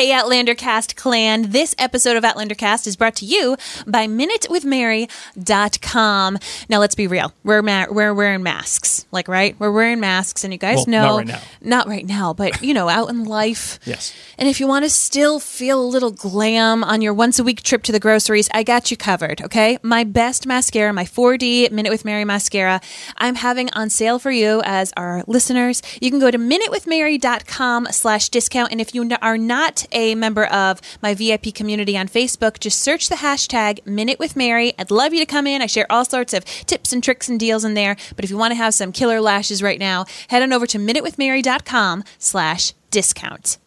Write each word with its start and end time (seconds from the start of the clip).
Hey, 0.00 0.12
Outlander 0.12 0.54
Cast 0.54 0.96
clan. 0.96 1.50
This 1.50 1.74
episode 1.76 2.16
of 2.16 2.24
Outlander 2.24 2.54
Cast 2.54 2.86
is 2.86 2.96
brought 2.96 3.16
to 3.16 3.26
you 3.26 3.58
by 3.86 4.06
MinuteWithMary.com. 4.06 6.38
Now, 6.70 6.78
let's 6.78 6.94
be 6.94 7.06
real. 7.06 7.34
We're, 7.44 7.60
ma- 7.60 7.84
we're 7.90 8.14
wearing 8.14 8.42
masks. 8.42 9.04
Like, 9.12 9.28
right? 9.28 9.54
We're 9.58 9.72
wearing 9.72 10.00
masks, 10.00 10.42
and 10.42 10.54
you 10.54 10.58
guys 10.58 10.76
Well, 10.76 10.86
know. 10.86 11.02
not 11.02 11.16
right 11.18 11.26
now. 11.26 11.40
Not 11.60 11.86
right 11.86 12.06
now, 12.06 12.32
but, 12.32 12.62
you 12.62 12.72
know, 12.72 12.88
out 12.88 13.10
in 13.10 13.24
life. 13.24 13.78
Yes. 13.90 14.14
And 14.38 14.48
if 14.48 14.60
you 14.60 14.66
want 14.68 14.84
to 14.86 14.88
still 14.88 15.38
feel 15.40 15.82
a 15.82 15.84
little 15.84 16.12
glam 16.12 16.82
on 16.84 17.02
your 17.02 17.12
once 17.12 17.38
a 17.38 17.44
week 17.44 17.62
trip 17.62 17.82
to 17.82 17.92
the 17.92 18.00
groceries, 18.00 18.48
I 18.54 18.62
got 18.62 18.90
you 18.90 18.96
covered, 18.96 19.42
okay? 19.42 19.76
My 19.82 20.02
best 20.04 20.46
mascara, 20.46 20.94
my 20.94 21.04
4D 21.04 21.70
Minute 21.72 21.90
with 21.90 22.06
Mary 22.06 22.24
mascara, 22.24 22.80
I'm 23.18 23.34
having 23.34 23.68
on 23.74 23.90
sale 23.90 24.18
for 24.18 24.30
you 24.30 24.62
as 24.64 24.94
our 24.96 25.22
listeners. 25.26 25.82
You 26.00 26.10
can 26.10 26.20
go 26.20 26.30
to 26.30 26.38
minutewithmary.com 26.38 27.88
slash 27.90 28.30
discount. 28.30 28.72
And 28.72 28.80
if 28.80 28.94
you 28.94 29.10
are 29.20 29.36
not 29.36 29.84
a 29.92 30.14
member 30.14 30.44
of 30.46 30.80
my 31.02 31.14
VIP 31.14 31.54
community 31.54 31.96
on 31.96 32.08
Facebook, 32.08 32.60
just 32.60 32.80
search 32.80 33.08
the 33.08 33.16
hashtag 33.16 33.84
Minute 33.86 34.18
with 34.18 34.36
Mary. 34.36 34.74
I'd 34.78 34.90
love 34.90 35.12
you 35.12 35.20
to 35.20 35.26
come 35.26 35.46
in. 35.46 35.62
I 35.62 35.66
share 35.66 35.90
all 35.90 36.04
sorts 36.04 36.32
of 36.32 36.44
tips 36.44 36.92
and 36.92 37.02
tricks 37.02 37.28
and 37.28 37.38
deals 37.38 37.64
in 37.64 37.74
there. 37.74 37.96
But 38.16 38.24
if 38.24 38.30
you 38.30 38.36
want 38.36 38.52
to 38.52 38.56
have 38.56 38.74
some 38.74 38.92
killer 38.92 39.20
lashes 39.20 39.62
right 39.62 39.78
now, 39.78 40.06
head 40.28 40.42
on 40.42 40.52
over 40.52 40.66
to 40.66 40.78
minutewithmary.com 40.78 42.04
slash 42.18 42.74
discount. 42.90 43.58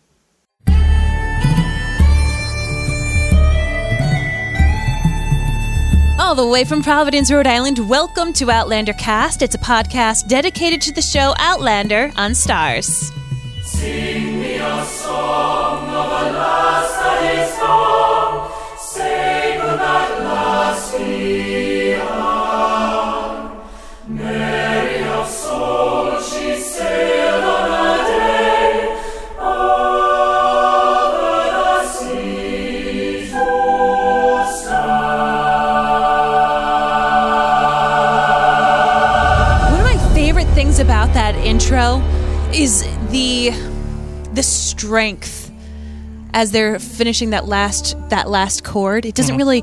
All 6.19 6.35
the 6.35 6.47
way 6.47 6.63
from 6.63 6.81
Providence, 6.81 7.31
Rhode 7.31 7.45
Island, 7.45 7.89
welcome 7.89 8.33
to 8.33 8.49
Outlander 8.49 8.93
Cast. 8.93 9.41
It's 9.41 9.55
a 9.55 9.59
podcast 9.59 10.27
dedicated 10.27 10.81
to 10.81 10.93
the 10.93 11.01
show 11.01 11.35
Outlander 11.37 12.11
on 12.15 12.31
Starz. 12.31 13.11
About 40.83 41.13
that 41.13 41.33
intro 41.35 42.01
is 42.53 42.83
the 43.09 43.72
the 44.33 44.43
strength 44.43 45.51
as 46.33 46.51
they're 46.51 46.79
finishing 46.79 47.29
that 47.31 47.45
last 47.45 47.95
that 48.09 48.29
last 48.29 48.63
chord. 48.63 49.05
It 49.05 49.15
doesn't 49.15 49.37
mm-hmm. 49.37 49.37
really 49.37 49.61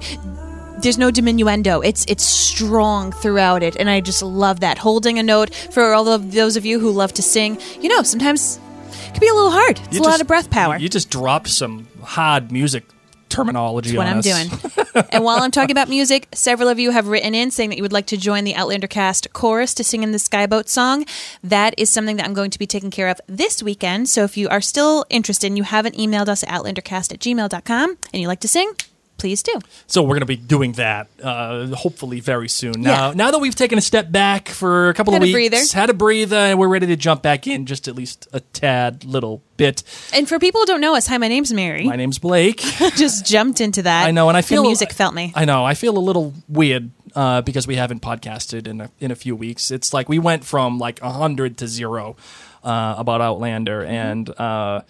there's 0.83 0.99
no 0.99 1.11
diminuendo. 1.11 1.85
It's 1.85 2.05
it's 2.09 2.25
strong 2.25 3.13
throughout 3.13 3.63
it, 3.63 3.77
and 3.77 3.91
I 3.91 4.01
just 4.01 4.23
love 4.23 4.61
that. 4.61 4.79
Holding 4.79 5.19
a 5.19 5.23
note 5.23 5.55
for 5.55 5.93
all 5.93 6.09
of 6.09 6.33
those 6.33 6.57
of 6.57 6.65
you 6.65 6.81
who 6.81 6.91
love 6.91 7.13
to 7.15 7.23
sing, 7.23 7.59
you 7.81 7.89
know, 7.89 8.03
sometimes 8.03 8.59
it 9.07 9.13
can 9.13 9.21
be 9.21 9.29
a 9.29 9.35
little 9.35 9.51
hard. 9.51 9.79
It's 9.79 9.97
You 9.97 10.01
a 10.01 10.03
lot 10.03 10.21
of 10.21 10.27
breath 10.27 10.51
power. 10.51 10.77
You 10.79 10.89
just 10.89 11.11
dropped 11.11 11.49
some 11.49 11.89
hard 12.03 12.51
music 12.51 12.85
terminology 13.31 13.97
what 13.97 14.07
on 14.07 14.13
I'm 14.13 14.19
us. 14.19 14.25
doing. 14.25 15.05
and 15.11 15.25
while 15.25 15.39
I'm 15.39 15.51
talking 15.51 15.71
about 15.71 15.89
music, 15.89 16.29
several 16.35 16.69
of 16.69 16.79
you 16.79 16.91
have 16.91 17.09
written 17.09 17.35
in 17.35 17.51
saying 17.51 17.71
that 17.71 17.77
you 17.77 17.83
would 17.83 17.93
like 17.93 18.07
to 18.07 18.17
join 18.17 18.45
the 18.45 18.55
Outlander 18.55 18.87
cast 18.87 19.33
chorus 19.33 19.73
to 19.75 19.85
sing 19.85 20.03
in 20.03 20.13
the 20.13 20.19
Skye 20.19 20.47
Boat 20.47 20.69
song. 20.69 21.07
That 21.43 21.75
is 21.79 21.89
something 21.91 22.17
that 22.17 22.27
I'm 22.27 22.35
going 22.35 22.51
to 22.51 22.59
be 22.59 22.67
taking 22.67 22.91
care 22.91 23.09
of 23.09 23.21
this 23.27 23.63
weekend. 23.63 24.09
So 24.09 24.25
if 24.25 24.37
you 24.37 24.49
are 24.49 24.61
still 24.61 25.07
interested 25.09 25.47
and 25.47 25.57
you 25.57 25.65
haven't 25.65 25.97
emailed 25.97 26.29
us 26.29 26.43
at 26.43 26.51
outlandercast 26.51 27.13
at 27.13 27.21
gmail.com 27.21 27.97
and 28.13 28.21
you 28.21 28.29
like 28.29 28.41
to 28.41 28.49
sing, 28.49 28.73
please 29.21 29.43
do. 29.43 29.53
So 29.87 30.03
we're 30.03 30.15
going 30.15 30.21
to 30.21 30.27
be 30.27 30.37
doing 30.37 30.73
that 30.73 31.09
uh, 31.23 31.67
hopefully 31.69 32.21
very 32.21 32.49
soon. 32.49 32.73
Now, 32.83 33.09
Yeah. 33.09 33.15
now 33.15 33.31
that 33.31 33.39
we've 33.39 33.55
taken 33.55 33.79
a 33.79 33.83
step 33.83 34.11
back 34.11 34.49
for 34.49 34.89
a 34.89 34.95
couple 34.95 35.13
Had 35.13 35.23
of 35.23 35.27
weeks, 35.27 35.35
breather. 35.51 35.61
had 35.75 35.91
a 35.91 35.95
breather, 35.95 36.37
and 36.37 36.59
we're 36.59 36.69
ready 36.69 36.87
to 36.89 36.97
jump 36.97 37.23
back 37.23 37.47
in 37.47 37.67
just 37.67 37.87
at 37.87 37.95
least 37.95 38.27
a 38.33 38.41
tad 38.41 39.05
little 39.05 39.43
bit. 39.57 39.83
And 40.13 40.29
for 40.29 40.39
people 40.39 40.61
who 40.63 40.67
don't 40.67 40.81
know 40.81 40.97
us, 40.97 41.07
hi, 41.07 41.19
my 41.19 41.29
name's 41.29 41.53
Mary. 41.53 41.85
My 41.85 41.97
name's 41.97 42.19
Blake. 42.19 42.61
Just 42.97 43.27
jumped 43.27 43.61
into 43.61 43.83
that. 43.83 44.07
I 44.07 44.11
know, 44.11 44.29
and 44.29 44.37
I 44.37 44.43
feel 44.43 44.63
the 44.63 44.69
music 44.69 44.93
felt 44.93 45.15
me. 45.15 45.33
I 45.37 45.45
know. 45.45 45.65
I 45.65 45.75
feel 45.75 45.97
a 45.97 46.01
little 46.01 46.33
weird 46.49 46.91
uh, 47.15 47.43
because 47.43 47.67
we 47.67 47.77
haven't 47.77 48.01
podcasted 48.01 48.67
in 48.67 48.81
a, 48.81 48.91
in 49.01 49.11
a 49.11 49.15
few 49.15 49.37
weeks. 49.37 49.71
It's 49.71 49.93
like 49.93 50.09
we 50.09 50.19
went 50.19 50.45
from 50.45 50.79
like 50.79 51.01
hundred 51.01 51.59
to 51.59 51.69
zero 51.69 52.17
uh, 52.65 52.95
about 52.99 53.21
Outlander, 53.21 53.83
Mm-hmm. 53.83 53.93
and 53.93 54.31
uh, 54.41 54.81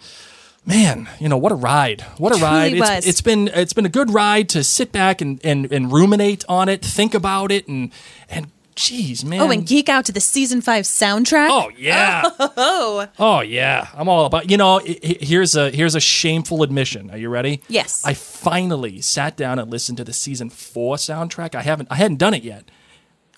man, 0.65 1.09
you 1.19 1.29
know 1.29 1.37
what 1.37 1.51
a 1.51 1.55
ride! 1.55 2.01
What 2.17 2.35
a 2.35 2.41
ride! 2.41 2.77
was. 2.77 2.89
It's, 2.89 3.07
it's 3.07 3.21
been 3.21 3.47
it's 3.49 3.73
been 3.73 3.85
a 3.85 3.89
good 3.89 4.11
ride 4.13 4.49
to 4.49 4.63
sit 4.63 4.91
back 4.91 5.21
and, 5.21 5.43
and, 5.43 5.71
and 5.71 5.91
ruminate 5.91 6.45
on 6.47 6.69
it, 6.69 6.83
think 6.83 7.13
about 7.13 7.51
it, 7.51 7.67
and 7.67 7.91
and 8.29 8.51
geez, 8.75 9.23
man. 9.25 9.41
oh, 9.41 9.51
and 9.51 9.65
geek 9.65 9.89
out 9.89 10.05
to 10.05 10.11
the 10.11 10.19
season 10.19 10.61
five 10.61 10.85
soundtrack. 10.85 11.49
Oh 11.49 11.71
yeah. 11.77 12.23
Oh. 12.39 13.07
Oh 13.19 13.41
yeah, 13.41 13.87
I'm 13.93 14.09
all 14.09 14.25
about. 14.25 14.49
You 14.49 14.57
know, 14.57 14.79
here's 14.83 15.55
a 15.55 15.69
here's 15.71 15.95
a 15.95 15.99
shameful 15.99 16.63
admission. 16.63 17.09
Are 17.11 17.17
you 17.17 17.29
ready? 17.29 17.61
Yes. 17.67 18.05
I 18.05 18.13
finally 18.13 19.01
sat 19.01 19.37
down 19.37 19.59
and 19.59 19.69
listened 19.69 19.97
to 19.97 20.03
the 20.03 20.13
season 20.13 20.49
four 20.49 20.95
soundtrack. 20.95 21.55
I 21.55 21.61
haven't 21.61 21.87
I 21.91 21.95
hadn't 21.95 22.17
done 22.17 22.33
it 22.33 22.43
yet, 22.43 22.65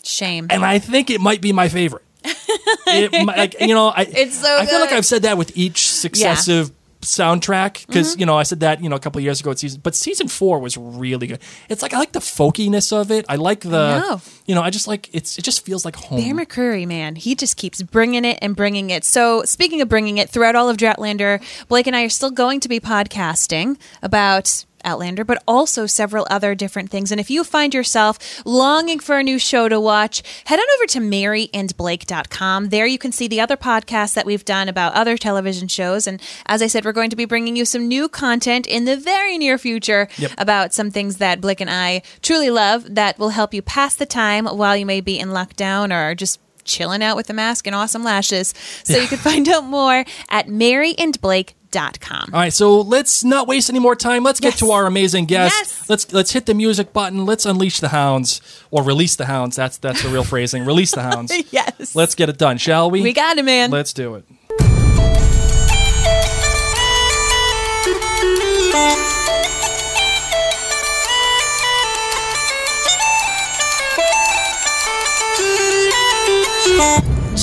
Shame. 0.03 0.47
and 0.49 0.65
I 0.65 0.79
think 0.79 1.09
it 1.09 1.21
might 1.21 1.41
be 1.41 1.51
my 1.51 1.69
favorite. 1.69 2.03
it, 2.23 3.25
like 3.25 3.59
you 3.59 3.73
know, 3.73 3.89
I 3.89 4.03
It's 4.03 4.37
so 4.37 4.57
I 4.57 4.65
feel 4.65 4.79
like. 4.79 4.91
I've 4.91 5.05
said 5.05 5.23
that 5.23 5.37
with 5.37 5.55
each 5.57 5.89
successive 5.89 6.71
soundtrack 7.03 7.85
because 7.87 8.11
Mm-hmm. 8.11 8.19
you 8.19 8.25
know 8.25 8.37
I 8.37 8.43
said 8.43 8.59
that 8.61 8.81
you 8.83 8.89
know 8.89 8.95
a 8.95 8.99
couple 8.99 9.19
of 9.19 9.23
years 9.23 9.39
ago 9.41 9.51
at 9.51 9.59
season, 9.59 9.81
but 9.83 9.95
season 9.95 10.27
four 10.27 10.59
was 10.59 10.77
really 10.77 11.27
good. 11.27 11.39
It's 11.69 11.81
like 11.81 11.93
I 11.93 11.99
like 11.99 12.11
the 12.11 12.19
folkiness 12.19 12.91
of 12.91 13.11
it. 13.11 13.25
I 13.29 13.35
like 13.35 13.61
the 13.61 13.77
I 13.77 13.99
know. 13.99 14.21
you 14.45 14.55
know 14.55 14.61
I 14.61 14.69
just 14.69 14.87
like 14.87 15.09
it's 15.13 15.37
it 15.37 15.43
just 15.43 15.65
feels 15.65 15.85
like 15.85 15.95
home. 15.95 16.19
Bear 16.19 16.33
McCreary, 16.45 16.87
man, 16.87 17.15
he 17.15 17.35
just 17.35 17.57
keeps 17.57 17.81
bringing 17.81 18.25
it 18.25 18.37
and 18.41 18.55
bringing 18.55 18.89
it. 18.89 19.03
So, 19.03 19.43
speaking 19.43 19.81
of 19.81 19.89
bringing 19.89 20.17
it, 20.17 20.29
throughout 20.29 20.55
all 20.55 20.69
of 20.69 20.77
Droughtlander, 20.77 21.41
Blake 21.67 21.87
and 21.87 21.95
I 21.95 22.03
are 22.03 22.09
still 22.09 22.31
going 22.31 22.59
to 22.61 22.69
be 22.69 22.79
podcasting 22.79 23.77
about 24.01 24.65
Outlander, 24.83 25.23
but 25.23 25.41
also 25.47 25.85
several 25.85 26.27
other 26.29 26.55
different 26.55 26.89
things. 26.89 27.11
And 27.11 27.19
if 27.19 27.29
you 27.29 27.43
find 27.43 27.73
yourself 27.73 28.17
longing 28.45 28.99
for 28.99 29.17
a 29.17 29.23
new 29.23 29.39
show 29.39 29.69
to 29.69 29.79
watch, 29.79 30.23
head 30.45 30.59
on 30.59 30.65
over 30.77 30.85
to 30.87 30.99
maryandblake.com. 30.99 32.69
There 32.69 32.85
you 32.85 32.97
can 32.97 33.11
see 33.11 33.27
the 33.27 33.41
other 33.41 33.57
podcasts 33.57 34.13
that 34.13 34.25
we've 34.25 34.45
done 34.45 34.69
about 34.69 34.93
other 34.93 35.17
television 35.17 35.67
shows. 35.67 36.07
And 36.07 36.21
as 36.45 36.61
I 36.61 36.67
said, 36.67 36.85
we're 36.85 36.91
going 36.91 37.09
to 37.09 37.15
be 37.15 37.25
bringing 37.25 37.55
you 37.55 37.65
some 37.65 37.87
new 37.87 38.07
content 38.09 38.67
in 38.67 38.85
the 38.85 38.97
very 38.97 39.37
near 39.37 39.57
future 39.57 40.07
Yep. 40.17 40.31
about 40.37 40.73
some 40.73 40.91
things 40.91 41.17
that 41.17 41.41
Blake 41.41 41.61
and 41.61 41.69
I 41.69 42.01
truly 42.21 42.49
love 42.49 42.95
that 42.95 43.17
will 43.17 43.29
help 43.29 43.53
you 43.53 43.61
pass 43.61 43.95
the 43.95 44.05
time 44.05 44.45
while 44.45 44.75
you 44.77 44.85
may 44.85 45.01
be 45.01 45.17
in 45.19 45.29
lockdown 45.29 45.91
or 45.93 46.13
just 46.15 46.39
chilling 46.63 47.03
out 47.03 47.15
with 47.17 47.29
a 47.29 47.33
mask 47.33 47.67
and 47.67 47.75
awesome 47.75 48.03
lashes. 48.03 48.53
So 48.83 48.97
you 48.97 49.07
can 49.07 49.17
find 49.17 49.47
out 49.49 49.63
more 49.65 50.05
at 50.29 50.47
maryandblake.com. 50.47 51.55
All 52.33 52.39
right, 52.39 52.53
so 52.53 52.81
let's 52.81 53.23
not 53.23 53.47
waste 53.47 53.69
any 53.69 53.79
more 53.79 53.95
time. 53.95 54.23
Let's 54.23 54.39
get 54.39 54.55
to 54.55 54.71
our 54.71 54.85
amazing 54.85 55.25
guest. 55.25 55.55
Yes. 55.59 55.89
Let's 55.89 56.13
let's 56.13 56.31
hit 56.31 56.45
the 56.45 56.53
music 56.53 56.93
button. 56.93 57.25
Let's 57.25 57.45
unleash 57.45 57.79
the 57.79 57.89
hounds 57.89 58.41
or 58.71 58.83
release 58.83 59.15
the 59.15 59.25
hounds. 59.25 59.55
That's 59.55 59.77
that's 59.77 60.01
the 60.03 60.09
real 60.09 60.23
phrasing. 60.23 60.65
Release 60.65 60.91
the 60.91 61.03
hounds. 61.03 61.33
Yes. 61.51 61.95
Let's 61.95 62.15
get 62.15 62.29
it 62.29 62.37
done, 62.37 62.57
shall 62.57 62.89
we? 62.89 63.01
We 63.01 63.13
got 63.13 63.37
it, 63.37 63.45
man. 63.45 63.69
Let's 63.69 63.93
do 63.93 64.15
it. 64.15 64.25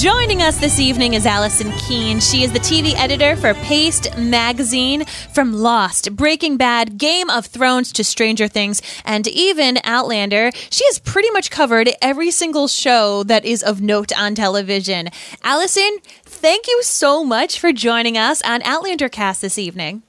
Joining 0.00 0.40
us 0.40 0.58
this 0.58 0.80
evening 0.80 1.12
is 1.12 1.26
Allison 1.26 1.70
Keene. 1.72 2.20
She 2.20 2.42
is 2.42 2.50
the 2.54 2.58
TV 2.58 2.94
editor 2.94 3.36
for 3.36 3.52
Paste 3.52 4.16
Magazine. 4.16 5.04
From 5.34 5.52
Lost, 5.52 6.16
Breaking 6.16 6.56
Bad, 6.56 6.96
Game 6.96 7.28
of 7.28 7.44
Thrones 7.44 7.92
to 7.92 8.02
Stranger 8.02 8.48
Things, 8.48 8.80
and 9.04 9.28
even 9.28 9.78
Outlander, 9.84 10.52
she 10.70 10.86
has 10.86 11.00
pretty 11.00 11.30
much 11.32 11.50
covered 11.50 11.90
every 12.00 12.30
single 12.30 12.66
show 12.66 13.24
that 13.24 13.44
is 13.44 13.62
of 13.62 13.82
note 13.82 14.10
on 14.18 14.34
television. 14.34 15.10
Allison, 15.44 15.98
thank 16.22 16.66
you 16.66 16.82
so 16.82 17.22
much 17.22 17.60
for 17.60 17.70
joining 17.70 18.16
us 18.16 18.40
on 18.40 18.62
Outlander 18.62 19.10
Cast 19.10 19.42
this 19.42 19.58
evening. 19.58 20.02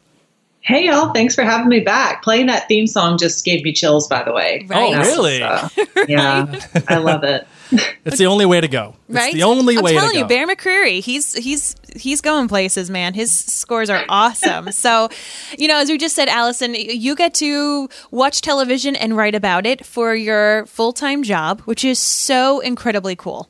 Hey 0.62 0.86
y'all, 0.86 1.12
thanks 1.12 1.36
for 1.36 1.44
having 1.44 1.68
me 1.68 1.82
back. 1.82 2.24
Playing 2.24 2.46
that 2.46 2.70
theme 2.70 2.88
song 2.88 3.18
just 3.18 3.44
gave 3.44 3.62
me 3.66 3.74
chills, 3.74 4.08
by 4.08 4.24
the 4.24 4.32
way. 4.32 4.66
Right. 4.70 4.96
Oh, 4.96 5.02
really? 5.02 5.44
Uh, 5.44 5.68
yeah, 6.08 6.62
I 6.88 6.96
love 7.00 7.26
it. 7.26 7.46
It's 8.04 8.18
the 8.18 8.26
only 8.26 8.48
way 8.48 8.60
to 8.60 8.68
go. 8.68 8.96
It's 9.08 9.16
Right? 9.16 9.34
the 9.34 9.44
only 9.44 9.76
way. 9.78 9.80
I'm 9.80 9.84
way 9.84 9.94
telling 9.94 10.12
to 10.14 10.18
you, 10.18 10.24
go. 10.24 10.28
Bear 10.30 10.48
McCreary, 10.48 11.02
he's 11.02 11.34
he's 11.34 11.76
he's 11.96 12.20
going 12.20 12.48
places, 12.48 12.90
man. 12.90 13.14
His 13.14 13.32
scores 13.32 13.90
are 13.92 14.04
awesome. 14.10 14.72
so, 14.86 15.10
you 15.58 15.68
know, 15.68 15.78
as 15.78 15.88
we 15.90 15.98
just 16.00 16.16
said, 16.16 16.28
Allison, 16.28 16.74
you 16.76 17.16
get 17.16 17.36
to 17.36 17.90
watch 18.10 18.42
television 18.42 18.96
and 18.96 19.16
write 19.16 19.36
about 19.36 19.66
it 19.68 19.86
for 19.86 20.16
your 20.16 20.66
full 20.66 20.94
time 20.94 21.22
job, 21.22 21.62
which 21.62 21.86
is 21.86 22.00
so 22.00 22.60
incredibly 22.60 23.16
cool. 23.16 23.50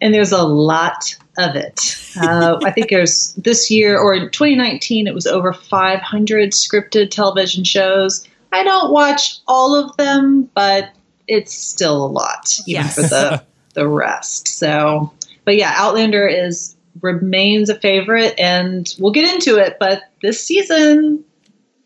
And 0.00 0.12
there's 0.14 0.32
a 0.32 0.42
lot 0.42 1.16
of 1.38 1.56
it. 1.56 1.96
Uh, 2.20 2.58
I 2.64 2.70
think 2.70 2.90
there's 2.90 3.32
this 3.34 3.70
year 3.70 3.98
or 3.98 4.14
in 4.14 4.30
2019, 4.30 5.06
it 5.06 5.14
was 5.14 5.26
over 5.26 5.52
500 5.52 6.50
scripted 6.52 7.10
television 7.10 7.64
shows. 7.64 8.26
I 8.52 8.62
don't 8.62 8.92
watch 8.92 9.38
all 9.48 9.74
of 9.74 9.96
them, 9.96 10.48
but 10.54 10.90
it's 11.28 11.52
still 11.52 12.04
a 12.04 12.08
lot, 12.08 12.54
even 12.66 12.82
Yes. 12.84 12.94
for 12.94 13.02
the 13.02 13.42
the 13.74 13.88
rest. 13.88 14.46
So, 14.48 15.12
but 15.44 15.56
yeah, 15.56 15.72
Outlander 15.76 16.26
is 16.28 16.76
remains 17.02 17.68
a 17.68 17.74
favorite, 17.80 18.34
and 18.38 18.94
we'll 18.98 19.12
get 19.12 19.32
into 19.34 19.56
it. 19.58 19.76
But 19.80 20.02
this 20.22 20.44
season 20.44 21.24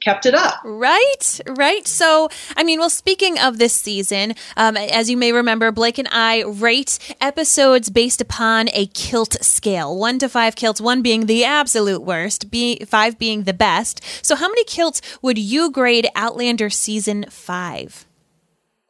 kept 0.01 0.27
it 0.27 0.35
up. 0.35 0.61
Right, 0.65 1.41
right. 1.49 1.87
So, 1.87 2.29
I 2.57 2.63
mean, 2.63 2.79
well, 2.79 2.91
speaking 2.91 3.39
of 3.39 3.59
this 3.59 3.73
season, 3.73 4.35
um, 4.57 4.77
as 4.77 5.11
you 5.11 5.17
may 5.17 5.33
remember, 5.33 5.73
Blake 5.73 5.99
and 5.99 6.07
I 6.13 6.45
rate 6.45 6.99
episodes 7.21 7.91
based 7.91 8.21
upon 8.21 8.69
a 8.75 8.87
kilt 8.87 9.37
scale 9.43 9.99
one 9.99 10.19
to 10.21 10.29
five 10.29 10.55
kilts, 10.55 10.81
one 10.81 11.03
being 11.03 11.27
the 11.27 11.45
absolute 11.45 12.03
worst, 12.03 12.51
be, 12.51 12.79
five 12.87 13.19
being 13.19 13.43
the 13.45 13.53
best. 13.55 14.01
So, 14.25 14.37
how 14.37 14.49
many 14.49 14.65
kilts 14.65 15.01
would 15.23 15.39
you 15.39 15.71
grade 15.71 16.07
Outlander 16.15 16.71
season 16.71 17.25
five? 17.31 18.07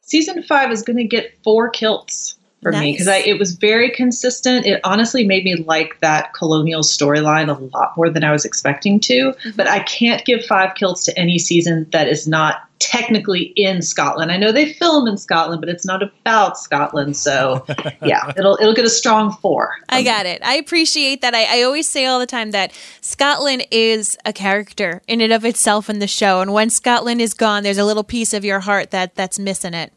Season 0.08 0.42
five 0.42 0.70
is 0.70 0.82
going 0.82 0.96
to 0.96 1.04
get 1.04 1.36
four 1.42 1.68
kilts 1.70 2.38
for 2.62 2.72
me 2.72 2.92
because 2.92 3.06
it 3.06 3.38
was 3.38 3.52
very 3.52 3.90
consistent. 3.90 4.66
It 4.66 4.80
honestly 4.84 5.24
made 5.24 5.44
me 5.44 5.56
like 5.56 6.00
that 6.00 6.34
colonial 6.34 6.82
storyline 6.82 7.48
a 7.48 7.60
lot 7.76 7.96
more 7.96 8.10
than 8.10 8.24
I 8.24 8.32
was 8.32 8.44
expecting 8.44 8.98
to. 9.00 9.32
Mm-hmm. 9.32 9.50
But 9.56 9.68
I 9.68 9.80
can't 9.80 10.24
give 10.24 10.44
five 10.44 10.74
kilts 10.74 11.04
to 11.04 11.18
any 11.18 11.38
season 11.38 11.86
that 11.92 12.08
is 12.08 12.26
not 12.26 12.64
technically 12.78 13.52
in 13.56 13.82
Scotland. 13.82 14.30
I 14.30 14.36
know 14.36 14.52
they 14.52 14.72
film 14.72 15.08
in 15.08 15.16
Scotland, 15.16 15.60
but 15.60 15.68
it's 15.68 15.84
not 15.84 16.02
about 16.02 16.58
Scotland. 16.58 17.16
So 17.16 17.64
yeah, 18.02 18.32
it'll 18.36 18.56
it'll 18.60 18.74
get 18.74 18.84
a 18.84 18.90
strong 18.90 19.32
four. 19.32 19.76
I 19.88 20.02
got 20.02 20.26
it. 20.26 20.42
I 20.44 20.56
appreciate 20.56 21.20
that. 21.20 21.34
I, 21.34 21.60
I 21.60 21.62
always 21.62 21.88
say 21.88 22.06
all 22.06 22.18
the 22.18 22.26
time 22.26 22.50
that 22.52 22.72
Scotland 23.00 23.66
is 23.70 24.16
a 24.24 24.32
character 24.32 25.02
in 25.06 25.20
and 25.20 25.32
of 25.32 25.44
itself 25.44 25.88
in 25.88 25.98
the 25.98 26.08
show, 26.08 26.40
and 26.40 26.52
when 26.52 26.70
Scotland 26.70 27.20
is 27.20 27.34
gone, 27.34 27.62
there's 27.62 27.78
a 27.78 27.84
little 27.84 28.04
piece 28.04 28.32
of 28.32 28.44
your 28.44 28.60
heart 28.60 28.90
that 28.90 29.14
that's 29.14 29.38
missing 29.38 29.74
it. 29.74 29.92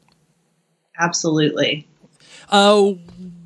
Absolutely. 0.99 1.87
Uh, 2.49 2.93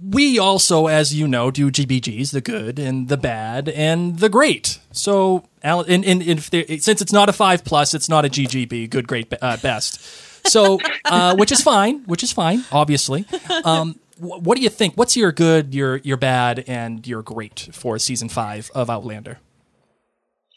we 0.08 0.38
also, 0.38 0.88
as 0.88 1.14
you 1.14 1.28
know, 1.28 1.52
do 1.52 1.72
GBGs, 1.72 2.32
the 2.32 2.42
good 2.42 2.80
and 2.80 3.08
the 3.08 3.18
bad 3.18 3.70
and 3.70 4.20
the 4.20 4.30
great. 4.30 4.80
So, 4.92 5.46
and, 5.64 6.06
and, 6.06 6.22
there, 6.22 6.66
since 6.80 7.02
it's 7.02 7.14
not 7.14 7.30
a 7.30 7.34
five 7.34 7.64
plus, 7.64 7.94
it's 7.94 8.10
not 8.10 8.26
a 8.26 8.30
GGB, 8.30 8.90
good, 8.90 9.08
great, 9.08 9.34
uh, 9.42 9.58
best. 9.58 10.02
So, 10.48 10.80
uh, 11.06 11.36
which 11.36 11.52
is 11.52 11.62
fine, 11.62 12.04
which 12.04 12.24
is 12.24 12.32
fine, 12.32 12.64
obviously. 12.72 13.26
Um, 13.64 14.00
wh- 14.18 14.42
what 14.42 14.58
do 14.58 14.64
you 14.64 14.70
think? 14.70 14.96
What's 14.96 15.18
your 15.18 15.32
good, 15.32 15.74
your 15.74 15.98
your 15.98 16.18
bad, 16.18 16.64
and 16.68 17.06
your 17.08 17.22
great 17.22 17.70
for 17.72 17.98
season 18.00 18.30
five 18.30 18.70
of 18.76 18.90
Outlander? 18.90 19.40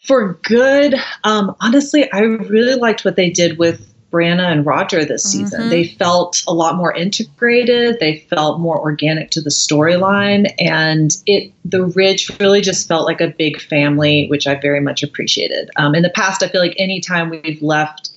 For 0.05 0.35
good, 0.43 0.95
um, 1.25 1.55
honestly, 1.61 2.11
I 2.13 2.21
really 2.21 2.75
liked 2.75 3.05
what 3.05 3.17
they 3.17 3.31
did 3.31 3.59
with 3.59 3.88
Brianna 4.11 4.51
and 4.51 4.65
Roger 4.65 5.05
this 5.05 5.23
season. 5.23 5.69
They 5.69 5.85
felt 5.85 6.43
a 6.49 6.55
lot 6.55 6.77
more 6.77 6.95
integrated. 6.95 8.01
They 8.01 8.21
felt 8.31 8.59
more 8.59 8.81
organic 8.81 9.31
to 9.33 9.41
the 9.41 9.51
storyline, 9.51 10.53
and 10.59 11.15
it 11.27 11.53
the 11.65 11.85
Ridge 11.85 12.31
really 12.41 12.63
just 12.63 12.89
felt 12.89 13.05
like 13.05 13.21
a 13.21 13.29
big 13.29 13.61
family, 13.61 14.27
which 14.29 14.47
I 14.47 14.55
very 14.55 14.81
much 14.81 15.03
appreciated. 15.03 15.71
Um, 15.77 15.95
in 15.95 16.03
the 16.03 16.11
past, 16.11 16.43
I 16.43 16.49
feel 16.49 16.63
like 16.63 16.75
anytime 16.79 17.29
we've 17.29 17.61
left 17.61 18.11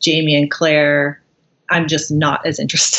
Jamie 0.00 0.36
and 0.36 0.50
Claire. 0.50 1.22
I'm 1.70 1.86
just 1.86 2.10
not 2.10 2.46
as 2.46 2.58
interested. 2.58 2.98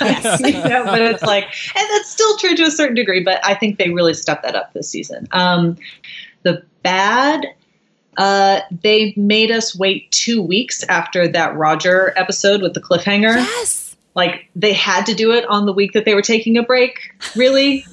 You 0.44 0.52
know, 0.52 0.84
but 0.84 1.00
it's 1.00 1.22
like, 1.22 1.44
and 1.44 1.88
that's 1.90 2.10
still 2.10 2.36
true 2.38 2.54
to 2.54 2.62
a 2.62 2.70
certain 2.70 2.94
degree, 2.94 3.22
but 3.22 3.44
I 3.44 3.54
think 3.54 3.78
they 3.78 3.90
really 3.90 4.14
stepped 4.14 4.44
that 4.44 4.54
up 4.54 4.72
this 4.72 4.88
season. 4.88 5.26
Um, 5.32 5.76
the 6.44 6.62
bad, 6.82 7.46
uh, 8.16 8.60
they 8.82 9.14
made 9.16 9.50
us 9.50 9.76
wait 9.76 10.10
two 10.10 10.42
weeks 10.42 10.84
after 10.84 11.28
that 11.28 11.56
Roger 11.56 12.12
episode 12.16 12.62
with 12.62 12.74
the 12.74 12.80
cliffhanger. 12.80 13.36
Yes. 13.36 13.96
Like 14.14 14.48
they 14.54 14.72
had 14.72 15.06
to 15.06 15.14
do 15.14 15.32
it 15.32 15.44
on 15.46 15.66
the 15.66 15.72
week 15.72 15.92
that 15.92 16.04
they 16.04 16.14
were 16.14 16.22
taking 16.22 16.56
a 16.56 16.62
break. 16.62 16.98
Really? 17.34 17.84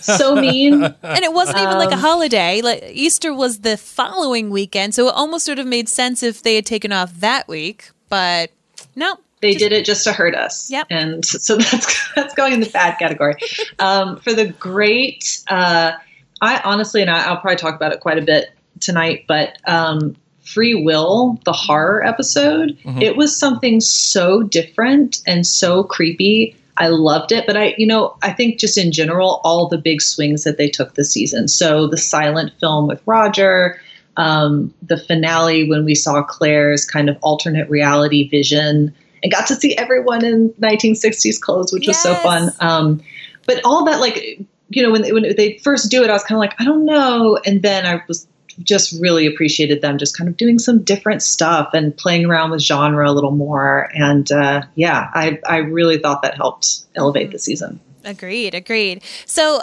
so 0.00 0.34
mean. 0.40 0.84
And 0.84 1.24
it 1.24 1.32
wasn't 1.32 1.58
even 1.58 1.78
like 1.78 1.92
a 1.92 1.96
holiday. 1.96 2.60
Like 2.60 2.84
Easter 2.92 3.32
was 3.32 3.60
the 3.60 3.76
following 3.76 4.50
weekend, 4.50 4.94
so 4.94 5.08
it 5.08 5.14
almost 5.14 5.48
would 5.48 5.58
have 5.58 5.66
made 5.66 5.88
sense 5.88 6.22
if 6.22 6.42
they 6.42 6.56
had 6.56 6.66
taken 6.66 6.92
off 6.92 7.12
that 7.14 7.48
week. 7.48 7.90
But 8.08 8.50
no, 8.94 9.16
They 9.40 9.54
did 9.54 9.72
it 9.72 9.84
just 9.84 10.04
to 10.04 10.12
hurt 10.12 10.34
us. 10.34 10.70
Yep. 10.70 10.86
And 10.90 11.24
so 11.24 11.56
that's 11.58 12.12
that's 12.14 12.34
going 12.34 12.52
in 12.52 12.60
the 12.60 12.70
bad 12.70 12.98
category. 12.98 13.34
Um, 13.78 14.18
for 14.20 14.32
the 14.32 14.46
great, 14.46 15.42
uh, 15.48 15.92
I 16.40 16.60
honestly, 16.64 17.02
and 17.02 17.10
I, 17.10 17.26
I'll 17.26 17.36
probably 17.36 17.56
talk 17.56 17.74
about 17.74 17.92
it 17.92 18.00
quite 18.00 18.16
a 18.18 18.22
bit 18.22 18.55
tonight, 18.80 19.24
but 19.26 19.58
um, 19.66 20.16
Free 20.46 20.74
Will, 20.74 21.40
the 21.44 21.52
horror 21.52 22.04
episode, 22.04 22.78
it 23.00 23.16
was 23.16 23.36
something 23.36 23.80
so 23.80 24.42
different 24.42 25.20
and 25.26 25.46
so 25.46 25.82
creepy. 25.82 26.56
I 26.76 26.88
loved 26.88 27.32
it, 27.32 27.46
but 27.46 27.56
I, 27.56 27.74
you 27.78 27.86
know, 27.86 28.16
I 28.22 28.32
think 28.32 28.58
just 28.60 28.78
in 28.78 28.92
general, 28.92 29.40
all 29.44 29.68
the 29.68 29.78
big 29.78 30.00
swings 30.00 30.44
that 30.44 30.56
they 30.58 30.68
took 30.68 30.94
this 30.94 31.10
season. 31.10 31.48
So 31.48 31.86
the 31.86 31.96
silent 31.96 32.52
film 32.60 32.86
with 32.86 33.02
Roger, 33.06 33.80
um, 34.16 34.72
the 34.82 34.98
finale 34.98 35.68
when 35.68 35.84
we 35.84 35.94
saw 35.94 36.22
Claire's 36.22 36.84
kind 36.84 37.08
of 37.08 37.18
alternate 37.22 37.68
reality 37.68 38.28
vision 38.28 38.94
and 39.22 39.32
got 39.32 39.46
to 39.48 39.56
see 39.56 39.76
everyone 39.76 40.24
in 40.24 40.50
1960s 40.60 41.40
clothes, 41.40 41.72
which 41.72 41.86
was 41.86 41.98
so 41.98 42.14
fun. 42.14 42.52
Um, 42.60 43.02
but 43.46 43.60
all 43.64 43.84
that, 43.86 44.00
like, 44.00 44.40
you 44.68 44.82
know, 44.82 44.90
when 44.90 45.02
they, 45.02 45.12
when 45.12 45.34
they 45.36 45.58
first 45.58 45.90
do 45.90 46.02
it, 46.02 46.10
I 46.10 46.12
was 46.12 46.24
kind 46.24 46.36
of 46.36 46.40
like, 46.40 46.60
I 46.60 46.64
don't 46.64 46.84
know. 46.84 47.38
And 47.44 47.62
then 47.62 47.86
I 47.86 48.02
was 48.06 48.26
just 48.62 48.98
really 49.00 49.26
appreciated 49.26 49.82
them 49.82 49.98
just 49.98 50.16
kind 50.16 50.28
of 50.28 50.36
doing 50.36 50.58
some 50.58 50.82
different 50.82 51.22
stuff 51.22 51.70
and 51.72 51.96
playing 51.96 52.26
around 52.26 52.50
with 52.50 52.60
genre 52.60 53.08
a 53.08 53.12
little 53.12 53.32
more. 53.32 53.90
And 53.94 54.30
uh, 54.32 54.62
yeah, 54.74 55.10
I, 55.14 55.38
I 55.46 55.58
really 55.58 55.98
thought 55.98 56.22
that 56.22 56.36
helped 56.36 56.84
elevate 56.94 57.30
the 57.30 57.38
season. 57.38 57.80
agreed, 58.04 58.54
agreed. 58.54 59.02
So 59.24 59.62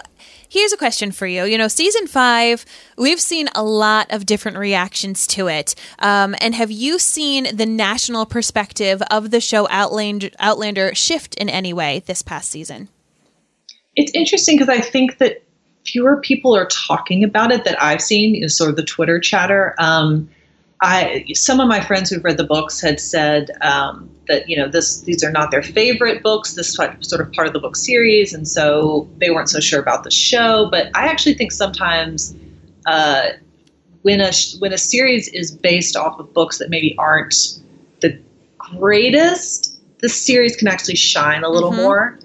here's 0.54 0.72
a 0.72 0.78
question 0.78 1.12
for 1.12 1.26
you. 1.26 1.46
You 1.46 1.58
know, 1.58 1.68
season 1.68 2.08
five, 2.08 2.66
we've 2.98 3.20
seen 3.20 3.50
a 3.56 3.64
lot 3.64 4.12
of 4.12 4.26
different 4.26 4.58
reactions 4.58 5.26
to 5.28 5.48
it. 5.48 5.74
Um, 6.00 6.36
and 6.40 6.54
have 6.54 6.70
you 6.70 7.00
seen 7.00 7.56
the 7.56 7.66
national 7.66 8.26
perspective 8.26 9.02
of 9.10 9.32
the 9.32 9.42
show 9.42 9.68
Outlander, 9.70 10.30
Outlander 10.40 10.94
shift 10.94 11.36
in 11.36 11.50
any 11.50 11.74
way 11.74 12.04
this 12.06 12.22
past 12.22 12.52
season? 12.52 12.90
It's 13.96 14.12
interesting 14.14 14.58
because 14.58 14.70
I 14.70 14.82
think 14.82 15.18
that 15.20 15.43
fewer 15.86 16.18
people 16.18 16.56
are 16.56 16.66
talking 16.68 17.24
about 17.24 17.52
it 17.52 17.66
that 17.66 17.82
I've 17.82 18.02
seen, 18.02 18.36
you 18.36 18.42
know, 18.42 18.48
sort 18.48 18.70
of 18.70 18.76
the 18.76 18.84
Twitter 18.84 19.20
chatter. 19.20 19.76
Um, 19.80 20.30
I 20.82 21.26
some 21.34 21.60
of 21.62 21.68
my 21.68 21.80
friends 21.80 22.10
who've 22.10 22.24
read 22.24 22.38
the 22.38 22.44
books 22.44 22.82
had 22.82 23.00
said 23.00 23.52
um, 23.62 24.10
that 24.28 24.50
you 24.50 24.58
know 24.58 24.68
this 24.68 25.02
these 25.02 25.24
are 25.24 25.32
not 25.32 25.50
their 25.50 25.64
favorite 25.64 26.22
books. 26.22 26.56
This 26.56 26.78
is 26.78 27.08
sort 27.08 27.22
of 27.22 27.32
part 27.32 27.48
of 27.48 27.54
the 27.54 27.60
book 27.60 27.78
series, 27.78 28.34
and 28.34 28.48
so 28.48 29.08
they 29.20 29.32
weren't 29.32 29.50
so 29.50 29.62
sure 29.62 29.80
about 29.80 30.04
the 30.04 30.12
show. 30.12 30.68
But 30.70 30.90
I 30.94 31.08
actually 31.08 31.36
think 31.36 31.54
sometimes 31.54 32.36
uh, 32.86 33.30
when 34.02 34.20
a 34.20 34.32
when 34.60 34.74
a 34.74 34.78
series 34.78 35.30
is 35.30 35.52
based 35.52 35.96
off 35.96 36.20
of 36.20 36.34
books 36.34 36.58
that 36.58 36.70
maybe 36.70 36.96
aren't 36.98 37.60
the 38.02 38.20
greatest, 38.58 39.80
the 40.00 40.10
series 40.10 40.58
can 40.58 40.68
actually 40.68 40.96
shine 40.96 41.44
a 41.44 41.50
little 41.50 41.72
more. 41.72 42.20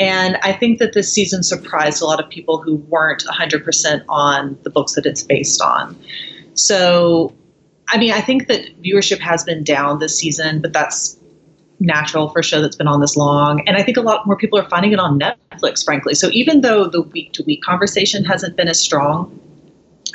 And 0.00 0.38
I 0.42 0.54
think 0.54 0.78
that 0.78 0.94
this 0.94 1.12
season 1.12 1.42
surprised 1.42 2.00
a 2.00 2.06
lot 2.06 2.20
of 2.20 2.28
people 2.30 2.60
who 2.60 2.76
weren't 2.76 3.22
100% 3.22 4.04
on 4.08 4.58
the 4.62 4.70
books 4.70 4.94
that 4.94 5.04
it's 5.04 5.22
based 5.22 5.60
on. 5.60 5.96
So, 6.54 7.34
I 7.90 7.98
mean, 7.98 8.10
I 8.10 8.22
think 8.22 8.48
that 8.48 8.82
viewership 8.82 9.18
has 9.18 9.44
been 9.44 9.62
down 9.62 9.98
this 9.98 10.18
season, 10.18 10.62
but 10.62 10.72
that's 10.72 11.18
natural 11.80 12.30
for 12.30 12.40
a 12.40 12.42
show 12.42 12.62
that's 12.62 12.76
been 12.76 12.88
on 12.88 13.00
this 13.00 13.14
long. 13.14 13.60
And 13.68 13.76
I 13.76 13.82
think 13.82 13.98
a 13.98 14.00
lot 14.00 14.26
more 14.26 14.36
people 14.36 14.58
are 14.58 14.68
finding 14.70 14.92
it 14.92 14.98
on 14.98 15.20
Netflix, 15.20 15.84
frankly. 15.84 16.14
So, 16.14 16.30
even 16.32 16.62
though 16.62 16.86
the 16.86 17.02
week 17.02 17.32
to 17.34 17.42
week 17.42 17.62
conversation 17.62 18.24
hasn't 18.24 18.56
been 18.56 18.68
as 18.68 18.80
strong, 18.80 19.38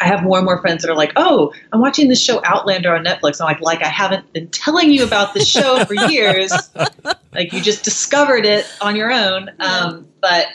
I 0.01 0.07
have 0.07 0.23
more 0.23 0.37
and 0.37 0.45
more 0.45 0.59
friends 0.61 0.83
that 0.83 0.91
are 0.91 0.95
like, 0.95 1.11
"Oh, 1.15 1.53
I'm 1.71 1.79
watching 1.79 2.07
this 2.09 2.21
show 2.21 2.41
Outlander 2.45 2.95
on 2.95 3.03
Netflix." 3.03 3.39
I'm 3.39 3.45
like, 3.45 3.61
"Like 3.61 3.83
I 3.83 3.87
haven't 3.87 4.31
been 4.33 4.47
telling 4.49 4.91
you 4.91 5.03
about 5.03 5.33
this 5.33 5.47
show 5.47 5.83
for 5.85 5.93
years. 6.09 6.51
like 7.33 7.53
you 7.53 7.61
just 7.61 7.83
discovered 7.83 8.45
it 8.45 8.65
on 8.81 8.95
your 8.95 9.11
own." 9.11 9.49
Um, 9.59 10.07
but 10.21 10.47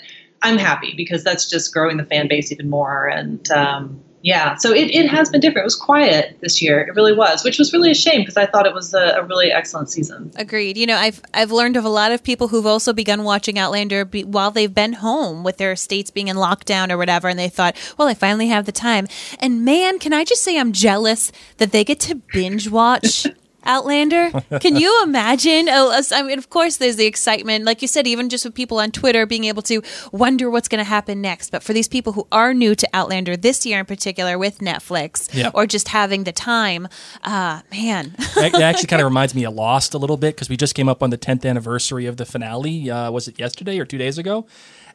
I'm 0.42 0.58
happy 0.58 0.94
because 0.96 1.24
that's 1.24 1.48
just 1.48 1.72
growing 1.72 1.96
the 1.96 2.04
fan 2.04 2.28
base 2.28 2.50
even 2.52 2.70
more. 2.70 3.06
And 3.06 3.50
um, 3.50 4.02
yeah, 4.22 4.56
so 4.56 4.72
it, 4.72 4.90
it 4.90 5.08
has 5.08 5.30
been 5.30 5.40
different. 5.40 5.64
It 5.64 5.64
was 5.64 5.76
quiet 5.76 6.36
this 6.40 6.60
year. 6.60 6.80
It 6.80 6.94
really 6.94 7.14
was, 7.14 7.42
which 7.42 7.58
was 7.58 7.72
really 7.72 7.90
a 7.90 7.94
shame 7.94 8.20
because 8.20 8.36
I 8.36 8.44
thought 8.44 8.66
it 8.66 8.74
was 8.74 8.92
a, 8.92 9.16
a 9.16 9.24
really 9.24 9.50
excellent 9.50 9.90
season. 9.90 10.30
Agreed. 10.36 10.76
You 10.76 10.86
know, 10.86 10.96
I've 10.96 11.22
I've 11.32 11.50
learned 11.50 11.76
of 11.76 11.84
a 11.84 11.88
lot 11.88 12.12
of 12.12 12.22
people 12.22 12.48
who've 12.48 12.66
also 12.66 12.92
begun 12.92 13.24
watching 13.24 13.58
Outlander 13.58 14.04
be, 14.04 14.24
while 14.24 14.50
they've 14.50 14.74
been 14.74 14.94
home 14.94 15.42
with 15.42 15.56
their 15.56 15.74
states 15.74 16.10
being 16.10 16.28
in 16.28 16.36
lockdown 16.36 16.90
or 16.90 16.98
whatever, 16.98 17.28
and 17.28 17.38
they 17.38 17.48
thought, 17.48 17.76
"Well, 17.96 18.08
I 18.08 18.14
finally 18.14 18.48
have 18.48 18.66
the 18.66 18.72
time." 18.72 19.08
And 19.38 19.64
man, 19.64 19.98
can 19.98 20.12
I 20.12 20.24
just 20.24 20.42
say 20.42 20.58
I'm 20.58 20.72
jealous 20.72 21.32
that 21.56 21.72
they 21.72 21.82
get 21.82 22.00
to 22.00 22.16
binge 22.16 22.68
watch 22.68 23.26
Outlander. 23.64 24.30
Can 24.60 24.76
you 24.76 25.00
imagine? 25.04 25.68
Oh, 25.68 26.00
I 26.12 26.22
mean, 26.22 26.38
of 26.38 26.50
course, 26.50 26.76
there's 26.78 26.96
the 26.96 27.06
excitement, 27.06 27.64
like 27.64 27.82
you 27.82 27.88
said, 27.88 28.06
even 28.06 28.28
just 28.28 28.44
with 28.44 28.54
people 28.54 28.78
on 28.78 28.90
Twitter 28.90 29.26
being 29.26 29.44
able 29.44 29.62
to 29.62 29.82
wonder 30.12 30.50
what's 30.50 30.68
going 30.68 30.78
to 30.78 30.88
happen 30.88 31.20
next. 31.20 31.50
But 31.50 31.62
for 31.62 31.72
these 31.72 31.88
people 31.88 32.12
who 32.12 32.26
are 32.32 32.54
new 32.54 32.74
to 32.74 32.88
Outlander 32.92 33.36
this 33.36 33.64
year 33.66 33.80
in 33.80 33.86
particular 33.86 34.38
with 34.38 34.58
Netflix, 34.58 35.32
Yeah. 35.34 35.50
or 35.54 35.66
just 35.66 35.88
having 35.88 36.24
the 36.24 36.32
time, 36.32 36.88
uh, 37.24 37.60
man, 37.70 38.14
it 38.36 38.54
it 38.54 38.60
actually 38.62 38.86
kind 38.88 39.00
of 39.02 39.04
reminds 39.08 39.34
me 39.34 39.44
of 39.44 39.54
Lost 39.54 39.94
a 39.94 39.98
little 39.98 40.16
bit 40.16 40.34
because 40.36 40.48
we 40.48 40.56
just 40.56 40.74
came 40.74 40.88
up 40.88 41.02
on 41.02 41.10
the 41.10 41.18
10th 41.18 41.44
anniversary 41.48 42.06
of 42.06 42.16
the 42.16 42.24
finale. 42.26 42.90
Uh, 42.90 43.10
was 43.10 43.28
it 43.28 43.38
yesterday 43.38 43.78
or 43.78 43.84
two 43.84 43.98
days 43.98 44.18
ago? 44.18 44.46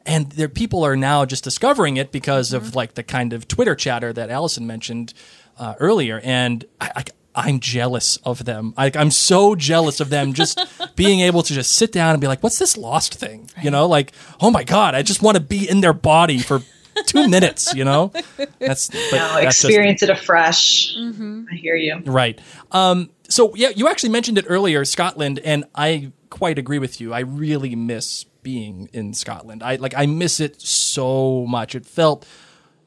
And 0.04 0.30
there, 0.32 0.48
people 0.48 0.84
are 0.84 0.96
now 0.96 1.24
just 1.24 1.42
discovering 1.42 1.96
it 1.96 2.12
because 2.12 2.52
of 2.52 2.76
like 2.76 2.94
the 2.94 3.02
kind 3.02 3.32
of 3.32 3.48
Twitter 3.48 3.74
chatter 3.74 4.12
that 4.12 4.30
Allison 4.30 4.64
mentioned 4.66 5.12
uh, 5.58 5.74
earlier. 5.80 6.20
And 6.22 6.64
I, 6.80 6.90
I, 6.96 7.04
I'm 7.36 7.60
jealous 7.60 8.16
of 8.24 8.44
them. 8.46 8.72
I, 8.78 8.90
I'm 8.94 9.10
so 9.10 9.54
jealous 9.54 10.00
of 10.00 10.08
them 10.08 10.32
just 10.32 10.58
being 10.96 11.20
able 11.20 11.42
to 11.42 11.52
just 11.52 11.72
sit 11.72 11.92
down 11.92 12.12
and 12.12 12.20
be 12.20 12.26
like, 12.26 12.42
"What's 12.42 12.58
this 12.58 12.76
Lost 12.76 13.14
thing?" 13.14 13.50
You 13.62 13.70
know, 13.70 13.86
like, 13.86 14.12
"Oh 14.40 14.50
my 14.50 14.64
god, 14.64 14.94
I 14.94 15.02
just 15.02 15.22
want 15.22 15.36
to 15.36 15.42
be 15.42 15.68
in 15.68 15.82
their 15.82 15.92
body 15.92 16.38
for 16.38 16.62
two 17.06 17.28
minutes." 17.36 17.74
You 17.74 17.84
know, 17.84 18.10
that's 18.58 18.88
but 18.88 18.96
No, 19.12 19.18
that's 19.42 19.56
just- 19.56 19.64
experience 19.66 20.02
it 20.02 20.08
afresh. 20.10 20.96
I 20.96 21.54
hear 21.54 21.76
you. 21.76 22.00
Right. 22.06 22.40
Um, 22.72 23.10
so 23.28 23.54
yeah, 23.54 23.68
you 23.68 23.86
actually 23.88 24.10
mentioned 24.10 24.38
it 24.38 24.46
earlier, 24.48 24.84
Scotland, 24.86 25.38
and 25.44 25.64
I 25.74 26.12
quite 26.30 26.58
agree 26.58 26.78
with 26.78 27.00
you. 27.00 27.12
I 27.12 27.20
really 27.20 27.74
miss 27.76 28.24
being 28.42 28.88
in 28.94 29.12
Scotland. 29.12 29.62
I 29.62 29.76
like 29.76 29.92
I 29.96 30.06
miss 30.06 30.40
it 30.40 30.60
so 30.62 31.44
much. 31.46 31.74
It 31.74 31.84
felt 31.84 32.26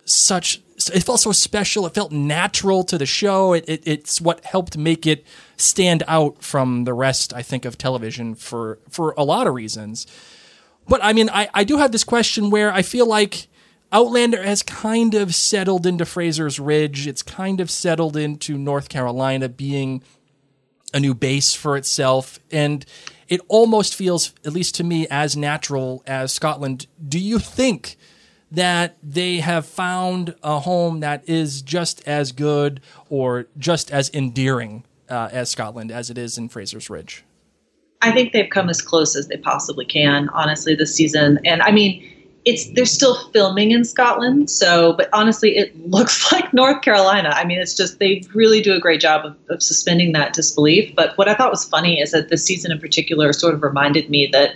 such 0.05 0.61
it 0.87 1.03
felt 1.03 1.19
so 1.19 1.33
special. 1.33 1.85
It 1.85 1.93
felt 1.93 2.11
natural 2.11 2.83
to 2.85 2.97
the 2.97 3.05
show. 3.05 3.53
It, 3.53 3.65
it 3.67 3.83
it's 3.85 4.21
what 4.21 4.45
helped 4.45 4.77
make 4.77 5.05
it 5.05 5.25
stand 5.57 6.03
out 6.07 6.41
from 6.41 6.85
the 6.85 6.93
rest, 6.93 7.33
I 7.33 7.41
think, 7.41 7.65
of 7.65 7.77
television 7.77 8.35
for 8.35 8.79
for 8.89 9.13
a 9.17 9.23
lot 9.23 9.47
of 9.47 9.53
reasons. 9.53 10.07
But 10.87 11.03
I 11.03 11.13
mean, 11.13 11.29
I, 11.29 11.49
I 11.53 11.63
do 11.63 11.77
have 11.77 11.91
this 11.91 12.03
question 12.03 12.49
where 12.49 12.71
I 12.71 12.81
feel 12.81 13.05
like 13.05 13.47
Outlander 13.91 14.43
has 14.43 14.63
kind 14.63 15.15
of 15.15 15.33
settled 15.35 15.85
into 15.85 16.05
Fraser's 16.05 16.59
Ridge. 16.59 17.07
It's 17.07 17.23
kind 17.23 17.59
of 17.59 17.71
settled 17.71 18.15
into 18.15 18.57
North 18.57 18.89
Carolina 18.89 19.49
being 19.49 20.03
a 20.93 20.99
new 20.99 21.13
base 21.13 21.53
for 21.53 21.75
itself. 21.75 22.39
And 22.51 22.85
it 23.27 23.41
almost 23.47 23.95
feels, 23.95 24.33
at 24.45 24.53
least 24.53 24.75
to 24.75 24.83
me, 24.83 25.07
as 25.09 25.35
natural 25.35 26.03
as 26.07 26.31
Scotland. 26.31 26.87
Do 27.07 27.19
you 27.19 27.39
think 27.39 27.97
that 28.51 28.97
they 29.03 29.37
have 29.37 29.65
found 29.65 30.35
a 30.43 30.59
home 30.59 31.01
that 31.01 31.27
is 31.27 31.61
just 31.61 32.05
as 32.07 32.31
good 32.31 32.81
or 33.09 33.47
just 33.57 33.91
as 33.91 34.09
endearing 34.13 34.83
uh, 35.09 35.29
as 35.31 35.49
Scotland 35.49 35.91
as 35.91 36.09
it 36.09 36.17
is 36.17 36.37
in 36.37 36.49
Fraser's 36.49 36.89
Ridge? 36.89 37.23
I 38.01 38.11
think 38.11 38.31
they've 38.31 38.49
come 38.49 38.69
as 38.69 38.81
close 38.81 39.15
as 39.15 39.27
they 39.27 39.37
possibly 39.37 39.85
can, 39.85 40.29
honestly, 40.29 40.73
this 40.73 40.95
season. 40.95 41.39
And 41.45 41.61
I 41.61 41.71
mean, 41.71 42.03
it's 42.45 42.69
they're 42.71 42.85
still 42.85 43.29
filming 43.31 43.71
in 43.71 43.83
Scotland, 43.83 44.49
so 44.49 44.93
but 44.93 45.09
honestly, 45.11 45.57
it 45.57 45.77
looks 45.89 46.31
like 46.31 46.53
North 46.53 46.81
Carolina. 46.81 47.29
I 47.29 47.45
mean, 47.45 47.59
it's 47.59 47.75
just 47.75 47.99
they 47.99 48.23
really 48.33 48.61
do 48.61 48.73
a 48.73 48.79
great 48.79 49.01
job 49.01 49.25
of, 49.25 49.35
of 49.49 49.61
suspending 49.61 50.13
that 50.13 50.33
disbelief. 50.33 50.95
But 50.95 51.17
what 51.17 51.27
I 51.27 51.35
thought 51.35 51.51
was 51.51 51.65
funny 51.65 51.99
is 51.99 52.11
that 52.11 52.29
this 52.29 52.45
season 52.45 52.71
in 52.71 52.79
particular 52.79 53.33
sort 53.33 53.53
of 53.53 53.63
reminded 53.63 54.09
me 54.09 54.29
that 54.31 54.51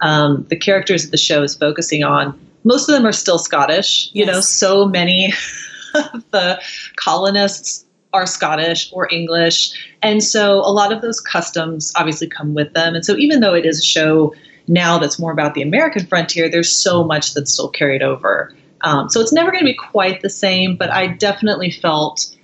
um, 0.00 0.46
the 0.48 0.56
characters 0.56 1.04
that 1.04 1.10
the 1.10 1.16
show 1.16 1.42
is 1.42 1.54
focusing 1.56 2.04
on, 2.04 2.38
most 2.64 2.88
of 2.88 2.94
them 2.94 3.06
are 3.06 3.12
still 3.12 3.38
Scottish. 3.38 4.10
You 4.12 4.26
know, 4.26 4.40
so 4.40 4.86
many 4.86 5.32
of 5.94 6.30
the 6.30 6.60
colonists 6.96 7.84
are 8.12 8.26
Scottish 8.26 8.90
or 8.92 9.12
English. 9.12 9.72
And 10.02 10.22
so 10.22 10.60
a 10.60 10.72
lot 10.72 10.92
of 10.92 11.02
those 11.02 11.20
customs 11.20 11.92
obviously 11.96 12.28
come 12.28 12.54
with 12.54 12.72
them. 12.72 12.94
And 12.94 13.04
so 13.04 13.16
even 13.16 13.40
though 13.40 13.54
it 13.54 13.66
is 13.66 13.80
a 13.80 13.84
show 13.84 14.34
now 14.66 14.98
that's 14.98 15.18
more 15.18 15.32
about 15.32 15.54
the 15.54 15.62
American 15.62 16.06
frontier, 16.06 16.48
there's 16.48 16.70
so 16.70 17.04
much 17.04 17.34
that's 17.34 17.52
still 17.52 17.68
carried 17.68 18.02
over. 18.02 18.54
Um, 18.80 19.08
so 19.08 19.20
it's 19.20 19.32
never 19.32 19.50
going 19.50 19.62
to 19.62 19.70
be 19.70 19.74
quite 19.74 20.22
the 20.22 20.30
same, 20.30 20.76
but 20.76 20.90
I 20.90 21.08
definitely 21.08 21.70
felt 21.70 22.34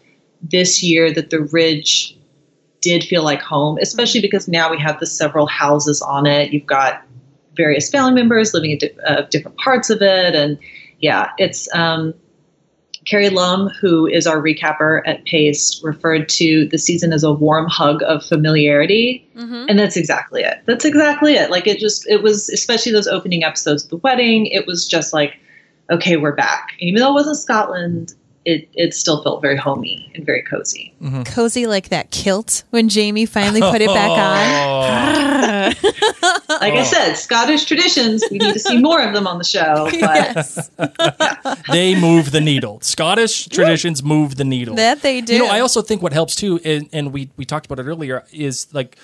this 0.42 0.82
year 0.82 1.12
that 1.12 1.30
the 1.30 1.40
Ridge 1.40 2.16
did 2.80 3.04
feel 3.04 3.22
like 3.22 3.42
home, 3.42 3.78
especially 3.80 4.20
because 4.20 4.48
now 4.48 4.70
we 4.70 4.78
have 4.80 4.98
the 5.00 5.06
several 5.06 5.46
houses 5.46 6.00
on 6.02 6.26
it. 6.26 6.52
You've 6.52 6.66
got 6.66 7.02
various 7.60 7.90
family 7.90 8.12
members 8.12 8.54
living 8.54 8.70
in 8.70 8.78
di- 8.78 8.98
uh, 9.06 9.22
different 9.30 9.56
parts 9.58 9.90
of 9.90 10.00
it. 10.00 10.34
And 10.34 10.58
yeah, 11.00 11.30
it's 11.38 11.68
um, 11.74 12.14
Carrie 13.06 13.30
Lum, 13.30 13.68
who 13.80 14.06
is 14.06 14.26
our 14.26 14.40
recapper 14.40 15.02
at 15.06 15.24
Paste, 15.24 15.82
referred 15.82 16.28
to 16.30 16.66
the 16.68 16.78
season 16.78 17.12
as 17.12 17.22
a 17.22 17.32
warm 17.32 17.66
hug 17.68 18.02
of 18.02 18.24
familiarity. 18.24 19.26
And 19.68 19.78
that's 19.78 19.96
exactly 19.96 20.42
it. 20.42 20.62
That's 20.66 20.84
exactly 20.84 21.34
it. 21.34 21.50
Like 21.50 21.66
it 21.66 21.78
just, 21.78 22.08
it 22.08 22.22
was, 22.22 22.48
especially 22.50 22.92
those 22.92 23.08
opening 23.08 23.44
episodes 23.44 23.84
of 23.84 23.90
the 23.90 23.96
wedding, 23.98 24.46
it 24.46 24.66
was 24.66 24.86
just 24.86 25.12
like, 25.12 25.34
okay, 25.90 26.16
we're 26.16 26.34
back. 26.36 26.68
And 26.80 26.88
even 26.88 27.00
though 27.00 27.10
it 27.10 27.14
wasn't 27.14 27.36
Scotland, 27.38 28.14
it, 28.44 28.68
it 28.74 28.94
still 28.94 29.22
felt 29.22 29.42
very 29.42 29.56
homey 29.56 30.10
and 30.14 30.24
very 30.24 30.42
cozy. 30.42 30.94
cozy 31.26 31.66
like 31.66 31.88
that 31.90 32.10
kilt 32.10 32.64
when 32.70 32.88
Jamie 32.88 33.26
finally 33.26 33.60
put 33.60 33.80
it 33.82 33.88
back 33.88 34.10
on. 34.10 35.40
Like 36.60 36.74
I 36.74 36.80
oh. 36.80 36.84
said, 36.84 37.14
Scottish 37.14 37.64
traditions, 37.64 38.22
we 38.30 38.38
need 38.38 38.52
to 38.52 38.58
see 38.58 38.78
more 38.78 39.00
of 39.00 39.14
them 39.14 39.26
on 39.26 39.38
the 39.38 39.44
show. 39.44 39.84
But 39.90 39.94
Yes, 39.94 40.70
they 41.70 41.98
move 41.98 42.32
the 42.32 42.40
needle. 42.40 42.80
Scottish 42.82 43.46
traditions 43.46 44.02
move 44.02 44.36
the 44.36 44.44
needle. 44.44 44.74
that 44.74 45.00
they 45.00 45.20
do. 45.20 45.34
You 45.34 45.38
know, 45.40 45.46
I 45.46 45.60
also 45.60 45.80
think 45.80 46.02
what 46.02 46.12
helps 46.12 46.34
too, 46.34 46.60
and, 46.64 46.88
and 46.92 47.12
we 47.12 47.30
we 47.36 47.44
talked 47.44 47.66
about 47.66 47.78
it 47.78 47.88
earlier, 47.88 48.24
is 48.32 48.72
like 48.74 48.98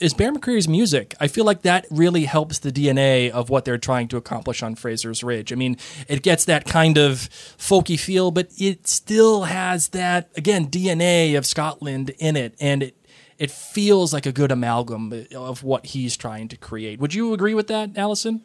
is 0.00 0.14
Bear 0.14 0.32
McCreary's 0.32 0.68
music. 0.68 1.14
I 1.20 1.28
feel 1.28 1.44
like 1.44 1.62
that 1.62 1.86
really 1.90 2.24
helps 2.24 2.58
the 2.58 2.72
DNA 2.72 3.30
of 3.30 3.50
what 3.50 3.64
they're 3.64 3.78
trying 3.78 4.08
to 4.08 4.16
accomplish 4.16 4.62
on 4.62 4.74
Fraser's 4.74 5.22
Ridge. 5.22 5.52
I 5.52 5.56
mean, 5.56 5.76
it 6.08 6.22
gets 6.22 6.44
that 6.46 6.64
kind 6.64 6.98
of 6.98 7.28
folky 7.58 7.98
feel, 7.98 8.30
but 8.30 8.48
it 8.58 8.86
still 8.86 9.44
has 9.44 9.88
that 9.88 10.30
again 10.36 10.68
DNA 10.68 11.36
of 11.36 11.46
Scotland 11.46 12.10
in 12.18 12.36
it, 12.36 12.54
and 12.60 12.82
it 12.82 12.96
it 13.38 13.50
feels 13.50 14.12
like 14.12 14.26
a 14.26 14.32
good 14.32 14.50
amalgam 14.50 15.26
of 15.34 15.62
what 15.62 15.86
he's 15.86 16.16
trying 16.16 16.48
to 16.48 16.56
create. 16.56 17.00
Would 17.00 17.14
you 17.14 17.32
agree 17.32 17.54
with 17.54 17.66
that, 17.68 17.96
Allison? 17.96 18.42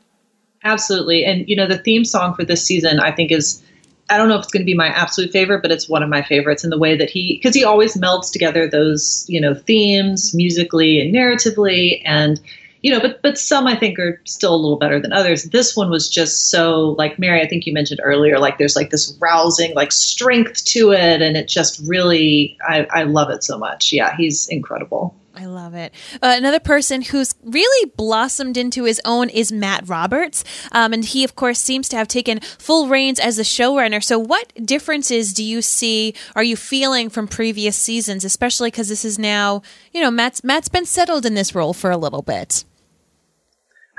Absolutely. 0.63 1.25
And, 1.25 1.47
you 1.49 1.55
know, 1.55 1.67
the 1.67 1.77
theme 1.77 2.05
song 2.05 2.35
for 2.35 2.45
this 2.45 2.63
season, 2.63 2.99
I 2.99 3.11
think, 3.11 3.31
is 3.31 3.63
I 4.09 4.17
don't 4.17 4.27
know 4.27 4.35
if 4.35 4.43
it's 4.43 4.51
going 4.51 4.61
to 4.61 4.65
be 4.65 4.75
my 4.75 4.87
absolute 4.87 5.31
favorite, 5.31 5.61
but 5.61 5.71
it's 5.71 5.87
one 5.87 6.03
of 6.03 6.09
my 6.09 6.21
favorites 6.21 6.63
in 6.63 6.69
the 6.69 6.77
way 6.77 6.97
that 6.97 7.09
he, 7.09 7.37
because 7.37 7.55
he 7.55 7.63
always 7.63 7.95
melds 7.95 8.31
together 8.31 8.67
those, 8.67 9.25
you 9.29 9.39
know, 9.39 9.53
themes 9.53 10.33
musically 10.35 10.99
and 10.99 11.15
narratively. 11.15 12.01
And, 12.05 12.39
you 12.81 12.91
know, 12.91 12.99
but, 12.99 13.21
but 13.21 13.37
some 13.37 13.67
I 13.67 13.75
think 13.75 13.99
are 13.99 14.19
still 14.25 14.55
a 14.55 14.57
little 14.57 14.77
better 14.77 14.99
than 14.99 15.13
others. 15.13 15.45
This 15.45 15.75
one 15.75 15.89
was 15.89 16.09
just 16.09 16.49
so, 16.49 16.95
like 16.97 17.19
Mary, 17.19 17.41
I 17.41 17.47
think 17.47 17.65
you 17.65 17.73
mentioned 17.73 18.01
earlier, 18.03 18.39
like 18.39 18.57
there's 18.57 18.75
like 18.75 18.89
this 18.89 19.15
rousing, 19.19 19.73
like 19.75 19.91
strength 19.91 20.65
to 20.65 20.91
it. 20.91 21.21
And 21.21 21.37
it 21.37 21.47
just 21.47 21.79
really, 21.85 22.57
I, 22.67 22.87
I 22.91 23.03
love 23.03 23.29
it 23.29 23.43
so 23.43 23.57
much. 23.57 23.93
Yeah, 23.93 24.15
he's 24.15 24.47
incredible. 24.47 25.15
I 25.33 25.45
love 25.45 25.73
it. 25.75 25.93
Uh, 26.15 26.35
another 26.37 26.59
person 26.59 27.01
who's 27.01 27.35
really 27.43 27.91
blossomed 27.95 28.57
into 28.57 28.83
his 28.83 28.99
own 29.05 29.29
is 29.29 29.51
Matt 29.51 29.87
Roberts. 29.87 30.43
Um, 30.71 30.91
and 30.91 31.05
he, 31.05 31.23
of 31.23 31.35
course, 31.35 31.59
seems 31.59 31.87
to 31.89 31.95
have 31.95 32.07
taken 32.07 32.41
full 32.41 32.87
reins 32.87 33.19
as 33.19 33.37
the 33.37 33.43
showrunner. 33.43 34.03
So, 34.03 34.19
what 34.19 34.51
differences 34.65 35.33
do 35.33 35.43
you 35.43 35.61
see, 35.61 36.13
are 36.35 36.43
you 36.43 36.57
feeling 36.57 37.09
from 37.09 37.27
previous 37.27 37.77
seasons, 37.77 38.25
especially 38.25 38.71
because 38.71 38.89
this 38.89 39.05
is 39.05 39.17
now, 39.17 39.61
you 39.93 40.01
know, 40.01 40.11
Matt's, 40.11 40.43
Matt's 40.43 40.69
been 40.69 40.85
settled 40.85 41.25
in 41.25 41.33
this 41.33 41.55
role 41.55 41.73
for 41.73 41.91
a 41.91 41.97
little 41.97 42.21
bit? 42.21 42.65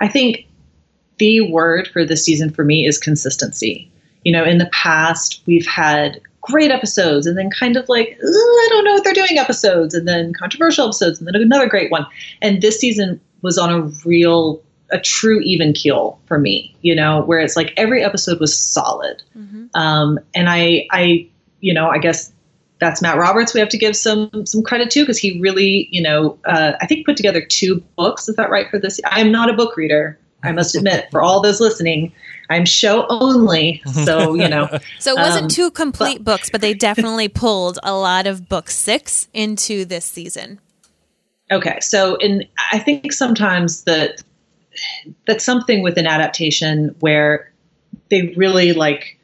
I 0.02 0.09
think 0.09 0.47
the 1.18 1.40
word 1.52 1.88
for 1.88 2.04
this 2.04 2.25
season 2.25 2.50
for 2.50 2.64
me 2.64 2.87
is 2.87 2.99
consistency. 2.99 3.90
You 4.25 4.32
know, 4.32 4.44
in 4.44 4.59
the 4.59 4.66
past, 4.66 5.42
we've 5.47 5.66
had 5.66 6.21
great 6.40 6.73
episodes 6.73 7.26
and 7.26 7.38
then 7.38 7.50
kind 7.50 7.76
of 7.76 7.88
like, 7.88 8.18
I 8.21 8.66
don't 8.71 8.85
know 8.85 8.94
what 8.94 9.04
they're 9.04 9.12
doing 9.12 9.38
episodes, 9.38 9.94
and 9.94 10.06
then 10.06 10.32
controversial 10.35 10.87
episodes, 10.87 11.21
and 11.21 11.28
then 11.28 11.37
another 11.37 11.68
great 11.68 11.90
one. 11.90 12.06
And 12.40 12.61
this 12.61 12.78
season 12.78 13.21
was 13.42 13.59
on 13.59 13.71
a 13.71 13.82
real, 14.04 14.61
a 14.90 15.00
true 15.00 15.40
even 15.40 15.73
keel 15.73 16.18
for 16.26 16.38
me, 16.38 16.75
you 16.82 16.94
know, 16.94 17.23
where 17.23 17.38
it's 17.38 17.56
like 17.56 17.73
every 17.76 18.02
episode 18.02 18.40
was 18.40 18.56
solid. 18.56 19.23
Um, 19.75 20.18
and 20.35 20.50
I, 20.50 20.87
I, 20.90 21.28
you 21.61 21.73
know, 21.73 21.88
I 21.88 21.99
guess 21.99 22.32
that's 22.83 23.01
Matt 23.01 23.17
Roberts. 23.17 23.55
We 23.55 23.61
have 23.61 23.69
to 23.69 23.79
give 23.79 23.95
some 23.95 24.45
some 24.45 24.62
credit 24.62 24.91
to 24.91 25.03
because 25.03 25.17
he 25.17 25.39
really, 25.41 25.89
you 25.93 26.03
know, 26.03 26.37
uh, 26.45 26.73
I 26.81 26.87
think 26.87 27.07
put 27.07 27.17
together 27.17 27.41
two 27.41 27.77
books. 27.97 28.29
Is 28.29 28.35
that 28.35 28.51
right 28.51 28.69
for 28.69 28.79
this? 28.79 29.01
I 29.09 29.21
am 29.21 29.31
not 29.31 29.49
a 29.49 29.53
book 29.53 29.77
reader. 29.77 30.19
I 30.43 30.51
must 30.51 30.75
admit, 30.75 31.07
for 31.12 31.23
all 31.23 31.41
those 31.41 31.61
listening, 31.61 32.12
I'm 32.51 32.65
show 32.65 33.07
only. 33.09 33.81
So 34.05 34.35
you 34.35 34.49
know, 34.49 34.69
So, 34.99 35.12
it 35.12 35.17
wasn't 35.17 35.45
Um, 35.45 35.49
two 35.49 35.71
complete 35.71 36.25
books, 36.25 36.51
but 36.51 36.61
they 36.61 36.75
definitely 36.75 37.29
pulled 37.29 37.79
a 37.85 37.95
lot 37.95 38.27
of 38.27 38.49
book 38.49 38.69
six 38.69 39.29
into 39.33 39.85
this 39.85 40.05
season. 40.05 40.59
Okay, 41.53 41.79
so 41.81 42.17
in 42.17 42.45
I 42.73 42.81
think 42.81 43.12
sometimes 43.12 43.85
that 43.85 44.25
that's 45.29 45.45
something 45.45 45.83
with 45.83 45.99
an 45.99 46.07
adaptation 46.09 46.97
where 46.99 47.53
they 48.11 48.35
really 48.37 48.73
like 48.73 49.21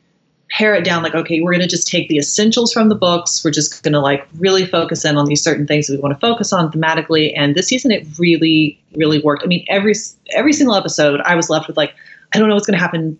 pare 0.50 0.74
it 0.74 0.84
down 0.84 1.02
like 1.02 1.14
okay 1.14 1.40
we're 1.40 1.52
going 1.52 1.60
to 1.60 1.66
just 1.68 1.86
take 1.86 2.08
the 2.08 2.16
essentials 2.16 2.72
from 2.72 2.88
the 2.88 2.94
books. 2.94 3.44
We're 3.44 3.50
just 3.50 3.82
going 3.82 3.92
to 3.92 4.00
like 4.00 4.26
really 4.38 4.66
focus 4.66 5.04
in 5.04 5.16
on 5.16 5.26
these 5.26 5.42
certain 5.42 5.66
things 5.66 5.86
that 5.86 5.94
we 5.94 6.00
want 6.00 6.14
to 6.14 6.20
focus 6.20 6.52
on 6.52 6.72
thematically. 6.72 7.32
And 7.36 7.54
this 7.54 7.68
season 7.68 7.90
it 7.90 8.06
really 8.18 8.80
really 8.94 9.20
worked. 9.20 9.42
I 9.44 9.46
mean 9.46 9.64
every 9.68 9.94
every 10.34 10.52
single 10.52 10.74
episode 10.74 11.20
i 11.22 11.34
was 11.34 11.50
left 11.50 11.68
with 11.68 11.76
like 11.76 11.94
i 12.34 12.38
don't 12.38 12.48
know 12.48 12.54
what's 12.54 12.66
going 12.66 12.78
to 12.78 12.82
happen 12.82 13.18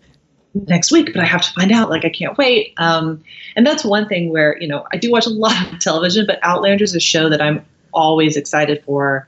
next 0.67 0.91
week 0.91 1.13
but 1.13 1.21
i 1.21 1.25
have 1.25 1.41
to 1.41 1.53
find 1.53 1.71
out. 1.71 1.89
Like 1.89 2.05
i 2.05 2.09
can't 2.09 2.37
wait. 2.37 2.73
Um, 2.77 3.23
and 3.55 3.65
that's 3.65 3.83
one 3.83 4.07
thing 4.07 4.31
where 4.31 4.57
you 4.59 4.67
know 4.67 4.85
i 4.91 4.97
do 4.97 5.11
watch 5.11 5.25
a 5.25 5.29
lot 5.45 5.71
of 5.71 5.79
television 5.79 6.25
but 6.25 6.39
outlander 6.41 6.83
is 6.83 6.95
a 6.95 6.99
show 6.99 7.29
that 7.29 7.41
i'm 7.41 7.65
always 7.93 8.37
excited 8.37 8.83
for 8.85 9.27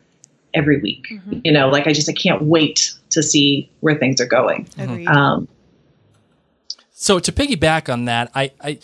every 0.53 0.81
week. 0.81 1.07
Mm-hmm. 1.11 1.39
you 1.43 1.51
know 1.51 1.69
like 1.69 1.87
i 1.87 1.93
just 1.93 2.09
i 2.09 2.13
can't 2.13 2.41
wait 2.43 2.93
to 3.11 3.21
see 3.21 3.69
where 3.81 3.95
things 3.95 4.19
are 4.19 4.25
going. 4.25 4.67
Um, 5.07 5.47
so 7.01 7.17
to 7.17 7.31
piggyback 7.31 7.91
on 7.91 8.05
that, 8.05 8.29
I, 8.35 8.51
I, 8.61 8.77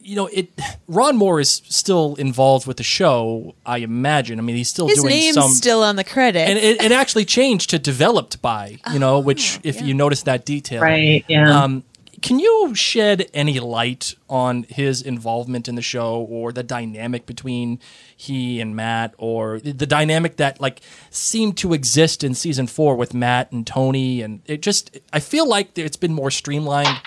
you 0.00 0.16
know, 0.16 0.26
it. 0.26 0.50
Ron 0.88 1.16
Moore 1.16 1.38
is 1.38 1.62
still 1.68 2.16
involved 2.16 2.66
with 2.66 2.76
the 2.76 2.82
show. 2.82 3.54
I 3.64 3.78
imagine. 3.78 4.40
I 4.40 4.42
mean, 4.42 4.56
he's 4.56 4.68
still 4.68 4.88
His 4.88 4.98
doing 4.98 5.10
name's 5.10 5.36
some. 5.36 5.50
still 5.50 5.84
on 5.84 5.94
the 5.94 6.02
credit, 6.02 6.40
and 6.40 6.58
it, 6.58 6.82
it 6.82 6.90
actually 6.90 7.24
changed 7.24 7.70
to 7.70 7.78
developed 7.78 8.42
by. 8.42 8.78
You 8.92 8.98
know, 8.98 9.20
which 9.20 9.60
if 9.62 9.76
yeah. 9.76 9.84
you 9.84 9.94
notice 9.94 10.24
that 10.24 10.44
detail, 10.44 10.82
right? 10.82 11.24
Yeah. 11.28 11.62
Um, 11.62 11.84
can 12.20 12.40
you 12.40 12.74
shed 12.74 13.30
any 13.32 13.60
light 13.60 14.16
on 14.28 14.64
his 14.64 15.00
involvement 15.00 15.68
in 15.68 15.76
the 15.76 15.82
show 15.82 16.26
or 16.28 16.50
the 16.50 16.64
dynamic 16.64 17.26
between 17.26 17.78
he 18.16 18.60
and 18.60 18.74
Matt 18.74 19.14
or 19.18 19.60
the 19.60 19.86
dynamic 19.86 20.36
that 20.38 20.60
like 20.60 20.80
seemed 21.10 21.56
to 21.58 21.74
exist 21.74 22.24
in 22.24 22.34
season 22.34 22.66
4 22.66 22.96
with 22.96 23.14
Matt 23.14 23.52
and 23.52 23.66
Toni 23.66 24.22
and 24.22 24.40
it 24.46 24.62
just 24.62 24.98
I 25.12 25.20
feel 25.20 25.46
like 25.46 25.78
it's 25.78 25.98
been 25.98 26.14
more 26.14 26.30
streamlined 26.30 27.00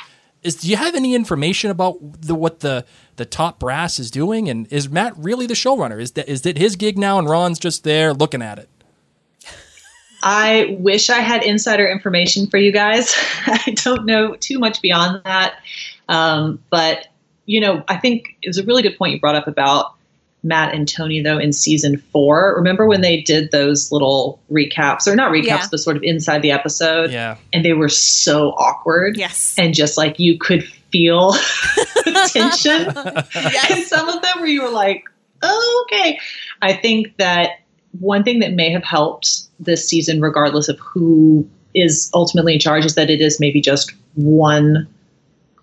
is 0.43 0.55
do 0.55 0.69
you 0.69 0.77
have 0.77 0.95
any 0.95 1.15
information 1.15 1.69
about 1.71 1.97
the 2.21 2.35
what 2.35 2.61
the 2.61 2.85
the 3.17 3.25
top 3.25 3.59
brass 3.59 3.99
is 3.99 4.09
doing 4.09 4.49
and 4.49 4.71
is 4.71 4.89
Matt 4.89 5.13
really 5.17 5.45
the 5.45 5.53
showrunner 5.53 6.01
is 6.01 6.13
that 6.13 6.29
is 6.29 6.41
that 6.43 6.57
his 6.57 6.75
gig 6.75 6.97
now 6.97 7.19
and 7.19 7.29
Ron's 7.29 7.59
just 7.59 7.83
there 7.83 8.13
looking 8.13 8.41
at 8.41 8.59
it 8.59 8.69
I 10.21 10.77
wish 10.79 11.09
I 11.09 11.19
had 11.19 11.43
insider 11.43 11.87
information 11.87 12.47
for 12.47 12.57
you 12.57 12.71
guys. 12.71 13.15
I 13.45 13.73
don't 13.83 14.05
know 14.05 14.35
too 14.35 14.59
much 14.59 14.81
beyond 14.81 15.21
that. 15.23 15.55
Um, 16.09 16.61
but, 16.69 17.07
you 17.45 17.61
know, 17.61 17.83
I 17.87 17.97
think 17.97 18.35
it 18.41 18.47
was 18.47 18.57
a 18.57 18.65
really 18.65 18.81
good 18.81 18.97
point 18.97 19.13
you 19.13 19.19
brought 19.19 19.35
up 19.35 19.47
about 19.47 19.93
Matt 20.43 20.73
and 20.73 20.87
Toni, 20.87 21.21
though, 21.21 21.37
in 21.37 21.51
season 21.51 21.97
four. 21.97 22.53
Remember 22.55 22.85
when 22.85 23.01
they 23.01 23.21
did 23.21 23.51
those 23.51 23.91
little 23.91 24.41
recaps, 24.51 25.05
or 25.05 25.15
not 25.15 25.31
recaps, 25.31 25.45
yeah. 25.45 25.67
but 25.69 25.79
sort 25.79 25.97
of 25.97 26.03
inside 26.03 26.41
the 26.41 26.51
episode? 26.51 27.11
Yeah. 27.11 27.37
And 27.51 27.65
they 27.65 27.73
were 27.73 27.89
so 27.89 28.51
awkward. 28.51 29.17
Yes. 29.17 29.53
And 29.57 29.73
just 29.73 29.97
like 29.97 30.17
you 30.17 30.37
could 30.37 30.63
feel 30.91 31.31
the 32.05 32.29
tension 32.33 32.91
yes. 33.35 33.69
in 33.69 33.85
some 33.85 34.07
of 34.07 34.21
them 34.21 34.39
where 34.39 34.47
you 34.47 34.63
were 34.63 34.69
like, 34.69 35.03
oh, 35.41 35.85
okay. 35.87 36.19
I 36.61 36.73
think 36.73 37.17
that 37.17 37.59
one 37.99 38.23
thing 38.23 38.39
that 38.39 38.53
may 38.53 38.71
have 38.71 38.83
helped 38.83 39.41
this 39.59 39.87
season, 39.87 40.21
regardless 40.21 40.69
of 40.69 40.79
who 40.79 41.47
is 41.73 42.09
ultimately 42.13 42.53
in 42.53 42.59
charge, 42.59 42.85
is 42.85 42.95
that 42.95 43.09
it 43.09 43.19
is 43.19 43.39
maybe 43.39 43.59
just 43.59 43.93
one 44.15 44.87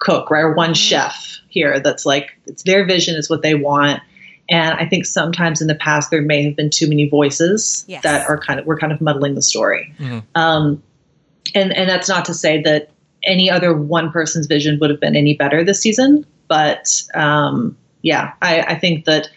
cook, 0.00 0.30
right? 0.30 0.42
Or 0.42 0.52
one 0.52 0.70
mm-hmm. 0.70 0.74
chef 0.74 1.38
here 1.48 1.80
that's 1.80 2.04
like, 2.04 2.38
it's 2.46 2.62
their 2.64 2.84
vision, 2.84 3.16
is 3.16 3.30
what 3.30 3.40
they 3.40 3.54
want 3.54 4.02
and 4.48 4.78
I 4.78 4.86
think 4.86 5.06
sometimes 5.06 5.60
in 5.60 5.66
the 5.66 5.74
past 5.74 6.10
there 6.10 6.22
may 6.22 6.44
have 6.44 6.56
been 6.56 6.70
too 6.70 6.88
many 6.88 7.08
voices 7.08 7.84
yes. 7.88 8.02
that 8.02 8.28
are 8.28 8.38
kind 8.38 8.60
of 8.60 8.66
we're 8.66 8.78
kind 8.78 8.92
of 8.92 9.00
muddling 9.00 9.34
the 9.34 9.42
story. 9.42 9.92
Mm-hmm. 9.98 10.18
Um, 10.34 10.82
and 11.54 11.72
and 11.76 11.88
that's 11.88 12.08
not 12.08 12.24
to 12.26 12.34
say 12.34 12.62
that 12.62 12.90
any 13.24 13.50
other 13.50 13.74
one 13.74 14.10
person's 14.10 14.46
vision 14.46 14.78
would 14.80 14.90
have 14.90 15.00
been 15.00 15.16
any 15.16 15.34
better 15.34 15.64
this 15.64 15.80
season, 15.80 16.24
but 16.48 17.02
um, 17.14 17.76
yeah, 18.02 18.32
I, 18.40 18.60
I 18.62 18.78
think 18.78 19.04
that 19.06 19.28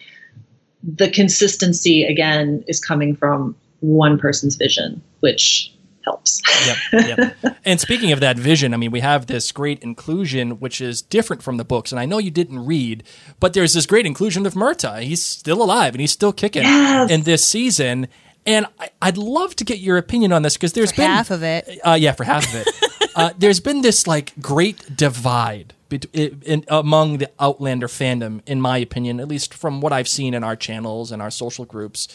the 0.84 1.10
consistency 1.10 2.04
again 2.04 2.64
is 2.68 2.80
coming 2.80 3.16
from 3.16 3.56
one 3.80 4.18
person's 4.18 4.56
vision, 4.56 5.02
which 5.22 5.74
helps. 6.10 6.42
yep, 6.66 7.36
yep. 7.44 7.56
And 7.66 7.80
speaking 7.80 8.12
of 8.12 8.20
that 8.20 8.38
vision, 8.38 8.74
I 8.74 8.78
mean, 8.78 8.92
we 8.92 9.00
have 9.02 9.28
this 9.28 9.52
great 9.52 9.80
inclusion, 9.80 10.60
which 10.60 10.82
is 10.82 11.02
different 11.02 11.44
from 11.44 11.58
the 11.58 11.66
books. 11.66 11.92
And 11.92 12.00
I 12.00 12.06
know 12.06 12.18
you 12.18 12.32
didn't 12.32 12.66
read, 12.66 13.04
but 13.40 13.54
there's 13.54 13.74
this 13.74 13.86
great 13.86 14.06
inclusion 14.06 14.46
of 14.46 14.54
Murtagh. 14.54 15.04
He's 15.04 15.24
still 15.24 15.62
alive 15.62 15.94
and 15.94 16.02
he's 16.02 16.12
still 16.12 16.34
kicking 16.34 16.64
yes. 16.64 17.12
in 17.12 17.24
this 17.24 17.46
season. 17.46 18.08
And 18.46 18.66
I, 18.80 19.10
would 19.10 19.18
love 19.18 19.56
to 19.58 19.64
get 19.64 19.80
your 19.80 19.98
opinion 19.98 20.32
on 20.32 20.42
this 20.42 20.56
because 20.56 20.74
there's 20.74 20.92
for 20.92 20.98
been 20.98 21.10
half 21.12 21.32
of 21.32 21.44
it. 21.44 21.80
Uh, 21.86 21.98
yeah, 22.00 22.14
for 22.14 22.24
half 22.24 22.48
of 22.48 22.56
it. 22.56 23.12
uh, 23.16 23.32
there's 23.38 23.60
been 23.60 23.82
this 23.82 24.08
like 24.08 24.34
great 24.42 24.96
divide 24.96 25.74
in, 25.92 26.42
in, 26.46 26.66
among 26.68 27.18
the 27.18 27.30
Outlander 27.40 27.88
fandom, 27.88 28.42
in 28.46 28.62
my 28.62 28.78
opinion, 28.78 29.20
at 29.20 29.28
least 29.28 29.54
from 29.54 29.82
what 29.82 29.92
I've 29.92 30.08
seen 30.08 30.34
in 30.34 30.44
our 30.44 30.56
channels 30.56 31.12
and 31.12 31.22
our 31.22 31.32
social 31.32 31.66
groups 31.66 32.08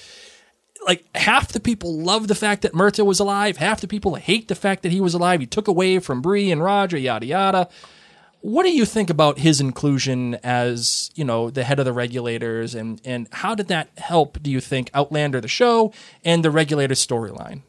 like 0.87 1.05
half 1.17 1.53
the 1.53 1.61
people 1.61 1.99
love 1.99 2.29
the 2.29 2.35
fact 2.35 2.63
that 2.63 2.73
Murtagh 2.73 3.07
was 3.07 3.21
alive, 3.21 3.57
half 3.57 3.81
the 3.81 3.89
people 3.89 4.17
hate 4.17 4.49
the 4.49 4.55
fact 4.55 4.83
that 4.83 4.93
he 4.93 5.01
was 5.01 5.15
alive. 5.15 5.41
He 5.41 5.47
took 5.47 5.69
away 5.69 5.99
from 5.99 6.23
Bree 6.23 6.51
and 6.51 6.63
Roger, 6.63 6.97
yada 6.97 7.27
yada. 7.27 7.69
What 8.41 8.65
do 8.65 8.71
you 8.71 8.85
think 8.85 9.09
about 9.09 9.39
his 9.39 9.59
inclusion 9.61 10.35
as, 10.43 11.11
you 11.15 11.25
know, 11.25 11.49
the 11.49 11.65
head 11.65 11.79
of 11.79 11.87
the 11.87 11.95
regulators 11.95 12.75
and 12.75 13.01
and 13.05 13.29
how 13.33 13.55
did 13.55 13.69
that 13.69 13.89
help, 13.97 14.43
do 14.43 14.51
you 14.51 14.61
think, 14.61 14.91
Outlander 14.93 15.41
the 15.41 15.49
show 15.49 15.93
and 16.25 16.45
the 16.45 16.51
regulator 16.51 16.95
storyline? 16.95 17.63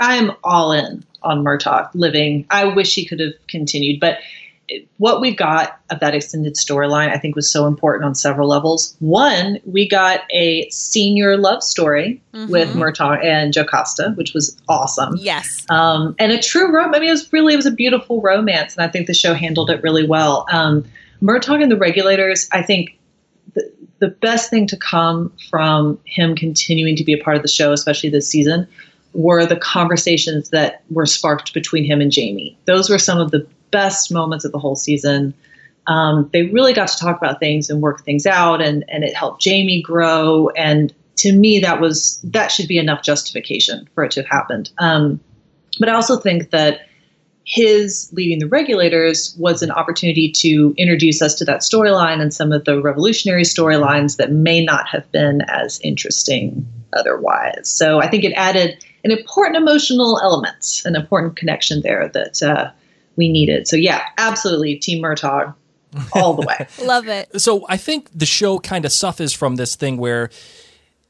I'm 0.00 0.32
all 0.42 0.72
in 0.72 1.04
on 1.22 1.44
Murtagh 1.44 1.90
living. 1.94 2.46
I 2.50 2.64
wish 2.64 2.94
he 2.94 3.04
could 3.04 3.20
have 3.20 3.34
continued, 3.48 4.00
but 4.00 4.18
what 4.96 5.20
we 5.20 5.34
got 5.34 5.80
of 5.90 6.00
that 6.00 6.14
extended 6.14 6.54
storyline, 6.54 7.10
I 7.10 7.18
think, 7.18 7.36
was 7.36 7.50
so 7.50 7.66
important 7.66 8.04
on 8.04 8.14
several 8.14 8.48
levels. 8.48 8.96
One, 9.00 9.58
we 9.64 9.88
got 9.88 10.20
a 10.32 10.68
senior 10.70 11.36
love 11.36 11.62
story 11.62 12.22
mm-hmm. 12.32 12.50
with 12.50 12.74
Murtagh 12.74 13.22
and 13.22 13.52
Jocasta, 13.52 14.14
which 14.16 14.32
was 14.32 14.56
awesome. 14.68 15.16
Yes, 15.18 15.66
um, 15.70 16.14
and 16.18 16.32
a 16.32 16.40
true 16.40 16.72
romance. 16.72 16.96
I 16.96 17.00
mean, 17.00 17.08
it 17.08 17.12
was 17.12 17.32
really 17.32 17.54
it 17.54 17.56
was 17.56 17.66
a 17.66 17.70
beautiful 17.70 18.20
romance, 18.20 18.76
and 18.76 18.84
I 18.84 18.88
think 18.88 19.06
the 19.06 19.14
show 19.14 19.34
handled 19.34 19.70
it 19.70 19.82
really 19.82 20.06
well. 20.06 20.46
Um, 20.50 20.84
Murtagh 21.22 21.62
and 21.62 21.70
the 21.70 21.76
regulators, 21.76 22.48
I 22.52 22.62
think. 22.62 22.98
The, 23.54 23.72
the 24.00 24.08
best 24.08 24.50
thing 24.50 24.66
to 24.66 24.76
come 24.76 25.32
from 25.48 26.00
him 26.04 26.34
continuing 26.34 26.96
to 26.96 27.04
be 27.04 27.12
a 27.12 27.22
part 27.22 27.36
of 27.36 27.42
the 27.42 27.48
show, 27.48 27.72
especially 27.72 28.08
this 28.08 28.28
season, 28.28 28.66
were 29.12 29.46
the 29.46 29.56
conversations 29.56 30.50
that 30.50 30.82
were 30.90 31.06
sparked 31.06 31.54
between 31.54 31.84
him 31.84 32.00
and 32.00 32.10
Jamie. 32.10 32.58
Those 32.64 32.90
were 32.90 32.98
some 32.98 33.18
of 33.18 33.30
the 33.30 33.46
best 33.74 34.12
moments 34.12 34.44
of 34.44 34.52
the 34.52 34.58
whole 34.58 34.76
season. 34.76 35.34
Um, 35.86 36.30
they 36.32 36.44
really 36.46 36.72
got 36.72 36.88
to 36.88 36.96
talk 36.96 37.18
about 37.18 37.40
things 37.40 37.68
and 37.68 37.82
work 37.82 38.02
things 38.04 38.24
out, 38.26 38.62
and 38.62 38.84
and 38.88 39.04
it 39.04 39.14
helped 39.14 39.42
Jamie 39.42 39.82
grow. 39.82 40.48
And 40.56 40.94
to 41.16 41.32
me, 41.32 41.58
that 41.58 41.80
was 41.80 42.20
that 42.22 42.52
should 42.52 42.68
be 42.68 42.78
enough 42.78 43.02
justification 43.02 43.88
for 43.94 44.04
it 44.04 44.12
to 44.12 44.20
have 44.22 44.30
happened. 44.30 44.70
Um, 44.78 45.20
but 45.78 45.88
I 45.88 45.94
also 45.94 46.16
think 46.16 46.50
that 46.50 46.86
his 47.46 48.08
leading 48.12 48.38
the 48.38 48.46
regulators 48.46 49.34
was 49.38 49.62
an 49.62 49.70
opportunity 49.70 50.30
to 50.32 50.74
introduce 50.78 51.20
us 51.20 51.34
to 51.34 51.44
that 51.44 51.60
storyline 51.60 52.20
and 52.20 52.32
some 52.32 52.52
of 52.52 52.64
the 52.64 52.80
revolutionary 52.80 53.42
storylines 53.42 54.16
that 54.16 54.32
may 54.32 54.64
not 54.64 54.88
have 54.88 55.10
been 55.12 55.42
as 55.48 55.78
interesting 55.80 56.66
otherwise. 56.94 57.68
So 57.68 58.00
I 58.00 58.08
think 58.08 58.24
it 58.24 58.32
added 58.32 58.82
an 59.04 59.10
important 59.10 59.56
emotional 59.56 60.18
element, 60.22 60.80
an 60.86 60.96
important 60.96 61.36
connection 61.36 61.82
there 61.82 62.08
that 62.14 62.42
uh, 62.42 62.70
we 63.16 63.30
needed. 63.30 63.68
So 63.68 63.76
yeah, 63.76 64.02
absolutely, 64.18 64.76
Team 64.76 65.02
Murtagh 65.02 65.54
all 66.12 66.34
the 66.34 66.46
way. 66.46 66.66
Love 66.86 67.08
it. 67.08 67.40
So 67.40 67.64
I 67.68 67.76
think 67.76 68.10
the 68.14 68.26
show 68.26 68.58
kind 68.58 68.84
of 68.84 68.92
suffers 68.92 69.32
from 69.32 69.56
this 69.56 69.76
thing 69.76 69.96
where 69.96 70.30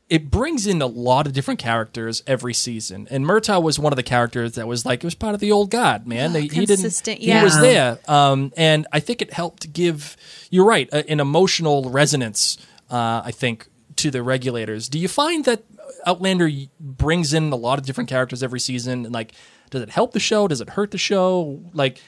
it 0.08 0.30
brings 0.30 0.66
in 0.66 0.82
a 0.82 0.86
lot 0.86 1.26
of 1.26 1.32
different 1.32 1.58
characters 1.58 2.22
every 2.26 2.52
season. 2.52 3.08
And 3.10 3.24
Murtagh 3.24 3.62
was 3.62 3.78
one 3.78 3.92
of 3.92 3.96
the 3.96 4.02
characters 4.02 4.52
that 4.52 4.66
was 4.66 4.84
like 4.84 5.02
it 5.02 5.06
was 5.06 5.14
part 5.14 5.34
of 5.34 5.40
the 5.40 5.50
old 5.50 5.70
god, 5.70 6.06
man. 6.06 6.36
Oh, 6.36 6.40
he 6.40 6.66
didn't 6.66 7.02
yeah. 7.20 7.38
he 7.38 7.44
was 7.44 7.58
there. 7.58 7.98
Um, 8.06 8.52
and 8.56 8.86
I 8.92 9.00
think 9.00 9.22
it 9.22 9.32
helped 9.32 9.72
give 9.72 10.16
you're 10.50 10.66
right, 10.66 10.88
a, 10.92 11.08
an 11.10 11.20
emotional 11.20 11.90
resonance 11.90 12.58
uh, 12.90 13.22
I 13.24 13.30
think 13.30 13.68
to 13.96 14.10
the 14.10 14.22
regulators. 14.22 14.88
Do 14.88 14.98
you 14.98 15.08
find 15.08 15.44
that 15.46 15.62
Outlander 16.06 16.50
brings 16.80 17.32
in 17.32 17.52
a 17.52 17.56
lot 17.56 17.78
of 17.78 17.86
different 17.86 18.08
characters 18.08 18.42
every 18.42 18.60
season 18.60 19.04
and 19.04 19.14
like 19.14 19.32
does 19.70 19.82
it 19.82 19.90
help 19.90 20.12
the 20.12 20.20
show? 20.20 20.46
Does 20.46 20.60
it 20.60 20.70
hurt 20.70 20.92
the 20.92 20.98
show? 20.98 21.60
Like 21.72 22.00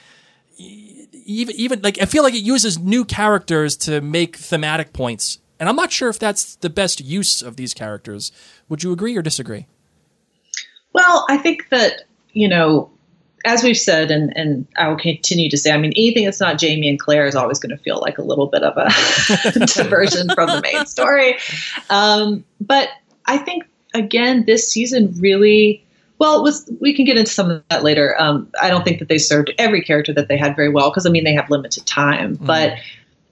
even 0.57 1.55
even 1.55 1.81
like 1.81 2.01
I 2.01 2.05
feel 2.05 2.23
like 2.23 2.33
it 2.33 2.43
uses 2.43 2.79
new 2.79 3.05
characters 3.05 3.75
to 3.77 4.01
make 4.01 4.37
thematic 4.37 4.93
points, 4.93 5.39
and 5.59 5.67
I'm 5.67 5.75
not 5.75 5.91
sure 5.91 6.09
if 6.09 6.17
that's 6.17 6.55
the 6.55 6.69
best 6.69 7.01
use 7.01 7.41
of 7.41 7.57
these 7.57 7.73
characters. 7.73 8.31
Would 8.69 8.83
you 8.83 8.91
agree 8.91 9.15
or 9.17 9.21
disagree? 9.21 9.67
Well, 10.93 11.25
I 11.29 11.37
think 11.37 11.69
that 11.69 12.03
you 12.31 12.47
know, 12.47 12.89
as 13.45 13.63
we've 13.63 13.77
said, 13.77 14.11
and 14.11 14.35
and 14.37 14.65
I 14.77 14.87
will 14.87 14.97
continue 14.97 15.49
to 15.49 15.57
say, 15.57 15.71
I 15.71 15.77
mean, 15.77 15.91
anything 15.97 16.25
that's 16.25 16.39
not 16.39 16.57
Jamie 16.57 16.89
and 16.89 16.99
Claire 16.99 17.27
is 17.27 17.35
always 17.35 17.59
going 17.59 17.75
to 17.75 17.83
feel 17.83 17.99
like 17.99 18.17
a 18.17 18.23
little 18.23 18.47
bit 18.47 18.63
of 18.63 18.77
a 18.77 19.59
diversion 19.67 20.29
from 20.33 20.47
the 20.47 20.61
main 20.61 20.85
story. 20.85 21.37
Um, 21.89 22.45
but 22.61 22.89
I 23.25 23.37
think 23.37 23.66
again, 23.93 24.45
this 24.45 24.71
season 24.71 25.13
really 25.19 25.83
Well, 26.19 26.41
was, 26.41 26.69
we 26.79 26.93
can 26.93 27.05
get 27.05 27.17
into 27.17 27.31
some 27.31 27.49
of 27.51 27.63
that 27.69 27.83
later. 27.83 28.19
Um, 28.19 28.49
I 28.61 28.69
don't 28.69 28.83
think 28.83 28.99
that 28.99 29.07
they 29.07 29.17
served 29.19 29.51
every 29.57 29.81
character 29.81 30.13
that 30.13 30.27
they 30.27 30.37
had 30.37 30.55
very 30.55 30.69
well 30.69 30.89
because 30.89 31.05
I 31.05 31.09
mean 31.09 31.23
they 31.23 31.33
have 31.33 31.49
limited 31.49 31.85
time. 31.85 32.37
Mm. 32.37 32.45
But 32.45 32.73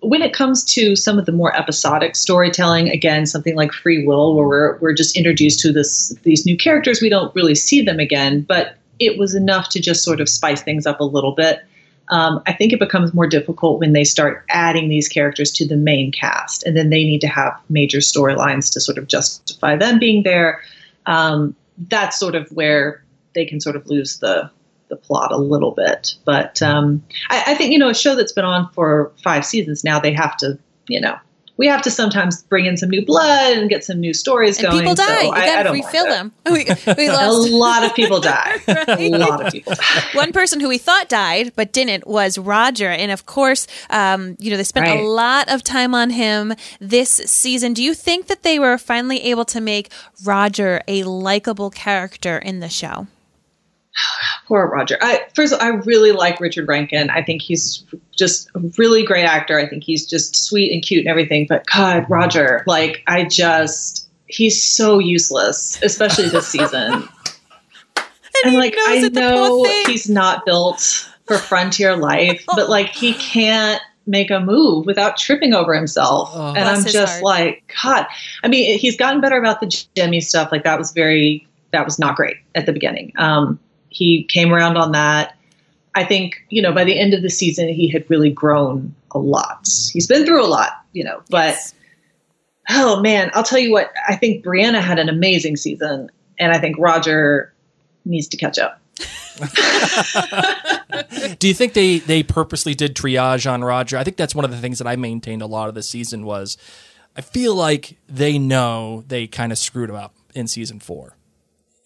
when 0.01 0.21
it 0.21 0.33
comes 0.33 0.63
to 0.63 0.95
some 0.95 1.17
of 1.17 1.25
the 1.25 1.31
more 1.31 1.55
episodic 1.55 2.15
storytelling, 2.15 2.89
again, 2.89 3.25
something 3.25 3.55
like 3.55 3.71
Free 3.71 4.05
Will, 4.05 4.35
where 4.35 4.47
we're 4.47 4.77
we're 4.79 4.93
just 4.93 5.17
introduced 5.17 5.59
to 5.61 5.71
this 5.71 6.09
these 6.23 6.45
new 6.45 6.57
characters, 6.57 7.01
we 7.01 7.09
don't 7.09 7.33
really 7.35 7.55
see 7.55 7.81
them 7.81 7.99
again, 7.99 8.41
but 8.41 8.75
it 8.99 9.17
was 9.17 9.35
enough 9.35 9.69
to 9.69 9.81
just 9.81 10.03
sort 10.03 10.21
of 10.21 10.29
spice 10.29 10.61
things 10.61 10.85
up 10.85 10.99
a 10.99 11.03
little 11.03 11.33
bit. 11.33 11.65
Um, 12.09 12.41
I 12.45 12.53
think 12.53 12.71
it 12.71 12.79
becomes 12.79 13.13
more 13.13 13.27
difficult 13.27 13.79
when 13.79 13.93
they 13.93 14.03
start 14.03 14.45
adding 14.49 14.89
these 14.89 15.07
characters 15.07 15.51
to 15.53 15.67
the 15.67 15.77
main 15.77 16.11
cast, 16.11 16.63
and 16.63 16.77
then 16.77 16.89
they 16.89 17.03
need 17.03 17.21
to 17.21 17.27
have 17.27 17.59
major 17.69 17.97
storylines 17.99 18.71
to 18.73 18.79
sort 18.79 18.97
of 18.97 19.07
justify 19.07 19.75
them 19.75 19.99
being 19.99 20.23
there. 20.23 20.61
Um, 21.05 21.55
that's 21.89 22.19
sort 22.19 22.35
of 22.35 22.49
where 22.49 23.03
they 23.33 23.45
can 23.45 23.59
sort 23.59 23.75
of 23.75 23.85
lose 23.87 24.19
the 24.19 24.49
the 24.87 24.95
plot 24.95 25.31
a 25.31 25.37
little 25.37 25.71
bit. 25.71 26.15
But 26.25 26.61
um, 26.61 27.03
I, 27.29 27.43
I, 27.47 27.55
think 27.55 27.71
you 27.71 27.79
know 27.79 27.89
a 27.89 27.95
show 27.95 28.15
that's 28.15 28.31
been 28.31 28.45
on 28.45 28.69
for 28.71 29.11
five 29.23 29.45
seasons 29.45 29.83
now, 29.83 29.99
they 29.99 30.13
have 30.13 30.37
to 30.37 30.59
you 30.87 31.01
know 31.01 31.17
we 31.57 31.67
have 31.67 31.81
to 31.83 31.91
sometimes 31.91 32.43
bring 32.43 32.65
in 32.65 32.75
some 32.75 32.89
new 32.89 33.05
blood 33.05 33.57
and 33.57 33.69
get 33.69 33.83
some 33.83 33.99
new 33.99 34.13
stories 34.13 34.57
and 34.57 34.67
going. 34.67 34.79
People 34.79 34.95
die. 34.95 35.05
So 35.05 35.21
you 35.21 35.31
got 35.31 35.63
to 35.63 35.71
refill 35.71 36.05
them. 36.05 36.31
We, 36.45 36.65
we 36.97 37.09
lost. 37.09 37.49
a 37.49 37.55
lot 37.55 37.83
of 37.83 37.93
people 37.95 38.21
die. 38.21 38.57
right? 38.67 38.87
A 38.99 39.09
lot 39.17 39.45
of 39.45 39.51
people. 39.51 39.73
Die. 39.73 40.03
One 40.13 40.31
person 40.31 40.59
who 40.59 40.69
we 40.69 40.77
thought 40.77 41.09
died 41.09 41.53
but 41.55 41.73
didn't 41.73 42.07
was 42.07 42.37
Roger, 42.37 42.89
and 42.89 43.11
of 43.11 43.25
course, 43.25 43.67
um, 43.89 44.35
you 44.39 44.51
know 44.51 44.57
they 44.57 44.63
spent 44.63 44.87
right. 44.87 44.99
a 44.99 45.03
lot 45.03 45.49
of 45.49 45.63
time 45.63 45.95
on 45.95 46.11
him 46.11 46.53
this 46.79 47.09
season. 47.09 47.73
Do 47.73 47.83
you 47.83 47.93
think 47.93 48.27
that 48.27 48.43
they 48.43 48.59
were 48.59 48.77
finally 48.77 49.21
able 49.23 49.45
to 49.45 49.59
make 49.59 49.91
Roger 50.23 50.81
a 50.87 51.03
likable 51.03 51.69
character 51.69 52.37
in 52.37 52.59
the 52.59 52.69
show? 52.69 53.07
Poor 54.47 54.67
Roger. 54.67 54.97
I, 55.01 55.25
first, 55.33 55.53
all, 55.53 55.61
I 55.61 55.69
really 55.69 56.11
like 56.11 56.39
Richard 56.39 56.67
Rankin. 56.67 57.09
I 57.09 57.23
think 57.23 57.41
he's 57.41 57.83
just 58.15 58.49
a 58.55 58.59
really 58.77 59.03
great 59.03 59.25
actor. 59.25 59.59
I 59.59 59.67
think 59.67 59.83
he's 59.83 60.05
just 60.05 60.35
sweet 60.35 60.71
and 60.71 60.83
cute 60.83 60.99
and 60.99 61.07
everything. 61.07 61.47
But 61.47 61.65
God, 61.65 62.05
Roger, 62.09 62.63
like 62.67 63.01
I 63.07 63.23
just, 63.23 64.07
he's 64.27 64.61
so 64.61 64.99
useless, 64.99 65.81
especially 65.81 66.29
this 66.29 66.47
season. 66.47 66.93
and, 67.95 68.07
and 68.45 68.55
like 68.55 68.75
I 68.77 69.09
know 69.09 69.63
he's 69.85 70.09
not 70.09 70.45
built 70.45 71.09
for 71.25 71.37
frontier 71.37 71.95
life, 71.95 72.43
but 72.55 72.69
like 72.69 72.89
he 72.89 73.13
can't 73.13 73.81
make 74.07 74.29
a 74.29 74.39
move 74.39 74.85
without 74.85 75.17
tripping 75.17 75.53
over 75.53 75.73
himself. 75.73 76.29
Oh, 76.33 76.53
and 76.55 76.69
I'm 76.69 76.83
just 76.85 77.13
heart. 77.13 77.23
like, 77.23 77.73
God. 77.83 78.05
I 78.43 78.47
mean, 78.47 78.77
he's 78.77 78.95
gotten 78.95 79.21
better 79.21 79.37
about 79.37 79.61
the 79.61 79.87
Jimmy 79.95 80.21
stuff. 80.21 80.51
Like 80.51 80.63
that 80.63 80.77
was 80.77 80.91
very, 80.91 81.47
that 81.71 81.85
was 81.85 81.97
not 81.97 82.15
great 82.15 82.37
at 82.53 82.67
the 82.67 82.73
beginning. 82.73 83.11
Um, 83.17 83.59
he 83.95 84.25
came 84.25 84.53
around 84.53 84.77
on 84.77 84.91
that. 84.91 85.37
I 85.95 86.03
think, 86.03 86.43
you 86.49 86.61
know, 86.61 86.73
by 86.73 86.83
the 86.83 86.99
end 86.99 87.13
of 87.13 87.21
the 87.21 87.29
season, 87.29 87.69
he 87.69 87.87
had 87.87 88.09
really 88.09 88.29
grown 88.29 88.93
a 89.11 89.19
lot. 89.19 89.69
He's 89.93 90.07
been 90.07 90.25
through 90.25 90.45
a 90.45 90.47
lot, 90.47 90.83
you 90.91 91.05
know, 91.05 91.23
but 91.29 91.55
yes. 91.55 91.73
oh 92.69 93.01
man, 93.01 93.31
I'll 93.33 93.43
tell 93.43 93.59
you 93.59 93.71
what, 93.71 93.93
I 94.07 94.17
think 94.17 94.43
Brianna 94.43 94.81
had 94.81 94.99
an 94.99 95.07
amazing 95.07 95.55
season, 95.55 96.11
and 96.37 96.51
I 96.51 96.59
think 96.59 96.75
Roger 96.77 97.53
needs 98.03 98.27
to 98.27 98.37
catch 98.37 98.59
up. 98.59 98.81
Do 101.39 101.47
you 101.47 101.53
think 101.53 101.73
they 101.73 101.99
they 101.99 102.23
purposely 102.23 102.75
did 102.75 102.95
triage 102.95 103.49
on 103.49 103.63
Roger? 103.63 103.97
I 103.97 104.03
think 104.03 104.17
that's 104.17 104.35
one 104.35 104.43
of 104.43 104.51
the 104.51 104.57
things 104.57 104.79
that 104.79 104.87
I 104.87 104.97
maintained 104.97 105.41
a 105.41 105.47
lot 105.47 105.69
of 105.69 105.75
the 105.75 105.83
season 105.83 106.25
was 106.25 106.57
I 107.15 107.21
feel 107.21 107.55
like 107.55 107.97
they 108.09 108.37
know 108.37 109.05
they 109.07 109.27
kind 109.27 109.53
of 109.53 109.57
screwed 109.57 109.89
him 109.89 109.95
up 109.95 110.13
in 110.33 110.47
season 110.47 110.81
4. 110.81 111.15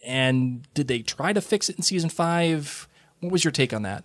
And 0.05 0.67
did 0.73 0.87
they 0.87 0.99
try 0.99 1.33
to 1.33 1.41
fix 1.41 1.69
it 1.69 1.77
in 1.77 1.83
season 1.83 2.09
five? 2.09 2.87
What 3.19 3.31
was 3.31 3.43
your 3.43 3.51
take 3.51 3.73
on 3.73 3.81
that? 3.83 4.03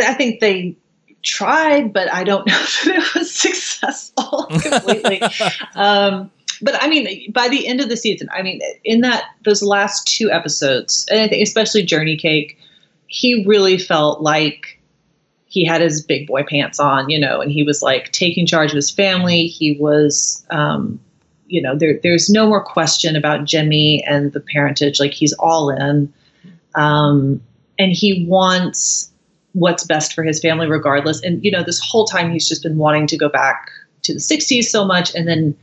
I 0.00 0.14
think 0.14 0.40
they 0.40 0.76
tried, 1.22 1.92
but 1.92 2.12
I 2.12 2.24
don't 2.24 2.46
know 2.46 2.58
if 2.58 2.86
it 2.86 3.14
was 3.14 3.34
successful 3.34 4.46
completely. 4.60 5.22
um, 5.74 6.30
but 6.62 6.82
I 6.82 6.88
mean, 6.88 7.30
by 7.32 7.48
the 7.48 7.66
end 7.66 7.80
of 7.80 7.88
the 7.88 7.96
season, 7.96 8.28
I 8.32 8.42
mean, 8.42 8.60
in 8.84 9.02
that 9.02 9.24
those 9.44 9.62
last 9.62 10.06
two 10.06 10.30
episodes, 10.30 11.06
and 11.10 11.20
I 11.20 11.28
think 11.28 11.42
especially 11.42 11.82
Journey 11.82 12.16
Cake, 12.16 12.58
he 13.08 13.44
really 13.46 13.78
felt 13.78 14.22
like 14.22 14.80
he 15.46 15.64
had 15.64 15.80
his 15.80 16.02
big 16.02 16.26
boy 16.26 16.44
pants 16.44 16.80
on, 16.80 17.08
you 17.08 17.18
know, 17.18 17.40
and 17.40 17.52
he 17.52 17.62
was 17.62 17.82
like 17.82 18.12
taking 18.12 18.46
charge 18.46 18.70
of 18.70 18.76
his 18.76 18.90
family. 18.90 19.46
He 19.46 19.72
was 19.72 20.44
um, 20.50 20.98
you 21.48 21.62
know, 21.62 21.76
there, 21.76 21.98
there's 22.02 22.28
no 22.28 22.46
more 22.46 22.62
question 22.62 23.16
about 23.16 23.44
Jemmy 23.44 24.04
and 24.04 24.32
the 24.32 24.40
parentage. 24.40 25.00
Like 25.00 25.12
he's 25.12 25.32
all 25.34 25.70
in. 25.70 26.12
Um, 26.74 27.40
and 27.78 27.92
he 27.92 28.26
wants 28.28 29.10
what's 29.52 29.84
best 29.84 30.12
for 30.12 30.22
his 30.22 30.40
family 30.40 30.66
regardless. 30.66 31.22
And, 31.22 31.42
you 31.44 31.50
know, 31.50 31.62
this 31.62 31.80
whole 31.80 32.06
time 32.06 32.30
he's 32.30 32.48
just 32.48 32.62
been 32.62 32.76
wanting 32.76 33.06
to 33.08 33.16
go 33.16 33.28
back 33.28 33.70
to 34.02 34.12
the 34.12 34.20
60s 34.20 34.64
so 34.64 34.84
much. 34.84 35.14
And 35.14 35.26
then 35.26 35.56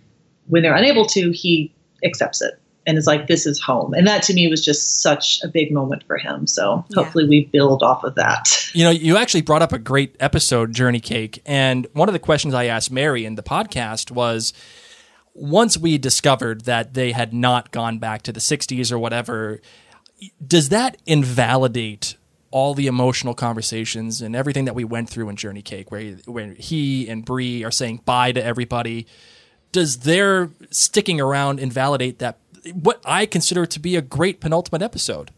when 0.48 0.64
they're 0.64 0.76
unable 0.76 1.06
to, 1.08 1.32
he 1.32 1.74
accepts 2.04 2.42
it 2.42 2.60
and 2.86 2.98
is 2.98 3.08
like, 3.08 3.28
this 3.28 3.46
is 3.46 3.62
home. 3.62 3.94
And 3.94 4.06
that 4.08 4.24
to 4.24 4.34
me 4.34 4.48
was 4.48 4.64
just 4.64 5.02
such 5.02 5.42
a 5.44 5.48
big 5.48 5.72
moment 5.72 6.04
for 6.06 6.18
him. 6.18 6.48
So 6.48 6.84
hopefully 6.96 7.24
yeah. 7.26 7.30
we 7.30 7.46
build 7.46 7.84
off 7.84 8.04
of 8.04 8.16
that. 8.16 8.70
You 8.74 8.84
know, 8.84 8.90
you 8.90 9.16
actually 9.18 9.42
brought 9.42 9.62
up 9.62 9.72
a 9.72 9.80
great 9.80 10.16
episode, 10.20 10.74
Journey 10.74 11.00
Cake. 11.00 11.42
And 11.46 11.88
one 11.94 12.10
of 12.10 12.14
the 12.14 12.20
questions 12.20 12.54
I 12.54 12.66
asked 12.66 12.92
Mary 12.92 13.26
in 13.26 13.36
the 13.36 13.44
podcast 13.44 14.12
was, 14.12 14.54
once 15.34 15.78
we 15.78 15.98
discovered 15.98 16.66
that 16.66 16.94
they 16.94 17.12
had 17.12 17.34
not 17.34 17.72
gone 17.72 18.00
back 18.00 18.22
to 18.24 18.32
the 18.32 18.40
60s 18.40 18.92
or 18.92 19.00
whatever, 19.00 19.62
does 20.46 20.70
that 20.70 20.98
invalidate 21.06 22.16
all 22.52 22.76
the 22.76 22.86
emotional 22.86 23.34
conversations 23.34 24.22
and 24.22 24.36
everything 24.36 24.66
that 24.66 24.76
we 24.76 24.84
went 24.84 25.10
through 25.10 25.28
in 25.28 25.36
Journey 25.36 25.64
Cake, 25.64 25.92
where 25.92 26.14
when 26.26 26.56
he 26.56 27.10
and 27.10 27.26
Bree 27.26 27.64
are 27.64 27.72
saying 27.72 28.02
bye 28.06 28.32
to 28.32 28.44
everybody? 28.44 29.08
Does 29.72 30.00
their 30.00 30.52
sticking 30.70 31.20
around 31.20 31.60
invalidate 31.60 32.20
that? 32.20 32.38
What 32.72 33.02
I 33.06 33.26
consider 33.26 33.66
to 33.66 33.80
be 33.80 33.96
a 33.96 34.02
great 34.02 34.40
penultimate 34.40 34.84
episode. 34.84 35.32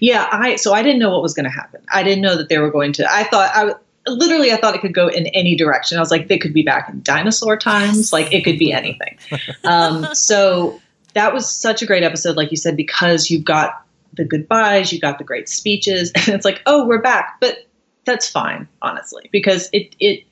Yeah, 0.00 0.28
I 0.30 0.56
so 0.56 0.72
I 0.72 0.82
didn't 0.84 1.00
know 1.00 1.10
what 1.10 1.22
was 1.22 1.34
going 1.34 1.44
to 1.44 1.50
happen. 1.50 1.82
I 1.92 2.04
didn't 2.04 2.22
know 2.22 2.36
that 2.36 2.48
they 2.48 2.58
were 2.58 2.70
going 2.70 2.92
to. 2.94 3.12
I 3.12 3.24
thought 3.24 3.50
I 3.52 3.74
literally 4.10 4.52
I 4.52 4.56
thought 4.56 4.74
it 4.74 4.80
could 4.80 4.94
go 4.94 5.08
in 5.08 5.26
any 5.28 5.56
direction. 5.56 5.98
I 5.98 6.00
was 6.00 6.10
like, 6.10 6.28
they 6.28 6.38
could 6.38 6.52
be 6.52 6.62
back 6.62 6.88
in 6.88 7.02
dinosaur 7.02 7.56
times. 7.56 8.12
Like 8.12 8.32
it 8.32 8.44
could 8.44 8.58
be 8.58 8.72
anything. 8.72 9.18
um, 9.64 10.06
so 10.14 10.80
that 11.14 11.32
was 11.32 11.50
such 11.50 11.82
a 11.82 11.86
great 11.86 12.02
episode, 12.02 12.36
like 12.36 12.50
you 12.50 12.56
said, 12.56 12.76
because 12.76 13.30
you've 13.30 13.44
got 13.44 13.84
the 14.14 14.24
goodbyes, 14.24 14.92
you've 14.92 15.02
got 15.02 15.18
the 15.18 15.24
great 15.24 15.48
speeches, 15.48 16.12
and 16.14 16.28
it's 16.28 16.44
like, 16.44 16.62
oh, 16.66 16.86
we're 16.86 17.02
back. 17.02 17.36
But 17.40 17.66
that's 18.04 18.28
fine, 18.28 18.68
honestly, 18.82 19.28
because 19.32 19.68
it 19.72 19.94
it 20.00 20.24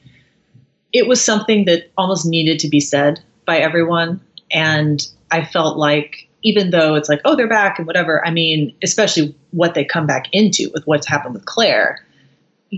it 0.93 1.07
was 1.07 1.23
something 1.23 1.65
that 1.67 1.91
almost 1.99 2.27
needed 2.27 2.59
to 2.61 2.69
be 2.69 2.81
said 2.81 3.21
by 3.45 3.59
everyone. 3.59 4.21
And 4.51 5.07
I 5.31 5.45
felt 5.45 5.77
like 5.77 6.29
even 6.43 6.71
though 6.71 6.95
it's 6.95 7.09
like, 7.09 7.21
oh, 7.25 7.35
they're 7.35 7.49
back 7.49 7.79
and 7.79 7.87
whatever, 7.87 8.25
I 8.25 8.31
mean, 8.31 8.75
especially 8.83 9.35
what 9.51 9.75
they 9.75 9.85
come 9.85 10.07
back 10.07 10.29
into 10.33 10.71
with 10.73 10.87
what's 10.87 11.07
happened 11.07 11.35
with 11.35 11.45
Claire, 11.45 12.06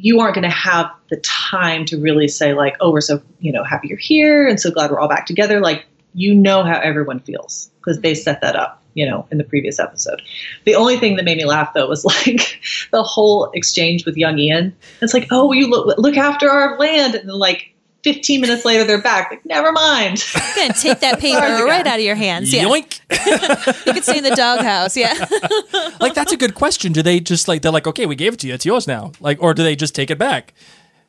you 0.02 0.20
aren't 0.20 0.34
going 0.34 0.48
to 0.48 0.50
have 0.50 0.90
the 1.10 1.16
time 1.18 1.84
to 1.86 2.00
really 2.00 2.28
say 2.28 2.54
like, 2.54 2.76
oh, 2.80 2.90
we're 2.90 3.00
so 3.00 3.22
you 3.40 3.52
know 3.52 3.64
happy 3.64 3.88
you're 3.88 3.98
here 3.98 4.46
and 4.46 4.60
so 4.60 4.70
glad 4.70 4.90
we're 4.90 5.00
all 5.00 5.08
back 5.08 5.26
together. 5.26 5.60
Like 5.60 5.86
you 6.14 6.34
know 6.34 6.64
how 6.64 6.78
everyone 6.80 7.20
feels 7.20 7.70
because 7.76 8.00
they 8.00 8.12
mm-hmm. 8.12 8.22
set 8.22 8.40
that 8.40 8.56
up, 8.56 8.82
you 8.94 9.08
know, 9.08 9.26
in 9.30 9.38
the 9.38 9.44
previous 9.44 9.78
episode. 9.78 10.20
The 10.64 10.74
only 10.74 10.98
thing 10.98 11.16
that 11.16 11.24
made 11.24 11.38
me 11.38 11.44
laugh 11.44 11.72
though 11.74 11.88
was 11.88 12.04
like 12.26 12.60
the 12.90 13.02
whole 13.02 13.50
exchange 13.52 14.04
with 14.04 14.16
young 14.16 14.38
Ian. 14.38 14.74
It's 15.00 15.14
like, 15.14 15.28
oh, 15.30 15.52
you 15.52 15.68
look 15.68 15.98
look 15.98 16.16
after 16.16 16.50
our 16.50 16.78
land, 16.78 17.14
and 17.14 17.28
then 17.28 17.38
like 17.38 17.74
15 18.04 18.40
minutes 18.40 18.64
later, 18.64 18.84
they're 18.84 19.02
back. 19.02 19.30
Like, 19.30 19.44
never 19.44 19.72
mind. 19.72 20.24
You're 20.34 20.54
going 20.54 20.72
to 20.72 20.80
take 20.80 21.00
that 21.00 21.18
paper 21.18 21.40
right 21.40 21.86
out 21.86 21.98
of 21.98 22.04
your 22.04 22.14
hands. 22.14 22.52
Yeah. 22.52 22.64
Yoink. 22.64 23.00
you 23.86 23.92
could 23.92 24.04
stay 24.04 24.18
in 24.18 24.24
the 24.24 24.36
doghouse. 24.36 24.96
Yeah. 24.96 25.14
like, 26.00 26.14
that's 26.14 26.32
a 26.32 26.36
good 26.36 26.54
question. 26.54 26.92
Do 26.92 27.02
they 27.02 27.20
just 27.20 27.48
like, 27.48 27.62
they're 27.62 27.72
like, 27.72 27.86
okay, 27.86 28.06
we 28.06 28.14
gave 28.14 28.34
it 28.34 28.40
to 28.40 28.46
you. 28.46 28.54
It's 28.54 28.64
yours 28.64 28.86
now. 28.86 29.12
Like, 29.20 29.42
or 29.42 29.52
do 29.52 29.62
they 29.62 29.74
just 29.74 29.94
take 29.94 30.10
it 30.10 30.18
back? 30.18 30.54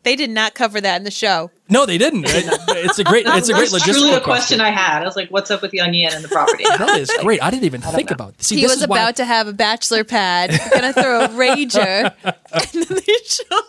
They 0.04 0.16
did 0.16 0.30
not 0.30 0.54
cover 0.56 0.80
that 0.80 0.96
in 0.96 1.04
the 1.04 1.12
show. 1.12 1.52
No, 1.68 1.86
they 1.86 1.98
didn't. 1.98 2.24
It's 2.26 3.00
a 3.00 3.04
great, 3.04 3.26
it's 3.28 3.50
a 3.50 3.54
great 3.54 3.70
logistical 3.70 3.94
truly 3.94 4.14
a 4.14 4.22
question. 4.22 4.58
question 4.58 4.62
I 4.62 4.72
had. 4.72 5.02
I 5.02 5.06
was 5.06 5.18
like, 5.18 5.30
"What's 5.30 5.52
up 5.52 5.62
with 5.62 5.74
Young 5.74 5.94
Ian 5.94 6.14
and 6.14 6.24
the 6.24 6.30
property?" 6.30 6.64
that 6.78 6.98
is 6.98 7.12
great. 7.20 7.44
I 7.44 7.52
didn't 7.52 7.66
even 7.66 7.84
I 7.84 7.92
think 7.92 8.10
about. 8.10 8.38
This. 8.38 8.48
See, 8.48 8.56
he 8.56 8.62
this 8.62 8.76
was 8.76 8.82
about 8.82 8.96
why... 8.96 9.12
to 9.12 9.26
have 9.26 9.48
a 9.48 9.54
bachelor 9.54 10.06
pad, 10.06 10.58
gonna 10.74 10.94
throw 10.94 11.26
a 11.26 11.28
rager, 11.28 12.14
and 12.24 12.70
then 12.72 13.02
they 13.06 13.18
show 13.26 13.62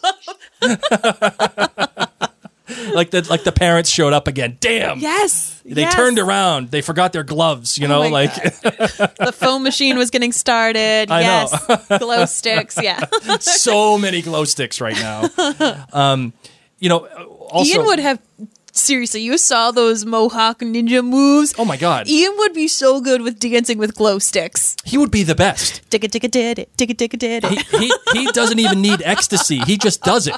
up. 1.98 2.09
like 2.94 3.10
the 3.10 3.26
like 3.28 3.44
the 3.44 3.52
parents 3.52 3.90
showed 3.90 4.12
up 4.12 4.28
again. 4.28 4.56
Damn. 4.60 4.98
Yes. 4.98 5.60
They 5.64 5.82
yes. 5.82 5.94
turned 5.94 6.18
around. 6.18 6.70
They 6.70 6.82
forgot 6.82 7.12
their 7.12 7.22
gloves. 7.22 7.78
You 7.78 7.86
oh 7.86 7.90
know, 7.90 8.08
like 8.08 8.34
the 8.62 9.34
foam 9.36 9.62
machine 9.62 9.96
was 9.96 10.10
getting 10.10 10.32
started. 10.32 11.10
I 11.10 11.20
yes. 11.20 11.98
Glow 11.98 12.24
sticks. 12.26 12.78
Yeah. 12.82 13.00
so 13.40 13.98
many 13.98 14.22
glow 14.22 14.44
sticks 14.44 14.80
right 14.80 14.96
now. 14.96 15.28
Um, 15.92 16.32
you 16.78 16.88
know, 16.88 17.06
also, 17.50 17.78
Ian 17.78 17.86
would 17.86 17.98
have 17.98 18.20
seriously, 18.72 19.22
you 19.22 19.38
saw 19.38 19.70
those 19.70 20.04
Mohawk 20.04 20.60
ninja 20.60 21.04
moves. 21.04 21.54
Oh 21.58 21.64
my 21.64 21.76
god. 21.76 22.08
Ian 22.08 22.34
would 22.38 22.52
be 22.52 22.68
so 22.68 23.00
good 23.00 23.22
with 23.22 23.38
dancing 23.38 23.78
with 23.78 23.94
glow 23.94 24.18
sticks. 24.18 24.76
He 24.84 24.98
would 24.98 25.10
be 25.10 25.22
the 25.22 25.34
best. 25.34 25.88
Digga 25.90 26.08
digga 26.08 26.30
did 26.30 26.58
it. 26.58 26.76
Digga 26.76 26.94
digga 26.94 27.18
did 27.18 27.44
He, 27.44 27.56
it. 27.56 28.00
he, 28.12 28.18
he 28.20 28.32
doesn't 28.32 28.58
even 28.58 28.80
need 28.80 29.02
ecstasy. 29.04 29.58
He 29.58 29.76
just 29.76 30.02
does 30.02 30.26
it. 30.26 30.36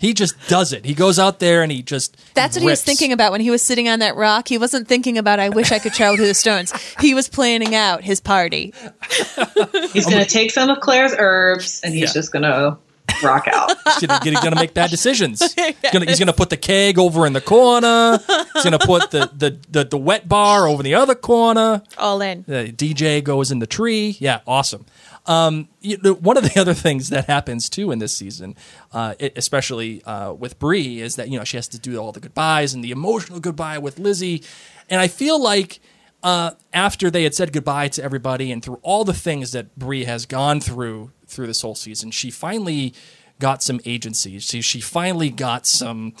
He 0.00 0.14
just 0.14 0.34
does 0.48 0.72
it. 0.72 0.84
He 0.86 0.94
goes 0.94 1.18
out 1.18 1.40
there 1.40 1.62
and 1.62 1.70
he 1.70 1.82
just. 1.82 2.16
That's 2.34 2.56
what 2.56 2.62
he 2.62 2.68
was 2.68 2.82
thinking 2.82 3.12
about 3.12 3.32
when 3.32 3.42
he 3.42 3.50
was 3.50 3.60
sitting 3.60 3.86
on 3.86 3.98
that 3.98 4.16
rock. 4.16 4.48
He 4.48 4.56
wasn't 4.56 4.88
thinking 4.88 5.18
about, 5.18 5.38
I 5.38 5.50
wish 5.50 5.72
I 5.72 5.78
could 5.78 5.92
travel 5.92 6.16
to 6.16 6.26
the 6.26 6.34
stones. 6.34 6.72
He 7.00 7.12
was 7.12 7.28
planning 7.28 7.74
out 7.74 8.02
his 8.02 8.18
party. 8.18 8.72
He's 9.92 10.06
going 10.06 10.24
to 10.24 10.26
take 10.28 10.52
some 10.52 10.70
of 10.70 10.80
Claire's 10.80 11.12
herbs 11.18 11.82
and 11.84 11.92
he's 11.92 12.08
Yeah. 12.08 12.12
just 12.14 12.32
going 12.32 12.44
to 12.44 12.78
rock 13.22 13.46
out. 13.48 13.72
He's 14.00 14.40
gonna, 14.40 14.56
make 14.56 14.72
bad 14.72 14.88
decisions. 14.88 15.40
He's, 15.54 15.74
gonna, 15.92 16.06
he's 16.06 16.18
gonna 16.18 16.32
put 16.32 16.48
the 16.48 16.56
keg 16.56 16.98
over 16.98 17.26
in 17.26 17.32
the 17.32 17.40
corner. 17.40 18.18
He's 18.54 18.64
gonna 18.64 18.78
put 18.78 19.10
the, 19.10 19.30
the, 19.36 19.58
the, 19.68 19.84
the 19.84 19.98
wet 19.98 20.28
bar 20.28 20.66
over 20.66 20.80
in 20.80 20.84
the 20.84 20.94
other 20.94 21.14
corner. 21.14 21.82
All 21.98 22.22
in. 22.22 22.44
The 22.46 22.72
DJ 22.72 23.22
goes 23.22 23.50
in 23.50 23.58
the 23.58 23.66
tree. 23.66 24.16
Yeah, 24.20 24.40
awesome. 24.46 24.86
Um, 25.26 25.68
you 25.80 25.96
one 26.14 26.36
of 26.36 26.44
the 26.44 26.60
other 26.60 26.74
things 26.74 27.10
that 27.10 27.26
happens 27.26 27.68
too 27.68 27.90
in 27.90 27.98
this 27.98 28.16
season, 28.16 28.56
uh, 28.92 29.14
it, 29.18 29.32
especially 29.36 30.02
uh, 30.04 30.32
with 30.32 30.58
Bree, 30.58 31.00
is 31.00 31.16
that 31.16 31.28
you 31.28 31.38
know 31.38 31.44
she 31.44 31.56
has 31.56 31.68
to 31.68 31.78
do 31.78 31.98
all 31.98 32.12
the 32.12 32.20
goodbyes 32.20 32.74
and 32.74 32.82
the 32.82 32.90
emotional 32.90 33.40
goodbye 33.40 33.78
with 33.78 33.98
Lizzie, 33.98 34.42
and 34.88 35.00
I 35.00 35.08
feel 35.08 35.40
like 35.40 35.80
uh, 36.22 36.52
after 36.72 37.10
they 37.10 37.24
had 37.24 37.34
said 37.34 37.52
goodbye 37.52 37.88
to 37.88 38.02
everybody 38.02 38.52
and 38.52 38.62
through 38.62 38.78
all 38.82 39.04
the 39.04 39.14
things 39.14 39.52
that 39.52 39.76
Bree 39.78 40.04
has 40.04 40.26
gone 40.26 40.60
through 40.60 41.12
through 41.26 41.46
this 41.46 41.62
whole 41.62 41.74
season, 41.74 42.10
she 42.10 42.30
finally 42.30 42.94
got 43.38 43.62
some 43.62 43.80
agency. 43.84 44.38
She 44.38 44.60
she 44.60 44.80
finally 44.80 45.30
got 45.30 45.66
some 45.66 46.14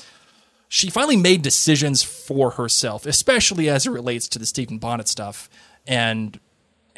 she 0.68 0.88
finally 0.88 1.16
made 1.16 1.42
decisions 1.42 2.02
for 2.02 2.52
herself, 2.52 3.04
especially 3.04 3.68
as 3.68 3.86
it 3.86 3.90
relates 3.90 4.28
to 4.28 4.38
the 4.38 4.46
Stephen 4.46 4.78
Bonnet 4.78 5.08
stuff 5.08 5.50
and 5.86 6.38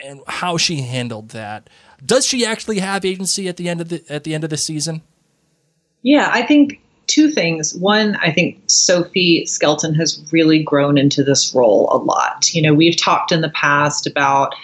and 0.03 0.21
how 0.27 0.57
she 0.57 0.83
handled 0.83 1.31
that. 1.31 1.71
Does 2.05 2.27
she 2.27 2.45
actually 2.45 2.81
have 2.81 3.05
agency 3.05 3.49
at 3.49 3.57
the 3.57 3.69
end 3.69 3.81
of 3.81 3.89
the 3.89 4.05
at 4.09 4.25
the 4.25 4.35
end 4.35 4.45
of 4.45 4.51
the 4.51 4.57
season? 4.57 5.03
Yeah, 6.03 6.31
I 6.33 6.43
think 6.43 6.81
two 7.07 7.31
things. 7.31 7.75
One, 7.75 8.17
I 8.17 8.33
think 8.33 8.61
Sophie 8.67 9.47
Skelton 9.47 9.95
has 9.95 10.23
really 10.33 10.63
grown 10.63 10.99
into 10.99 11.23
this 11.23 11.55
role 11.55 11.89
a 11.93 11.99
lot. 11.99 12.53
You 12.55 12.63
know, 12.63 12.75
we've 12.75 12.97
talked 12.97 13.33
in 13.33 13.41
the 13.41 13.51
past 13.51 14.07
about 14.07 14.55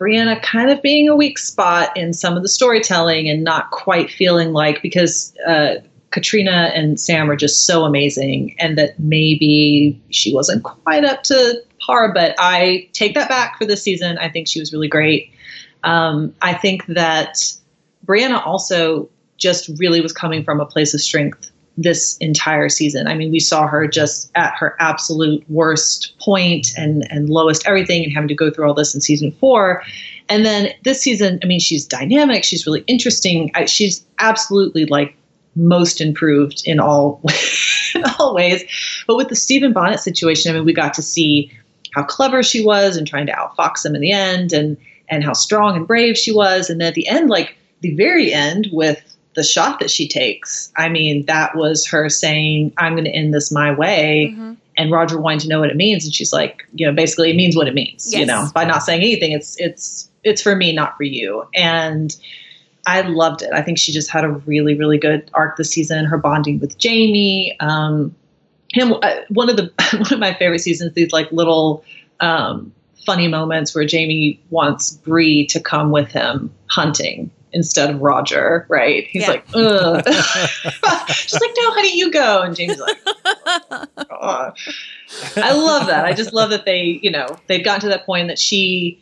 Brianna 0.00 0.42
kind 0.42 0.70
of 0.70 0.82
being 0.82 1.08
a 1.08 1.14
weak 1.14 1.38
spot 1.38 1.96
in 1.96 2.12
some 2.12 2.36
of 2.36 2.42
the 2.42 2.48
storytelling 2.48 3.28
and 3.28 3.44
not 3.44 3.70
quite 3.70 4.10
feeling 4.10 4.52
like 4.52 4.82
because 4.82 5.32
uh, 5.46 5.76
Caitriona 6.10 6.72
and 6.74 6.98
Sam 6.98 7.30
are 7.30 7.36
just 7.36 7.66
so 7.66 7.84
amazing, 7.84 8.54
and 8.58 8.76
that 8.76 8.98
maybe 8.98 10.00
she 10.10 10.34
wasn't 10.34 10.64
quite 10.64 11.04
up 11.04 11.22
to 11.24 11.62
par. 11.80 12.12
But 12.12 12.34
I 12.38 12.88
take 12.92 13.14
that 13.14 13.28
back 13.28 13.58
for 13.58 13.64
this 13.64 13.82
season. 13.82 14.18
I 14.18 14.28
think 14.28 14.48
she 14.48 14.60
was 14.60 14.72
really 14.72 14.88
great. 14.88 15.30
Um, 15.84 16.34
I 16.42 16.54
think 16.54 16.86
that 16.86 17.38
Brianna 18.06 18.44
also 18.46 19.08
just 19.36 19.70
really 19.78 20.00
was 20.00 20.12
coming 20.12 20.44
from 20.44 20.60
a 20.60 20.66
place 20.66 20.94
of 20.94 21.00
strength 21.00 21.50
this 21.78 22.16
entire 22.18 22.68
season. 22.68 23.06
I 23.06 23.14
mean, 23.14 23.32
we 23.32 23.40
saw 23.40 23.66
her 23.66 23.86
just 23.86 24.30
at 24.34 24.54
her 24.54 24.76
absolute 24.78 25.48
worst 25.48 26.16
point 26.18 26.68
and 26.76 27.10
and 27.10 27.28
lowest 27.28 27.66
everything, 27.66 28.04
and 28.04 28.12
having 28.12 28.28
to 28.28 28.34
go 28.34 28.50
through 28.50 28.68
all 28.68 28.74
this 28.74 28.94
in 28.94 29.00
season 29.00 29.32
four. 29.32 29.82
And 30.28 30.44
then 30.44 30.72
this 30.84 31.00
season, 31.00 31.40
I 31.42 31.46
mean, 31.46 31.60
she's 31.60 31.86
dynamic. 31.86 32.44
She's 32.44 32.66
really 32.66 32.84
interesting. 32.86 33.50
I, 33.54 33.64
she's 33.64 34.04
absolutely 34.18 34.86
like 34.86 35.16
most 35.56 36.00
improved 36.00 36.62
in 36.66 36.78
all 36.78 37.20
in 37.94 38.04
all 38.18 38.34
ways. 38.34 38.64
But 39.06 39.16
with 39.16 39.28
the 39.28 39.36
Stephen 39.36 39.72
Bonnet 39.72 40.00
situation, 40.00 40.50
I 40.50 40.54
mean, 40.54 40.64
we 40.64 40.72
got 40.72 40.94
to 40.94 41.02
see 41.02 41.50
how 41.94 42.04
clever 42.04 42.42
she 42.42 42.64
was 42.64 42.96
and 42.96 43.06
trying 43.06 43.26
to 43.26 43.32
outfox 43.32 43.84
him 43.84 43.94
in 43.94 44.00
the 44.00 44.12
end, 44.12 44.52
and 44.52 44.76
and 45.12 45.22
how 45.22 45.34
strong 45.34 45.76
and 45.76 45.86
brave 45.86 46.16
she 46.16 46.32
was. 46.32 46.70
And 46.70 46.80
then 46.80 46.88
at 46.88 46.94
the 46.94 47.06
end, 47.06 47.28
like 47.28 47.54
the 47.82 47.94
very 47.94 48.32
end, 48.32 48.68
with 48.72 49.14
the 49.34 49.42
shot 49.42 49.78
that 49.78 49.90
she 49.90 50.08
takes, 50.08 50.72
I 50.76 50.88
mean, 50.88 51.26
that 51.26 51.54
was 51.54 51.86
her 51.86 52.08
saying, 52.08 52.72
"I'm 52.78 52.94
going 52.94 53.04
to 53.04 53.10
end 53.10 53.34
this 53.34 53.52
my 53.52 53.70
way." 53.70 54.34
And 54.78 54.90
Roger 54.90 55.20
wanting 55.20 55.40
to 55.40 55.48
know 55.48 55.60
what 55.60 55.68
it 55.68 55.76
means, 55.76 56.04
and 56.06 56.14
she's 56.14 56.32
like, 56.32 56.66
you 56.74 56.86
know, 56.86 56.94
basically, 56.94 57.30
it 57.30 57.36
means 57.36 57.54
what 57.54 57.68
it 57.68 57.74
means. 57.74 58.10
You 58.20 58.24
know, 58.24 58.48
by 58.54 58.64
not 58.64 58.82
saying 58.82 59.02
anything, 59.02 59.32
it's 59.32 59.54
it's 59.60 60.08
it's 60.24 60.40
for 60.40 60.56
me, 60.56 60.72
not 60.72 60.96
for 60.96 61.02
you. 61.02 61.46
And 61.54 62.16
I 62.86 63.02
loved 63.02 63.42
it. 63.42 63.50
I 63.52 63.60
think 63.60 63.76
she 63.76 63.92
just 63.92 64.10
had 64.10 64.24
a 64.24 64.30
really, 64.30 64.74
really 64.74 64.96
good 64.96 65.30
arc 65.34 65.58
this 65.58 65.70
season. 65.70 66.06
Her 66.06 66.16
bonding 66.16 66.58
with 66.58 66.78
Jamie, 66.78 67.54
um, 67.60 68.14
him. 68.70 68.94
Uh, 68.94 69.16
one 69.28 69.50
of 69.50 69.56
the 69.58 69.70
one 69.92 70.10
of 70.10 70.18
my 70.18 70.32
favorite 70.32 70.60
seasons. 70.60 70.94
These 70.94 71.12
like 71.12 71.30
little 71.32 71.84
um, 72.20 72.72
funny 73.06 73.28
moments 73.28 73.74
where 73.74 73.84
Jamie 73.84 74.40
wants 74.50 74.92
Bree 74.92 75.46
to 75.46 75.60
come 75.60 75.90
with 75.90 76.10
him 76.10 76.52
hunting 76.70 77.30
instead 77.52 77.90
of 77.90 78.00
Roger. 78.00 78.66
Right? 78.68 79.06
He's 79.08 79.22
Yeah. 79.22 79.28
like, 79.30 79.44
Ugh. 79.54 80.02
she's 81.08 81.32
like, 81.34 81.50
no, 81.56 81.70
honey, 81.72 81.96
you 81.96 82.10
go. 82.10 82.42
And 82.42 82.56
Jamie's 82.56 82.80
like, 82.80 82.96
"Ugh." 84.10 84.56
I 85.36 85.52
love 85.52 85.86
that. 85.88 86.04
I 86.06 86.12
just 86.14 86.32
love 86.32 86.50
that 86.50 86.64
they, 86.64 86.98
you 87.02 87.10
know, 87.10 87.26
they've 87.46 87.64
gotten 87.64 87.80
to 87.82 87.88
that 87.88 88.06
point 88.06 88.28
that 88.28 88.38
she 88.38 88.98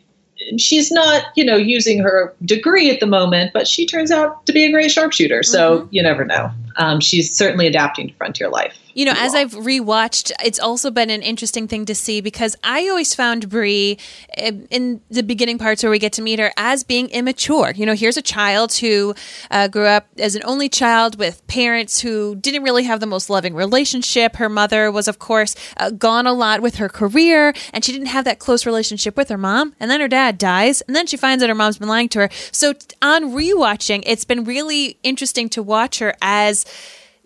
she's 0.57 0.91
not, 0.91 1.23
you 1.35 1.45
know, 1.45 1.55
using 1.55 1.99
her 1.99 2.33
degree 2.43 2.89
at 2.89 2.99
the 2.99 3.05
moment, 3.05 3.51
but 3.53 3.67
she 3.67 3.85
turns 3.85 4.09
out 4.11 4.43
to 4.47 4.51
be 4.53 4.65
a 4.65 4.71
great 4.71 4.89
sharpshooter. 4.91 5.43
So 5.43 5.87
you 5.91 6.01
never 6.01 6.25
know. 6.25 6.49
Um, 6.77 6.99
she's 6.99 7.33
certainly 7.35 7.67
adapting 7.67 8.07
to 8.09 8.13
frontier 8.15 8.49
life. 8.49 8.75
You 8.93 9.05
know, 9.05 9.13
as 9.15 9.35
I've 9.35 9.53
rewatched, 9.53 10.31
it's 10.43 10.59
also 10.59 10.91
been 10.91 11.09
an 11.09 11.21
interesting 11.21 11.67
thing 11.67 11.85
to 11.85 11.95
see 11.95 12.21
because 12.21 12.55
I 12.63 12.87
always 12.89 13.15
found 13.15 13.49
Bree 13.49 13.97
eh, 14.35 14.51
in 14.69 15.01
the 15.09 15.23
beginning 15.23 15.57
parts 15.57 15.83
where 15.83 15.89
we 15.89 15.99
get 15.99 16.13
to 16.13 16.21
meet 16.21 16.39
her 16.39 16.51
as 16.57 16.83
being 16.83 17.09
immature. 17.09 17.71
You 17.75 17.85
know, 17.85 17.93
here's 17.93 18.17
a 18.17 18.21
child 18.21 18.73
who 18.73 19.15
uh, 19.49 19.67
grew 19.67 19.85
up 19.85 20.07
as 20.17 20.35
an 20.35 20.41
only 20.45 20.69
child 20.69 21.17
with 21.17 21.45
parents 21.47 22.01
who 22.01 22.35
didn't 22.35 22.63
really 22.63 22.83
have 22.83 22.99
the 22.99 23.05
most 23.05 23.29
loving 23.29 23.53
relationship. 23.53 24.35
Her 24.35 24.49
mother 24.49 24.91
was, 24.91 25.07
of 25.07 25.19
course, 25.19 25.55
uh, 25.77 25.91
gone 25.91 26.27
a 26.27 26.33
lot 26.33 26.61
with 26.61 26.75
her 26.75 26.89
career, 26.89 27.53
and 27.73 27.83
she 27.83 27.91
didn't 27.91 28.07
have 28.07 28.25
that 28.25 28.39
close 28.39 28.65
relationship 28.65 29.15
with 29.15 29.29
her 29.29 29.37
mom. 29.37 29.75
And 29.79 29.89
then 29.89 30.01
her 30.01 30.07
dad 30.07 30.37
dies, 30.37 30.81
and 30.81 30.95
then 30.95 31.07
she 31.07 31.17
finds 31.17 31.43
out 31.43 31.49
her 31.49 31.55
mom's 31.55 31.77
been 31.77 31.87
lying 31.87 32.09
to 32.09 32.19
her. 32.19 32.29
So 32.51 32.73
on 33.01 33.31
rewatching, 33.31 34.03
it's 34.05 34.25
been 34.25 34.43
really 34.43 34.97
interesting 35.03 35.49
to 35.49 35.63
watch 35.63 35.99
her 35.99 36.15
as 36.21 36.65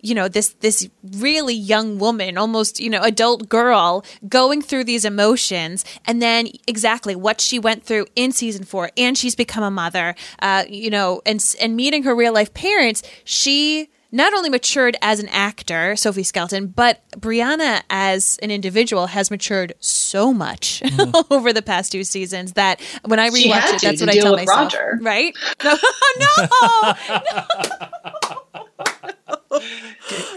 you 0.00 0.14
know 0.14 0.28
this 0.28 0.50
this 0.60 0.88
really 1.18 1.54
young 1.54 1.98
woman 1.98 2.36
almost 2.38 2.80
you 2.80 2.90
know 2.90 3.02
adult 3.02 3.48
girl 3.48 4.04
going 4.28 4.62
through 4.62 4.84
these 4.84 5.04
emotions 5.04 5.84
and 6.06 6.20
then 6.20 6.48
exactly 6.66 7.16
what 7.16 7.40
she 7.40 7.58
went 7.58 7.82
through 7.84 8.06
in 8.14 8.32
season 8.32 8.64
four 8.64 8.90
and 8.96 9.16
she's 9.16 9.34
become 9.34 9.64
a 9.64 9.70
mother 9.70 10.14
uh, 10.40 10.64
you 10.68 10.90
know 10.90 11.20
and 11.26 11.54
and 11.60 11.76
meeting 11.76 12.02
her 12.02 12.14
real 12.14 12.32
life 12.32 12.52
parents 12.54 13.02
she 13.24 13.88
not 14.12 14.32
only 14.32 14.48
matured 14.48 14.96
as 15.02 15.20
an 15.20 15.28
actor, 15.28 15.96
Sophie 15.96 16.22
Skelton, 16.22 16.68
but 16.68 17.02
Brianna 17.18 17.82
as 17.90 18.38
an 18.42 18.50
individual 18.50 19.08
has 19.08 19.30
matured 19.30 19.74
so 19.80 20.32
much 20.32 20.82
over 21.30 21.52
the 21.52 21.60
past 21.60 21.92
two 21.92 22.04
seasons 22.04 22.52
that 22.54 22.80
when 23.04 23.18
I 23.18 23.30
She 23.30 23.50
rewatch 23.50 23.74
it, 23.74 23.82
that's 23.82 23.98
to 23.98 24.06
what 24.06 24.14
I 24.14 24.18
tell 24.18 24.32
with 24.36 24.46
myself. 24.46 24.72
Roger. 24.72 24.98
Right? 25.02 25.34
No, 25.64 25.76
no, 26.18 26.94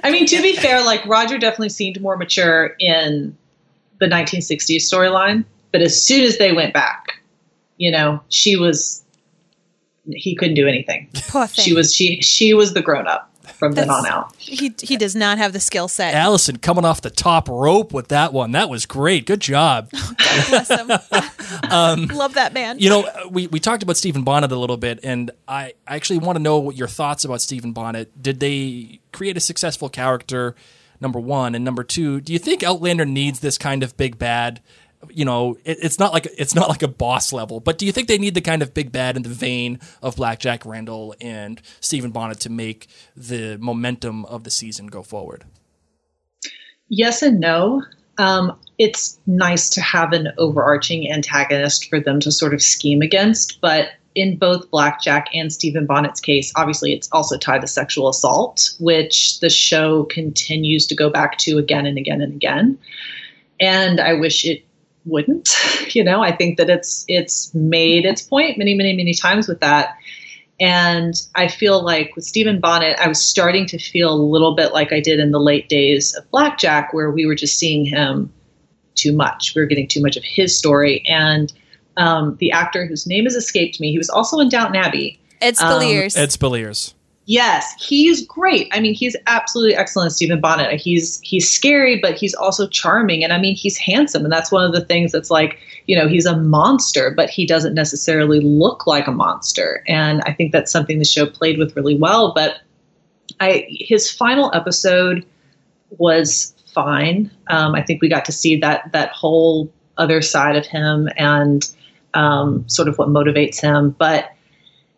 I 0.04 0.12
mean, 0.12 0.26
to 0.28 0.42
be 0.42 0.56
fair, 0.56 0.84
like 0.84 1.06
Roger 1.06 1.38
definitely 1.38 1.70
seemed 1.70 2.02
more 2.02 2.18
mature 2.18 2.76
in 2.80 3.36
the 4.00 4.08
1960s 4.08 4.78
storyline, 4.78 5.46
but 5.72 5.82
as 5.82 6.02
soon 6.02 6.24
as 6.24 6.38
they 6.38 6.52
went 6.52 6.74
back, 6.74 7.22
you 7.78 7.92
know, 7.92 8.22
she 8.30 8.56
was 8.56 9.04
he 10.12 10.36
couldn't 10.36 10.56
do 10.56 10.68
anything. 10.68 11.08
poor 11.28 11.48
thing. 11.48 11.66
She 11.66 11.74
was 11.74 11.94
she 11.94 12.22
she 12.22 12.54
was 12.54 12.74
the 12.74 12.82
grown 12.82 13.08
up 13.08 13.32
from 13.60 13.74
then 13.74 13.90
on 13.90 14.06
out. 14.08 14.34
he 14.38 14.74
he 14.82 14.96
does 14.98 15.16
not 15.16 15.38
have 15.38 15.52
the 15.54 15.60
skill 15.60 15.88
set. 15.88 16.14
Allison 16.14 16.58
coming 16.58 16.86
off 16.86 17.02
the 17.02 17.10
top 17.10 17.48
rope 17.50 17.92
with 17.94 18.08
that 18.08 18.32
one. 18.34 18.54
That 18.54 18.70
was 18.70 18.86
great. 18.86 19.26
Good 19.26 19.42
job. 19.42 19.92
Bless 20.50 20.70
him. 20.70 20.90
Um, 21.72 22.06
Love 22.08 22.36
that 22.36 22.54
man. 22.54 22.78
You 22.80 22.90
know, 22.90 23.10
we, 23.30 23.48
we 23.48 23.60
talked 23.60 23.82
about 23.84 23.98
Stephen 23.98 24.24
Bonnet 24.24 24.52
a 24.52 24.56
little 24.56 24.78
bit, 24.78 25.00
and 25.04 25.32
I 25.48 25.74
I 25.88 25.96
actually 25.96 26.20
want 26.20 26.36
to 26.38 26.42
know 26.42 26.58
what 26.60 26.76
your 26.76 26.88
thoughts 26.88 27.26
about 27.26 27.42
Stephen 27.42 27.74
Bonnet. 27.74 28.22
Did 28.22 28.40
they 28.40 29.00
create 29.12 29.36
a 29.36 29.40
successful 29.40 29.90
character? 29.90 30.56
Number 31.02 31.20
one, 31.20 31.56
and 31.56 31.64
number 31.66 31.84
two, 31.84 32.22
do 32.22 32.34
you 32.34 32.40
think 32.40 32.62
Outlander 32.62 33.06
needs 33.06 33.40
this 33.40 33.58
kind 33.58 33.84
of 33.84 33.96
big 33.98 34.20
bad? 34.20 34.62
You 35.10 35.26
know, 35.26 35.58
it, 35.64 35.78
it's 35.82 35.98
not 35.98 36.14
like 36.14 36.28
it's 36.38 36.56
not 36.56 36.70
like 36.70 36.84
a 36.84 36.88
boss 36.88 37.32
level, 37.32 37.60
but 37.60 37.78
do 37.78 37.86
you 37.86 37.92
think 37.92 38.08
they 38.08 38.18
need 38.18 38.34
the 38.34 38.42
kind 38.42 38.62
of 38.62 38.74
big 38.74 38.92
bad 38.92 39.16
in 39.16 39.24
the 39.24 39.30
vein 39.30 39.80
of 40.02 40.18
Blackjack 40.18 40.66
Randall 40.66 41.16
and 41.22 41.62
Stephen 41.80 42.12
Bonnet 42.12 42.40
to 42.42 42.50
make 42.50 42.88
the 43.16 43.58
momentum 43.60 44.26
of 44.26 44.44
the 44.44 44.52
season 44.52 44.88
go 44.88 45.02
forward? 45.02 45.46
Yes 46.90 47.22
and 47.22 47.40
no. 47.40 47.84
Um, 48.18 48.60
it's 48.78 49.18
nice 49.28 49.70
to 49.70 49.82
have 49.82 50.12
an 50.12 50.30
overarching 50.38 51.10
antagonist 51.10 51.90
for 51.90 52.02
them 52.02 52.20
to 52.20 52.32
sort 52.32 52.54
of 52.54 52.62
scheme 52.62 53.02
against, 53.02 53.62
but 53.62 53.92
in 54.16 54.38
both 54.38 54.70
Blackjack 54.72 55.28
and 55.34 55.54
Stephen 55.54 55.86
Bonnet's 55.86 56.20
case, 56.20 56.52
obviously 56.56 56.94
it's 56.94 57.10
also 57.12 57.38
tied 57.38 57.62
to 57.62 57.68
sexual 57.68 58.10
assault, 58.10 58.72
which 58.80 59.40
the 59.40 59.50
show 59.50 60.04
continues 60.06 60.86
to 60.88 60.96
go 60.96 61.10
back 61.10 61.38
to 61.40 61.58
again 61.58 61.86
and 61.86 61.98
again 61.98 62.20
and 62.20 62.34
again. 62.34 62.78
And 63.62 64.02
I 64.02 64.14
wish 64.14 64.46
it 64.46 64.64
wouldn't. 65.06 65.50
You 65.96 66.04
know, 66.04 66.22
I 66.22 66.32
think 66.32 66.58
that 66.58 66.70
it's 66.70 67.04
it's 67.08 67.52
made 67.56 68.06
its 68.06 68.22
point 68.22 68.60
many, 68.60 68.76
many, 68.76 68.96
many 68.96 69.16
times 69.16 69.48
with 69.48 69.60
that. 69.60 69.96
And 70.60 71.16
I 71.36 71.48
feel 71.48 71.84
like 71.84 72.16
with 72.16 72.26
Stephen 72.26 72.60
Bonnet, 72.60 73.00
I 73.00 73.08
was 73.08 73.24
starting 73.24 73.66
to 73.68 73.80
feel 73.80 74.14
a 74.14 74.22
little 74.22 74.54
bit 74.54 74.72
like 74.72 74.92
I 74.92 75.00
did 75.00 75.20
in 75.20 75.32
the 75.32 75.40
late 75.40 75.68
days 75.68 76.14
of 76.16 76.30
Blackjack, 76.30 76.94
where 76.94 77.10
we 77.10 77.26
were 77.26 77.34
just 77.34 77.58
seeing 77.58 77.86
him 77.86 78.32
too 78.94 79.14
much. 79.14 79.56
We 79.56 79.62
were 79.62 79.66
getting 79.66 79.88
too 79.88 80.02
much 80.02 80.18
of 80.18 80.24
his 80.24 80.58
story. 80.58 81.04
And 81.08 81.52
um, 81.98 82.36
the 82.40 82.52
actor 82.52 82.86
whose 82.86 83.08
name 83.08 83.24
has 83.24 83.36
escaped 83.36 83.80
me, 83.80 83.92
he 83.92 83.98
was 83.98 84.10
also 84.10 84.40
in 84.40 84.50
Downton 84.50 84.76
Abbey. 84.76 85.20
Ed 85.42 85.56
Speleers. 85.56 86.18
Ed 86.18 86.30
Speleers. 86.30 86.94
Yes, 87.30 87.76
he's 87.78 88.26
great. 88.26 88.70
I 88.72 88.80
mean, 88.80 88.96
he's 88.96 89.16
absolutely 89.28 89.76
excellent, 89.76 90.14
Stephen 90.14 90.42
Bonnet. 90.42 90.82
He's 90.82 91.22
he's 91.22 91.48
scary, 91.48 92.00
but 92.00 92.16
he's 92.16 92.34
also 92.34 92.68
charming, 92.68 93.24
and 93.24 93.32
I 93.32 93.38
mean, 93.38 93.56
he's 93.56 93.78
handsome, 93.78 94.24
and 94.24 94.34
that's 94.34 94.52
one 94.52 94.66
of 94.66 94.72
the 94.72 94.84
things 94.84 95.12
that's 95.12 95.30
like, 95.30 95.60
you 95.86 95.96
know, 95.96 96.08
he's 96.08 96.26
a 96.26 96.36
monster, 96.36 97.14
but 97.16 97.30
he 97.30 97.46
doesn't 97.46 97.76
necessarily 97.76 98.40
look 98.40 98.88
like 98.88 99.06
a 99.06 99.12
monster, 99.12 99.84
and 99.88 100.24
I 100.26 100.34
think 100.34 100.52
that's 100.52 100.72
something 100.72 100.98
the 100.98 101.06
show 101.06 101.28
played 101.28 101.60
with 101.60 101.76
really 101.76 101.96
well. 101.96 102.34
But 102.34 102.62
I 103.40 103.68
his 103.70 104.10
final 104.10 104.50
episode 104.56 105.24
was 106.00 106.56
fine. 106.74 107.30
Um, 107.46 107.76
I 107.76 107.84
think 107.84 108.02
we 108.02 108.10
got 108.10 108.26
to 108.26 108.32
see 108.32 108.56
that 108.62 108.92
that 108.92 109.12
whole 109.12 109.72
other 110.00 110.24
side 110.24 110.56
of 110.56 110.66
him 110.66 111.08
and 111.16 111.72
um, 112.16 112.68
sort 112.68 112.88
of 112.88 112.98
what 112.98 113.10
motivates 113.10 113.62
him, 113.62 113.92
but 114.00 114.32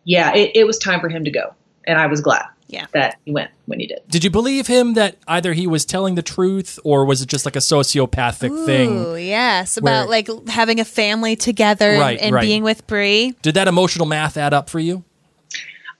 yeah, 0.04 0.34
it, 0.34 0.52
it 0.54 0.66
was 0.66 0.78
time 0.78 0.98
for 0.98 1.10
him 1.10 1.24
to 1.24 1.30
go 1.30 1.54
and 1.86 1.98
I 1.98 2.06
was 2.06 2.20
glad 2.20 2.44
Yeah. 2.68 2.86
that 2.92 3.18
he 3.24 3.32
went 3.32 3.50
when 3.66 3.80
he 3.80 3.86
did. 3.86 4.00
Did 4.08 4.24
you 4.24 4.30
believe 4.30 4.66
him 4.66 4.94
that 4.94 5.16
either 5.28 5.52
he 5.52 5.66
was 5.66 5.84
telling 5.84 6.14
the 6.14 6.22
truth 6.22 6.78
or 6.84 7.04
was 7.04 7.22
it 7.22 7.28
just 7.28 7.44
like 7.44 7.56
a 7.56 7.60
sociopathic 7.60 8.66
thing? 8.66 9.04
Ooh, 9.06 9.16
yes, 9.16 9.76
about 9.76 10.08
where- 10.08 10.22
like 10.22 10.48
having 10.48 10.80
a 10.80 10.84
family 10.84 11.36
together 11.36 11.90
and- 11.92 12.00
Right, 12.00 12.18
and 12.20 12.34
right. 12.34 12.42
being 12.42 12.62
with 12.62 12.86
Bree. 12.86 13.34
Did 13.42 13.54
that 13.54 13.68
emotional 13.68 14.06
math 14.06 14.36
add 14.36 14.52
up 14.54 14.68
for 14.70 14.78
you? 14.80 15.04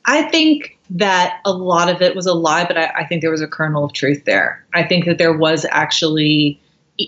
I 0.05 0.23
think 0.23 0.79
that 0.91 1.39
a 1.45 1.53
lot 1.53 1.89
of 1.89 2.03
it 2.03 2.15
was 2.17 2.27
a 2.27 2.35
lie, 2.35 2.65
but 2.65 2.77
I, 2.77 2.91
I 2.99 3.05
think 3.07 3.23
there 3.23 3.31
was 3.31 3.41
a 3.41 3.47
kernel 3.47 3.85
of 3.85 3.93
truth 3.93 4.25
there. 4.25 4.65
I 4.75 4.83
think 4.83 5.05
that 5.07 5.17
there 5.19 5.33
was 5.33 5.65
actually, 5.71 6.61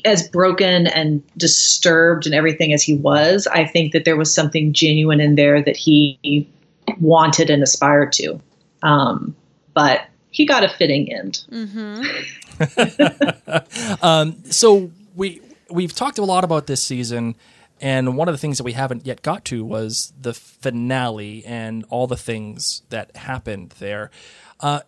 as 0.05 0.29
broken 0.29 0.87
and 0.87 1.23
disturbed 1.37 2.25
and 2.25 2.35
everything 2.35 2.73
as 2.73 2.83
he 2.83 2.95
was, 2.95 3.47
I 3.49 3.65
think 3.67 3.93
that 3.93 4.05
there 4.05 4.17
was 4.17 4.33
something 4.33 4.73
genuine 4.73 5.21
in 5.21 5.35
there 5.35 5.63
that 5.63 5.77
he 5.77 6.49
wanted 7.01 7.51
and 7.51 7.63
aspired 7.63 8.13
to. 8.13 8.41
Um, 8.85 9.35
but 9.75 10.07
he 10.31 10.47
got 10.47 10.63
a 10.63 10.69
fitting 10.69 11.13
end. 11.13 11.45
so 14.53 14.93
we 15.17 15.41
we've 15.71 15.93
talked 15.93 16.19
a 16.19 16.25
lot 16.25 16.45
about 16.45 16.67
this 16.67 16.85
season 16.85 17.35
and 17.81 18.17
one 18.17 18.29
of 18.29 18.35
the 18.35 18.39
things 18.39 18.59
that 18.59 18.65
we 18.65 18.73
haven't 18.73 19.05
yet 19.05 19.23
got 19.23 19.45
to 19.47 19.65
was 19.65 20.13
the 20.21 20.33
finale 20.33 21.45
and 21.45 21.85
all 21.91 22.07
the 22.07 22.17
things 22.17 22.83
that 22.91 23.17
happened 23.17 23.75
there. 23.79 24.11
Uh, 24.61 24.81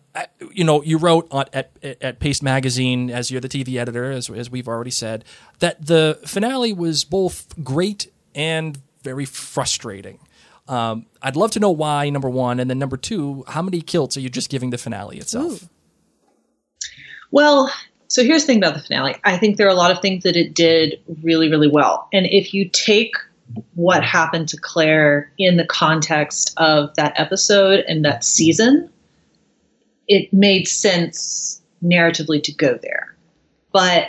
you 0.51 0.63
know 0.63 0.81
you 0.81 0.97
wrote 0.97 1.27
on, 1.29 1.45
at, 1.51 1.71
at 1.83 2.19
paste 2.19 2.41
magazine 2.41 3.11
as 3.11 3.29
you're 3.29 3.41
the 3.41 3.49
tv 3.49 3.75
editor 3.75 4.11
as, 4.11 4.29
as 4.29 4.49
we've 4.49 4.67
already 4.67 4.89
said 4.89 5.25
that 5.59 5.85
the 5.85 6.17
finale 6.25 6.71
was 6.71 7.03
both 7.03 7.53
great 7.63 8.11
and 8.33 8.81
very 9.03 9.25
frustrating 9.25 10.19
um, 10.67 11.05
i'd 11.21 11.35
love 11.35 11.51
to 11.51 11.59
know 11.59 11.71
why 11.71 12.09
number 12.09 12.29
one 12.29 12.59
and 12.59 12.69
then 12.69 12.79
number 12.79 12.97
two 12.97 13.43
how 13.47 13.61
many 13.61 13.81
kilts 13.81 14.17
are 14.17 14.21
you 14.21 14.29
just 14.29 14.49
giving 14.49 14.69
the 14.69 14.77
finale 14.77 15.17
itself 15.17 15.69
Well, 17.31 17.71
so 18.07 18.23
here's 18.23 18.43
the 18.43 18.47
thing 18.47 18.57
about 18.57 18.73
the 18.73 18.81
finale. 18.81 19.15
I 19.23 19.37
think 19.37 19.57
there 19.57 19.67
are 19.67 19.71
a 19.71 19.75
lot 19.75 19.91
of 19.91 19.99
things 19.99 20.23
that 20.23 20.35
it 20.37 20.53
did 20.53 20.99
really, 21.23 21.49
really 21.49 21.67
well. 21.67 22.07
And 22.13 22.25
if 22.27 22.53
you 22.53 22.69
take 22.69 23.15
what 23.75 24.03
happened 24.03 24.49
to 24.49 24.57
Claire 24.57 25.31
in 25.37 25.57
the 25.57 25.65
context 25.65 26.53
of 26.57 26.93
that 26.95 27.19
episode 27.19 27.83
and 27.87 28.03
that 28.05 28.23
season, 28.23 28.89
it 30.07 30.31
made 30.31 30.67
sense 30.67 31.61
narratively 31.83 32.41
to 32.43 32.53
go 32.53 32.79
there. 32.81 33.15
But 33.73 34.07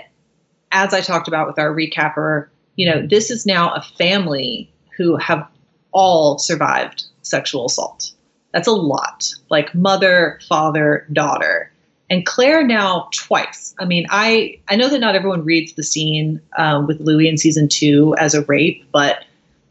as 0.71 0.95
I 0.95 1.01
talked 1.01 1.29
about 1.29 1.47
with 1.49 1.59
our 1.59 1.75
recapper, 1.75 2.49
you 2.77 2.89
know, 2.89 3.05
this 3.05 3.31
is 3.31 3.47
now 3.47 3.75
a 3.75 3.83
family 3.83 4.73
who 4.97 5.17
have 5.17 5.47
all 5.93 6.39
survived 6.39 7.05
sexual 7.23 7.67
assault. 7.67 8.13
That's 8.53 8.69
a 8.69 8.73
lot. 8.73 9.33
Like 9.51 9.75
mother, 9.75 10.41
father, 10.49 11.07
daughter. 11.13 11.71
And 12.11 12.25
Claire 12.25 12.67
now 12.67 13.09
twice. 13.13 13.75
I 13.79 13.85
mean, 13.85 14.07
I 14.09 14.59
I 14.69 14.77
know 14.77 14.89
that 14.89 14.99
not 14.99 15.15
everyone 15.15 15.45
reads 15.45 15.75
the 15.75 15.83
scene 15.83 16.41
um, 16.57 16.87
with 16.87 17.01
Louis 17.01 17.29
in 17.29 17.37
season 17.37 17.69
two 17.69 18.15
as 18.19 18.35
a 18.35 18.43
rape, 18.43 18.85
but 18.93 19.25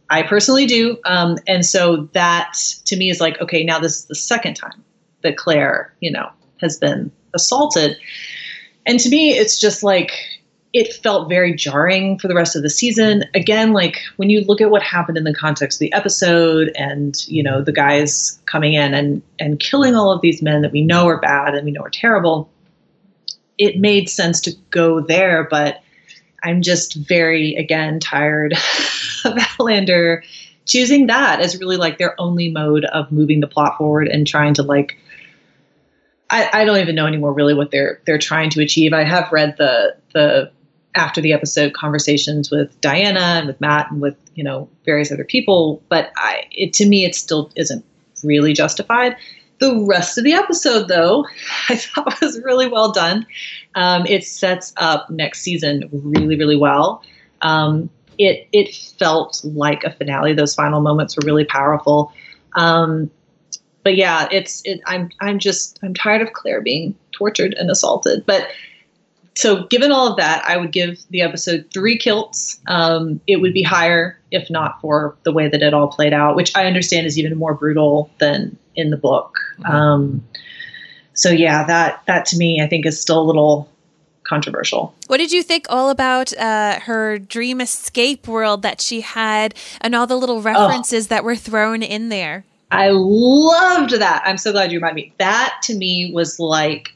I 0.10 0.24
personally 0.24 0.66
do. 0.66 0.98
Um, 1.06 1.38
and 1.48 1.66
so 1.66 2.08
that 2.14 2.54
to 2.86 2.96
me 2.96 3.10
is 3.10 3.20
like, 3.20 3.42
okay, 3.42 3.64
now 3.64 3.80
this 3.80 3.98
is 3.98 4.06
the 4.06 4.16
second 4.16 4.54
time 4.54 4.84
that 5.24 5.38
Claire, 5.38 5.94
you 6.00 6.12
know, 6.12 6.30
has 6.62 6.78
been 6.78 7.12
assaulted. 7.34 7.98
And 8.86 9.00
to 9.00 9.10
me, 9.10 9.32
it's 9.32 9.60
just 9.60 9.84
like 9.84 10.12
it 10.74 10.94
felt 10.94 11.30
very 11.30 11.56
jarring 11.56 12.20
for 12.20 12.28
the 12.28 12.36
rest 12.36 12.56
of 12.56 12.62
the 12.62 12.70
season. 12.70 13.24
Again, 13.34 13.74
like 13.74 14.00
when 14.18 14.30
you 14.30 14.42
look 14.42 14.62
at 14.62 14.70
what 14.70 14.84
happened 14.84 15.18
in 15.18 15.24
the 15.24 15.34
context 15.34 15.78
of 15.78 15.80
the 15.80 15.94
episode 15.94 16.72
and, 16.76 17.16
you 17.28 17.42
know, 17.42 17.62
the 17.62 17.72
guys 17.72 18.40
coming 18.46 18.74
in 18.74 18.94
and 18.94 19.22
and 19.40 19.60
killing 19.60 19.96
all 19.96 20.12
of 20.12 20.22
these 20.22 20.42
men 20.42 20.62
that 20.62 20.72
we 20.72 20.82
know 20.82 21.08
are 21.08 21.20
bad 21.20 21.56
and 21.56 21.66
we 21.66 21.72
know 21.72 21.82
are 21.82 21.90
terrible, 21.90 22.50
it 23.58 23.80
made 23.80 24.10
sense 24.10 24.42
to 24.42 24.52
go 24.70 25.00
there, 25.00 25.48
but 25.50 25.82
I'm 26.44 26.62
just 26.62 26.96
very 26.96 27.56
again 27.56 28.00
tired 28.00 28.54
of 29.26 29.38
Outlander 29.38 30.24
choosing 30.66 31.08
that 31.08 31.40
as 31.40 31.58
really 31.60 31.78
like 31.78 31.98
their 31.98 32.20
only 32.20 32.50
mode 32.50 32.86
of 32.86 33.12
moving 33.12 33.40
the 33.40 33.48
plot 33.48 33.78
forward 33.78 34.08
and 34.08 34.28
trying 34.28 34.54
to 34.54 34.64
like 34.64 34.98
I, 36.30 36.50
I 36.52 36.66
don't 36.66 36.80
even 36.80 36.96
know 36.96 37.06
anymore 37.06 37.34
really 37.34 37.54
what 37.54 37.72
they're 37.72 38.02
they're 38.06 38.18
trying 38.18 38.50
to 38.52 38.62
achieve. 38.62 38.94
I 38.94 39.04
have 39.04 39.32
read 39.32 39.56
the 39.58 39.96
the 40.14 40.52
after 40.96 41.22
the 41.22 41.34
episode 41.34 41.74
conversations 41.74 42.50
with 42.50 42.80
Diana 42.82 43.20
and 43.20 43.48
with 43.48 43.60
Matt 43.62 43.92
and 43.92 44.02
with 44.02 44.16
you 44.36 44.44
know 44.44 44.70
various 44.86 45.12
other 45.12 45.24
people, 45.24 45.82
but 45.90 46.12
I 46.18 46.44
it 46.52 46.74
to 46.74 46.86
me 46.86 47.06
it 47.06 47.16
still 47.16 47.52
isn't 47.56 47.86
really 48.24 48.54
justified. 48.54 49.16
The 49.60 49.84
rest 49.88 50.20
of 50.20 50.24
the 50.24 50.34
episode, 50.34 50.88
though, 50.88 51.26
I 51.70 51.76
thought 51.76 52.22
was 52.22 52.40
really 52.44 52.68
well 52.68 52.92
done. 52.92 53.26
Um, 53.76 54.06
it 54.06 54.24
sets 54.24 54.74
up 54.78 55.10
next 55.10 55.42
season 55.42 55.90
really, 55.92 56.38
really 56.38 56.58
well. 56.58 57.02
Um, 57.42 57.90
it 58.18 58.48
it 58.52 58.74
felt 58.74 59.42
like 59.44 59.84
a 59.84 59.92
finale. 59.92 60.34
Those 60.34 60.56
final 60.56 60.82
moments 60.82 61.16
were 61.16 61.26
really 61.26 61.46
powerful. 61.46 62.12
Um, 62.56 63.12
but 63.84 63.96
yeah, 63.96 64.28
it's 64.32 64.62
it. 64.66 64.82
I'm 64.86 65.10
I'm 65.22 65.40
just 65.40 65.80
I'm 65.84 65.94
tired 65.94 66.22
of 66.22 66.34
Claire 66.34 66.62
being 66.62 66.96
tortured 67.12 67.54
and 67.54 67.70
assaulted. 67.70 68.26
But 68.26 68.48
so 69.38 69.66
given 69.68 69.92
all 69.92 70.08
of 70.08 70.18
that, 70.18 70.44
I 70.48 70.58
would 70.58 70.72
give 70.72 71.00
the 71.12 71.22
episode 71.22 71.68
three 71.72 71.96
kilts. 71.96 72.60
Um, 72.66 73.22
it 73.28 73.36
would 73.36 73.54
be 73.54 73.62
higher 73.62 74.18
if 74.32 74.50
not 74.50 74.82
for 74.82 75.16
the 75.22 75.32
way 75.32 75.48
that 75.48 75.62
it 75.62 75.76
all 75.76 75.90
played 75.90 76.12
out, 76.12 76.36
which 76.36 76.56
I 76.56 76.66
understand 76.66 77.06
is 77.06 77.20
even 77.20 77.38
more 77.38 77.54
brutal 77.54 78.10
than 78.18 78.58
in 78.76 78.90
the 78.90 78.98
book. 78.98 79.38
Um, 79.66 80.28
so 81.14 81.30
yeah, 81.30 81.66
that 81.66 82.02
that 82.08 82.26
to 82.28 82.38
me 82.38 82.62
I 82.64 82.68
think 82.68 82.88
is 82.88 83.00
still 83.00 83.22
a 83.22 83.28
little 83.28 83.70
controversial. 84.24 84.96
What 85.06 85.18
did 85.18 85.32
you 85.32 85.44
think 85.44 85.68
all 85.70 85.92
about 85.92 86.36
uh, 86.36 86.80
her 86.80 87.20
dream 87.20 87.62
escape 87.62 88.28
world 88.28 88.64
that 88.64 88.82
she 88.82 89.02
had 89.02 89.54
and 89.82 89.94
all 89.94 90.08
the 90.08 90.18
little 90.18 90.42
references 90.42 91.10
that 91.10 91.24
were 91.24 91.36
thrown 91.36 91.84
in 91.84 92.10
there? 92.10 92.44
I 92.72 92.90
loved 92.92 93.92
that. 93.92 94.24
I'm 94.26 94.40
so 94.40 94.52
glad 94.52 94.72
you 94.72 94.80
reminded 94.80 94.96
me. 94.96 95.14
That 95.20 95.60
to 95.66 95.76
me 95.76 96.12
was 96.12 96.40
like 96.40 96.90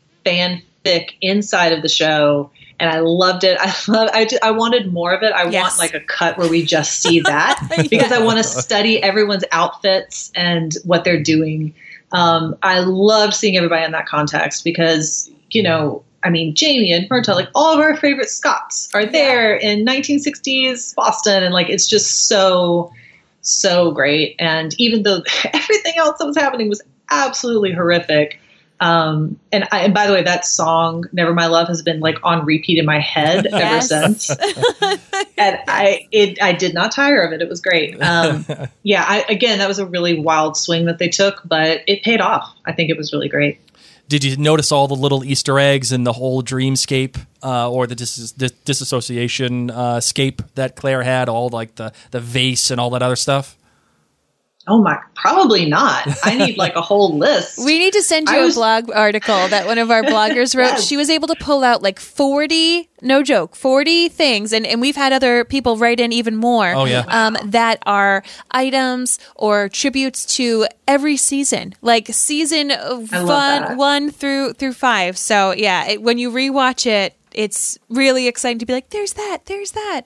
fanfic 0.84 1.12
inside 1.22 1.72
of 1.74 1.82
the 1.82 1.90
show. 1.90 2.52
And 2.80 2.90
I 2.90 3.00
loved 3.00 3.44
it. 3.44 3.58
I 3.62 3.74
love. 3.88 4.10
I, 4.14 4.28
I 4.42 4.52
wanted 4.52 4.92
more 4.92 5.14
of 5.14 5.24
it. 5.24 5.32
I 5.34 5.50
Yes. 5.50 5.78
want 5.78 5.92
like 5.94 5.94
a 5.94 6.06
cut 6.06 6.38
where 6.38 6.50
we 6.50 6.64
just 6.64 7.02
see 7.02 7.20
that 7.26 7.86
because 7.90 8.12
I 8.12 8.20
want 8.24 8.38
to 8.38 8.44
study 8.44 9.02
everyone's 9.02 9.44
outfits 9.52 10.32
and 10.36 10.74
what 10.84 11.04
they're 11.04 11.22
doing. 11.22 11.74
Um, 12.12 12.58
I 12.62 12.80
love 12.80 13.34
seeing 13.34 13.56
everybody 13.56 13.86
in 13.86 13.92
that 13.92 14.06
context 14.08 14.64
because 14.64 15.30
you 15.52 15.62
know, 15.64 16.04
I 16.24 16.30
mean, 16.30 16.56
Jamie 16.56 16.92
and 16.94 17.10
Murtagh, 17.10 17.36
like 17.36 17.50
all 17.56 17.74
of 17.74 17.80
our 17.80 17.96
favorite 17.96 18.30
Scots 18.30 18.90
are 18.94 19.06
there 19.06 19.56
in 19.56 19.86
1960s 19.86 20.96
Boston, 20.96 21.44
and 21.44 21.54
like 21.54 21.70
it's 21.70 21.88
just 21.88 22.28
so 22.28 22.92
so 23.42 23.92
great. 23.92 24.36
And 24.40 24.74
even 24.80 25.04
though 25.04 25.22
everything 25.54 25.94
else 25.98 26.18
that 26.20 26.26
was 26.26 26.38
happening 26.38 26.68
was 26.70 26.82
absolutely 27.12 27.72
horrific, 27.72 28.40
Um, 28.82 29.40
and, 29.52 29.68
I, 29.72 29.82
and 29.82 29.94
by 29.94 30.08
the 30.08 30.14
way, 30.14 30.24
that 30.24 30.44
song 30.44 31.06
"Never 31.14 31.36
My 31.36 31.46
Love" 31.46 31.68
has 31.68 31.84
been 31.84 32.00
like 32.00 32.18
on 32.24 32.46
repeat 32.46 32.80
in 32.80 32.86
my 32.86 33.00
head 33.00 33.46
ever 33.54 33.80
since. 33.80 34.30
and 35.38 35.60
I 35.68 36.08
it 36.12 36.42
I 36.42 36.54
did 36.54 36.74
not 36.74 36.92
tire 36.92 37.22
of 37.22 37.32
it. 37.32 37.44
It 37.44 37.48
was 37.48 37.62
great. 37.62 38.02
Um, 38.02 38.44
yeah, 38.84 39.06
I, 39.08 39.24
again, 39.30 39.60
that 39.60 39.68
was 39.68 39.78
a 39.78 39.86
really 39.86 40.20
wild 40.20 40.58
swing 40.58 40.86
that 40.86 40.98
they 40.98 41.10
took, 41.10 41.42
but 41.46 41.82
it 41.88 42.02
paid 42.02 42.22
off. 42.22 42.52
I 42.66 42.72
think 42.74 42.90
it 42.90 42.98
was 42.98 43.14
really 43.14 43.30
great. 43.30 43.62
Did 44.08 44.24
you 44.24 44.36
notice 44.36 44.72
all 44.72 44.88
the 44.88 44.96
little 44.96 45.24
Easter 45.24 45.60
eggs 45.60 45.92
and 45.92 46.06
the 46.06 46.14
whole 46.14 46.42
dreamscape 46.44 47.24
uh, 47.44 47.72
or 47.72 47.88
the 47.88 47.96
dis- 47.96 48.32
dis- 48.34 48.52
disassociation 48.66 49.70
uh, 49.70 50.02
scape 50.02 50.42
that 50.56 50.76
Claire 50.76 51.04
had? 51.04 51.30
All 51.30 51.50
like 51.50 51.76
the 51.76 51.94
the 52.10 52.20
vase 52.20 52.72
and 52.72 52.82
all 52.82 52.90
that 52.90 53.04
other 53.04 53.16
stuff. 53.16 53.58
Oh 54.68 54.82
my, 54.82 55.00
probably 55.16 55.66
not. 55.66 56.08
I 56.24 56.38
need 56.38 56.58
like 56.58 56.76
a 56.76 56.82
whole 56.82 57.18
list. 57.18 57.58
We 57.66 57.80
need 57.80 57.94
to 57.94 58.04
send 58.04 58.30
you 58.30 58.42
was- 58.42 58.56
a 58.56 58.60
blog 58.60 58.92
article 58.92 59.48
that 59.48 59.66
one 59.66 59.78
of 59.78 59.90
our 59.90 60.04
bloggers 60.04 60.56
wrote. 60.56 60.66
Yes. 60.66 60.86
She 60.88 60.98
was 60.98 61.10
able 61.10 61.28
to 61.30 61.36
pull 61.40 61.64
out 61.64 61.82
like 61.82 62.00
40, 62.00 62.90
no 63.02 63.24
joke, 63.24 63.56
40 63.56 64.10
things. 64.10 64.54
And, 64.54 64.66
and 64.68 64.80
we've 64.80 64.96
had 64.96 65.14
other 65.14 65.44
people 65.46 65.78
write 65.78 66.00
in 66.00 66.12
even 66.12 66.36
more. 66.36 66.74
Oh, 66.76 66.86
yeah. 66.86 67.06
Um, 67.08 67.38
that 67.46 67.82
are 67.86 68.24
items 68.52 69.18
or 69.36 69.68
tributes 69.68 70.26
to 70.38 70.68
every 70.88 71.18
season, 71.18 71.74
like 71.82 72.08
season 72.12 72.70
of 72.72 73.12
I 73.14 73.20
love 73.20 73.70
one, 73.70 73.78
one 73.78 74.12
through, 74.12 74.54
through 74.54 74.74
five. 74.74 75.18
So 75.18 75.54
yeah, 75.54 75.88
it, 75.88 76.02
when 76.04 76.18
you 76.20 76.30
rewatch 76.32 76.86
it, 76.86 77.16
it's 77.34 77.78
really 77.90 78.28
exciting 78.28 78.60
to 78.60 78.66
be 78.66 78.74
like, 78.74 78.90
there's 78.90 79.14
that, 79.14 79.46
there's 79.46 79.72
that. 79.72 80.02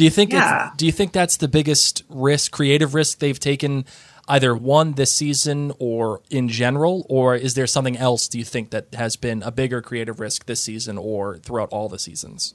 Do 0.00 0.04
you 0.04 0.10
think? 0.10 0.32
Yeah. 0.32 0.68
It's, 0.68 0.76
do 0.78 0.86
you 0.86 0.92
think 0.92 1.12
that's 1.12 1.36
the 1.36 1.46
biggest 1.46 2.04
risk, 2.08 2.52
creative 2.52 2.94
risk 2.94 3.18
they've 3.18 3.38
taken, 3.38 3.84
either 4.28 4.56
one 4.56 4.92
this 4.92 5.12
season 5.12 5.74
or 5.78 6.22
in 6.30 6.48
general, 6.48 7.04
or 7.10 7.36
is 7.36 7.52
there 7.52 7.66
something 7.66 7.98
else? 7.98 8.26
Do 8.26 8.38
you 8.38 8.44
think 8.46 8.70
that 8.70 8.94
has 8.94 9.16
been 9.16 9.42
a 9.42 9.50
bigger 9.50 9.82
creative 9.82 10.18
risk 10.18 10.46
this 10.46 10.62
season 10.62 10.96
or 10.96 11.36
throughout 11.36 11.68
all 11.68 11.90
the 11.90 11.98
seasons? 11.98 12.54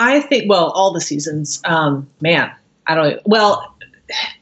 I 0.00 0.18
think, 0.18 0.50
well, 0.50 0.72
all 0.72 0.92
the 0.92 1.00
seasons, 1.00 1.60
um, 1.64 2.10
man, 2.20 2.50
I 2.88 2.96
don't, 2.96 3.20
well, 3.24 3.76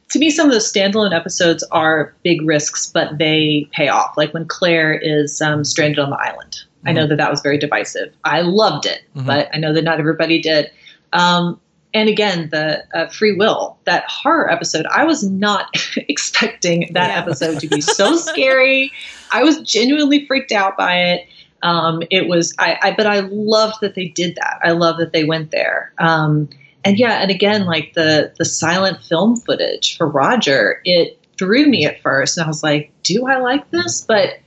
to 0.09 0.17
me, 0.17 0.31
some 0.31 0.47
of 0.47 0.53
those 0.53 0.73
standalone 0.73 1.15
episodes 1.15 1.61
are 1.71 2.15
big 2.23 2.41
risks, 2.41 2.89
but 2.91 3.19
they 3.19 3.69
pay 3.73 3.89
off. 3.89 4.17
Like 4.17 4.33
when 4.33 4.47
Claire 4.47 4.95
is 4.95 5.39
um, 5.39 5.63
stranded 5.63 5.99
on 5.99 6.09
the 6.09 6.17
island. 6.17 6.63
I 6.83 6.93
know 6.93 7.05
that 7.05 7.17
that 7.17 7.29
was 7.29 7.41
very 7.41 7.59
divisive. 7.59 8.11
I 8.23 8.41
loved 8.41 8.87
it, 8.87 9.03
but 9.13 9.49
I 9.53 9.57
know 9.57 9.71
that 9.71 9.83
not 9.83 9.99
everybody 9.99 10.41
did. 10.41 10.71
Um, 11.13 11.59
and 11.95 12.09
again, 12.09 12.49
the 12.51 12.83
uh, 12.93 13.07
free 13.07 13.33
will, 13.33 13.77
that 13.85 14.03
horror 14.07 14.51
episode, 14.51 14.85
I 14.87 15.05
was 15.05 15.23
not 15.23 15.69
expecting 15.97 16.91
that 16.93 17.09
Yeah. 17.09 17.19
episode 17.21 17.57
to 17.59 17.67
be 17.67 17.79
so 17.99 18.17
scary. 18.17 18.91
I 19.31 19.43
was 19.43 19.61
genuinely 19.61 20.27
freaked 20.27 20.51
out 20.51 20.77
by 20.77 20.97
it. 20.99 21.27
Um, 21.63 22.03
it 22.11 22.27
was, 22.27 22.53
I, 22.59 22.77
I, 22.81 22.91
but 22.95 23.07
I 23.07 23.21
loved 23.21 23.77
that 23.81 23.95
they 23.95 24.09
did 24.09 24.35
that. 24.35 24.59
I 24.61 24.71
love 24.71 24.97
that 24.97 25.13
they 25.13 25.23
went 25.23 25.51
there. 25.51 25.93
Um, 25.97 26.49
and 26.83 26.99
yeah, 26.99 27.21
and 27.21 27.31
again, 27.31 27.65
like 27.65 27.93
the 27.95 28.31
the 28.37 28.45
silent 28.45 29.01
film 29.01 29.37
footage 29.37 29.97
for 29.97 30.07
Roger, 30.07 30.81
it 30.85 31.17
threw 31.37 31.65
me 31.65 31.85
at 31.85 31.99
first, 32.01 32.37
and 32.37 32.43
I 32.43 32.47
was 32.47 32.61
like, 32.61 32.91
"Do 33.01 33.25
I 33.25 33.37
like 33.37 33.71
this?" 33.71 34.01
But 34.01 34.37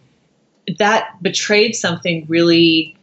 that 0.79 1.21
betrayed 1.21 1.75
something 1.75 2.27
really 2.29 2.95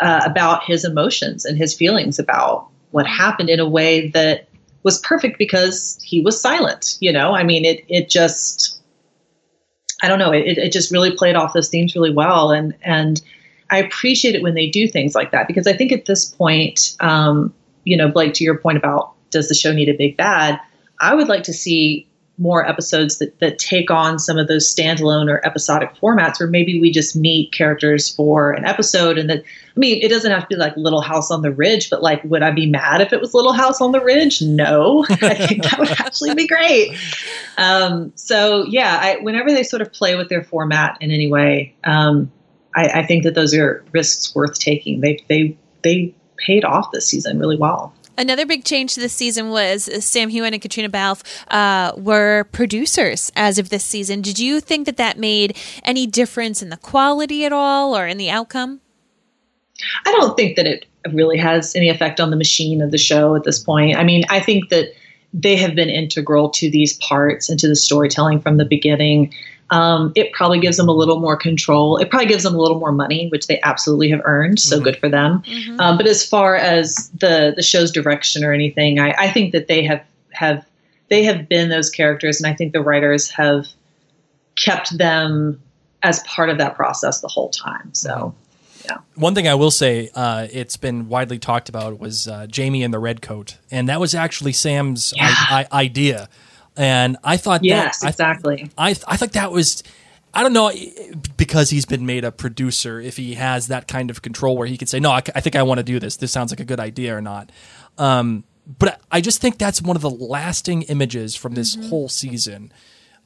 uh, 0.00 0.22
about 0.24 0.64
his 0.64 0.84
emotions 0.84 1.44
and 1.44 1.56
his 1.56 1.72
feelings 1.72 2.18
about 2.18 2.66
what 2.90 3.06
happened 3.06 3.50
in 3.50 3.60
a 3.60 3.68
way 3.68 4.08
that 4.08 4.48
was 4.82 4.98
perfect 5.00 5.38
because 5.38 5.98
he 6.02 6.20
was 6.20 6.40
silent. 6.40 6.96
You 7.00 7.12
know, 7.12 7.34
I 7.34 7.42
mean, 7.42 7.64
it 7.64 7.84
it 7.88 8.08
just, 8.08 8.80
I 10.02 10.08
don't 10.08 10.18
know, 10.18 10.32
it 10.32 10.58
it 10.58 10.72
just 10.72 10.90
really 10.90 11.14
played 11.14 11.36
off 11.36 11.52
those 11.52 11.68
themes 11.68 11.94
really 11.94 12.12
well, 12.12 12.50
and 12.50 12.74
and 12.82 13.20
I 13.70 13.78
appreciate 13.78 14.34
it 14.34 14.42
when 14.42 14.54
they 14.54 14.68
do 14.68 14.88
things 14.88 15.14
like 15.14 15.30
that 15.32 15.46
because 15.46 15.66
I 15.66 15.72
think 15.76 15.92
at 15.92 16.06
this 16.06 16.24
point, 16.24 16.96
um, 17.00 17.54
you 17.84 17.96
know, 17.96 18.08
Blake, 18.08 18.34
to 18.34 18.44
your 18.44 18.58
point 18.58 18.78
about 18.78 19.12
does 19.30 19.48
the 19.48 19.54
show 19.54 19.72
need 19.72 19.88
a 19.88 19.94
big 19.94 20.16
bad? 20.16 20.58
I 21.00 21.14
would 21.14 21.28
like 21.28 21.44
to 21.44 21.52
see 21.52 22.06
more 22.40 22.66
episodes 22.66 23.18
that, 23.18 23.38
that 23.38 23.58
take 23.58 23.90
on 23.90 24.18
some 24.18 24.38
of 24.38 24.48
those 24.48 24.74
standalone 24.74 25.30
or 25.30 25.44
episodic 25.46 25.94
formats 25.94 26.40
where 26.40 26.48
maybe 26.48 26.80
we 26.80 26.90
just 26.90 27.14
meet 27.14 27.52
characters 27.52 28.08
for 28.08 28.52
an 28.52 28.64
episode 28.64 29.18
and 29.18 29.28
that 29.28 29.40
I 29.40 29.78
mean 29.78 30.02
it 30.02 30.08
doesn't 30.08 30.30
have 30.30 30.42
to 30.44 30.48
be 30.48 30.56
like 30.56 30.74
Little 30.76 31.02
House 31.02 31.30
on 31.30 31.42
the 31.42 31.52
Ridge, 31.52 31.90
but 31.90 32.02
like 32.02 32.24
would 32.24 32.42
I 32.42 32.50
be 32.50 32.66
mad 32.66 33.02
if 33.02 33.12
it 33.12 33.20
was 33.20 33.34
Little 33.34 33.52
House 33.52 33.80
on 33.80 33.92
the 33.92 34.00
Ridge? 34.00 34.40
No. 34.40 35.04
I 35.10 35.34
think 35.34 35.64
that 35.64 35.78
would 35.78 35.90
actually 35.90 36.34
be 36.34 36.46
great. 36.46 36.96
Um, 37.58 38.12
so 38.16 38.64
yeah, 38.64 38.98
I, 39.00 39.16
whenever 39.22 39.52
they 39.52 39.62
sort 39.62 39.82
of 39.82 39.92
play 39.92 40.16
with 40.16 40.30
their 40.30 40.42
format 40.42 40.96
in 41.02 41.10
any 41.10 41.30
way, 41.30 41.74
um, 41.84 42.32
I, 42.74 43.00
I 43.00 43.06
think 43.06 43.24
that 43.24 43.34
those 43.34 43.54
are 43.54 43.84
risks 43.92 44.34
worth 44.34 44.58
taking. 44.58 45.00
They 45.00 45.22
they 45.28 45.56
they 45.82 46.14
paid 46.38 46.64
off 46.64 46.90
this 46.92 47.06
season 47.06 47.38
really 47.38 47.58
well. 47.58 47.92
Another 48.20 48.44
big 48.44 48.64
change 48.64 48.92
to 48.92 49.00
this 49.00 49.14
season 49.14 49.48
was 49.48 49.88
uh, 49.88 49.98
Sam 49.98 50.28
Heughan 50.28 50.52
and 50.52 50.60
Caitriona 50.60 50.90
Balfe 50.90 51.22
uh, 51.48 51.92
were 51.96 52.44
producers 52.52 53.32
as 53.34 53.58
of 53.58 53.70
this 53.70 53.82
season. 53.82 54.20
Did 54.20 54.38
you 54.38 54.60
think 54.60 54.84
that 54.84 54.98
that 54.98 55.16
made 55.16 55.56
any 55.84 56.06
difference 56.06 56.60
in 56.60 56.68
the 56.68 56.76
quality 56.76 57.46
at 57.46 57.52
all 57.52 57.96
or 57.96 58.06
in 58.06 58.18
the 58.18 58.28
outcome? 58.28 58.82
I 60.04 60.12
don't 60.12 60.36
think 60.36 60.56
that 60.56 60.66
it 60.66 60.84
really 61.14 61.38
has 61.38 61.74
any 61.74 61.88
effect 61.88 62.20
on 62.20 62.28
the 62.28 62.36
machine 62.36 62.82
of 62.82 62.90
the 62.90 62.98
show 62.98 63.34
at 63.34 63.44
this 63.44 63.58
point. 63.58 63.96
I 63.96 64.04
mean, 64.04 64.24
I 64.28 64.38
think 64.38 64.68
that 64.68 64.92
they 65.32 65.56
have 65.56 65.74
been 65.74 65.88
integral 65.88 66.50
to 66.50 66.70
these 66.70 66.98
parts 66.98 67.48
and 67.48 67.58
to 67.58 67.68
the 67.68 67.76
storytelling 67.76 68.42
from 68.42 68.58
the 68.58 68.66
beginning. 68.66 69.32
Um, 69.70 70.12
it 70.16 70.32
probably 70.32 70.58
gives 70.58 70.76
them 70.76 70.88
a 70.88 70.92
little 70.92 71.20
more 71.20 71.36
control. 71.36 71.96
It 71.98 72.10
probably 72.10 72.26
gives 72.26 72.42
them 72.42 72.54
a 72.54 72.58
little 72.58 72.80
more 72.80 72.90
money, 72.90 73.28
which 73.28 73.46
they 73.46 73.60
absolutely 73.62 74.10
have 74.10 74.20
earned. 74.24 74.58
So 74.58 74.80
good 74.80 74.96
for 74.96 75.08
them. 75.08 75.42
Um, 75.78 75.96
but 75.96 76.06
as 76.06 76.26
far 76.26 76.56
as 76.56 77.08
the 77.10 77.52
the 77.54 77.62
show's 77.62 77.92
direction 77.92 78.42
or 78.44 78.52
anything, 78.52 78.98
I, 78.98 79.14
I 79.16 79.30
think 79.30 79.52
that 79.52 79.68
they 79.68 79.84
have 79.84 80.04
have 80.32 80.66
they 81.08 81.22
have 81.24 81.48
been 81.48 81.68
those 81.68 81.88
characters, 81.90 82.40
and 82.40 82.52
I 82.52 82.54
think 82.54 82.72
the 82.72 82.80
writers 82.80 83.30
have 83.30 83.66
kept 84.56 84.96
them 84.98 85.60
as 86.02 86.20
part 86.20 86.50
of 86.50 86.58
that 86.58 86.74
process 86.74 87.20
the 87.20 87.28
whole 87.28 87.50
time. 87.50 87.94
So. 87.94 88.34
Yeah. 88.86 88.96
One 89.14 89.34
thing 89.34 89.46
I 89.46 89.54
will 89.54 89.70
say, 89.70 90.08
uh, 90.14 90.48
it's 90.50 90.78
been 90.78 91.10
widely 91.10 91.38
talked 91.38 91.68
about 91.68 92.00
was 92.00 92.26
uh, 92.26 92.46
Jamie 92.46 92.82
in 92.82 92.92
the 92.92 92.98
red 92.98 93.20
coat, 93.20 93.58
and 93.70 93.90
that 93.90 94.00
was 94.00 94.14
actually 94.14 94.52
Sam's 94.52 95.12
I- 95.20 95.66
I- 95.70 95.82
idea. 95.82 96.30
And 96.80 97.18
I 97.22 97.36
thought, 97.36 97.62
Yes, 97.62 97.98
that, 98.00 98.06
I- 98.06 98.08
exactly. 98.08 98.70
I 98.78 98.96
I 99.06 99.16
think 99.18 99.32
that 99.32 99.52
was. 99.52 99.82
I 100.32 100.42
don't 100.42 100.52
know 100.52 100.70
because 101.36 101.70
he's 101.70 101.84
been 101.84 102.06
made 102.06 102.24
a 102.24 102.30
producer 102.32 103.00
if 103.00 103.16
he 103.16 103.34
has 103.34 103.66
that 103.66 103.86
kind 103.88 104.10
of 104.10 104.22
control 104.22 104.56
where 104.56 104.66
he 104.68 104.78
could 104.78 104.88
say 104.88 105.00
no 105.00 105.10
I, 105.10 105.22
I 105.34 105.40
think 105.40 105.56
I 105.56 105.64
want 105.64 105.78
to 105.78 105.82
do 105.82 105.98
this 105.98 106.18
this 106.18 106.30
sounds 106.30 106.52
like 106.52 106.60
a 106.60 106.64
good 106.64 106.78
idea 106.78 107.16
or 107.16 107.20
not 107.20 107.50
um, 107.98 108.44
but 108.78 109.00
I 109.10 109.20
just 109.20 109.40
think 109.40 109.58
that's 109.58 109.82
one 109.82 109.96
of 109.96 110.02
the 110.02 110.10
lasting 110.10 110.82
images 110.82 111.34
from 111.34 111.54
this 111.54 111.74
whole 111.88 112.08
season 112.08 112.72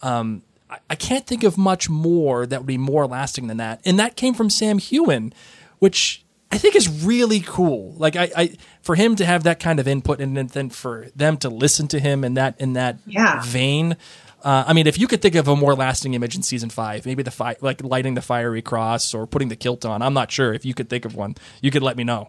um, 0.00 0.44
I, 0.70 0.78
I 0.88 0.94
can't 0.94 1.26
think 1.26 1.44
of 1.44 1.58
much 1.58 1.90
more 1.90 2.46
that 2.46 2.60
would 2.60 2.66
be 2.66 2.78
more 2.78 3.06
lasting 3.06 3.48
than 3.48 3.58
that 3.58 3.82
and 3.84 3.98
that 3.98 4.16
came 4.16 4.32
from 4.32 4.48
Sam 4.48 4.78
Heughan 4.78 5.34
which 5.80 6.23
I 6.54 6.58
think 6.58 6.76
is 6.76 6.88
really 7.04 7.40
cool 7.40 7.92
like 7.96 8.16
I, 8.16 8.30
I 8.36 8.56
for 8.82 8.94
him 8.94 9.16
to 9.16 9.24
have 9.24 9.42
that 9.44 9.58
kind 9.60 9.80
of 9.80 9.88
input 9.88 10.20
and 10.20 10.36
then- 10.36 10.70
for 10.70 11.06
them 11.16 11.36
to 11.38 11.48
listen 11.48 11.88
to 11.88 11.98
him 11.98 12.24
in 12.24 12.34
that 12.34 12.54
in 12.60 12.74
that 12.74 12.98
Yeah. 13.06 13.42
vein 13.44 13.96
uh, 14.42 14.62
I 14.66 14.74
mean, 14.74 14.86
if 14.86 14.98
you 14.98 15.08
could 15.08 15.22
think 15.22 15.36
of 15.36 15.48
a 15.48 15.56
more 15.56 15.74
lasting 15.74 16.12
image 16.12 16.36
in 16.36 16.42
season 16.42 16.68
five, 16.68 17.06
maybe 17.06 17.22
the 17.22 17.30
fi- 17.30 17.56
like 17.62 17.82
lighting 17.82 18.12
the 18.12 18.20
fiery 18.20 18.60
cross 18.60 19.14
or 19.14 19.26
putting 19.26 19.48
the 19.48 19.56
kilt 19.56 19.86
on. 19.86 20.02
I'm 20.02 20.12
not 20.12 20.30
sure 20.30 20.52
if 20.52 20.66
you 20.66 20.74
could 20.74 20.90
think 20.90 21.06
of 21.06 21.14
one. 21.14 21.34
You 21.62 21.70
could 21.70 21.82
let 21.82 21.96
me 21.96 22.04
know. 22.04 22.28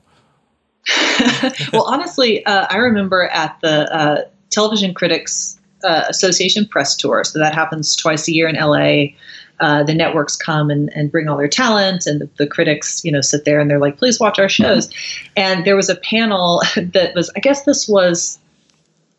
well, 1.74 1.84
honestly, 1.84 2.46
uh, 2.46 2.68
I 2.70 2.78
remember 2.78 3.24
at 3.28 3.58
the 3.62 3.94
uh, 3.94 4.22
Television 4.50 4.94
Critics 4.94 5.60
uh, 5.84 6.06
Association 6.08 6.66
press 6.68 6.96
tour. 6.96 7.26
So 7.26 7.38
that 7.40 7.54
happens 7.54 7.98
twice 7.98 8.30
a 8.30 8.34
year 8.34 8.48
in 8.48 8.56
LA. 8.56 9.08
Uh, 9.60 9.84
the 9.84 9.94
networks 9.94 10.36
come 10.36 10.70
and, 10.70 10.92
and 10.94 11.12
bring 11.12 11.28
all 11.28 11.38
their 11.38 11.48
talent, 11.48 12.06
and 12.06 12.22
the, 12.22 12.30
the 12.38 12.48
critics, 12.48 13.04
you 13.06 13.12
know, 13.12 13.22
sit 13.22 13.46
there 13.46 13.60
and 13.60 13.70
they're 13.70 13.80
like, 13.80 13.98
"Please 13.98 14.20
watch 14.20 14.40
our 14.40 14.50
shows." 14.50 14.90
And 15.36 15.66
there 15.66 15.76
was 15.76 15.90
a 15.90 15.96
panel 15.96 16.62
that 16.76 17.14
was, 17.16 17.32
I 17.36 17.40
guess, 17.40 17.64
this 17.64 17.88
was 17.88 18.40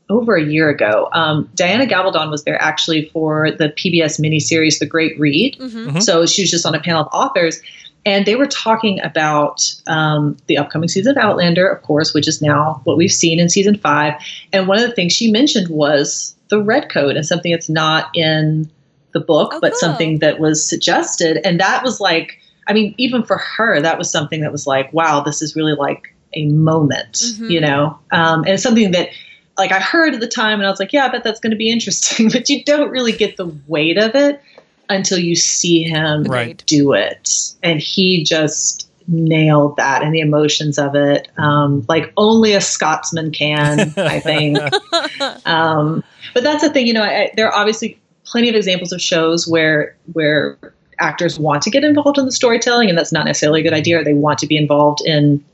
over 0.08 0.36
a 0.36 0.44
year 0.44 0.68
ago. 0.68 1.08
Um, 1.12 1.50
Diana 1.54 1.86
Gabaldon 1.86 2.30
was 2.30 2.44
there 2.44 2.60
actually 2.62 3.08
for 3.10 3.50
the 3.50 3.70
PBS 3.70 4.20
miniseries 4.20 4.78
The 4.78 4.86
Great 4.86 5.18
Read. 5.18 5.56
So 6.00 6.26
she 6.26 6.42
was 6.42 6.50
just 6.50 6.64
on 6.64 6.74
a 6.74 6.80
panel 6.80 7.02
of 7.02 7.08
authors, 7.12 7.60
and 8.04 8.24
they 8.24 8.36
were 8.36 8.46
talking 8.46 9.00
about 9.00 9.74
um, 9.88 10.36
the 10.46 10.56
upcoming 10.58 10.88
season 10.88 11.18
of 11.18 11.24
Outlander, 11.24 11.66
of 11.66 11.82
course, 11.82 12.14
which 12.14 12.28
is 12.28 12.40
now 12.40 12.80
what 12.84 12.96
we've 12.96 13.10
seen 13.10 13.40
in 13.40 13.48
season 13.48 13.76
five. 13.76 14.14
And 14.52 14.68
one 14.68 14.78
of 14.78 14.88
the 14.88 14.94
things 14.94 15.12
she 15.12 15.30
mentioned 15.30 15.68
was 15.68 16.36
the 16.48 16.62
red 16.62 16.88
coat 16.88 17.16
and 17.16 17.26
something 17.26 17.50
that's 17.50 17.68
not 17.68 18.08
in 18.14 18.70
the 19.18 19.24
book, 19.24 19.50
Oh, 19.54 19.60
but 19.60 19.72
cool. 19.72 19.78
something 19.78 20.18
that 20.18 20.38
was 20.40 20.64
suggested. 20.64 21.38
And 21.46 21.58
that 21.58 21.82
was 21.82 22.00
like, 22.00 22.38
I 22.68 22.72
mean, 22.74 22.94
even 22.98 23.22
for 23.22 23.38
her, 23.38 23.80
that 23.80 23.96
was 23.96 24.10
something 24.10 24.40
that 24.42 24.52
was 24.52 24.66
like, 24.66 24.92
wow, 24.92 25.20
this 25.20 25.40
is 25.40 25.56
really 25.56 25.72
like 25.74 26.14
a 26.34 26.46
moment, 26.48 27.14
Mhm. 27.14 27.48
you 27.50 27.60
know? 27.60 27.98
Um, 28.12 28.44
and 28.46 28.60
something 28.60 28.90
that, 28.92 29.08
like, 29.56 29.72
I 29.72 29.78
heard 29.80 30.14
at 30.14 30.20
the 30.20 30.26
time 30.28 30.58
and 30.58 30.66
I 30.66 30.70
was 30.70 30.78
like, 30.80 30.92
yeah, 30.92 31.06
I 31.06 31.08
bet 31.08 31.24
that's 31.24 31.40
going 31.40 31.52
to 31.52 31.56
be 31.56 31.70
interesting, 31.76 32.28
but 32.30 32.48
you 32.48 32.62
don't 32.64 32.90
really 32.90 33.12
get 33.12 33.36
the 33.38 33.46
weight 33.66 33.96
of 33.98 34.14
it 34.14 34.42
until 34.90 35.18
you 35.18 35.34
see 35.34 35.82
him 35.82 36.24
Right. 36.24 36.62
do 36.66 36.92
it. 36.92 37.30
And 37.62 37.80
he 37.80 38.22
just 38.22 38.88
nailed 39.08 39.76
that 39.76 40.02
and 40.02 40.12
the 40.12 40.20
emotions 40.20 40.78
of 40.78 40.94
it. 40.96 41.28
Um, 41.38 41.84
like 41.88 42.12
only 42.16 42.52
a 42.54 42.60
Scotsman 42.60 43.30
can, 43.30 43.94
I 43.96 44.18
think. 44.20 44.58
um, 45.46 46.02
but 46.34 46.42
that's 46.42 46.62
the 46.62 46.70
thing, 46.70 46.86
you 46.88 46.92
know, 46.92 47.02
I, 47.02 47.30
there 47.36 47.46
are 47.48 47.54
obviously 47.54 47.98
plenty 48.26 48.48
of 48.48 48.54
examples 48.54 48.92
of 48.92 49.00
shows 49.00 49.48
where 49.48 49.96
where 50.12 50.58
actors 50.98 51.38
want 51.38 51.62
to 51.62 51.70
get 51.70 51.84
involved 51.84 52.18
in 52.18 52.24
the 52.24 52.32
storytelling, 52.32 52.88
and 52.88 52.98
that's 52.98 53.12
not 53.12 53.26
necessarily 53.26 53.60
a 53.60 53.62
good 53.62 53.72
idea. 53.72 54.00
Or 54.00 54.04
they 54.04 54.14
want 54.14 54.38
to 54.40 54.46
be 54.46 54.56
involved 54.56 55.00
in 55.04 55.44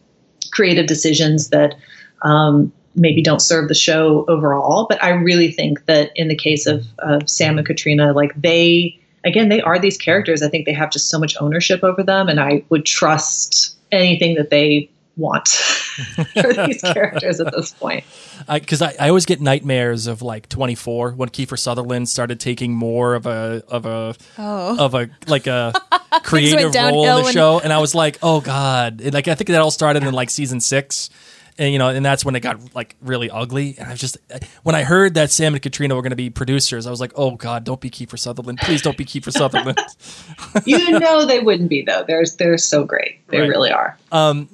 creative 0.52 0.86
decisions 0.86 1.48
that 1.50 1.74
um, 2.22 2.72
maybe 2.94 3.22
don't 3.22 3.40
serve 3.40 3.68
the 3.68 3.74
show 3.74 4.24
overall. 4.28 4.86
But 4.88 5.02
I 5.02 5.10
really 5.10 5.50
think 5.50 5.86
that 5.86 6.10
in 6.14 6.28
the 6.28 6.36
case 6.36 6.66
of, 6.66 6.86
of 6.98 7.28
Sam 7.28 7.58
and 7.58 7.66
Caitriona, 7.66 8.12
like 8.12 8.32
they, 8.40 8.98
again, 9.24 9.48
they 9.48 9.60
are 9.62 9.78
these 9.78 9.96
characters. 9.96 10.42
I 10.42 10.48
think 10.48 10.66
they 10.66 10.72
have 10.72 10.90
just 10.90 11.08
so 11.08 11.18
much 11.18 11.36
ownership 11.40 11.82
over 11.82 12.02
them, 12.02 12.28
and 12.28 12.40
I 12.40 12.64
would 12.68 12.84
trust 12.84 13.76
anything 13.90 14.34
that 14.36 14.50
they 14.50 14.90
want 15.16 15.48
for 16.40 16.52
these 16.52 16.80
characters 16.82 17.40
at 17.40 17.52
this 17.52 17.72
point. 17.72 18.04
because 18.52 18.80
I, 18.82 18.94
I, 18.98 19.08
always 19.08 19.26
get 19.26 19.40
nightmares 19.40 20.06
of 20.06 20.22
like 20.22 20.48
24 20.48 21.12
when 21.12 21.28
Kiefer 21.28 21.58
Sutherland 21.58 22.08
started 22.08 22.40
taking 22.40 22.72
more 22.74 23.14
of 23.14 23.26
a 23.26 23.62
of 23.68 23.86
a 23.86 24.14
Oh. 24.38 24.76
of 24.84 24.94
a 24.94 25.10
like 25.26 25.46
a 25.46 25.72
creative 26.22 26.74
role 26.74 27.04
in 27.06 27.16
the 27.16 27.22
when- 27.24 27.32
show, 27.32 27.60
and 27.60 27.72
I 27.72 27.78
was 27.78 27.94
like, 27.94 28.18
oh 28.22 28.40
god, 28.40 29.00
And, 29.00 29.12
like 29.14 29.28
I 29.28 29.34
think 29.34 29.48
that 29.48 29.60
all 29.60 29.70
started 29.70 30.02
in 30.02 30.12
like 30.14 30.30
season 30.30 30.60
six. 30.60 31.10
And 31.58 31.70
you 31.70 31.78
know, 31.78 31.90
and 31.90 32.02
that's 32.04 32.24
when 32.24 32.34
it 32.34 32.40
got 32.40 32.74
like 32.74 32.96
really 33.02 33.28
ugly. 33.28 33.74
And 33.78 33.86
I 33.86 33.90
was 33.90 34.00
just 34.00 34.16
when 34.62 34.74
I 34.74 34.84
heard 34.84 35.12
that 35.14 35.30
Sam 35.30 35.52
and 35.52 35.62
Caitriona 35.62 35.94
were 35.94 36.00
going 36.00 36.08
to 36.10 36.16
be 36.16 36.30
producers, 36.30 36.86
I 36.86 36.90
was 36.90 36.98
like, 36.98 37.12
"Oh 37.14 37.32
God, 37.32 37.64
don't 37.64 37.78
be 37.78 37.90
Kiefer 37.90 38.18
Sutherland! 38.18 38.58
Please 38.62 38.80
don't 38.80 38.96
be 38.96 39.04
Kiefer 39.04 39.30
Sutherland." 39.30 39.78
You 40.64 40.98
know 40.98 41.26
they 41.26 41.40
wouldn't 41.40 41.68
be 41.68 41.82
though. 41.82 42.04
They're 42.08 42.24
they're 42.38 42.56
so 42.56 42.84
great. 42.84 43.20
They 43.28 43.40
Right. 43.40 43.48
really 43.50 43.70
are. 43.70 43.98
Um, 44.10 44.48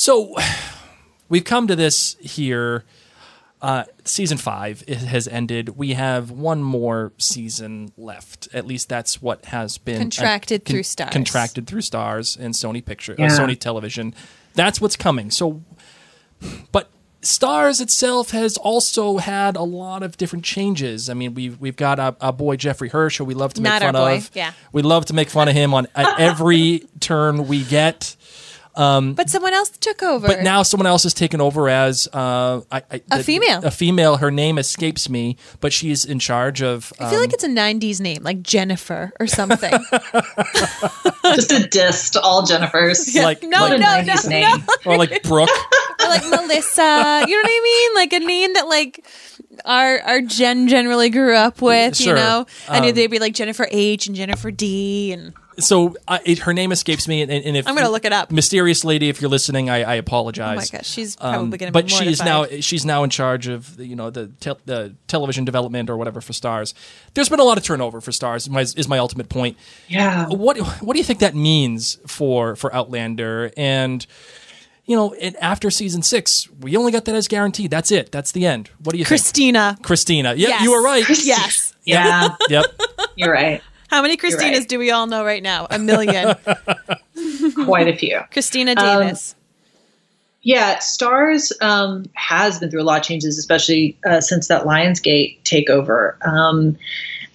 So 0.00 0.34
we've 1.28 1.44
come 1.44 1.66
to 1.66 1.76
this 1.76 2.16
here. 2.20 2.84
Uh, 3.60 3.84
season 4.06 4.38
five 4.38 4.80
has 4.88 5.28
ended. 5.28 5.76
We 5.76 5.92
have 5.92 6.30
one 6.30 6.62
more 6.62 7.12
season 7.18 7.92
left. 7.98 8.48
At 8.54 8.66
least 8.66 8.88
that's 8.88 9.20
what 9.20 9.44
has 9.44 9.76
been 9.76 9.96
uh, 9.96 10.00
Contracted 10.00 10.64
through 10.64 10.80
Starz. 10.80 11.10
Contracted 11.12 11.66
through 11.66 11.82
Starz 11.82 12.38
and 12.38 12.54
Sony 12.54 12.82
Picture, 12.82 13.12
uh, 13.12 13.24
Sony 13.24 13.60
Television. 13.60 14.14
That's 14.54 14.80
what's 14.80 14.96
coming. 14.96 15.30
So, 15.30 15.62
but 16.72 16.90
Starz 17.20 17.82
itself 17.82 18.30
has 18.30 18.56
also 18.56 19.18
had 19.18 19.56
a 19.56 19.62
lot 19.62 20.02
of 20.02 20.16
different 20.16 20.46
changes. 20.46 21.10
I 21.10 21.14
mean, 21.14 21.34
we've 21.34 21.60
we've 21.60 21.76
got 21.76 22.00
our, 22.00 22.16
our 22.22 22.32
boy 22.32 22.56
Jeffrey 22.56 22.88
Hirsch, 22.88 23.18
who 23.18 23.26
we 23.26 23.34
love 23.34 23.52
to 23.54 23.60
make 23.60 23.70
Not 23.70 23.82
our 23.82 23.92
fun 23.92 24.12
boy, 24.12 24.16
of. 24.16 24.30
yeah. 24.32 24.52
we 24.72 24.80
love 24.80 25.04
to 25.06 25.12
make 25.12 25.28
fun 25.28 25.48
of 25.48 25.54
him 25.54 25.74
on 25.74 25.86
at 25.94 26.18
every 26.18 26.84
turn 27.00 27.46
we 27.46 27.62
get. 27.62 28.16
But 28.74 29.28
someone 29.28 29.52
else 29.52 29.70
took 29.70 30.02
over. 30.02 30.26
But 30.26 30.42
now 30.42 30.62
someone 30.62 30.86
else 30.86 31.02
has 31.02 31.12
taken 31.14 31.40
over 31.40 31.68
as 31.68 32.08
uh, 32.12 32.62
I, 32.70 32.82
I, 32.90 33.02
A 33.10 33.22
female. 33.22 33.60
A 33.64 33.70
female. 33.70 34.16
Her 34.18 34.30
name 34.30 34.58
escapes 34.58 35.08
me, 35.08 35.36
but 35.60 35.72
she's 35.72 36.04
in 36.04 36.18
charge 36.18 36.62
of. 36.62 36.92
I 36.98 37.10
feel 37.10 37.18
um, 37.18 37.24
like 37.24 37.32
it's 37.34 37.44
a 37.44 37.48
'90s 37.48 38.00
name, 38.00 38.22
like 38.22 38.42
Jennifer 38.42 39.12
or 39.20 39.26
something. 39.26 39.72
Just 41.34 41.52
a 41.52 41.66
diss 41.68 42.10
to 42.10 42.20
all 42.20 42.42
Jennifers. 42.46 43.14
like 43.22 43.42
No, 43.42 43.60
What 43.62 43.72
a 43.72 43.78
like, 43.78 44.06
no, 44.06 44.12
90s 44.14 44.24
no, 44.24 44.30
name. 44.30 44.64
or 44.86 44.96
like 44.96 45.22
Brooke. 45.22 45.48
or 46.02 46.08
like 46.08 46.22
Melissa. 46.28 47.24
You 47.26 47.36
know 47.36 47.42
what 47.42 47.50
I 47.50 47.60
mean? 47.62 47.94
Like 47.94 48.12
a 48.12 48.20
name 48.20 48.52
that 48.54 48.66
like 48.68 49.04
our 49.64 50.00
our 50.00 50.20
Jen 50.22 50.68
generally 50.68 51.10
grew 51.10 51.34
up 51.34 51.60
with. 51.60 51.96
Sure. 51.96 52.08
You 52.08 52.14
know, 52.14 52.46
I 52.68 52.80
knew 52.80 52.88
Um, 52.90 52.94
they'd 52.94 53.06
be 53.08 53.18
like 53.18 53.34
Jennifer 53.34 53.66
H 53.70 54.06
and 54.06 54.16
Jennifer 54.16 54.50
D, 54.50 55.12
and 55.12 55.34
so 55.58 55.96
I, 56.08 56.20
it, 56.24 56.38
her 56.40 56.52
name 56.52 56.72
escapes 56.72 57.06
me, 57.08 57.22
and, 57.22 57.30
and 57.30 57.56
if 57.56 57.66
I'm 57.68 57.74
gonna 57.74 57.90
look 57.90 58.04
it 58.04 58.12
up. 58.12 58.30
Mysterious 58.30 58.84
lady, 58.84 59.08
if 59.08 59.20
you're 59.20 59.30
listening, 59.30 59.68
I, 59.68 59.82
I 59.82 59.96
oh 59.96 59.98
apologize. 60.00 60.72
my 60.72 60.78
gosh, 60.78 60.86
she's 60.86 61.16
Um, 61.20 61.32
probably 61.34 61.58
gonna. 61.58 61.72
but 61.72 61.86
be 61.86 61.90
she's 61.92 62.22
now 62.22 62.46
she's 62.60 62.84
now 62.84 63.02
in 63.04 63.10
charge 63.10 63.46
of 63.48 63.76
the, 63.76 63.86
you 63.86 63.96
know 63.96 64.10
the 64.10 64.28
tel- 64.40 64.60
the 64.64 64.94
television 65.08 65.44
development 65.44 65.90
or 65.90 65.96
whatever 65.96 66.20
for 66.20 66.32
Starz. 66.32 66.72
There's 67.14 67.28
been 67.28 67.40
a 67.40 67.44
lot 67.44 67.58
of 67.58 67.64
turnover 67.64 68.00
for 68.00 68.10
Starz. 68.10 68.48
My, 68.48 68.60
is 68.62 68.88
my 68.88 68.98
ultimate 68.98 69.28
point. 69.28 69.56
Yeah. 69.88 70.26
what 70.28 70.56
what 70.82 70.92
do 70.94 70.98
you 70.98 71.04
think 71.04 71.18
that 71.20 71.34
means 71.34 71.98
for 72.06 72.56
for 72.56 72.74
Outlander 72.74 73.50
and 73.56 74.06
you 74.86 74.96
know 74.96 75.12
and 75.14 75.36
after 75.36 75.70
season 75.70 76.02
six 76.02 76.48
we 76.60 76.76
only 76.76 76.90
got 76.90 77.04
that 77.04 77.14
as 77.14 77.28
guaranteed 77.28 77.70
that's 77.70 77.92
it 77.92 78.10
that's 78.10 78.32
the 78.32 78.44
end 78.46 78.70
what 78.82 78.92
do 78.92 78.98
you 78.98 79.04
think 79.04 79.20
Christina. 79.20 79.76
Christina 79.82 80.34
yeah 80.34 80.48
Yes. 80.48 80.62
you 80.62 80.70
were 80.72 80.82
right 80.82 81.04
Yes. 81.24 81.74
Yeah, 81.84 82.34
yep 82.48 82.64
you're 83.16 83.32
right. 83.32 83.62
How 83.90 84.02
many 84.02 84.16
Christinas 84.16 84.58
right. 84.58 84.68
do 84.68 84.78
we 84.78 84.92
all 84.92 85.06
know 85.08 85.24
right 85.24 85.42
now? 85.42 85.66
A 85.68 85.78
million. 85.78 86.36
Quite 87.64 87.88
a 87.88 87.96
few. 87.96 88.20
Christina 88.30 88.74
Um, 88.76 89.02
Davis. 89.02 89.34
Yeah, 90.42 90.78
Starz 90.78 91.52
um, 91.60 92.06
has 92.14 92.60
been 92.60 92.70
through 92.70 92.82
a 92.82 92.84
lot 92.84 93.00
of 93.00 93.06
changes, 93.06 93.36
especially 93.36 93.98
uh, 94.06 94.20
since 94.20 94.48
that 94.48 94.64
Lionsgate 94.64 95.42
takeover. 95.42 96.14
Um, 96.26 96.78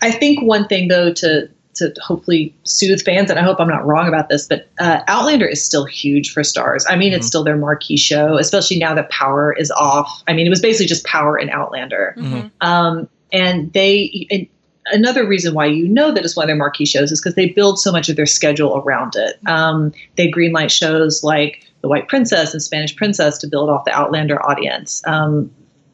I 0.02 0.12
think 0.12 0.42
one 0.42 0.68
thing, 0.68 0.88
though, 0.88 1.14
to 1.14 1.50
to 1.76 1.94
hopefully 2.02 2.56
soothe 2.64 3.02
fans, 3.02 3.30
and 3.30 3.38
I 3.38 3.44
hope 3.44 3.60
I'm 3.60 3.68
not 3.68 3.86
wrong 3.86 4.08
about 4.08 4.30
this, 4.30 4.48
but 4.48 4.70
uh, 4.80 5.02
Outlander 5.10 5.46
is 5.46 5.64
still 5.64 5.84
huge 5.84 6.32
for 6.32 6.42
Starz. 6.42 6.86
I 6.88 6.96
mean, 6.96 7.12
it's 7.12 7.28
still 7.28 7.44
their 7.44 7.58
marquee 7.58 7.98
show, 7.98 8.38
especially 8.38 8.80
now 8.80 8.96
that 8.96 9.10
Power 9.10 9.54
is 9.54 9.72
off. 9.72 10.24
I 10.26 10.34
mean, 10.34 10.48
it 10.48 10.50
was 10.50 10.62
basically 10.62 10.86
just 10.86 11.04
Power 11.04 11.36
and 11.36 11.50
Outlander. 11.50 12.16
Um, 12.62 13.10
and 13.34 13.74
they, 13.74 14.26
and 14.32 14.48
another 14.88 15.28
reason 15.28 15.54
why 15.54 15.66
you 15.66 15.88
know 15.88 16.12
that 16.12 16.24
it's 16.24 16.36
one 16.36 16.46
of 16.46 16.48
their 16.48 16.56
marquee 16.56 16.86
shows 16.86 17.12
is 17.12 17.20
because 17.20 17.36
they 17.36 17.50
build 17.50 17.80
so 17.80 17.92
much 17.92 18.10
of 18.10 18.16
their 18.16 18.26
schedule 18.26 18.78
around 18.78 19.14
it. 19.16 19.40
Um, 19.48 19.92
they 20.16 20.30
greenlight 20.30 20.72
shows 20.72 21.24
like 21.24 21.64
The 21.82 21.88
White 21.88 22.08
Princess 22.08 22.54
and 22.54 22.62
Spanish 22.62 22.96
Princess 22.96 23.38
to 23.40 23.48
build 23.48 23.70
off 23.70 23.86
the 23.86 23.92
Outlander 23.92 24.44
audience. 24.46 25.02
Um, 25.08 25.52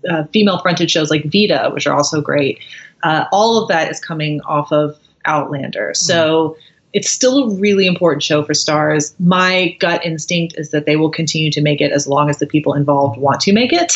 uh, 0.09 0.23
female 0.33 0.59
fronted 0.59 0.89
shows 0.89 1.09
like 1.11 1.25
Vida, 1.25 1.69
which 1.73 1.85
are 1.85 1.95
also 1.95 2.21
great. 2.21 2.59
Uh, 3.03 3.25
all 3.31 3.61
of 3.61 3.67
that 3.69 3.89
is 3.89 3.99
coming 3.99 4.41
off 4.41 4.71
of 4.71 4.97
Outlander. 5.25 5.93
So 5.93 6.57
it's 6.93 7.09
still 7.09 7.43
a 7.43 7.55
really 7.55 7.87
important 7.87 8.21
show 8.21 8.43
for 8.43 8.53
Starz. 8.53 9.13
My 9.19 9.75
gut 9.79 10.05
instinct 10.05 10.55
is 10.57 10.71
that 10.71 10.85
they 10.85 10.97
will 10.97 11.09
continue 11.09 11.49
to 11.51 11.61
make 11.61 11.79
it 11.79 11.91
as 11.91 12.05
long 12.07 12.29
as 12.29 12.39
the 12.39 12.47
people 12.47 12.73
involved 12.73 13.17
want 13.17 13.39
to 13.41 13.53
make 13.53 13.71
it, 13.71 13.93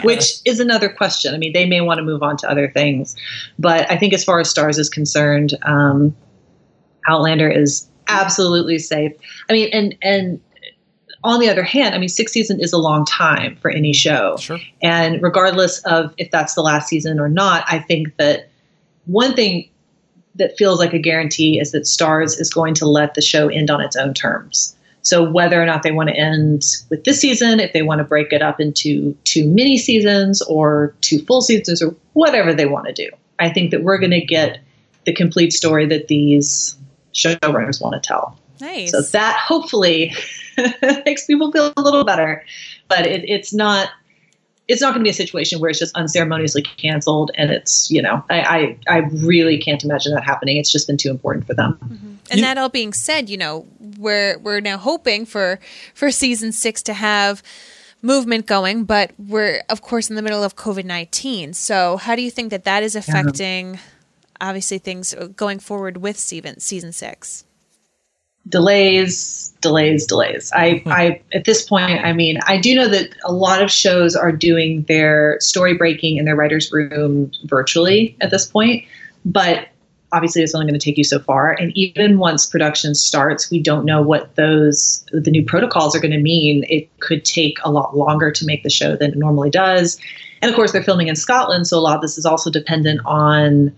which 0.02 0.40
is 0.44 0.60
another 0.60 0.88
question. 0.88 1.34
I 1.34 1.38
mean, 1.38 1.52
they 1.52 1.66
may 1.66 1.80
want 1.80 1.98
to 1.98 2.04
move 2.04 2.22
on 2.22 2.36
to 2.38 2.50
other 2.50 2.70
things, 2.70 3.16
but 3.58 3.90
I 3.90 3.96
think 3.96 4.14
as 4.14 4.24
far 4.24 4.40
as 4.40 4.52
Starz 4.52 4.78
is 4.78 4.88
concerned, 4.88 5.54
um, 5.62 6.16
Outlander 7.06 7.50
is 7.50 7.88
absolutely 8.08 8.78
safe. 8.78 9.12
I 9.48 9.52
mean, 9.52 9.68
and 9.72 9.96
and 10.02 10.40
on 11.22 11.40
the 11.40 11.48
other 11.48 11.62
hand, 11.62 11.94
I 11.94 11.98
mean, 11.98 12.08
six 12.08 12.32
season 12.32 12.60
is 12.60 12.72
a 12.72 12.78
long 12.78 13.04
time 13.04 13.56
for 13.56 13.70
any 13.70 13.92
show. 13.92 14.36
Sure. 14.38 14.58
And 14.82 15.22
regardless 15.22 15.80
of 15.84 16.14
if 16.16 16.30
that's 16.30 16.54
the 16.54 16.62
last 16.62 16.88
season 16.88 17.20
or 17.20 17.28
not, 17.28 17.64
I 17.68 17.78
think 17.78 18.16
that 18.16 18.50
one 19.04 19.34
thing 19.34 19.69
that 20.40 20.58
feels 20.58 20.80
like 20.80 20.92
a 20.92 20.98
guarantee 20.98 21.60
is 21.60 21.70
that 21.70 21.84
Starz 21.84 22.40
is 22.40 22.52
going 22.52 22.74
to 22.74 22.86
let 22.86 23.14
the 23.14 23.20
show 23.20 23.48
end 23.48 23.70
on 23.70 23.80
its 23.80 23.94
own 23.94 24.14
terms. 24.14 24.74
So 25.02 25.30
whether 25.30 25.62
or 25.62 25.66
not 25.66 25.82
they 25.82 25.92
want 25.92 26.08
to 26.08 26.16
end 26.16 26.64
with 26.90 27.04
this 27.04 27.20
season, 27.20 27.60
if 27.60 27.72
they 27.72 27.82
want 27.82 28.00
to 28.00 28.04
break 28.04 28.32
it 28.32 28.42
up 28.42 28.60
into 28.60 29.16
two 29.24 29.46
mini 29.46 29.78
seasons 29.78 30.42
or 30.42 30.94
two 31.00 31.20
full 31.24 31.42
seasons 31.42 31.80
or 31.80 31.94
whatever 32.14 32.52
they 32.52 32.66
want 32.66 32.86
to 32.86 32.92
do, 32.92 33.08
I 33.38 33.50
think 33.50 33.70
that 33.70 33.82
we're 33.82 33.98
going 33.98 34.10
to 34.10 34.20
get 34.20 34.60
the 35.06 35.14
complete 35.14 35.52
story 35.52 35.86
that 35.86 36.08
these 36.08 36.76
showrunners 37.14 37.80
want 37.80 37.94
to 37.94 38.06
tell. 38.06 38.38
Nice. 38.60 38.90
So 38.90 39.00
that 39.00 39.38
hopefully 39.38 40.12
makes 41.06 41.24
people 41.24 41.50
feel 41.50 41.72
a 41.76 41.80
little 41.80 42.04
better. 42.04 42.44
But 42.88 43.06
it, 43.06 43.28
it's 43.28 43.54
not 43.54 43.88
it's 44.70 44.80
not 44.80 44.94
going 44.94 45.00
to 45.00 45.04
be 45.04 45.10
a 45.10 45.14
situation 45.24 45.58
where 45.58 45.68
it's 45.68 45.80
just 45.80 45.94
unceremoniously 45.96 46.62
canceled 46.62 47.32
and 47.34 47.50
it's 47.50 47.90
you 47.90 48.00
know 48.00 48.22
I, 48.30 48.76
I 48.88 48.96
I 48.96 48.98
really 49.12 49.58
can't 49.58 49.82
imagine 49.82 50.14
that 50.14 50.24
happening. 50.24 50.56
It's 50.58 50.70
just 50.70 50.86
been 50.86 50.96
too 50.96 51.10
important 51.10 51.46
for 51.46 51.54
them. 51.54 51.78
Mm-hmm. 51.82 52.14
And 52.30 52.38
You- 52.38 52.42
that 52.42 52.56
all 52.56 52.68
being 52.68 52.92
said, 52.92 53.28
you 53.28 53.36
know, 53.36 53.66
we're 53.98 54.38
we're 54.38 54.60
now 54.60 54.78
hoping 54.78 55.26
for 55.26 55.58
for 55.94 56.10
season 56.10 56.52
six 56.52 56.82
to 56.84 56.92
have 56.94 57.42
movement 58.00 58.46
going, 58.46 58.84
but 58.84 59.10
we're 59.18 59.62
of 59.68 59.82
course 59.82 60.08
in 60.08 60.16
the 60.16 60.22
middle 60.22 60.44
of 60.44 60.54
COVID 60.54 60.84
nineteen. 60.84 61.52
So 61.52 61.96
how 61.96 62.14
do 62.14 62.22
you 62.22 62.30
think 62.30 62.50
that 62.50 62.64
that 62.64 62.82
is 62.82 62.94
affecting, 62.94 63.78
obviously, 64.40 64.78
things 64.78 65.14
going 65.36 65.58
forward 65.58 65.96
with 65.96 66.16
season 66.16 66.60
season 66.60 66.92
six? 66.92 67.44
Delays 68.50 69.52
delays 69.60 70.06
delays. 70.06 70.50
I 70.52 70.78
hmm. 70.78 70.88
i 70.88 71.20
at 71.32 71.44
this 71.44 71.68
point 71.68 72.04
i 72.04 72.12
mean 72.12 72.38
i 72.46 72.58
do 72.58 72.74
know 72.74 72.88
that 72.88 73.10
a 73.24 73.32
lot 73.32 73.62
of 73.62 73.70
shows 73.70 74.16
are 74.16 74.32
doing 74.32 74.82
their 74.82 75.38
story 75.40 75.74
breaking 75.74 76.16
in 76.16 76.24
their 76.24 76.36
writers 76.36 76.72
room 76.72 77.30
virtually 77.44 78.16
at 78.20 78.30
this 78.30 78.46
point 78.46 78.84
but 79.24 79.68
obviously 80.12 80.42
it's 80.42 80.54
only 80.54 80.66
going 80.66 80.78
to 80.78 80.84
take 80.84 80.98
you 80.98 81.04
so 81.04 81.20
far. 81.20 81.52
And 81.52 81.76
even 81.76 82.18
once 82.18 82.46
production 82.46 82.94
starts 82.94 83.50
we 83.50 83.60
don't 83.60 83.84
know 83.84 84.02
what 84.02 84.34
those 84.36 85.04
the 85.12 85.30
new 85.30 85.44
protocols 85.44 85.94
are 85.94 86.00
going 86.00 86.12
to 86.12 86.18
mean. 86.18 86.64
It 86.68 86.88
could 87.00 87.24
take 87.24 87.58
a 87.62 87.70
lot 87.70 87.96
longer 87.96 88.30
to 88.30 88.44
make 88.44 88.62
the 88.62 88.70
show 88.70 88.96
than 88.96 89.12
it 89.12 89.18
normally 89.18 89.50
does. 89.50 90.00
And 90.42 90.50
of 90.50 90.56
course 90.56 90.72
they're 90.72 90.82
filming 90.82 91.08
in 91.08 91.16
scotland 91.16 91.66
so 91.66 91.78
a 91.78 91.80
lot 91.80 91.94
of 91.94 92.02
this 92.02 92.18
is 92.18 92.26
also 92.26 92.50
dependent 92.50 93.00
on 93.04 93.74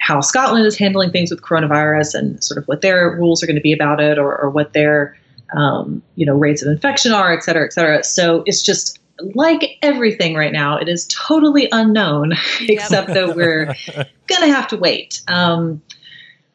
how 0.00 0.20
Scotland 0.20 0.66
is 0.66 0.76
handling 0.76 1.10
things 1.10 1.30
with 1.30 1.42
coronavirus 1.42 2.14
and 2.14 2.42
sort 2.42 2.58
of 2.58 2.66
what 2.66 2.80
their 2.80 3.10
rules 3.16 3.42
are 3.42 3.46
going 3.46 3.56
to 3.56 3.62
be 3.62 3.72
about 3.72 4.00
it 4.00 4.18
or, 4.18 4.36
or 4.36 4.50
what 4.50 4.72
their 4.72 5.16
um, 5.56 6.02
you 6.16 6.26
know 6.26 6.34
rates 6.34 6.62
of 6.62 6.68
infection 6.68 7.12
are, 7.12 7.32
et 7.32 7.42
cetera, 7.42 7.64
et 7.64 7.72
cetera. 7.72 8.02
So 8.02 8.42
it's 8.46 8.62
just 8.62 8.98
like 9.34 9.78
everything 9.82 10.34
right 10.34 10.52
now, 10.52 10.76
it 10.76 10.88
is 10.88 11.06
totally 11.08 11.68
unknown, 11.72 12.32
except 12.62 13.08
that 13.08 13.36
we're 13.36 13.66
going 13.66 14.40
to 14.40 14.48
have 14.48 14.66
to 14.68 14.76
wait. 14.76 15.22
Um, 15.28 15.82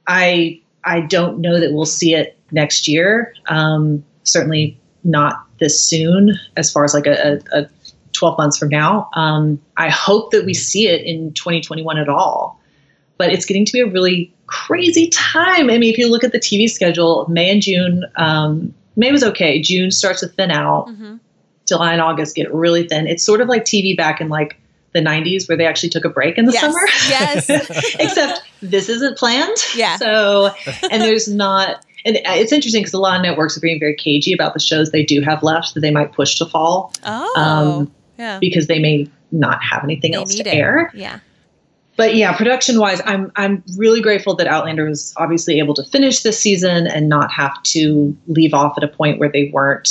I 0.07 0.61
I 0.83 1.01
don't 1.01 1.39
know 1.39 1.59
that 1.59 1.73
we'll 1.73 1.85
see 1.85 2.13
it 2.13 2.37
next 2.51 2.87
year. 2.87 3.33
Um, 3.47 4.03
certainly 4.23 4.79
not 5.03 5.45
this 5.59 5.79
soon, 5.79 6.33
as 6.57 6.71
far 6.71 6.83
as 6.83 6.93
like 6.93 7.07
a, 7.07 7.39
a, 7.53 7.61
a 7.61 7.69
12 8.13 8.37
months 8.37 8.57
from 8.57 8.69
now. 8.69 9.09
Um, 9.13 9.61
I 9.77 9.89
hope 9.89 10.31
that 10.31 10.45
we 10.45 10.53
see 10.53 10.87
it 10.87 11.01
in 11.01 11.33
2021 11.33 11.97
at 11.97 12.09
all. 12.09 12.59
But 13.17 13.31
it's 13.31 13.45
getting 13.45 13.65
to 13.65 13.71
be 13.71 13.79
a 13.79 13.87
really 13.87 14.33
crazy 14.47 15.07
time. 15.07 15.69
I 15.69 15.77
mean, 15.77 15.91
if 15.91 15.97
you 15.97 16.09
look 16.09 16.23
at 16.23 16.31
the 16.31 16.39
TV 16.39 16.69
schedule, 16.69 17.25
May 17.29 17.49
and 17.49 17.61
June, 17.61 18.05
um, 18.15 18.73
May 18.95 19.11
was 19.11 19.23
okay. 19.23 19.61
June 19.61 19.91
starts 19.91 20.21
to 20.21 20.27
thin 20.27 20.51
out. 20.51 20.87
Mm-hmm. 20.87 21.17
July 21.67 21.93
and 21.93 22.01
August 22.01 22.35
get 22.35 22.53
really 22.53 22.87
thin. 22.87 23.07
It's 23.07 23.23
sort 23.23 23.41
of 23.41 23.47
like 23.47 23.65
TV 23.65 23.97
back 23.97 24.21
in 24.21 24.29
like 24.29 24.57
the 24.93 25.01
90s 25.01 25.47
where 25.47 25.57
they 25.57 25.65
actually 25.65 25.89
took 25.89 26.05
a 26.05 26.09
break 26.09 26.37
in 26.37 26.45
the 26.45 26.53
yes. 26.53 26.61
summer. 26.61 26.79
Yes. 27.09 27.95
Except 27.99 28.43
this 28.61 28.87
isn't 28.89 29.17
planned. 29.17 29.57
Yeah. 29.75 29.97
So, 29.97 30.51
and 30.89 31.01
there's 31.01 31.27
not, 31.27 31.85
and 32.05 32.17
it's 32.23 32.51
interesting 32.51 32.81
because 32.81 32.93
a 32.93 32.99
lot 32.99 33.17
of 33.17 33.23
networks 33.23 33.57
are 33.57 33.61
being 33.61 33.79
very 33.79 33.95
cagey 33.95 34.33
about 34.33 34.53
the 34.53 34.59
shows 34.59 34.91
they 34.91 35.03
do 35.03 35.21
have 35.21 35.43
left 35.43 35.73
that 35.73 35.81
they 35.81 35.91
might 35.91 36.13
push 36.13 36.35
to 36.35 36.45
fall. 36.45 36.93
Oh. 37.03 37.33
Um, 37.35 37.91
yeah. 38.17 38.39
Because 38.39 38.67
they 38.67 38.79
may 38.79 39.09
not 39.31 39.61
have 39.61 39.83
anything 39.83 40.11
they 40.11 40.17
else 40.17 40.35
to 40.35 40.41
it. 40.41 40.47
air. 40.47 40.91
Yeah. 40.93 41.19
But 41.97 42.15
yeah, 42.15 42.35
production 42.35 42.79
wise, 42.79 43.01
I'm 43.05 43.31
I'm 43.35 43.63
really 43.77 44.01
grateful 44.01 44.35
that 44.35 44.47
Outlander 44.47 44.85
was 44.85 45.13
obviously 45.17 45.59
able 45.59 45.73
to 45.75 45.83
finish 45.83 46.23
this 46.23 46.39
season 46.39 46.87
and 46.87 47.07
not 47.07 47.31
have 47.31 47.61
to 47.63 48.15
leave 48.27 48.53
off 48.53 48.77
at 48.77 48.83
a 48.83 48.87
point 48.87 49.19
where 49.19 49.29
they 49.31 49.49
weren't 49.53 49.89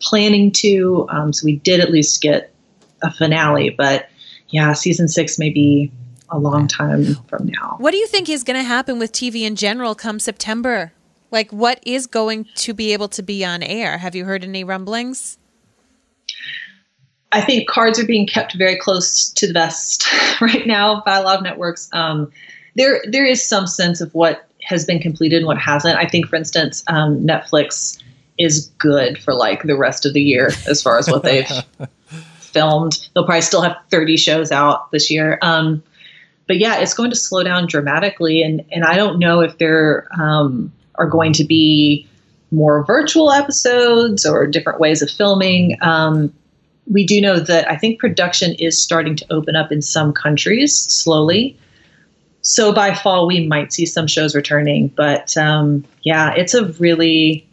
planning 0.00 0.52
to. 0.52 1.06
Um, 1.10 1.32
so 1.32 1.44
we 1.44 1.56
did 1.56 1.80
at 1.80 1.90
least 1.90 2.20
get 2.20 2.52
a 3.02 3.10
finale. 3.10 3.70
But 3.70 4.08
yeah, 4.50 4.72
season 4.74 5.08
six 5.08 5.38
may 5.38 5.50
be 5.50 5.90
a 6.28 6.38
long 6.38 6.68
time 6.68 7.14
from 7.28 7.46
now. 7.46 7.76
What 7.78 7.92
do 7.92 7.96
you 7.96 8.06
think 8.06 8.28
is 8.28 8.44
going 8.44 8.58
to 8.58 8.64
happen 8.64 8.98
with 8.98 9.12
TV 9.12 9.42
in 9.42 9.56
general 9.56 9.94
come 9.94 10.18
September? 10.18 10.92
Like, 11.30 11.52
what 11.52 11.80
is 11.86 12.06
going 12.06 12.46
to 12.56 12.74
be 12.74 12.92
able 12.92 13.08
to 13.08 13.22
be 13.22 13.44
on 13.44 13.62
air? 13.62 13.98
Have 13.98 14.14
you 14.14 14.24
heard 14.24 14.44
any 14.44 14.64
rumblings? 14.64 15.38
I 17.32 17.40
think 17.40 17.68
cards 17.68 17.98
are 17.98 18.06
being 18.06 18.26
kept 18.26 18.54
very 18.54 18.76
close 18.76 19.30
to 19.30 19.46
the 19.46 19.52
vest 19.52 20.06
right 20.40 20.66
now 20.66 21.02
by 21.04 21.16
a 21.16 21.22
lot 21.22 21.36
of 21.36 21.42
networks. 21.42 21.88
Um, 21.92 22.32
there, 22.74 23.02
there 23.08 23.24
is 23.24 23.46
some 23.46 23.66
sense 23.66 24.00
of 24.00 24.12
what 24.14 24.48
has 24.62 24.84
been 24.84 25.00
completed 25.00 25.38
and 25.38 25.46
what 25.46 25.58
hasn't. 25.58 25.96
I 25.96 26.06
think, 26.06 26.26
for 26.26 26.36
instance, 26.36 26.82
um, 26.88 27.20
Netflix 27.20 28.02
is 28.38 28.66
good 28.78 29.18
for 29.18 29.34
like 29.34 29.62
the 29.64 29.76
rest 29.76 30.06
of 30.06 30.12
the 30.12 30.22
year 30.22 30.50
as 30.68 30.82
far 30.82 30.98
as 30.98 31.08
what 31.08 31.22
they've 31.22 31.48
filmed. 32.38 33.08
They'll 33.14 33.24
probably 33.24 33.42
still 33.42 33.62
have 33.62 33.76
30 33.90 34.16
shows 34.16 34.50
out 34.50 34.90
this 34.90 35.10
year. 35.10 35.38
Um, 35.42 35.82
but 36.46 36.58
yeah, 36.58 36.78
it's 36.80 36.94
going 36.94 37.10
to 37.10 37.16
slow 37.16 37.44
down 37.44 37.68
dramatically, 37.68 38.42
and 38.42 38.64
and 38.72 38.84
I 38.84 38.96
don't 38.96 39.20
know 39.20 39.40
if 39.40 39.58
there 39.58 40.08
um, 40.18 40.72
are 40.96 41.06
going 41.06 41.32
to 41.34 41.44
be 41.44 42.08
more 42.50 42.84
virtual 42.84 43.30
episodes 43.30 44.26
or 44.26 44.48
different 44.48 44.80
ways 44.80 45.00
of 45.00 45.10
filming. 45.12 45.78
Um, 45.80 46.32
we 46.90 47.06
do 47.06 47.20
know 47.20 47.38
that 47.38 47.70
I 47.70 47.76
think 47.76 48.00
production 48.00 48.54
is 48.54 48.80
starting 48.80 49.16
to 49.16 49.26
open 49.30 49.56
up 49.56 49.70
in 49.70 49.80
some 49.80 50.12
countries 50.12 50.76
slowly. 50.76 51.56
So 52.42 52.72
by 52.72 52.94
fall, 52.94 53.26
we 53.26 53.46
might 53.46 53.72
see 53.72 53.86
some 53.86 54.06
shows 54.06 54.34
returning. 54.34 54.88
But 54.88 55.36
um, 55.36 55.84
yeah, 56.02 56.34
it's 56.34 56.54
a 56.54 56.66
really, 56.72 57.46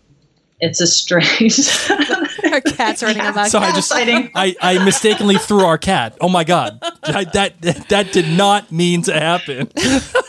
it's 0.59 0.81
a 0.81 0.87
strange. 0.87 1.59
our 2.51 2.61
cat's 2.61 3.03
running 3.03 3.21
amok. 3.21 3.47
So 3.47 3.59
I 3.59 3.71
just, 3.73 3.91
I, 3.93 4.55
I 4.61 4.83
mistakenly 4.83 5.37
threw 5.37 5.65
our 5.65 5.77
cat. 5.77 6.17
Oh 6.19 6.29
my 6.29 6.43
god, 6.43 6.79
I, 7.03 7.25
that 7.25 7.61
that 7.89 8.11
did 8.11 8.29
not 8.29 8.71
mean 8.71 9.03
to 9.03 9.13
happen. 9.13 9.69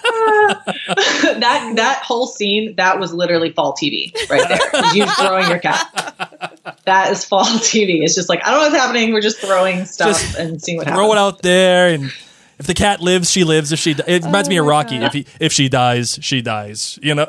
that 0.49 1.73
that 1.77 2.03
whole 2.03 2.27
scene 2.27 2.75
that 2.77 2.99
was 2.99 3.13
literally 3.13 3.53
fall 3.53 3.75
TV 3.75 4.13
right 4.29 4.49
there. 4.49 4.95
You 4.95 5.07
throwing 5.07 5.49
your 5.49 5.59
cat. 5.59 6.79
That 6.85 7.13
is 7.13 7.25
fall 7.25 7.45
TV. 7.45 8.03
It's 8.03 8.15
just 8.15 8.29
like 8.29 8.45
I 8.45 8.51
don't 8.51 8.61
know 8.61 8.69
what's 8.69 8.77
happening. 8.77 9.13
We're 9.13 9.21
just 9.21 9.39
throwing 9.39 9.85
stuff 9.85 10.21
just 10.21 10.39
and 10.39 10.61
seeing 10.63 10.79
what 10.79 10.87
throw 10.87 10.95
happens. 10.95 11.07
Throw 11.07 11.13
it 11.13 11.19
out 11.19 11.43
there 11.43 11.89
and 11.89 12.13
if 12.59 12.67
the 12.67 12.75
cat 12.75 13.01
lives, 13.01 13.31
she 13.31 13.45
lives. 13.45 13.71
If 13.71 13.79
she, 13.79 13.93
it 13.93 14.25
reminds 14.25 14.49
oh 14.49 14.51
me 14.51 14.57
of 14.57 14.67
Rocky. 14.67 14.99
God. 14.99 15.07
If 15.07 15.13
he, 15.13 15.27
if 15.39 15.53
she 15.53 15.69
dies, 15.69 16.19
she 16.21 16.43
dies. 16.43 16.99
You 17.01 17.15
know. 17.15 17.27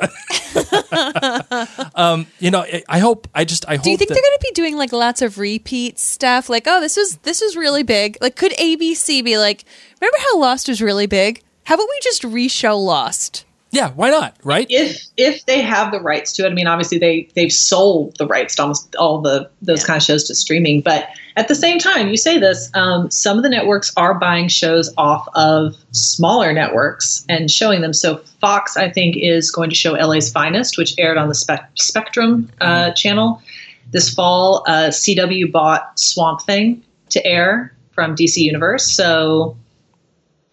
um, 1.96 2.26
you 2.40 2.50
know. 2.50 2.66
I 2.88 2.98
hope. 2.98 3.28
I 3.36 3.46
just. 3.46 3.64
I 3.68 3.76
hope. 3.76 3.84
Do 3.84 3.92
you 3.92 3.98
think 3.98 4.10
they're 4.10 4.22
going 4.22 4.38
to 4.40 4.42
be 4.42 4.52
doing 4.54 4.76
like 4.76 4.92
lots 4.92 5.22
of 5.22 5.38
repeat 5.38 6.00
stuff? 6.00 6.50
Like, 6.50 6.64
oh, 6.66 6.82
this 6.82 6.98
was 6.98 7.18
this 7.18 7.42
was 7.42 7.56
really 7.56 7.84
big. 7.84 8.18
Like, 8.22 8.36
could 8.36 8.54
ABC 8.54 9.24
be 9.24 9.38
like, 9.38 9.66
remember 10.02 10.18
how 10.20 10.40
Lost 10.40 10.68
was 10.68 10.82
really 10.82 11.06
big? 11.06 11.44
How 11.70 11.76
about 11.76 11.88
we 11.88 12.00
just 12.02 12.24
re-show 12.24 12.80
Lost? 12.80 13.46
Yeah, 13.70 13.92
why 13.92 14.10
not? 14.10 14.36
Right? 14.44 14.66
If 14.72 15.04
if 15.18 15.46
they 15.46 15.62
have 15.62 15.92
the 15.92 16.00
rights 16.02 16.34
to 16.34 16.46
it, 16.48 16.50
I 16.50 16.54
mean, 16.56 16.66
obviously 16.66 16.98
they 16.98 17.30
they've 17.36 17.54
sold 17.54 18.18
the 18.18 18.26
rights 18.26 18.56
to 18.56 18.64
almost 18.64 18.96
all 18.96 19.22
the 19.22 19.48
those 19.62 19.82
yeah. 19.82 19.86
kind 19.86 19.98
of 19.98 20.04
shows 20.04 20.24
to 20.24 20.34
streaming. 20.34 20.82
But 20.82 21.10
at 21.36 21.48
the 21.48 21.54
same 21.54 21.78
time, 21.78 22.08
you 22.08 22.18
say 22.18 22.40
this, 22.40 22.72
um, 22.74 23.12
some 23.12 23.38
of 23.38 23.44
the 23.44 23.50
networks 23.50 23.94
are 23.98 24.16
buying 24.16 24.48
shows 24.48 24.92
off 24.98 25.28
of 25.36 25.78
smaller 25.92 26.54
networks 26.54 27.24
and 27.30 27.52
showing 27.52 27.82
them. 27.82 27.94
So 27.94 28.18
Fox, 28.42 28.76
I 28.76 28.90
think, 28.90 29.16
is 29.18 29.52
going 29.52 29.70
to 29.70 29.76
show 29.76 29.94
LA's 29.94 30.32
Finest, 30.32 30.76
which 30.76 30.96
aired 30.98 31.20
on 31.20 31.28
the 31.28 31.36
Spe- 31.36 31.70
Spectrum 31.76 32.50
uh, 32.62 32.66
mm-hmm. 32.66 32.94
channel 32.96 33.44
this 33.92 34.12
fall. 34.12 34.64
Uh, 34.66 34.88
CW 34.88 35.52
bought 35.52 36.00
Swamp 36.00 36.42
Thing 36.42 36.82
to 37.10 37.24
air 37.24 37.76
from 37.92 38.16
DC 38.16 38.38
Universe, 38.38 38.88
so 38.88 39.56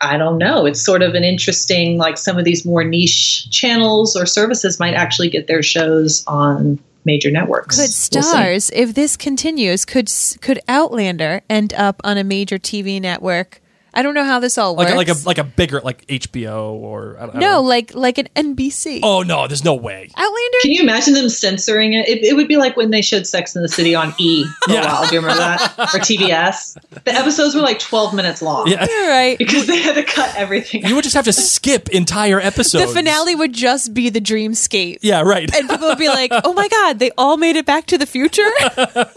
I 0.01 0.19
don't 0.19 0.39
know. 0.39 0.67
It's 0.67 0.85
sort 0.85 1.03
of 1.03 1.15
an 1.15 1.25
interesting, 1.25 1.97
like 1.97 2.19
some 2.19 2.39
of 2.39 2.45
these 2.45 2.65
more 2.65 2.85
niche 2.85 3.49
channels 3.51 4.15
or 4.15 4.27
services 4.27 4.79
might 4.79 4.95
actually 4.95 5.31
get 5.31 5.47
their 5.47 5.63
shows 5.63 6.23
on 6.27 6.79
major 7.05 7.31
networks. 7.31 7.81
Could 7.81 7.91
Starz, 7.91 8.71
we'll 8.75 8.83
if 8.83 8.95
this 8.95 9.17
continues, 9.17 9.85
could 9.85 10.11
could 10.41 10.61
Outlander 10.69 11.43
end 11.49 11.73
up 11.75 12.01
on 12.05 12.19
a 12.19 12.25
major 12.25 12.59
TV 12.59 13.01
network? 13.01 13.61
I 13.97 14.03
don't 14.03 14.13
know 14.13 14.25
how 14.25 14.41
this 14.41 14.59
all 14.59 14.77
works. 14.77 14.91
Like, 14.91 15.09
like 15.09 15.17
a 15.17 15.27
like 15.27 15.39
a 15.39 15.45
bigger 15.45 15.81
like 15.81 16.07
HBO 16.07 16.73
or 16.73 17.17
I 17.19 17.21
don't, 17.25 17.35
know. 17.37 17.41
no, 17.41 17.47
I 17.47 17.51
don't 17.53 17.67
like 17.67 17.95
like 17.95 18.19
an 18.19 18.29
NBC. 18.37 19.01
Oh 19.03 19.23
no, 19.23 19.47
there's 19.49 19.65
no 19.65 19.75
way. 19.75 20.11
Outlander. 20.15 20.59
Can 20.61 20.73
you 20.73 20.83
imagine 20.83 21.15
them 21.15 21.31
censoring 21.31 21.95
it? 21.95 22.07
It, 22.07 22.23
it 22.23 22.37
would 22.37 22.47
be 22.47 22.59
like 22.59 22.77
when 22.77 22.91
they 22.91 23.01
showed 23.01 23.27
Sex 23.27 23.57
in 23.57 23.63
the 23.63 23.71
City 23.71 23.95
on 23.95 24.13
E 24.19 24.45
for 24.65 24.73
yeah. 24.73 24.83
a 24.83 24.85
while. 24.85 25.09
Do 25.09 25.15
you 25.15 25.21
remember 25.23 25.39
that? 25.39 25.79
or 25.79 25.99
TBS. 25.99 26.77
The 27.05 27.15
episodes 27.15 27.55
were 27.55 27.63
like 27.63 27.79
12 27.79 28.13
minutes 28.13 28.43
long. 28.43 28.69
Yeah, 28.69 28.87
You're 28.87 29.09
right. 29.09 29.39
Because 29.39 29.67
they 29.67 29.81
had 29.81 29.95
to 29.95 30.03
cut 30.03 30.35
everything. 30.37 30.85
You 30.85 30.95
would 30.95 31.05
just 31.05 31.15
have 31.15 31.25
to 31.25 31.33
skip 31.33 31.89
entire 31.89 32.39
episodes. 32.39 32.87
The 32.87 32.93
finale 32.93 33.35
would 33.35 33.55
just 33.55 33.95
be 33.95 34.11
the 34.11 34.21
dreamscape. 34.21 34.99
Yeah, 35.01 35.23
right. 35.23 35.53
And 35.55 35.71
people 35.71 35.89
would 35.89 35.99
be 35.99 36.09
like, 36.09 36.33
"Oh 36.45 36.53
my 36.53 36.69
god, 36.69 36.99
they 36.99 37.13
all 37.17 37.39
made 37.39 37.57
it 37.57 37.65
back 37.65 37.87
to 37.87 37.97
the 37.97 38.07
future." 38.07 38.51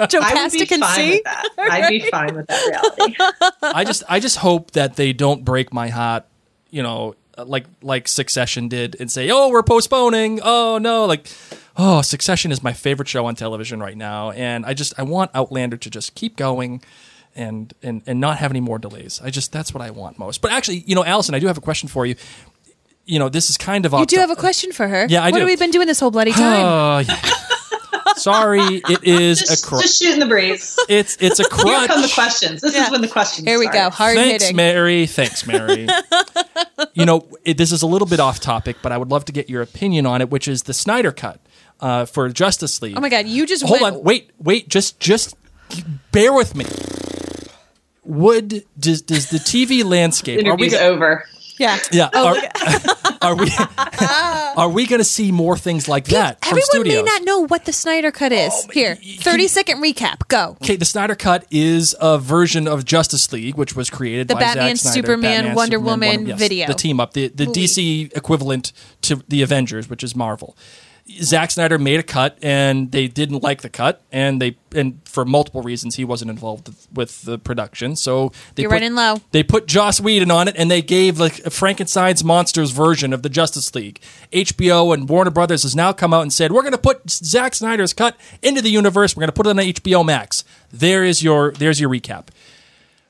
Jocasta 0.09 0.65
can 0.65 0.81
see. 0.83 1.21
I'd 1.57 1.89
be 1.89 2.09
fine 2.09 2.35
with 2.35 2.47
that 2.47 2.65
reality. 2.65 3.15
I 3.61 3.83
just 3.83 4.03
I 4.07 4.19
just 4.21 4.37
hope 4.37 4.68
that 4.73 4.95
they 4.95 5.13
don't 5.13 5.43
break 5.45 5.73
my 5.73 5.89
heart, 5.89 6.25
you 6.69 6.83
know, 6.83 7.15
like 7.37 7.65
like 7.81 8.07
Succession 8.07 8.67
did, 8.67 8.95
and 8.99 9.11
say, 9.11 9.29
"Oh, 9.31 9.49
we're 9.49 9.63
postponing." 9.63 10.39
Oh 10.43 10.77
no, 10.77 11.05
like, 11.05 11.27
oh, 11.77 12.01
Succession 12.01 12.51
is 12.51 12.63
my 12.63 12.73
favorite 12.73 13.07
show 13.07 13.25
on 13.25 13.35
television 13.35 13.79
right 13.79 13.97
now, 13.97 14.31
and 14.31 14.65
I 14.65 14.73
just 14.73 14.93
I 14.99 15.03
want 15.03 15.31
Outlander 15.33 15.77
to 15.77 15.89
just 15.89 16.15
keep 16.15 16.35
going. 16.35 16.81
And, 17.35 17.73
and 17.83 18.01
and 18.07 18.19
not 18.19 18.39
have 18.39 18.51
any 18.51 18.59
more 18.59 18.79
delays. 18.79 19.21
I 19.23 19.29
just 19.29 19.53
that's 19.53 19.71
what 19.71 19.83
I 19.83 19.91
want 19.91 20.17
most. 20.17 20.41
But 20.41 20.51
actually, 20.51 20.79
you 20.79 20.95
know, 20.95 21.05
Allison, 21.05 21.35
I 21.35 21.39
do 21.39 21.45
have 21.45 21.59
a 21.59 21.61
question 21.61 21.87
for 21.87 22.05
you 22.05 22.15
you 23.09 23.17
know, 23.17 23.27
this 23.27 23.49
is 23.49 23.57
kind 23.57 23.85
of. 23.85 23.93
You 23.93 24.05
do 24.05 24.17
have 24.17 24.29
a 24.29 24.35
question 24.35 24.71
for 24.71 24.87
her. 24.87 25.07
Yeah, 25.09 25.23
I 25.23 25.31
what 25.31 25.37
do. 25.37 25.39
have 25.39 25.47
we 25.47 25.55
been 25.55 25.71
doing 25.71 25.87
this 25.87 25.99
whole 25.99 26.11
bloody 26.11 26.31
time? 26.31 26.65
Uh, 26.65 26.99
yeah. 26.99 27.19
Sorry, 28.19 28.81
it 28.89 29.03
is 29.03 29.39
just, 29.39 29.63
a 29.63 29.67
crutch. 29.67 29.83
Just 29.83 30.01
shooting 30.01 30.19
the 30.19 30.25
breeze. 30.25 30.77
It's 30.87 31.17
it's 31.19 31.39
a 31.39 31.47
crutch. 31.47 31.67
Here 31.79 31.87
come 31.87 32.01
the 32.01 32.11
questions. 32.13 32.61
This 32.61 32.75
yeah. 32.75 32.85
is 32.85 32.91
when 32.91 33.01
the 33.01 33.07
questions. 33.07 33.47
Here 33.47 33.59
we 33.59 33.65
start. 33.65 33.91
go. 33.91 33.95
Hard 33.95 34.15
Thanks, 34.15 34.43
hitting. 34.43 34.55
Mary. 34.55 35.05
Thanks, 35.05 35.45
Mary. 35.47 35.87
you 36.93 37.05
know, 37.05 37.27
it, 37.43 37.57
this 37.57 37.71
is 37.71 37.81
a 37.81 37.87
little 37.87 38.07
bit 38.07 38.19
off 38.19 38.39
topic, 38.39 38.77
but 38.81 38.91
I 38.91 38.97
would 38.97 39.09
love 39.09 39.25
to 39.25 39.31
get 39.31 39.49
your 39.49 39.61
opinion 39.61 40.05
on 40.05 40.21
it, 40.21 40.29
which 40.29 40.47
is 40.47 40.63
the 40.63 40.73
Snyder 40.73 41.11
cut 41.11 41.39
uh, 41.79 42.05
for 42.05 42.29
Justice 42.29 42.81
League. 42.81 42.97
Oh 42.97 43.01
my 43.01 43.09
God! 43.09 43.25
You 43.27 43.45
just 43.45 43.63
hold 43.63 43.81
went- 43.81 43.95
on. 43.97 44.03
Wait, 44.03 44.31
wait. 44.39 44.69
Just 44.69 44.99
just 44.99 45.35
bear 46.11 46.33
with 46.33 46.55
me. 46.55 46.65
Would 48.03 48.65
does 48.79 49.01
does 49.01 49.29
the 49.29 49.37
TV 49.37 49.83
landscape? 49.83 50.39
Interview's 50.39 50.73
are 50.73 50.77
we 50.77 50.89
go- 50.89 50.93
over. 50.95 51.25
Yeah. 51.59 51.77
Yeah. 51.91 52.09
Oh, 52.13 52.27
are, 53.21 53.21
are 53.21 53.35
we 53.35 53.51
are 54.57 54.69
we 54.69 54.87
going 54.87 54.99
to 54.99 55.03
see 55.05 55.31
more 55.31 55.57
things 55.57 55.87
like 55.87 56.05
that 56.05 56.37
Everyone 56.43 56.61
studios? 56.63 56.95
may 56.95 57.01
not 57.03 57.23
know 57.23 57.45
what 57.45 57.65
the 57.65 57.73
Snyder 57.73 58.11
Cut 58.11 58.31
is. 58.31 58.51
Oh, 58.53 58.69
Here, 58.71 58.97
y- 59.01 59.15
y- 59.17 59.21
30 59.21 59.47
second 59.47 59.83
recap. 59.83 60.27
Go. 60.29 60.57
Okay, 60.63 60.75
the 60.77 60.85
Snyder 60.85 61.15
Cut 61.15 61.45
is 61.51 61.95
a 61.99 62.17
version 62.17 62.67
of 62.67 62.85
Justice 62.85 63.31
League, 63.33 63.55
which 63.55 63.75
was 63.75 63.89
created 63.89 64.27
The 64.29 64.35
by 64.35 64.39
Batman, 64.39 64.75
Zack 64.77 64.93
Snyder, 64.93 64.95
Superman, 65.07 65.21
Batman, 65.43 65.55
Wonder 65.55 65.77
Superman, 65.77 65.85
Woman 65.99 66.09
Wonder- 66.15 66.29
yes, 66.31 66.39
video. 66.39 66.67
the 66.67 66.73
team 66.73 66.99
up, 66.99 67.13
the 67.13 67.27
the 67.27 67.45
Movie. 67.45 67.65
DC 67.65 68.17
equivalent 68.17 68.71
to 69.03 69.21
the 69.27 69.41
Avengers, 69.41 69.89
which 69.89 70.03
is 70.03 70.15
Marvel. 70.15 70.55
Zack 71.21 71.51
Snyder 71.51 71.77
made 71.77 71.99
a 71.99 72.03
cut, 72.03 72.37
and 72.41 72.91
they 72.91 73.07
didn't 73.07 73.41
like 73.41 73.61
the 73.61 73.69
cut, 73.69 74.01
and 74.11 74.41
they 74.41 74.57
and 74.75 74.99
for 75.05 75.25
multiple 75.25 75.61
reasons 75.63 75.95
he 75.95 76.05
wasn't 76.05 76.29
involved 76.29 76.69
with, 76.93 77.23
the 77.23 77.39
production. 77.39 77.95
So 77.95 78.31
they 78.55 78.63
You're 78.63 78.69
put, 78.69 78.75
running 78.75 78.95
low. 78.95 79.17
They 79.31 79.41
put 79.41 79.65
Joss 79.65 79.99
Whedon 79.99 80.29
on 80.29 80.47
it, 80.47 80.55
and 80.57 80.69
they 80.69 80.81
gave 80.81 81.19
like 81.19 81.39
a 81.39 81.49
Frankenstein's 81.49 82.23
monsters 82.23 82.71
version 82.71 83.11
of 83.13 83.23
the 83.23 83.29
Justice 83.29 83.73
League. 83.73 83.99
HBO 84.31 84.93
and 84.93 85.09
Warner 85.09 85.31
Brothers 85.31 85.63
has 85.63 85.75
now 85.75 85.91
come 85.93 86.13
out 86.13 86.21
and 86.21 86.31
said 86.31 86.51
we're 86.51 86.61
going 86.61 86.71
to 86.73 86.77
put 86.77 87.09
Zack 87.09 87.55
Snyder's 87.55 87.93
cut 87.93 88.15
into 88.41 88.61
the 88.61 88.69
universe. 88.69 89.15
We're 89.15 89.21
going 89.21 89.29
to 89.29 89.33
put 89.33 89.47
it 89.47 89.51
on 89.51 89.57
HBO 89.57 90.05
Max. 90.05 90.43
There 90.71 91.03
is 91.03 91.23
your 91.23 91.51
there's 91.53 91.79
your 91.79 91.89
recap. 91.89 92.27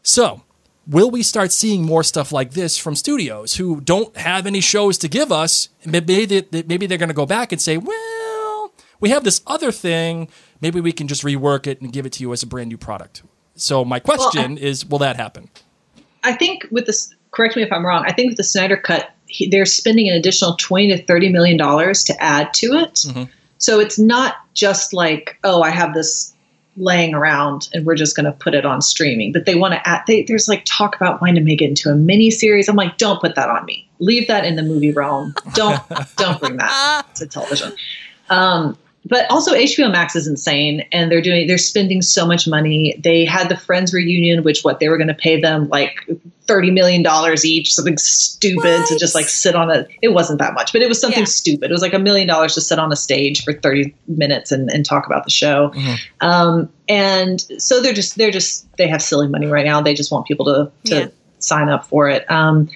So, 0.02 0.44
will 0.90 1.12
we 1.12 1.22
start 1.22 1.52
seeing 1.52 1.86
more 1.86 2.04
stuff 2.04 2.32
like 2.32 2.52
this 2.52 2.78
from 2.78 2.96
studios 2.96 3.56
who 3.56 3.80
don't 3.80 4.16
have 4.18 4.48
any 4.48 4.60
shows 4.60 4.98
to 4.98 5.08
give 5.08 5.32
us? 5.32 5.70
Maybe 5.86 6.26
they, 6.26 6.64
maybe 6.64 6.88
they're 6.88 6.98
going 6.98 7.10
to 7.10 7.16
go 7.16 7.28
back 7.28 7.52
and 7.52 7.62
say, 7.62 7.78
well, 7.78 8.74
we 9.00 9.10
have 9.12 9.24
this 9.24 9.42
other 9.48 9.72
thing. 9.72 10.28
Maybe 10.62 10.82
we 10.82 10.92
can 10.92 11.08
just 11.08 11.24
rework 11.24 11.68
it 11.68 11.80
and 11.80 11.94
give 11.94 12.06
it 12.06 12.14
to 12.14 12.24
you 12.24 12.34
as 12.34 12.44
a 12.44 12.48
brand 12.48 12.70
new 12.70 12.78
product. 12.78 13.22
So, 13.56 13.86
my 13.86 14.00
question 14.00 14.58
is, 14.58 14.86
will 14.86 15.00
that 15.00 15.18
happen? 15.18 15.50
I 16.24 16.34
think 16.34 16.66
with 16.72 16.86
this, 16.86 17.14
correct 17.32 17.56
me 17.56 17.62
if 17.62 17.72
I'm 17.72 17.86
wrong. 17.86 18.04
I 18.06 18.14
think 18.14 18.30
with 18.30 18.38
the 18.38 18.44
Snyder 18.44 18.78
Cut, 18.78 19.12
he, 19.28 19.48
they're 19.48 19.66
spending 19.66 20.10
an 20.10 20.16
additional 20.16 20.56
twenty 20.56 20.88
to 20.88 21.04
thirty 21.04 21.30
million 21.30 21.58
dollars 21.58 22.04
to 22.06 22.24
add 22.24 22.54
to 22.56 22.68
it. 22.68 22.94
Mm-hmm. 22.96 23.24
So 23.58 23.80
it's 23.80 24.00
not 24.00 24.38
just 24.54 24.94
like, 24.94 25.38
oh, 25.44 25.62
I 25.62 25.70
have 25.70 25.94
this 25.94 26.34
laying 26.78 27.14
around 27.14 27.70
and 27.74 27.86
we're 27.86 27.96
just 27.96 28.16
going 28.16 28.26
to 28.26 28.32
put 28.32 28.54
it 28.54 28.66
on 28.66 28.82
streaming. 28.82 29.32
But 29.32 29.46
they 29.46 29.56
want 29.56 29.74
to 29.74 29.88
add. 29.88 30.04
They, 30.08 30.24
there's 30.24 30.48
like 30.48 30.64
talk 30.66 30.96
about 30.96 31.22
wanting 31.22 31.36
to 31.36 31.42
make 31.42 31.62
it 31.62 31.66
into 31.66 31.90
a 31.90 31.96
mini 31.96 32.32
series. 32.32 32.70
I'm 32.70 32.76
like, 32.76 32.98
don't 32.98 33.20
put 33.20 33.36
that 33.36 33.50
on 33.50 33.66
me. 33.66 33.88
Leave 34.00 34.28
that 34.28 34.46
in 34.46 34.56
the 34.56 34.64
movie 34.64 34.92
realm. 34.92 35.34
Don't 35.54 35.82
don't 36.18 36.40
bring 36.40 36.58
that 36.58 37.04
to 37.16 37.28
television. 37.28 37.74
Um, 38.30 38.78
but 39.06 39.30
also 39.32 39.54
HBO 39.54 39.92
Max 39.92 40.16
is 40.16 40.28
insane, 40.28 40.86
and 40.92 41.12
they're 41.12 41.22
doing 41.22 41.48
they're 41.48 41.58
spending 41.58 42.02
so 42.02 42.26
much 42.26 42.48
money. 42.48 43.00
They 43.04 43.26
had 43.26 43.50
the 43.50 43.58
Friends 43.58 43.94
reunion, 43.94 44.44
which 44.44 44.62
what 44.64 44.80
they 44.80 44.90
were 44.90 44.98
going 44.98 45.08
to 45.08 45.14
pay 45.14 45.40
them 45.40 45.68
like 45.70 46.08
thirty 46.48 46.70
million 46.72 47.02
dollars 47.02 47.46
each, 47.46 47.74
something 47.74 47.98
stupid 47.98 48.86
to 48.88 48.98
just 49.00 49.16
like 49.16 49.26
sit 49.30 49.56
on 49.56 49.72
a. 49.72 49.86
It 50.02 50.10
wasn't 50.10 50.40
that 50.40 50.54
much, 50.54 50.74
but 50.74 50.82
it 50.82 50.90
was 50.90 51.00
something 51.00 51.20
Yeah. 51.22 51.26
stupid. 51.26 51.70
It 51.70 51.74
was 51.74 51.82
like 51.82 51.94
a 51.94 52.00
million 52.00 52.28
dollars 52.28 52.54
to 52.56 52.62
sit 52.62 52.78
on 52.78 52.92
a 52.92 52.96
stage 52.96 53.44
for 53.44 53.54
thirty 53.54 53.96
minutes 54.08 54.52
and, 54.52 54.70
and 54.70 54.86
talk 54.86 55.06
about 55.06 55.24
the 55.24 55.32
show. 55.32 55.74
Um, 56.22 56.70
and 56.88 57.42
so 57.58 57.82
they're 57.82 57.94
just 57.94 58.18
they're 58.18 58.32
just 58.32 58.68
they 58.78 58.88
have 58.88 59.02
silly 59.02 59.28
money 59.28 59.48
right 59.48 59.66
now. 59.66 59.82
They 59.82 59.94
just 59.94 60.12
want 60.12 60.28
people 60.28 60.46
to 60.46 60.72
to 60.90 60.96
Yeah. 60.96 61.08
sign 61.40 61.70
up 61.70 61.86
for 61.86 62.10
it. 62.10 62.30
Um, 62.30 62.70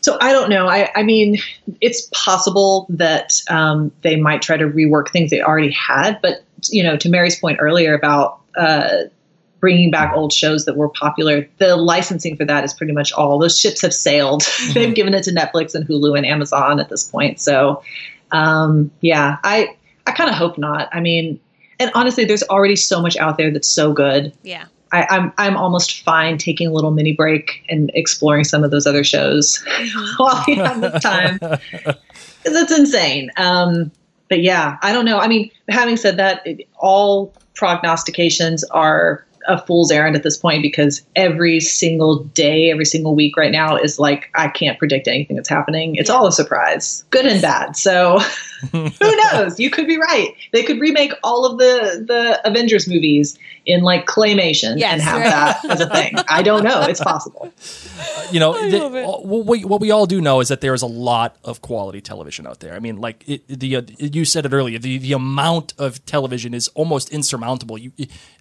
so 0.00 0.16
I 0.20 0.32
don't 0.32 0.50
know. 0.50 0.68
I, 0.68 0.90
I 0.94 1.02
mean, 1.02 1.38
it's 1.80 2.08
possible 2.12 2.86
that 2.90 3.40
um, 3.50 3.92
they 4.02 4.16
might 4.16 4.42
try 4.42 4.56
to 4.56 4.66
rework 4.66 5.10
things 5.10 5.30
they 5.30 5.42
already 5.42 5.72
had, 5.72 6.20
but 6.22 6.44
you 6.68 6.82
know, 6.82 6.96
to 6.96 7.08
Mary's 7.08 7.38
point 7.38 7.58
earlier 7.60 7.94
about 7.94 8.40
uh, 8.56 9.04
bringing 9.60 9.90
back 9.90 10.12
old 10.14 10.32
shows 10.32 10.64
that 10.64 10.76
were 10.76 10.88
popular, 10.88 11.48
the 11.58 11.76
licensing 11.76 12.36
for 12.36 12.44
that 12.44 12.64
is 12.64 12.72
pretty 12.72 12.92
much 12.92 13.12
all. 13.12 13.38
Those 13.38 13.58
ships 13.58 13.82
have 13.82 13.94
sailed. 13.94 14.44
They've 14.74 14.94
given 14.94 15.14
it 15.14 15.24
to 15.24 15.32
Netflix 15.32 15.74
and 15.74 15.86
Hulu 15.86 16.16
and 16.16 16.26
Amazon 16.26 16.80
at 16.80 16.88
this 16.88 17.04
point. 17.04 17.40
So, 17.40 17.82
um, 18.30 18.90
yeah, 19.00 19.38
I 19.44 19.76
I 20.06 20.12
kind 20.12 20.30
of 20.30 20.36
hope 20.36 20.58
not. 20.58 20.88
I 20.92 21.00
mean, 21.00 21.40
and 21.78 21.90
honestly, 21.94 22.24
there's 22.24 22.42
already 22.44 22.76
so 22.76 23.00
much 23.00 23.16
out 23.16 23.36
there 23.36 23.50
that's 23.50 23.68
so 23.68 23.92
good. 23.92 24.32
Yeah. 24.42 24.66
I, 24.92 25.06
I'm 25.10 25.32
I'm 25.38 25.56
almost 25.56 26.02
fine 26.02 26.38
taking 26.38 26.68
a 26.68 26.72
little 26.72 26.90
mini 26.90 27.12
break 27.12 27.64
and 27.68 27.90
exploring 27.94 28.44
some 28.44 28.64
of 28.64 28.70
those 28.70 28.86
other 28.86 29.04
shows 29.04 29.64
while 30.16 30.44
we 30.46 30.54
have 30.56 30.80
the 30.80 30.90
time 30.98 31.38
because 31.70 31.96
it's 32.44 32.72
insane. 32.72 33.30
Um, 33.36 33.90
but 34.28 34.42
yeah, 34.42 34.76
I 34.82 34.92
don't 34.92 35.04
know. 35.04 35.18
I 35.18 35.28
mean, 35.28 35.50
having 35.68 35.96
said 35.96 36.16
that, 36.18 36.46
it, 36.46 36.68
all 36.76 37.32
prognostications 37.54 38.64
are 38.64 39.26
a 39.48 39.58
fool's 39.66 39.90
errand 39.90 40.14
at 40.14 40.22
this 40.22 40.36
point 40.36 40.62
because 40.62 41.02
every 41.16 41.58
single 41.58 42.24
day, 42.24 42.70
every 42.70 42.84
single 42.84 43.14
week 43.14 43.36
right 43.36 43.50
now 43.50 43.76
is 43.76 43.98
like 43.98 44.30
I 44.34 44.48
can't 44.48 44.78
predict 44.78 45.08
anything 45.08 45.36
that's 45.36 45.48
happening. 45.48 45.96
It's 45.96 46.10
all 46.10 46.26
a 46.26 46.32
surprise, 46.32 47.04
good 47.10 47.26
and 47.26 47.40
bad. 47.40 47.76
So 47.76 48.20
who 48.72 49.16
knows? 49.32 49.58
You 49.60 49.70
could 49.70 49.86
be 49.86 49.96
right. 49.98 50.34
They 50.52 50.62
could 50.62 50.80
remake 50.80 51.12
all 51.22 51.44
of 51.46 51.58
the 51.58 52.04
the 52.06 52.40
Avengers 52.48 52.88
movies 52.88 53.38
in 53.66 53.82
like 53.82 54.06
claymation 54.06 54.78
Yes, 54.78 54.92
and 54.94 55.02
have 55.02 55.20
right. 55.20 55.30
that 55.30 55.64
as 55.70 55.80
a 55.80 55.88
thing. 55.88 56.14
I 56.28 56.42
don't 56.42 56.64
know. 56.64 56.82
It's 56.82 57.00
possible. 57.00 57.52
you 58.30 58.40
know, 58.40 58.52
the- 58.68 58.88
what, 59.04 59.46
we, 59.46 59.64
what 59.64 59.80
we 59.80 59.90
all 59.90 60.06
do 60.06 60.20
know 60.20 60.40
is 60.40 60.48
that 60.48 60.60
there 60.60 60.72
is 60.74 60.82
a 60.82 60.86
lot 60.86 61.36
of 61.44 61.60
quality 61.60 62.00
television 62.00 62.46
out 62.46 62.60
there. 62.60 62.74
I 62.74 62.78
mean, 62.78 62.96
like 63.00 63.28
it, 63.28 63.46
the 63.48 63.76
uh, 63.76 63.82
you 63.98 64.24
said 64.24 64.46
it 64.46 64.52
earlier, 64.52 64.78
the, 64.78 64.98
the 64.98 65.12
amount 65.12 65.74
of 65.78 66.04
television 66.06 66.54
is 66.54 66.68
almost 66.68 67.10
insurmountable. 67.10 67.76
You, 67.78 67.92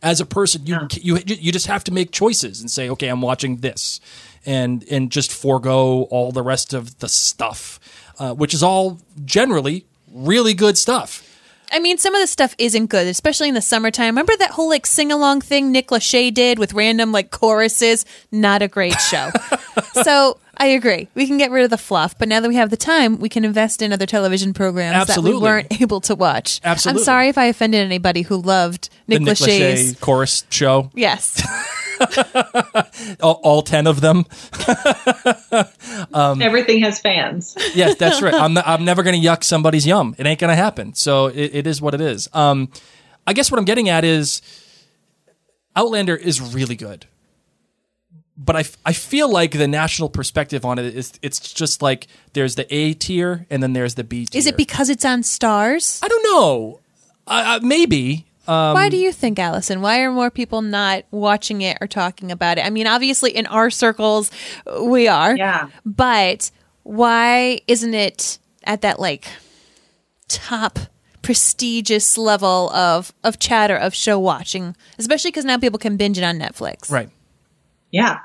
as 0.01 0.22
a 0.22 0.26
person, 0.26 0.65
you 0.65 0.88
you 0.93 1.18
you 1.26 1.51
just 1.51 1.68
have 1.68 1.84
to 1.86 1.91
make 1.91 2.11
choices 2.11 2.61
and 2.61 2.70
say, 2.72 2.89
okay, 2.89 3.07
I'm 3.07 3.22
watching 3.22 3.57
this, 3.57 3.99
and 4.45 4.86
and 4.89 5.11
just 5.11 5.32
forego 5.34 6.03
all 6.03 6.32
the 6.32 6.43
rest 6.43 6.74
of 6.74 6.99
the 6.99 7.09
stuff, 7.09 7.80
uh, 8.20 8.34
which 8.34 8.53
is 8.53 8.63
all 8.63 8.99
generally 9.26 9.87
really 10.26 10.53
good 10.53 10.78
stuff. 10.78 11.24
I 11.72 11.80
mean, 11.80 11.97
some 11.97 12.15
of 12.15 12.22
the 12.22 12.28
stuff 12.28 12.55
isn't 12.57 12.88
good, 12.88 13.07
especially 13.07 13.49
in 13.49 13.53
the 13.53 13.61
summertime. 13.61 14.07
Remember 14.07 14.36
that 14.38 14.51
whole 14.51 14.70
like 14.70 14.86
sing 14.86 15.11
along 15.11 15.41
thing 15.41 15.72
Nick 15.72 15.89
Lachey 15.89 16.34
did 16.34 16.59
with 16.59 16.74
random 16.74 17.11
like 17.11 17.30
choruses? 17.30 18.05
Not 18.32 18.61
a 18.61 18.68
great 18.68 18.99
show. 19.01 19.32
so 20.03 20.39
I 20.60 20.68
agree. 20.68 21.08
We 21.14 21.28
can 21.28 21.38
get 21.38 21.51
rid 21.51 21.64
of 21.64 21.70
the 21.70 21.78
fluff, 21.78 22.18
but 22.18 22.28
now 22.28 22.39
that 22.39 22.49
we 22.49 22.55
have 22.55 22.70
the 22.72 22.78
time, 22.78 23.20
we 23.20 23.30
can 23.30 23.45
invest 23.45 23.82
in 23.82 23.93
other 23.93 24.05
television 24.08 24.53
programs 24.53 25.08
that 25.08 25.20
we 25.20 25.38
weren't 25.38 25.68
able 25.82 26.01
to 26.01 26.16
watch. 26.16 26.60
Absolutely. 26.64 27.01
I'm 27.01 27.05
sorry 27.05 27.28
if 27.30 27.38
I 27.38 27.45
offended 27.45 27.82
anybody 27.86 28.24
who 28.24 28.38
loved 28.38 28.89
Nick, 29.08 29.20
the 29.20 29.26
Nick 29.26 29.38
Lachey's. 29.38 29.93
Lachey 29.93 29.99
chorus 29.99 30.45
show, 30.49 30.89
Yes. 30.95 31.41
all, 33.22 33.39
all 33.43 33.62
ten 33.62 33.88
of 33.88 34.01
them. 34.01 34.26
Everything 36.41 36.82
has 36.82 36.99
fans. 36.99 37.55
yes, 37.76 37.95
that's 37.95 38.22
right. 38.22 38.34
I'm, 38.34 38.58
I'm 38.58 38.86
never 38.86 39.03
going 39.03 39.20
to 39.20 39.28
yuck 39.28 39.43
somebody's 39.43 39.86
yum. 39.86 40.16
It 40.18 40.26
ain't 40.26 40.39
going 40.39 40.49
to 40.49 40.55
happen. 40.55 40.93
So 40.93 41.28
it, 41.28 41.51
it 41.55 41.68
is 41.68 41.82
what 41.82 41.93
it 41.93 42.01
is. 42.01 42.28
Um, 42.34 42.70
I 43.26 43.34
guess 43.34 43.51
what 43.51 43.58
I'm 43.58 43.66
getting 43.66 43.89
at 43.89 44.03
is 44.03 44.41
Outlander 45.76 46.16
is 46.16 46.41
really 46.41 46.76
good. 46.76 47.05
But 48.38 48.56
I, 48.56 48.60
f- 48.60 48.78
I 48.86 48.94
feel 48.94 49.32
like 49.32 49.52
the 49.52 49.68
national 49.68 50.10
perspective 50.10 50.64
on 50.64 50.78
it 50.78 50.96
is 50.96 51.14
it's 51.24 51.40
just 51.54 51.82
like 51.82 52.08
there's 52.34 52.56
the 52.56 52.72
A 52.74 52.94
tier 52.94 53.48
and 53.50 53.64
then 53.64 53.74
there's 53.74 53.96
the 53.96 54.04
B 54.04 54.26
tier. 54.26 54.38
Is 54.38 54.46
it 54.46 54.56
because 54.58 54.90
it's 54.90 55.04
on 55.06 55.22
Starz? 55.22 56.04
I 56.04 56.08
don't 56.08 56.24
know. 56.24 56.80
Uh, 57.26 57.60
uh, 57.60 57.66
maybe. 57.66 58.28
Why 58.46 58.88
do 58.90 58.96
you 58.96 59.12
think, 59.12 59.40
Allison? 59.40 59.82
Why 59.82 60.00
are 60.02 60.12
more 60.12 60.32
people 60.32 60.62
not 60.62 61.04
watching 61.12 61.62
it 61.62 61.78
or 61.82 61.88
talking 61.88 62.32
about 62.32 62.58
it? 62.58 62.66
I 62.66 62.70
mean, 62.70 62.88
obviously, 62.88 63.32
in 63.32 63.46
our 63.48 63.70
circles, 63.70 64.32
we 64.82 65.10
are. 65.10 65.36
Yeah. 65.36 65.70
But 65.86 66.50
why 66.84 67.60
isn't 67.68 67.94
it 67.94 68.40
at 68.64 68.82
that 68.84 69.00
like 69.02 69.28
top 70.30 70.80
prestigious 71.22 72.18
level 72.18 72.70
of 72.70 73.14
of 73.24 73.38
chatter 73.40 73.76
of 73.76 73.94
show 73.94 74.18
watching? 74.18 74.78
Especially 74.98 75.32
because 75.32 75.44
now 75.44 75.58
people 75.58 75.80
can 75.80 75.98
binge 75.98 76.18
it 76.18 76.24
on 76.24 76.40
Netflix. 76.40 76.90
Right. 76.90 77.10
Yeah. 77.92 78.20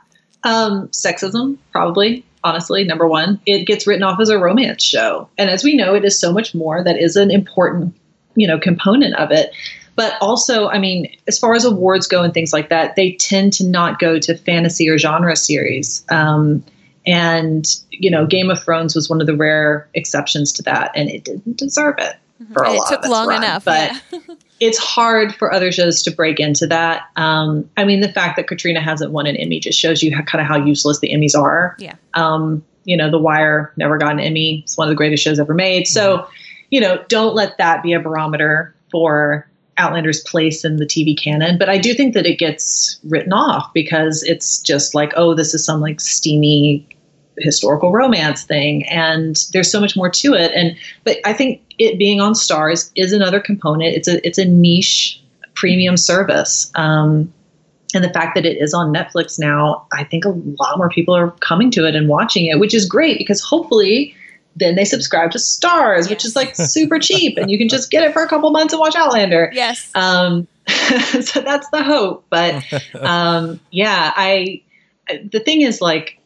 Um, 0.45 0.89
sexism, 0.89 1.57
probably, 1.71 2.25
honestly, 2.43 2.85
number 2.85 3.07
one. 3.07 3.41
It 3.47 3.67
gets 3.67 3.87
written 3.87 4.03
off 4.03 4.21
as 4.21 4.29
a 4.29 4.39
romance 4.39 4.83
show. 4.83 5.29
And 5.39 5.49
as 5.51 5.63
we 5.63 5.77
know, 5.77 5.95
it 5.95 6.05
is 6.05 6.19
so 6.19 6.33
much 6.33 6.55
more 6.55 6.83
that 6.83 6.99
is 6.99 7.17
an 7.17 7.31
important, 7.31 7.95
you 8.35 8.47
know, 8.47 8.59
component 8.59 9.15
of 9.17 9.31
it. 9.31 9.53
But 9.95 10.15
also, 10.21 10.69
I 10.69 10.79
mean, 10.79 11.15
as 11.29 11.39
far 11.39 11.55
as 11.55 11.65
awards 11.65 12.07
go 12.09 12.23
and 12.23 12.33
things 12.33 12.53
like 12.53 12.71
that, 12.71 12.97
they 12.97 13.13
tend 13.13 13.53
to 13.55 13.67
not 13.67 13.99
go 13.99 14.19
to 14.19 14.37
fantasy 14.37 14.89
or 14.89 14.97
genre 14.99 15.37
series. 15.37 16.05
Um, 16.11 16.65
and, 17.07 17.67
you 17.91 18.11
know, 18.11 18.27
Game 18.27 18.51
of 18.51 18.63
Thrones 18.63 18.95
was 18.95 19.11
one 19.11 19.21
of 19.21 19.27
the 19.27 19.37
rare 19.37 19.89
exceptions 19.95 20.51
to 20.53 20.63
that, 20.63 20.93
and 20.95 21.11
it 21.11 21.25
didn't 21.25 21.57
deserve 21.59 21.97
it 21.99 22.17
for 22.53 22.63
a 22.63 22.69
And 22.69 22.75
it 22.75 22.79
lot 22.79 22.89
took 22.89 22.99
of 23.01 23.05
its 23.05 23.11
long 23.11 23.29
run. 23.29 23.43
enough. 23.45 23.65
But 23.65 23.93
yeah. 24.11 24.19
it's 24.63 24.79
hard 24.79 25.35
for 25.35 25.53
other 25.53 25.73
shows 25.73 26.05
to 26.05 26.11
break 26.13 26.39
into 26.39 26.69
that. 26.69 27.09
Um, 27.17 27.69
I 27.77 27.85
mean, 27.85 27.99
the 27.99 28.13
fact 28.13 28.37
that 28.37 28.47
Caitriona 28.47 28.81
hasn't 28.81 29.11
won 29.11 29.27
an 29.27 29.35
Emmy 29.35 29.59
just 29.59 29.77
shows 29.77 30.05
you 30.05 30.15
how, 30.15 30.23
kind 30.23 30.41
of 30.41 30.47
how 30.47 30.57
useless 30.57 31.01
the 31.01 31.13
Emmys 31.13 31.37
are. 31.37 31.75
Yeah. 31.81 31.97
Um, 32.15 32.65
you 32.85 32.97
know, 32.97 33.11
The 33.11 33.19
Wire 33.19 33.73
never 33.77 33.99
got 33.99 34.13
an 34.13 34.21
Emmy. 34.21 34.61
It's 34.61 34.79
one 34.79 34.87
of 34.87 34.93
the 34.93 34.97
greatest 34.97 35.25
shows 35.25 35.41
ever 35.41 35.53
made. 35.53 35.89
So, 35.89 36.29
you 36.71 36.81
know, 36.81 37.05
don't 37.09 37.35
let 37.35 37.59
that 37.59 37.83
be 37.83 37.93
a 37.93 37.99
barometer 37.99 38.73
for 38.93 39.49
Outlander's 39.79 40.21
place 40.23 40.65
in 40.65 40.77
the 40.77 40.87
TV 40.87 41.21
canon. 41.21 41.59
But 41.59 41.69
I 41.69 41.79
do 41.79 41.93
think 41.93 42.15
that 42.15 42.25
it 42.25 42.39
gets 42.39 43.01
written 43.03 43.33
off 43.33 43.69
because 43.75 44.23
it's 44.23 44.61
just 44.61 44.95
like, 44.95 45.13
oh, 45.17 45.35
this 45.35 45.55
is 45.55 45.65
some 45.65 45.81
like 45.81 46.01
steamy 46.01 46.87
historical 47.39 47.93
romance 47.93 48.45
thing 48.45 48.87
and 48.89 49.47
there's 49.53 49.70
so 49.70 49.80
much 49.80 49.97
more 49.97 50.11
to 50.11 50.35
it 50.35 50.53
and 50.55 50.76
but 51.05 51.16
i 51.24 51.33
think 51.33 51.62
it 51.78 51.99
being 51.99 52.20
on 52.20 52.33
Starz 52.35 52.91
is 52.95 53.12
another 53.12 53.41
component 53.41 53.95
it's 53.95 54.09
a 54.09 54.24
it's 54.26 54.39
a 54.39 54.45
niche 54.45 55.22
premium 55.55 55.97
service 55.97 56.70
um, 56.74 57.33
and 57.95 58.05
the 58.05 58.11
fact 58.11 58.35
that 58.35 58.45
it 58.45 58.59
is 58.59 58.74
on 58.74 58.93
netflix 58.93 59.39
now 59.39 59.87
i 59.93 60.05
think 60.05 60.24
a 60.24 60.28
lot 60.28 60.76
more 60.76 60.89
people 60.89 61.14
are 61.16 61.30
coming 61.41 61.70
to 61.70 61.87
it 61.87 61.95
and 61.95 62.09
watching 62.09 62.47
it 62.47 62.59
which 62.59 62.74
is 62.74 62.87
great 62.87 63.18
because 63.18 63.41
hopefully 63.41 64.14
then 64.57 64.74
they 64.74 64.85
subscribe 64.85 65.30
to 65.30 65.39
Starz 65.39 66.11
which 66.11 66.26
is 66.26 66.37
like 66.37 66.55
super 66.55 66.99
cheap 66.99 67.39
and 67.39 67.51
you 67.51 67.57
can 67.57 67.68
just 67.68 67.91
get 67.91 68.05
it 68.05 68.12
for 68.12 68.22
a 68.22 68.28
couple 68.28 68.51
months 68.51 68.74
and 68.74 68.80
watch 68.80 68.95
outlander 68.95 69.51
Yes. 69.55 69.91
um, 69.95 70.47
so 71.22 71.41
that's 71.41 71.68
the 71.70 71.83
hope. 71.83 72.24
But 72.30 72.62
um, 73.01 73.61
yeah, 73.70 74.12
I. 74.14 74.62
The 75.09 75.41
thing 75.41 75.62
is, 75.62 75.80
like, 75.80 76.18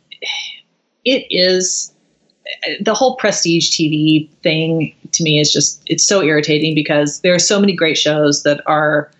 it 1.06 1.24
is 1.30 1.94
the 2.80 2.94
whole 2.94 3.16
prestige 3.16 3.70
TV 3.70 4.28
thing 4.42 4.94
to 5.12 5.22
me 5.22 5.40
is 5.40 5.52
just 5.52 5.82
it's 5.86 6.04
so 6.04 6.22
irritating 6.22 6.74
because 6.74 7.20
there 7.20 7.34
are 7.34 7.38
so 7.38 7.58
many 7.58 7.72
great 7.72 7.96
shows 7.96 8.42
that 8.42 8.60
are 8.66 9.10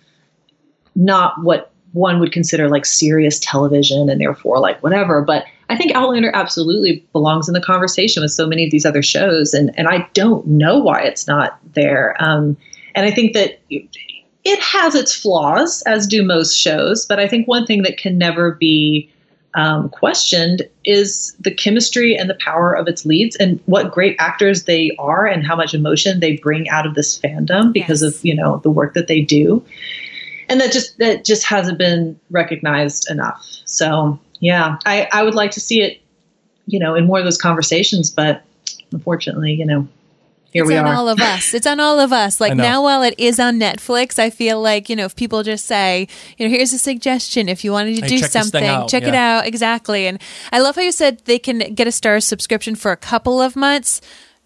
not 0.95 1.33
what 1.41 1.71
one 1.93 2.19
would 2.19 2.31
consider 2.31 2.69
like 2.69 2.85
serious 2.85 3.39
television 3.39 4.09
and 4.09 4.21
therefore 4.21 4.59
like 4.59 4.81
whatever. 4.83 5.21
But 5.21 5.45
i 5.69 5.75
think 5.75 5.93
outlander 5.95 6.31
absolutely 6.33 7.05
belongs 7.11 7.47
in 7.47 7.53
the 7.53 7.61
conversation 7.61 8.21
with 8.21 8.31
so 8.31 8.45
many 8.45 8.65
of 8.65 8.71
these 8.71 8.85
other 8.85 9.01
shows 9.01 9.53
and 9.53 9.77
and 9.77 9.87
i 9.87 10.07
don't 10.13 10.45
know 10.45 10.77
why 10.77 11.01
it's 11.01 11.27
not 11.27 11.59
there. 11.73 12.15
Um, 12.19 12.55
and 12.95 13.05
i 13.05 13.11
think 13.11 13.33
that 13.33 13.59
it 13.69 14.59
has 14.59 14.95
its 14.95 15.13
flaws 15.13 15.81
as 15.83 16.07
do 16.07 16.23
most 16.23 16.55
shows 16.55 17.05
but 17.05 17.19
i 17.19 17.27
think 17.27 17.47
one 17.47 17.65
thing 17.65 17.83
that 17.83 17.97
can 17.97 18.17
never 18.17 18.53
be 18.53 19.11
um, 19.57 19.89
questioned 19.89 20.61
is 20.85 21.35
the 21.39 21.51
chemistry 21.53 22.15
and 22.15 22.29
the 22.29 22.35
power 22.35 22.73
of 22.73 22.87
its 22.87 23.05
leads 23.07 23.35
and 23.37 23.59
what 23.65 23.91
great 23.91 24.15
actors 24.19 24.63
they 24.65 24.95
are 24.99 25.25
and 25.25 25.45
how 25.45 25.55
much 25.55 25.73
emotion 25.73 26.19
they 26.19 26.37
bring 26.37 26.69
out 26.69 26.85
of 26.85 26.93
this 26.93 27.19
fandom 27.19 27.73
because 27.73 28.03
Yes. 28.03 28.15
of 28.19 28.23
you 28.23 28.35
know 28.35 28.59
the 28.63 28.69
work 28.69 28.93
that 28.93 29.07
they 29.07 29.19
do 29.19 29.65
and 30.47 30.61
that 30.61 30.71
just 30.71 30.97
that 30.99 31.25
just 31.25 31.43
hasn't 31.43 31.79
been 31.79 32.17
recognized 32.29 33.09
enough 33.09 33.43
so 33.65 34.19
yeah 34.39 34.77
i 34.85 35.09
i 35.11 35.23
would 35.23 35.35
like 35.35 35.49
to 35.51 35.59
see 35.59 35.81
it 35.81 35.99
you 36.67 36.77
know 36.79 36.93
in 36.93 37.05
more 37.07 37.17
of 37.17 37.25
those 37.25 37.41
conversations 37.41 38.11
but 38.11 38.43
unfortunately 38.91 39.53
you 39.53 39.65
know 39.65 39.87
here 40.57 40.63
it's 40.63 40.69
we 40.69 40.77
on 40.77 40.85
are 40.87 40.93
all 40.95 41.09
of 41.09 41.19
us. 41.19 41.53
It's 41.53 41.65
on 41.67 41.79
all 41.79 41.99
of 41.99 42.11
us. 42.11 42.39
Like 42.47 42.55
now, 42.55 42.83
while 42.83 43.03
it 43.03 43.15
is 43.17 43.39
on 43.39 43.59
Netflix, 43.59 44.19
I 44.19 44.29
feel 44.29 44.61
like 44.61 44.89
you 44.89 44.95
know 44.95 45.05
if 45.05 45.15
people 45.15 45.43
just 45.43 45.65
say, 45.65 46.07
you 46.37 46.47
know, 46.47 46.55
here's 46.55 46.73
a 46.73 46.77
suggestion 46.77 47.49
if 47.49 47.63
you 47.63 47.71
wanted 47.71 47.95
to 47.95 48.01
Hey, 48.01 48.07
do 48.07 48.19
check 48.19 48.31
something, 48.31 48.63
out. 48.63 48.89
check 48.89 49.03
it 49.03 49.15
out 49.15 49.45
exactly. 49.47 50.07
And 50.07 50.19
I 50.51 50.59
love 50.59 50.75
how 50.75 50.81
you 50.81 50.91
said 50.91 51.19
they 51.25 51.39
can 51.39 51.59
get 51.73 51.87
a 51.87 51.91
Starz 51.91 52.23
subscription 52.23 52.75
for 52.75 52.91
a 52.91 52.97
couple 52.97 53.41
of 53.41 53.55
months. 53.55 54.01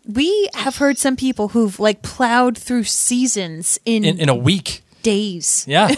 We 0.06 0.50
have 0.56 0.78
heard 0.78 0.98
some 0.98 1.16
people 1.16 1.50
who've 1.50 1.80
like 1.80 2.02
plowed 2.02 2.58
through 2.58 2.86
seasons 2.86 3.80
in, 3.86 4.04
in, 4.04 4.20
in 4.20 4.30
a 4.30 4.36
week. 4.36 4.82
Days. 5.04 5.66
Yeah. 5.68 5.94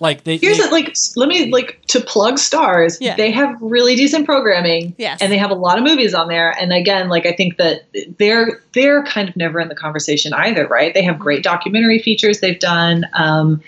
like 0.00 0.24
they, 0.24 0.36
Here's 0.42 0.58
they- 0.58 0.64
it, 0.64 0.72
like 0.72 0.94
let 1.16 1.28
me 1.28 1.50
like 1.50 1.80
to 1.88 2.00
plug 2.00 2.34
Starz. 2.34 2.98
Yeah. 3.00 3.16
They 3.16 3.30
have 3.30 3.56
really 3.60 3.96
decent 3.96 4.26
programming. 4.26 4.94
Yes. 4.98 5.20
And 5.20 5.32
they 5.32 5.38
have 5.38 5.50
a 5.50 5.54
lot 5.54 5.78
of 5.78 5.84
movies 5.84 6.14
on 6.14 6.28
there. 6.28 6.50
And 6.60 6.72
again, 6.72 7.08
like 7.08 7.26
I 7.26 7.32
think 7.32 7.56
that 7.56 7.82
they're 8.18 8.62
they're 8.72 9.04
kind 9.04 9.28
of 9.28 9.36
never 9.36 9.60
in 9.60 9.68
the 9.68 9.74
conversation 9.74 10.32
either, 10.32 10.66
right? 10.66 10.92
They 10.94 11.02
have 11.02 11.18
great 11.18 11.42
documentary 11.42 11.98
features 12.00 12.40
they've 12.40 12.58
done. 12.58 13.04
Um, 13.14 13.62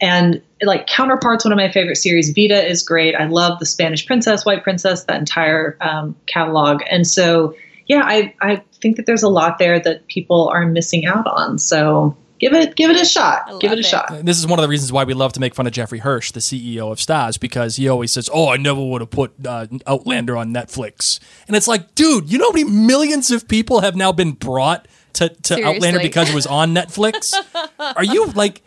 and 0.00 0.42
like 0.62 0.86
counterparts, 0.86 1.44
one 1.44 1.52
of 1.52 1.56
my 1.56 1.70
favorite 1.70 1.96
series, 1.96 2.30
Vida 2.30 2.66
is 2.68 2.82
great. 2.82 3.14
I 3.14 3.26
love 3.26 3.58
the 3.58 3.66
Spanish 3.66 4.04
Princess, 4.06 4.44
White 4.44 4.62
Princess, 4.62 5.04
that 5.04 5.18
entire 5.18 5.76
um, 5.80 6.16
catalog. 6.26 6.82
And 6.90 7.06
so, 7.06 7.54
yeah, 7.86 8.02
I 8.04 8.34
I 8.40 8.62
think 8.80 8.96
that 8.96 9.06
there's 9.06 9.22
a 9.22 9.28
lot 9.28 9.58
there 9.58 9.78
that 9.80 10.06
people 10.08 10.48
are 10.48 10.66
missing 10.66 11.06
out 11.06 11.26
on. 11.26 11.58
So 11.58 12.16
give 12.44 12.52
it 12.52 12.76
give 12.76 12.90
it 12.90 13.00
a 13.00 13.04
shot. 13.04 13.42
I 13.46 13.58
Give 13.58 13.72
it 13.72 13.76
a 13.76 13.80
it. 13.80 13.86
shot. 13.86 14.08
this 14.24 14.38
is 14.38 14.46
one 14.46 14.58
of 14.58 14.62
the 14.62 14.68
reasons 14.68 14.92
why 14.92 15.04
we 15.04 15.14
love 15.14 15.32
to 15.34 15.40
make 15.40 15.54
fun 15.54 15.66
of 15.66 15.72
Jeffrey 15.72 15.98
Hirsch, 15.98 16.32
the 16.32 16.40
CEO 16.40 16.92
of 16.92 16.98
Starz, 16.98 17.38
because 17.40 17.76
he 17.76 17.88
always 17.88 18.12
says, 18.12 18.28
"Oh, 18.32 18.48
I 18.48 18.56
never 18.56 18.84
would 18.84 19.00
have 19.00 19.10
put 19.10 19.32
uh, 19.46 19.66
Outlander 19.86 20.36
on 20.36 20.52
Netflix," 20.52 21.20
and 21.48 21.56
it's 21.56 21.66
like, 21.68 21.94
dude, 21.94 22.30
you 22.30 22.38
know 22.38 22.46
how 22.50 22.52
many 22.52 22.64
millions 22.70 23.30
of 23.30 23.48
people 23.48 23.80
have 23.80 23.96
now 23.96 24.12
been 24.12 24.32
brought 24.32 24.86
to, 25.14 25.28
to 25.28 25.64
Outlander 25.64 26.00
because 26.00 26.28
it 26.30 26.34
was 26.34 26.46
on 26.46 26.74
Netflix? 26.74 27.34
Are 27.78 28.04
you 28.04 28.26
like? 28.26 28.62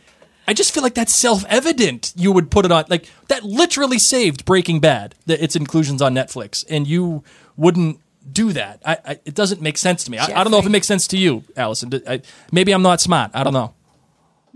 I 0.50 0.54
just 0.54 0.74
feel 0.74 0.82
like 0.82 0.94
that's 0.96 1.14
self-evident. 1.14 2.14
You 2.16 2.32
would 2.32 2.50
put 2.50 2.64
it 2.66 2.72
on 2.72 2.86
like 2.90 3.10
that. 3.28 3.44
Literally 3.44 4.00
saved 4.00 4.46
Breaking 4.46 4.80
Bad, 4.80 5.14
the, 5.26 5.42
its 5.44 5.56
inclusions 5.56 6.02
on 6.02 6.14
Netflix, 6.16 6.66
and 6.70 6.88
you 6.88 7.24
wouldn't 7.58 8.00
do 8.32 8.54
that. 8.54 8.82
I, 8.86 8.98
I, 9.06 9.12
it 9.26 9.36
doesn't 9.36 9.62
make 9.62 9.78
sense 9.78 10.04
to 10.06 10.12
me. 10.12 10.18
I, 10.18 10.26
I 10.26 10.44
don't 10.44 10.52
know 10.52 10.60
if 10.60 10.66
it 10.66 10.70
makes 10.70 10.88
sense 10.88 11.08
to 11.10 11.18
you, 11.18 11.44
Allison. 11.56 11.92
I, 12.08 12.22
maybe 12.52 12.72
I'm 12.72 12.82
not 12.82 13.02
smart. 13.02 13.32
I 13.34 13.44
don't 13.44 13.54
know. 13.54 13.74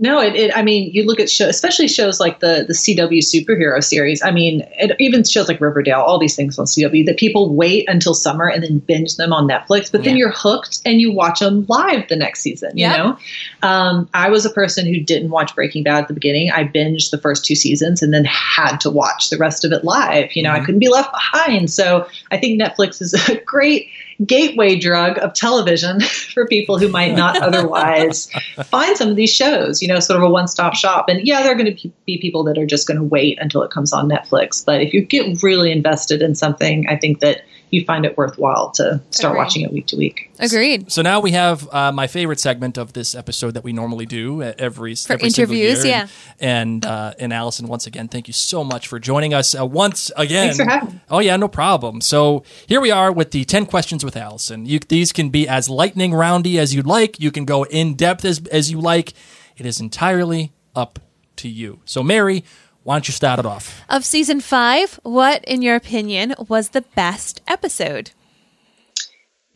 No, 0.02 0.20
it, 0.20 0.36
it. 0.36 0.58
I 0.58 0.64
mean, 0.64 0.92
you 0.92 1.06
look 1.06 1.20
at 1.20 1.30
shows, 1.30 1.50
especially 1.50 1.88
shows 1.88 2.20
like 2.20 2.40
the 2.40 2.66
the 2.68 2.74
CW 2.74 3.20
superhero 3.20 3.84
series. 3.84 4.24
I 4.24 4.32
mean, 4.32 4.68
it, 4.72 4.96
even 5.00 5.24
shows 5.24 5.48
like 5.48 5.62
Riverdale, 5.62 6.00
all 6.00 6.18
these 6.18 6.36
things 6.36 6.58
on 6.58 6.66
CW 6.66 7.06
that 7.06 7.18
people 7.18 7.54
wait 7.54 7.88
until 7.88 8.16
summer 8.16 8.50
and 8.50 8.64
then 8.64 8.80
binge 8.80 9.18
them 9.18 9.32
on 9.32 9.48
Netflix. 9.48 9.92
But 9.92 10.04
then 10.04 10.18
you're 10.18 10.32
hooked 10.32 10.82
and 10.86 11.00
you 11.00 11.12
watch 11.14 11.40
them 11.40 11.68
live 11.70 12.08
the 12.10 12.16
next 12.16 12.42
season. 12.42 12.76
You 12.76 12.98
know, 12.98 13.18
um, 13.62 14.10
I 14.16 14.32
was 14.32 14.44
a 14.44 14.50
person 14.50 14.88
who 14.88 15.00
didn't 15.00 15.30
watch 15.30 15.54
Breaking 15.54 15.84
Bad 15.84 16.02
at 16.02 16.08
the 16.08 16.16
beginning. 16.16 16.50
I 16.50 16.64
binged 16.64 17.12
the 17.12 17.20
first 17.20 17.46
two 17.46 17.56
seasons 17.56 18.02
and 18.02 18.12
then 18.12 18.26
had 18.26 18.78
to 18.78 18.90
watch 18.90 19.30
the 19.30 19.38
rest 19.38 19.64
of 19.64 19.72
it 19.72 19.84
live. 19.84 20.36
You 20.36 20.42
know, 20.42 20.52
I 20.52 20.62
couldn't 20.62 20.80
be 20.80 20.90
left 20.90 21.12
behind. 21.12 21.70
So 21.70 22.08
I 22.32 22.38
think 22.38 22.60
Netflix 22.60 23.04
is 23.04 23.14
a 23.30 23.40
great 23.42 23.88
gateway 24.26 24.78
drug 24.78 25.18
of 25.20 25.34
television 25.34 26.00
for 26.34 26.48
people 26.48 26.78
who 26.78 26.88
might 26.88 27.16
not 27.16 27.38
otherwise 27.42 28.30
find 28.66 28.98
some 28.98 29.10
of 29.10 29.16
these 29.16 29.34
shows, 29.34 29.82
you 29.82 29.88
know, 29.88 30.00
sort 30.00 30.18
of 30.18 30.24
a 30.24 30.30
one 30.30 30.48
stop 30.48 30.76
shop. 30.76 31.06
And 31.08 31.26
yeah, 31.26 31.42
there 31.42 31.52
are 31.52 31.58
going 31.58 31.76
to 31.76 31.92
be 32.06 32.18
people 32.20 32.44
that 32.46 32.58
are 32.58 32.66
just 32.66 32.88
going 32.88 32.98
to 32.98 33.04
wait 33.04 33.38
until 33.42 33.64
it 33.64 33.72
comes 33.72 33.94
on 33.94 34.10
Netflix. 34.10 34.64
But 34.64 34.82
if 34.82 34.94
you 34.94 35.02
get 35.02 35.42
really 35.42 35.72
invested 35.72 36.22
in 36.22 36.36
something, 36.36 36.88
I 36.88 36.98
think 36.98 37.20
that 37.20 37.44
you 37.72 37.86
find 37.86 38.06
it 38.06 38.18
worthwhile 38.18 38.70
to 38.72 39.02
start 39.12 39.32
Agreed. 39.32 39.38
watching 39.44 39.62
it 39.64 39.72
week 39.72 39.88
to 39.88 39.96
week. 39.96 40.30
Agreed. 40.40 40.92
So 40.92 41.02
now 41.02 41.22
we 41.22 41.32
have 41.32 41.68
uh, 41.74 41.92
my 41.92 42.06
favorite 42.08 42.40
segment 42.40 42.78
of 42.78 42.92
this 42.94 43.16
episode 43.16 43.52
that 43.54 43.64
we 43.64 43.72
normally 43.74 44.06
do 44.06 44.42
at 44.42 44.60
every 44.60 44.94
For 44.96 45.14
every 45.14 45.30
single 45.30 45.56
interviews, 45.56 45.86
year. 45.86 45.94
yeah. 45.94 46.08
And 46.40 46.86
uh, 46.86 47.14
and 47.18 47.32
Allison, 47.32 47.68
once 47.68 47.88
again, 47.88 48.08
thank 48.10 48.28
you 48.28 48.34
so 48.34 48.64
much 48.64 48.88
for 48.88 49.00
joining 49.00 49.34
us 49.34 49.58
uh, 49.58 49.66
once 49.66 50.12
again. 50.18 50.54
Thanks 50.54 50.58
for 50.58 50.70
having 50.70 50.96
me. 50.96 51.02
Oh 51.10 51.20
yeah, 51.20 51.38
no 51.38 51.48
problem. 51.48 52.02
So 52.02 52.44
here 52.68 52.82
we 52.82 52.92
are 52.92 53.12
with 53.12 53.32
the 53.32 53.46
ten 53.46 53.66
questions 53.66 54.04
with 54.04 54.18
Allison. 54.18 54.66
You, 54.66 54.80
these 54.80 55.12
can 55.14 55.30
be 55.30 55.48
as 55.48 55.70
lightning 55.70 56.14
roundy 56.14 56.60
as 56.60 56.76
you'd 56.76 56.86
like. 56.88 57.20
You 57.20 57.32
can 57.32 57.46
go 57.46 57.64
in 57.64 57.96
depth 57.96 58.26
as 58.26 58.46
as 58.48 58.70
you 58.70 58.82
like. 58.82 59.14
It 59.58 59.66
is 59.66 59.80
entirely 59.80 60.52
up 60.76 61.00
to 61.38 61.48
you. 61.48 61.80
So 61.86 62.04
Mary, 62.04 62.44
why 62.84 62.96
don't 62.96 63.08
you 63.08 63.14
start 63.14 63.40
it 63.40 63.46
off? 63.46 63.82
Of 63.90 64.06
season 64.06 64.40
five, 64.40 65.00
what, 65.04 65.44
in 65.46 65.62
your 65.62 65.76
opinion, 65.76 66.34
was 66.48 66.70
the 66.70 66.82
best 66.82 67.42
episode? 67.48 68.12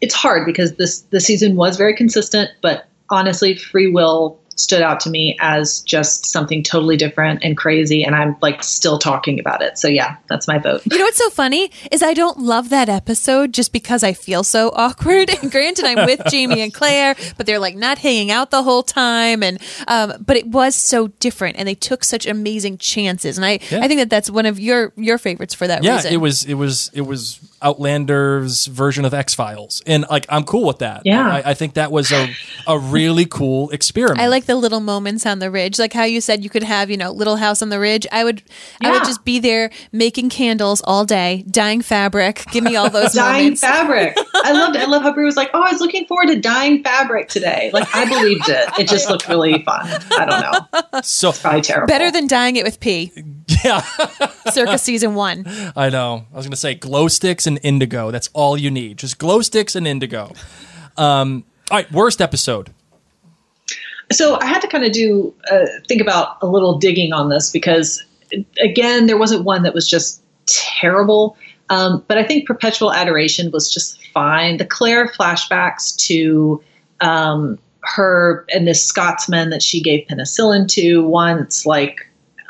It's 0.01 0.13
hard 0.13 0.45
because 0.45 0.75
this 0.75 1.01
the 1.01 1.19
season 1.19 1.55
was 1.55 1.77
very 1.77 1.95
consistent, 1.95 2.51
but 2.61 2.87
honestly, 3.09 3.55
Free 3.55 3.87
Will 3.87 4.39
stood 4.55 4.81
out 4.81 4.99
to 5.01 5.09
me 5.09 5.35
as 5.41 5.81
just 5.81 6.25
something 6.25 6.63
totally 6.63 6.95
different 6.97 7.43
and 7.43 7.57
crazy 7.57 8.03
and 8.03 8.15
I'm 8.15 8.37
like 8.41 8.63
still 8.63 8.97
talking 8.97 9.39
about 9.39 9.61
it. 9.61 9.77
So 9.77 9.87
yeah, 9.87 10.15
that's 10.29 10.47
my 10.47 10.57
vote. 10.59 10.81
You 10.89 10.97
know 10.97 11.03
what's 11.05 11.17
so 11.17 11.29
funny 11.29 11.71
is 11.91 12.01
I 12.01 12.13
don't 12.13 12.39
love 12.39 12.69
that 12.69 12.87
episode 12.87 13.53
just 13.53 13.73
because 13.73 14.03
I 14.03 14.13
feel 14.13 14.43
so 14.43 14.71
awkward. 14.73 15.29
And 15.29 15.51
granted, 15.51 15.85
I'm 15.85 16.05
with 16.05 16.21
Jamie 16.29 16.61
and 16.61 16.73
Claire, 16.73 17.15
but 17.37 17.45
they're 17.45 17.59
like 17.59 17.75
not 17.75 17.97
hanging 17.97 18.31
out 18.31 18.51
the 18.51 18.63
whole 18.63 18.83
time. 18.83 19.43
And 19.43 19.59
um, 19.87 20.13
but 20.25 20.37
it 20.37 20.47
was 20.47 20.75
so 20.75 21.07
different, 21.07 21.57
and 21.57 21.67
they 21.67 21.75
took 21.75 22.03
such 22.03 22.25
amazing 22.25 22.77
chances. 22.77 23.37
And 23.37 23.45
I, 23.45 23.59
Yeah. 23.69 23.79
I 23.81 23.87
think 23.87 23.99
that 23.99 24.09
that's 24.09 24.29
one 24.29 24.45
of 24.45 24.59
your 24.59 24.93
your 24.95 25.17
favorites 25.17 25.53
for 25.53 25.67
that 25.67 25.83
Yeah, 25.83 25.95
reason. 25.97 26.13
it 26.13 26.17
was 26.17 26.45
it 26.45 26.53
was 26.55 26.91
it 26.93 27.01
was 27.01 27.39
Outlander's 27.65 28.67
version 28.67 29.05
of 29.05 29.13
X 29.13 29.33
Files, 29.33 29.81
and 29.85 30.05
like 30.09 30.25
I'm 30.29 30.43
cool 30.43 30.65
with 30.65 30.79
that. 30.79 31.01
Yeah. 31.05 31.27
I, 31.27 31.51
I 31.51 31.53
think 31.53 31.73
that 31.73 31.91
was 31.91 32.11
a 32.11 32.29
a 32.67 32.77
really 32.77 33.25
cool 33.25 33.69
experiment. 33.71 34.19
I 34.19 34.27
like 34.27 34.45
the 34.45 34.55
little 34.55 34.79
moments 34.79 35.25
on 35.25 35.39
the 35.39 35.49
ridge, 35.51 35.79
like 35.79 35.93
how 35.93 36.03
you 36.03 36.21
said 36.21 36.43
you 36.43 36.49
could 36.49 36.63
have, 36.63 36.89
you 36.89 36.97
know, 36.97 37.11
Little 37.11 37.37
House 37.37 37.61
on 37.61 37.69
the 37.69 37.79
Ridge. 37.79 38.05
I 38.11 38.23
would, 38.23 38.43
I 38.81 38.91
would 38.91 39.03
just 39.05 39.23
be 39.25 39.39
there 39.39 39.69
making 39.91 40.29
candles 40.29 40.81
all 40.85 41.05
day, 41.05 41.43
dyeing 41.49 41.81
fabric. 41.81 42.43
Give 42.51 42.63
me 42.63 42.75
all 42.75 42.89
those 42.89 43.13
dyeing 43.13 43.43
moments. 43.43 43.61
fabric. 43.61 44.17
I 44.35 44.51
loved 44.51 44.75
it. 44.75 44.81
I 44.81 44.85
love 44.85 45.01
how 45.03 45.13
Bree 45.13 45.25
was 45.25 45.35
like, 45.37 45.49
"Oh, 45.53 45.61
I 45.61 45.71
was 45.71 45.81
looking 45.81 46.05
forward 46.05 46.27
to 46.27 46.39
dyeing 46.39 46.83
fabric 46.83 47.29
today." 47.29 47.69
Like 47.73 47.87
I 47.95 48.05
believed 48.07 48.47
it. 48.49 48.69
It 48.79 48.87
just 48.87 49.09
looked 49.09 49.27
really 49.27 49.63
fun. 49.63 49.85
I 50.17 50.25
don't 50.25 50.41
know. 50.93 51.01
so 51.01 51.31
Probably 51.31 51.61
terrible. 51.61 51.87
Better 51.87 52.11
than 52.11 52.27
dyeing 52.27 52.55
it 52.55 52.63
with 52.63 52.79
pee. 52.79 53.11
yeah, 53.63 53.81
Circa 54.51 54.77
season 54.79 55.15
one. 55.15 55.45
I 55.75 55.89
know. 55.89 56.25
I 56.33 56.37
was 56.37 56.45
gonna 56.45 56.55
say 56.55 56.75
glow 56.75 57.07
sticks 57.07 57.45
and 57.45 57.59
indigo. 57.63 58.11
That's 58.11 58.29
all 58.33 58.57
you 58.57 58.71
need. 58.71 58.97
Just 58.97 59.17
glow 59.17 59.41
sticks 59.41 59.75
and 59.75 59.87
indigo. 59.87 60.33
Um, 60.97 61.43
all 61.69 61.77
right, 61.77 61.91
worst 61.91 62.21
episode. 62.21 62.71
so 64.11 64.39
I 64.39 64.45
had 64.45 64.61
to 64.61 64.67
kind 64.67 64.85
of 64.85 64.91
do 64.91 65.33
uh, 65.51 65.65
think 65.87 66.01
about 66.01 66.37
a 66.41 66.47
little 66.47 66.77
digging 66.77 67.13
on 67.13 67.29
this 67.29 67.51
because 67.51 68.03
again, 68.59 69.07
there 69.07 69.17
wasn't 69.17 69.43
one 69.43 69.63
that 69.63 69.73
was 69.73 69.87
just 69.89 70.21
terrible. 70.45 71.37
Um, 71.69 72.03
but 72.07 72.17
I 72.17 72.23
think 72.23 72.47
Perpetual 72.47 72.93
Adoration 72.93 73.51
was 73.51 73.71
just 73.71 74.05
fine. 74.07 74.57
The 74.57 74.65
Claire 74.65 75.07
flashbacks 75.07 75.95
to 76.07 76.63
um, 77.01 77.57
her 77.81 78.45
and 78.53 78.67
this 78.67 78.83
Scotsman 78.83 79.49
that 79.49 79.63
she 79.63 79.81
gave 79.81 80.05
penicillin 80.07 80.67
to 80.69 81.07
once, 81.07 81.65
like, 81.65 82.07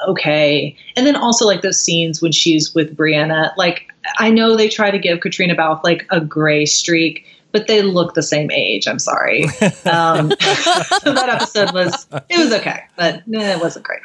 okay. 0.07 0.75
And 0.95 1.05
then 1.05 1.15
also 1.15 1.45
like 1.45 1.61
those 1.61 1.79
scenes 1.79 2.21
when 2.21 2.31
she's 2.31 2.73
with 2.73 2.95
Brianna, 2.95 3.55
like, 3.57 3.91
I 4.17 4.29
know 4.29 4.55
they 4.55 4.69
try 4.69 4.91
to 4.91 4.99
give 4.99 5.19
Caitriona 5.19 5.55
Balfe 5.55 5.83
like 5.83 6.05
a 6.11 6.21
gray 6.21 6.65
streak, 6.65 7.25
but 7.51 7.67
they 7.67 7.81
look 7.81 8.13
the 8.13 8.23
same 8.23 8.51
age. 8.51 8.87
I'm 8.87 8.99
sorry. 8.99 9.45
Um, 9.85 10.29
that 10.39 11.27
episode 11.29 11.71
was, 11.71 12.07
it 12.29 12.37
was 12.37 12.51
okay, 12.53 12.83
but 12.97 13.15
eh, 13.15 13.55
it 13.55 13.61
wasn't 13.61 13.85
great. 13.85 14.01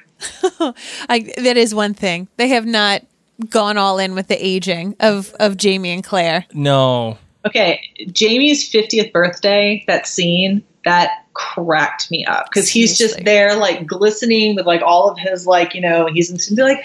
I, 1.09 1.33
that 1.39 1.57
is 1.57 1.75
one 1.75 1.95
thing. 1.95 2.29
They 2.37 2.49
have 2.49 2.67
not 2.67 3.03
gone 3.49 3.79
all 3.79 3.99
in 3.99 4.15
with 4.15 4.29
the 4.29 4.45
aging 4.45 4.95
of, 5.01 5.35
of 5.41 5.57
Jamie 5.57 5.91
and 5.91 6.05
Claire. 6.05 6.45
No. 6.53 7.19
Okay, 7.47 7.81
Jamie's 8.13 8.71
50th 8.71 9.13
birthday, 9.13 9.83
that 9.87 10.07
scene, 10.07 10.63
that 10.85 11.20
cracked 11.35 12.11
me 12.11 12.25
up 12.25 12.47
because 12.47 12.69
he's 12.69 12.99
just 12.99 13.25
there, 13.25 13.57
like 13.57 13.87
glistening 13.87 14.57
with 14.57 14.67
like 14.67 14.83
all 14.83 15.11
of 15.11 15.19
his, 15.19 15.47
like, 15.47 15.75
you 15.75 15.81
know, 15.81 16.07
he's 16.07 16.31
and 16.31 16.57
be 16.57 16.63
like, 16.63 16.85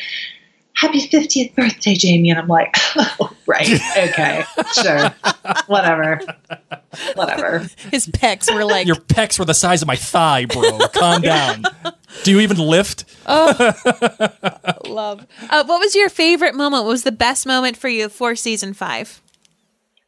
Happy 0.76 1.08
50th 1.08 1.56
birthday, 1.56 1.96
Jamie. 1.96 2.30
And 2.30 2.38
I'm 2.38 2.50
like, 2.50 2.76
oh, 2.98 3.32
right, 3.48 3.80
okay, 3.98 4.44
sure, 4.74 5.10
whatever, 5.68 6.20
whatever. 7.14 7.60
His 7.92 8.08
pecs 8.08 8.54
were 8.54 8.66
like, 8.66 8.86
Your 8.86 8.98
pecs 8.98 9.40
were 9.40 9.46
the 9.46 9.54
size 9.54 9.82
of 9.82 9.88
my 9.88 9.96
thigh, 9.96 10.46
bro. 10.46 10.80
Calm 10.90 11.22
down. 11.22 11.64
Do 12.24 12.32
you 12.32 12.42
even 12.42 12.58
lift? 12.58 13.06
oh 13.26 13.54
love. 14.86 15.26
Uh, 15.50 15.64
what 15.64 15.80
was 15.80 15.96
your 15.96 16.10
favorite 16.10 16.56
moment? 16.56 16.84
What 16.84 16.90
was 16.90 17.04
the 17.04 17.12
best 17.12 17.46
moment 17.46 17.78
for 17.78 17.88
you 17.88 18.10
for 18.10 18.36
season 18.36 18.74
five? 18.74 19.22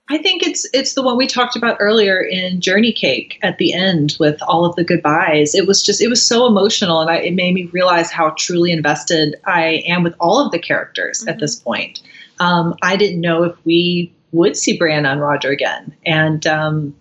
I 0.10 0.18
think 0.18 0.42
it's 0.42 0.66
it's 0.74 0.94
the 0.94 1.02
one 1.02 1.18
we 1.18 1.28
talked 1.28 1.56
about 1.56 1.78
earlier 1.82 2.22
in 2.22 2.62
Journey 2.62 2.94
Cake 2.94 3.40
at 3.44 3.58
the 3.58 3.74
end 3.74 4.16
with 4.20 4.42
all 4.44 4.64
of 4.64 4.76
the 4.76 4.84
goodbyes. 4.84 5.54
It 5.54 5.68
was 5.68 5.84
just 5.84 6.02
it 6.02 6.08
was 6.08 6.26
so 6.26 6.46
emotional, 6.46 7.02
and 7.02 7.10
I, 7.10 7.18
it 7.18 7.34
made 7.34 7.54
me 7.54 7.66
realize 7.66 8.10
how 8.10 8.30
truly 8.38 8.72
invested 8.72 9.36
I 9.46 9.84
am 9.86 10.04
with 10.04 10.16
all 10.20 10.44
of 10.44 10.52
the 10.52 10.60
characters 10.60 11.26
at 11.28 11.40
this 11.40 11.58
point. 11.58 12.02
Um, 12.40 12.76
I 12.82 12.96
didn't 12.96 13.20
know 13.20 13.44
if 13.44 13.56
we 13.66 14.14
would 14.32 14.56
see 14.56 14.80
Brianna 14.80 15.12
and 15.12 15.22
Roger 15.22 15.52
again, 15.52 15.94
and 16.06 16.48
um, 16.48 16.96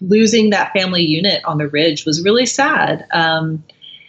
losing 0.00 0.50
that 0.50 0.72
family 0.72 1.02
unit 1.02 1.44
on 1.44 1.58
the 1.58 1.68
ridge 1.68 2.06
was 2.06 2.22
really 2.22 2.46
sad. 2.46 3.04
Um, 3.12 3.64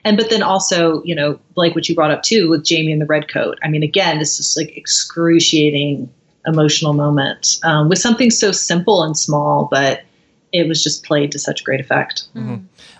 and 0.06 0.18
but 0.18 0.30
then 0.30 0.44
also, 0.44 1.02
you 1.04 1.16
know, 1.16 1.40
like 1.56 1.74
what 1.74 1.90
you 1.90 1.96
brought 1.96 2.12
up 2.12 2.22
too 2.22 2.48
with 2.50 2.64
Jamie 2.64 2.92
and 2.92 3.02
the 3.02 3.08
red 3.08 3.28
coat. 3.28 3.58
I 3.64 3.70
mean, 3.70 3.82
again, 3.82 4.20
this 4.20 4.40
is 4.40 4.56
like 4.56 4.78
excruciating 4.78 6.12
emotional 6.46 6.94
moment 6.94 7.60
um, 7.64 7.90
with 7.90 8.00
something 8.00 8.32
so 8.32 8.52
simple 8.52 9.04
and 9.04 9.18
small, 9.18 9.68
but 9.72 10.04
it 10.52 10.68
was 10.68 10.84
just 10.84 11.04
played 11.04 11.32
to 11.32 11.40
such 11.40 11.64
great 11.64 11.80
effect. 11.80 12.24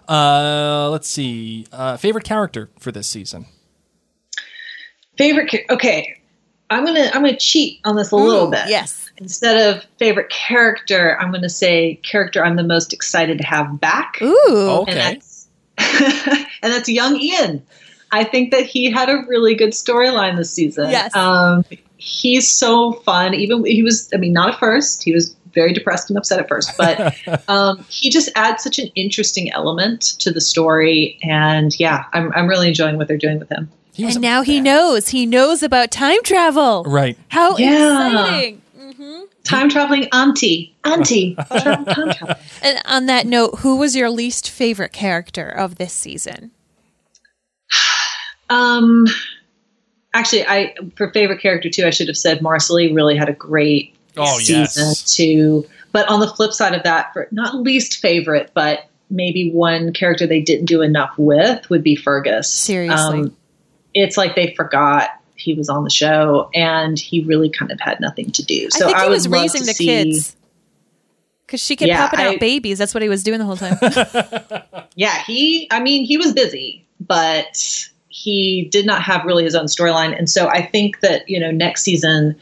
Uh, 0.08 0.90
let's 0.90 1.08
see. 1.08 1.66
Uh, 1.72 1.98
favorite 1.98 2.24
character 2.24 2.70
for 2.80 2.92
this 2.92 3.08
season? 3.08 3.46
Favorite? 5.18 5.54
Okay, 5.70 6.20
I'm 6.70 6.86
gonna 6.86 7.10
I'm 7.14 7.22
gonna 7.24 7.38
cheat 7.38 7.80
on 7.84 7.96
this 7.96 8.12
a 8.12 8.16
little 8.16 8.48
Ooh, 8.48 8.52
bit. 8.52 8.68
Yes. 8.68 9.12
Instead 9.18 9.76
of 9.76 9.84
favorite 9.98 10.30
character, 10.30 11.18
I'm 11.20 11.32
gonna 11.32 11.50
say 11.50 11.96
character 12.04 12.44
I'm 12.44 12.56
the 12.56 12.64
most 12.64 12.94
excited 12.94 13.38
to 13.40 13.46
have 13.46 13.80
back. 13.80 14.18
Ooh. 14.22 14.36
Okay. 14.82 14.92
and 14.92 15.00
that's, 15.00 15.48
and 16.62 16.74
that's 16.74 16.88
young 16.88 17.20
Ian. 17.20 17.66
I 18.12 18.24
think 18.24 18.52
that 18.52 18.66
he 18.66 18.90
had 18.90 19.10
a 19.10 19.24
really 19.28 19.56
good 19.56 19.72
storyline 19.72 20.38
this 20.38 20.52
season. 20.52 20.90
Yes. 20.90 21.16
Um, 21.16 21.64
he's 22.00 22.50
so 22.50 22.94
fun. 22.94 23.34
Even 23.36 23.64
he 23.66 23.84
was, 23.84 24.10
I 24.14 24.18
mean, 24.18 24.34
not 24.34 24.54
at 24.54 24.60
first. 24.60 25.04
He 25.04 25.14
was 25.14 25.36
very 25.54 25.74
depressed 25.74 26.10
and 26.10 26.18
upset 26.18 26.40
at 26.40 26.48
first, 26.48 26.72
but 26.78 27.16
um, 27.50 27.86
he 27.90 28.10
just 28.10 28.30
adds 28.36 28.64
such 28.64 28.80
an 28.80 28.88
interesting 28.96 29.52
element 29.52 30.02
to 30.20 30.32
the 30.32 30.42
story. 30.42 31.20
And 31.24 31.78
yeah, 31.80 32.06
I'm, 32.14 32.32
I'm 32.34 32.48
really 32.48 32.68
enjoying 32.68 32.98
what 32.98 33.08
they're 33.08 33.18
doing 33.18 33.40
with 33.40 33.50
him. 33.50 33.70
And 33.98 34.22
now 34.22 34.44
he 34.44 34.62
knows. 34.62 35.10
He 35.10 35.26
knows 35.26 35.62
about 35.62 35.92
time 35.92 36.24
travel. 36.24 36.84
Right. 36.88 37.18
How 37.28 37.58
Yeah. 37.58 38.22
exciting. 38.30 38.62
Time 39.44 39.70
traveling 39.70 40.08
auntie, 40.14 40.76
auntie, 40.86 41.36
time 41.50 41.86
traveling. 41.86 42.36
And 42.62 42.82
on 42.86 43.08
that 43.08 43.26
note, 43.26 43.60
who 43.60 43.78
was 43.78 43.96
your 43.96 44.10
least 44.10 44.50
favorite 44.50 44.94
character 44.94 45.50
of 45.50 45.76
this 45.76 45.92
season? 45.92 46.52
Um, 48.50 49.06
actually, 50.14 50.46
I 50.46 50.76
for 50.96 51.12
favorite 51.12 51.42
character 51.42 51.70
too, 51.70 51.86
I 51.86 51.90
should 51.90 52.08
have 52.08 52.18
said 52.18 52.40
Marsali 52.40 52.94
really 52.94 53.16
had 53.16 53.30
a 53.30 53.34
great 53.34 53.96
Oh, 54.18 54.38
season 54.40 54.88
yes. 54.88 55.16
too. 55.16 55.66
But 55.92 56.08
on 56.10 56.20
the 56.20 56.28
flip 56.28 56.52
side 56.54 56.74
of 56.76 56.84
that, 56.84 57.12
for 57.14 57.28
not 57.32 57.56
least 57.56 57.98
favorite, 57.98 58.52
but 58.54 58.86
maybe 59.10 59.52
one 59.52 59.92
character 59.94 60.28
they 60.28 60.42
didn't 60.42 60.66
do 60.66 60.82
enough 60.82 61.14
with 61.18 61.68
would 61.70 61.84
be 61.84 61.96
Fergus. 61.96 62.52
Seriously. 62.52 63.20
Um, 63.22 63.36
it's 63.96 64.18
like 64.18 64.36
they 64.36 64.54
forgot 64.56 65.10
he 65.36 65.54
was 65.54 65.70
on 65.70 65.84
the 65.84 65.90
show, 65.90 66.50
and 66.54 67.00
he 67.00 67.24
really 67.24 67.50
kind 67.50 67.72
of 67.72 67.80
had 67.80 68.00
nothing 68.02 68.30
to 68.32 68.44
do. 68.44 68.70
So 68.72 68.86
I 68.86 68.88
think 68.90 68.98
he 69.00 69.04
would 69.06 69.10
was 69.12 69.28
raising 69.28 69.62
the 69.66 69.74
see- 69.74 69.86
kids. 69.86 70.36
Because 71.46 71.62
she 71.62 71.76
kept 71.76 71.88
Yeah, 71.88 72.08
popping 72.08 72.20
out 72.26 72.34
I- 72.36 72.38
babies. 72.38 72.78
That's 72.78 72.94
what 72.94 73.02
he 73.02 73.10
was 73.10 73.24
doing 73.24 73.40
the 73.40 73.46
whole 73.46 73.58
time. 73.58 73.78
Yeah, 74.96 75.24
he, 75.24 75.68
I 75.72 75.80
mean, 75.80 76.04
he 76.04 76.18
was 76.18 76.34
busy, 76.34 76.86
but 77.00 77.88
he 78.10 78.68
did 78.72 78.86
not 78.86 79.02
have 79.04 79.24
really 79.24 79.44
his 79.44 79.56
own 79.56 79.66
storyline. 79.66 80.18
And 80.18 80.30
so 80.30 80.48
I 80.50 80.66
think 80.66 81.00
that, 81.02 81.30
you 81.30 81.40
know, 81.40 81.52
next 81.52 81.84
season, 81.84 82.36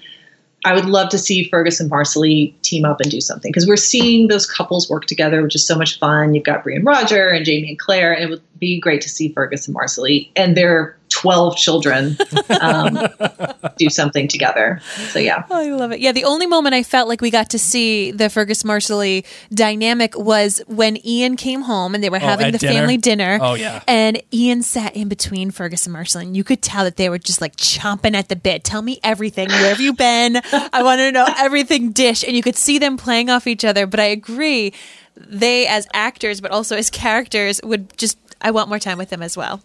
I 0.66 0.74
would 0.74 0.86
love 0.86 1.10
to 1.10 1.18
see 1.18 1.48
Fergus 1.50 1.80
and 1.80 1.90
Marsali 1.92 2.54
team 2.62 2.84
up 2.84 3.00
and 3.00 3.12
do 3.12 3.22
something 3.22 3.52
because 3.52 3.68
we're 3.68 3.78
seeing 3.78 4.28
those 4.28 4.50
couples 4.50 4.90
work 4.90 5.06
together, 5.06 5.42
which 5.44 5.56
is 5.56 5.66
so 5.66 5.78
much 5.78 6.00
fun. 6.00 6.34
You've 6.34 6.46
got 6.46 6.64
Bree 6.64 6.76
and 6.76 6.86
Roger 6.86 7.30
and 7.30 7.46
Jamie 7.46 7.70
and 7.70 7.80
Claire, 7.80 8.14
and 8.14 8.24
it 8.24 8.30
would 8.30 8.42
be 8.60 8.80
great 8.80 9.02
to 9.02 9.10
see 9.10 9.32
Fergus 9.34 9.68
and 9.68 9.78
Marsali 9.78 10.30
and 10.36 10.58
their 10.58 10.97
12 11.18 11.58
children 11.58 12.16
um, 12.62 13.00
do 13.78 13.90
something 13.90 14.28
together. 14.28 14.80
So, 15.10 15.18
yeah. 15.18 15.46
I 15.50 15.70
love 15.72 15.92
it. 15.92 16.00
Yeah, 16.00 16.12
the 16.12 16.26
only 16.26 16.46
moment 16.46 16.76
I 16.76 16.84
felt 16.84 17.10
like 17.10 17.22
we 17.22 17.32
got 17.32 17.50
to 17.50 17.60
see 17.60 18.12
the 18.12 18.30
Fergus 18.30 18.62
Marsali 18.62 19.26
dynamic 19.52 20.16
was 20.16 20.62
when 20.68 21.04
Ian 21.06 21.36
came 21.36 21.64
home 21.64 21.96
and 21.96 22.04
they 22.04 22.12
were 22.12 22.20
having 22.20 22.48
at 22.48 22.52
the 22.54 22.60
dinner? 22.60 22.74
family 22.74 22.98
dinner. 22.98 23.40
Oh, 23.42 23.56
yeah. 23.56 23.82
And 23.88 24.22
Ian 24.32 24.62
sat 24.62 24.96
in 24.96 25.10
between 25.10 25.50
Fergus 25.50 25.88
and 25.88 25.96
Marsali, 25.96 26.24
and 26.24 26.38
you 26.38 26.44
could 26.44 26.62
tell 26.62 26.84
that 26.84 26.98
they 26.98 27.10
were 27.10 27.18
just 27.18 27.42
like 27.42 27.56
chomping 27.56 28.14
at 28.14 28.30
the 28.30 28.36
bit. 28.36 28.64
Tell 28.64 28.84
me 28.84 29.00
everything. 29.04 29.50
Where 29.50 29.70
have 29.70 29.82
you 29.82 29.94
been? 29.94 30.40
I 30.54 30.84
want 30.84 31.00
to 31.00 31.12
know 31.12 31.26
everything. 31.38 31.92
Dish, 31.92 32.24
and 32.24 32.36
you 32.36 32.44
could 32.44 32.56
see 32.56 32.78
them 32.78 32.96
playing 32.96 33.32
off 33.32 33.48
each 33.48 33.66
other. 33.66 33.88
But 33.88 34.00
I 34.00 34.06
agree, 34.06 34.74
they 35.16 35.66
as 35.66 35.88
actors, 35.94 36.42
but 36.42 36.52
also 36.52 36.76
as 36.76 36.90
characters, 36.90 37.60
would 37.64 37.98
just. 37.98 38.20
I 38.40 38.52
want 38.52 38.70
more 38.70 38.78
time 38.78 39.00
with 39.00 39.10
them 39.10 39.24
as 39.24 39.36
well. 39.36 39.64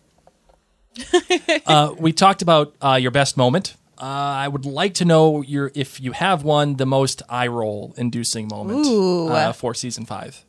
Uh, 1.66 1.94
we 1.98 2.12
talked 2.12 2.42
about 2.42 2.74
uh, 2.82 2.98
your 3.00 3.10
best 3.10 3.36
moment. 3.36 3.76
Uh, 3.98 4.04
I 4.04 4.48
would 4.48 4.66
like 4.66 4.94
to 4.94 5.04
know 5.04 5.42
your 5.42 5.70
if 5.74 6.00
you 6.00 6.12
have 6.12 6.42
one, 6.42 6.76
the 6.76 6.86
most 6.86 7.22
eye 7.28 7.46
roll 7.46 7.94
inducing 7.96 8.48
moment 8.48 8.86
uh, 8.86 9.52
for 9.52 9.74
season 9.74 10.04
five. 10.04 10.44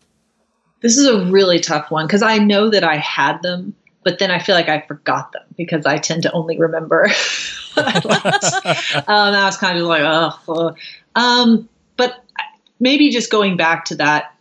This 0.82 0.98
is 0.98 1.08
a 1.08 1.26
really 1.26 1.60
tough 1.60 1.92
one 1.92 2.08
because 2.08 2.24
I 2.24 2.40
know 2.40 2.70
that 2.70 2.84
I 2.84 2.98
had 2.98 3.42
them, 3.42 3.76
but 4.04 4.20
then 4.20 4.32
I 4.32 4.40
feel 4.40 4.56
like 4.56 4.70
I 4.70 4.82
forgot 4.82 5.32
them 5.32 5.44
because 5.56 5.86
I 5.86 5.98
tend 5.98 6.24
to 6.24 6.32
only 6.32 6.58
remember 6.58 7.08
what 7.76 7.88
I 7.88 7.94
liked. 7.94 8.66
um, 9.08 9.34
I 9.36 9.46
was 9.46 9.58
kind 9.58 9.78
of 9.78 9.86
like, 9.86 10.02
oh, 10.04 10.76
um, 11.16 11.70
but 11.96 12.24
maybe 12.80 13.12
just 13.12 13.32
going 13.32 13.56
back 13.56 13.86
to 13.86 13.96
that 13.96 14.33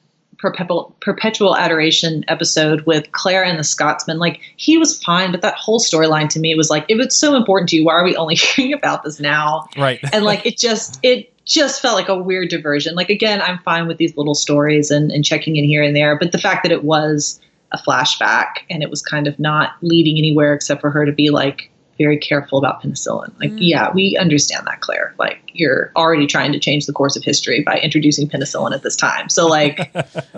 perpetual 0.43 0.95
perpetual 1.01 1.57
adoration 1.57 2.24
episode 2.28 2.82
with 2.82 3.11
Claire 3.12 3.45
and 3.45 3.59
the 3.59 3.64
Scotsman, 3.64 4.18
like 4.18 4.40
he 4.57 4.76
was 4.76 5.03
fine, 5.03 5.30
but 5.30 5.40
that 5.40 5.55
whole 5.55 5.80
storyline 5.80 6.28
to 6.30 6.40
me 6.40 6.55
was 6.55 6.68
like, 6.68 6.84
if 6.88 7.01
it's 7.01 7.16
so 7.16 7.36
important 7.36 7.70
to 7.70 7.76
you, 7.76 7.84
why 7.84 7.95
are 7.95 8.05
we 8.05 8.16
only 8.16 8.34
hearing 8.57 8.74
about 8.74 9.05
this 9.05 9.20
now? 9.20 9.66
Right. 9.78 10.01
and 10.12 10.24
like 10.24 10.45
it 10.45 10.59
just 10.59 10.99
it 11.03 11.32
just 11.45 11.80
felt 11.80 11.97
like 11.97 12.09
a 12.09 12.16
weird 12.16 12.49
diversion 12.49 12.95
like 12.95 13.11
again 13.11 13.43
i'm 13.43 13.59
fine 13.64 13.88
with 13.88 13.97
these 13.97 14.16
little 14.16 14.34
stories 14.34 14.93
and, 14.93 15.11
and 15.11 15.24
checking 15.24 15.57
in 15.57 15.64
here 15.64 15.82
and 15.82 15.97
there 15.97 16.16
but 16.16 16.30
the 16.30 16.38
fact 16.38 16.62
that 16.62 16.70
it 16.70 16.84
was 16.84 17.40
a 17.72 17.78
flashback 17.78 18.59
and 18.70 18.80
it 18.80 18.90
was 18.90 19.03
kind 19.03 19.26
of 19.26 19.36
not 19.40 19.72
leading 19.82 20.16
anywhere 20.18 20.55
except 20.55 20.80
for 20.80 20.88
her 20.88 21.05
to 21.05 21.11
be 21.11 21.30
like 21.30 21.68
very 22.03 22.19
careful 22.19 22.59
about 22.59 22.83
penicillin. 22.83 23.33
Like 23.39 23.53
mm. 23.53 23.59
yeah 23.61 23.91
we 23.93 24.17
understand 24.17 24.67
that 24.67 24.81
claire. 24.81 25.15
Like 25.19 25.51
you're 25.53 25.93
already 25.97 26.27
trying 26.27 26.53
to 26.53 26.59
change 26.59 26.87
the 26.87 26.93
course 26.93 27.17
of 27.17 27.25
history 27.25 27.63
by 27.63 27.79
introducing 27.79 28.29
penicillin 28.29 28.75
at 28.75 28.83
this 28.83 28.97
time. 28.97 29.29
So 29.29 29.47
like 29.47 29.95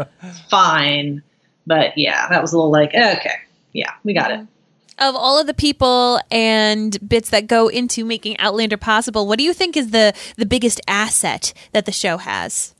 fine. 0.50 1.22
But 1.66 1.96
yeah 1.96 2.28
that 2.28 2.42
was 2.42 2.52
a 2.52 2.56
little 2.56 2.72
like 2.72 2.90
okay 2.90 3.36
yeah 3.72 3.92
we 4.04 4.14
got 4.14 4.30
it. 4.30 4.40
Mm-hmm. 4.40 4.50
Of 4.96 5.16
all 5.16 5.40
of 5.40 5.48
the 5.48 5.54
people 5.54 6.20
and 6.30 6.96
bits 7.08 7.30
that 7.30 7.48
go 7.48 7.66
into 7.66 8.04
making 8.04 8.38
Outlander 8.38 8.76
possible, 8.76 9.26
what 9.26 9.38
do 9.38 9.44
you 9.44 9.52
think 9.52 9.76
is 9.76 9.90
the 9.90 10.14
the 10.36 10.46
biggest 10.46 10.80
asset 10.86 11.52
that 11.72 11.84
the 11.84 11.92
show 11.92 12.18
has? 12.18 12.74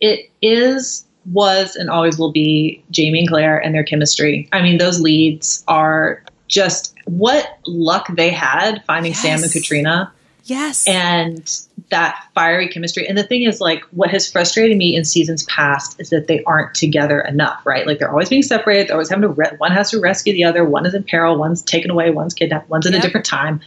it 0.00 0.30
is, 0.42 1.04
was, 1.32 1.76
and 1.76 1.88
always 1.88 2.18
will 2.18 2.32
be 2.32 2.84
Jamie 2.90 3.20
and 3.20 3.28
Claire 3.28 3.58
and 3.58 3.74
their 3.74 3.84
chemistry. 3.84 4.48
I 4.52 4.60
mean, 4.62 4.78
those 4.78 5.00
leads 5.00 5.64
are 5.68 6.22
just 6.48 6.94
what 7.06 7.58
luck 7.66 8.06
they 8.16 8.30
had 8.30 8.82
finding 8.86 9.14
Sam 9.14 9.42
and 9.42 9.52
Caitriona. 9.52 10.12
Yes. 10.46 10.86
and 10.86 11.50
that 11.88 12.22
fiery 12.34 12.68
chemistry. 12.68 13.08
And 13.08 13.16
the 13.16 13.22
thing 13.22 13.44
is, 13.44 13.62
like, 13.62 13.82
what 13.92 14.10
has 14.10 14.30
frustrated 14.30 14.76
me 14.76 14.94
in 14.94 15.02
seasons 15.04 15.44
past 15.44 15.98
is 15.98 16.10
that 16.10 16.26
they 16.26 16.42
aren't 16.44 16.74
together 16.74 17.20
enough, 17.22 17.64
right? 17.64 17.86
Like, 17.86 17.98
they're 17.98 18.10
always 18.10 18.28
being 18.28 18.42
separated. 18.42 18.88
They're 18.88 18.94
always 18.96 19.08
having 19.08 19.22
to, 19.22 19.28
re- 19.28 19.52
one 19.56 19.70
has 19.72 19.90
to 19.92 20.00
rescue 20.00 20.34
the 20.34 20.44
other. 20.44 20.64
One 20.66 20.84
is 20.84 20.92
in 20.92 21.02
peril. 21.04 21.36
One's 21.38 21.62
taken 21.62 21.90
away. 21.90 22.10
One's 22.10 22.34
kidnapped. 22.34 22.68
One's 22.68 22.84
in 22.84 22.92
Yep. 22.92 23.00
a 23.00 23.06
different 23.06 23.24
time. 23.26 23.60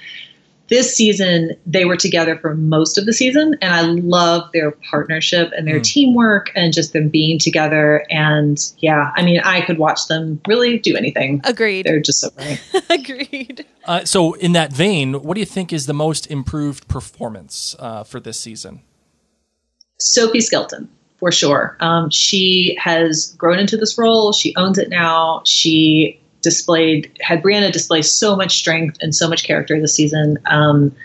This 0.70 0.94
season, 0.96 1.56
they 1.66 1.86
were 1.86 1.96
together 1.96 2.38
for 2.38 2.54
most 2.54 2.98
of 2.98 3.06
the 3.06 3.14
season, 3.14 3.56
and 3.62 3.74
I 3.74 3.82
love 3.82 4.50
their 4.52 4.72
partnership 4.72 5.52
and 5.56 5.66
their 5.66 5.80
Mm. 5.80 5.84
teamwork 5.86 6.52
and 6.56 6.74
just 6.74 6.92
them 6.92 7.08
being 7.08 7.40
together. 7.40 8.06
And 8.10 8.60
yeah, 8.80 9.12
I 9.16 9.24
mean, 9.24 9.40
I 9.40 9.62
could 9.62 9.78
watch 9.78 10.08
them 10.08 10.42
really 10.46 10.78
do 10.78 10.98
anything. 10.98 11.40
Agreed. 11.46 11.86
They're 11.86 12.02
just 12.02 12.20
so 12.20 12.30
great. 12.32 12.60
Agreed. 12.90 13.66
Uh, 13.86 14.04
so, 14.04 14.34
in 14.34 14.52
that 14.54 14.74
vein, 14.74 15.22
what 15.24 15.36
do 15.36 15.40
you 15.40 15.46
think 15.46 15.72
is 15.72 15.86
the 15.86 15.94
most 15.94 16.28
improved 16.30 16.90
performance 16.90 17.74
uh, 17.80 18.04
for 18.04 18.20
this 18.20 18.38
season? 18.38 18.82
Sophie 20.00 20.42
Skelton, 20.42 20.90
for 21.18 21.32
sure. 21.32 21.78
Um, 21.80 22.10
she 22.10 22.78
has 22.80 23.34
grown 23.38 23.58
into 23.60 23.78
this 23.78 23.98
role. 23.98 24.34
She 24.34 24.56
owns 24.58 24.78
it 24.78 24.90
now. 24.90 25.42
She 25.46 26.20
displayed, 26.48 27.12
had 27.20 27.44
Brianna 27.44 27.74
display 27.74 28.02
so 28.02 28.38
much 28.38 28.58
strength 28.58 28.98
and 29.02 29.14
so 29.14 29.28
much 29.28 29.44
character 29.44 29.80
this 29.82 29.94
season. 29.94 30.38
Um, 30.46 30.96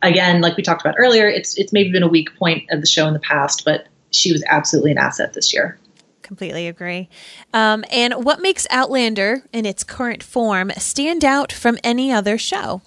again, 0.00 0.40
like 0.40 0.56
we 0.56 0.62
talked 0.62 0.80
about 0.80 0.94
earlier, 0.96 1.28
it's 1.28 1.58
it's 1.58 1.70
maybe 1.70 1.92
been 1.92 2.02
a 2.02 2.08
weak 2.08 2.34
point 2.38 2.64
of 2.70 2.80
the 2.80 2.86
show 2.86 3.06
in 3.06 3.12
the 3.12 3.20
past, 3.20 3.62
but 3.66 3.86
she 4.10 4.32
was 4.32 4.42
absolutely 4.46 4.90
an 4.92 4.98
asset 4.98 5.34
this 5.34 5.52
year. 5.52 5.78
Completely 6.22 6.66
agree. 6.66 7.10
Um, 7.52 7.84
and 7.90 8.24
what 8.24 8.40
makes 8.40 8.66
Outlander 8.70 9.42
in 9.52 9.66
its 9.66 9.84
current 9.84 10.22
form 10.22 10.70
stand 10.78 11.24
out 11.24 11.52
from 11.52 11.76
any 11.84 12.10
other 12.10 12.38
show? 12.38 12.80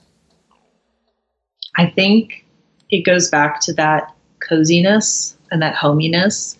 I 1.77 1.91
think 1.91 2.43
it 2.89 3.05
goes 3.05 3.29
back 3.29 3.59
to 3.61 3.73
that 3.73 4.11
coziness 4.39 5.37
and 5.51 5.61
that 5.61 5.75
hominess. 5.75 6.57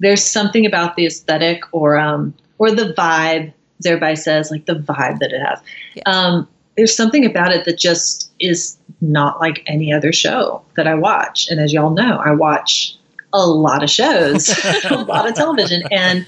There's 0.00 0.22
something 0.22 0.66
about 0.66 0.96
the 0.96 1.06
aesthetic 1.06 1.62
or 1.72 1.96
um, 1.96 2.34
or 2.58 2.70
the 2.70 2.92
vibe, 2.92 3.52
everybody 3.84 4.16
says, 4.16 4.50
like 4.50 4.66
the 4.66 4.74
vibe 4.74 5.18
that 5.18 5.32
it 5.32 5.40
has. 5.40 5.60
Yes. 5.94 6.02
Um, 6.06 6.48
there's 6.76 6.94
something 6.94 7.24
about 7.24 7.52
it 7.52 7.64
that 7.64 7.78
just 7.78 8.30
is 8.38 8.76
not 9.00 9.40
like 9.40 9.62
any 9.66 9.92
other 9.92 10.12
show 10.12 10.62
that 10.76 10.86
I 10.86 10.94
watch. 10.94 11.50
And 11.50 11.60
as 11.60 11.72
y'all 11.72 11.90
know, 11.90 12.18
I 12.18 12.30
watch 12.32 12.96
a 13.32 13.46
lot 13.46 13.82
of 13.82 13.90
shows, 13.90 14.48
a 14.90 15.04
lot 15.04 15.28
of 15.28 15.34
television, 15.34 15.82
and 15.90 16.26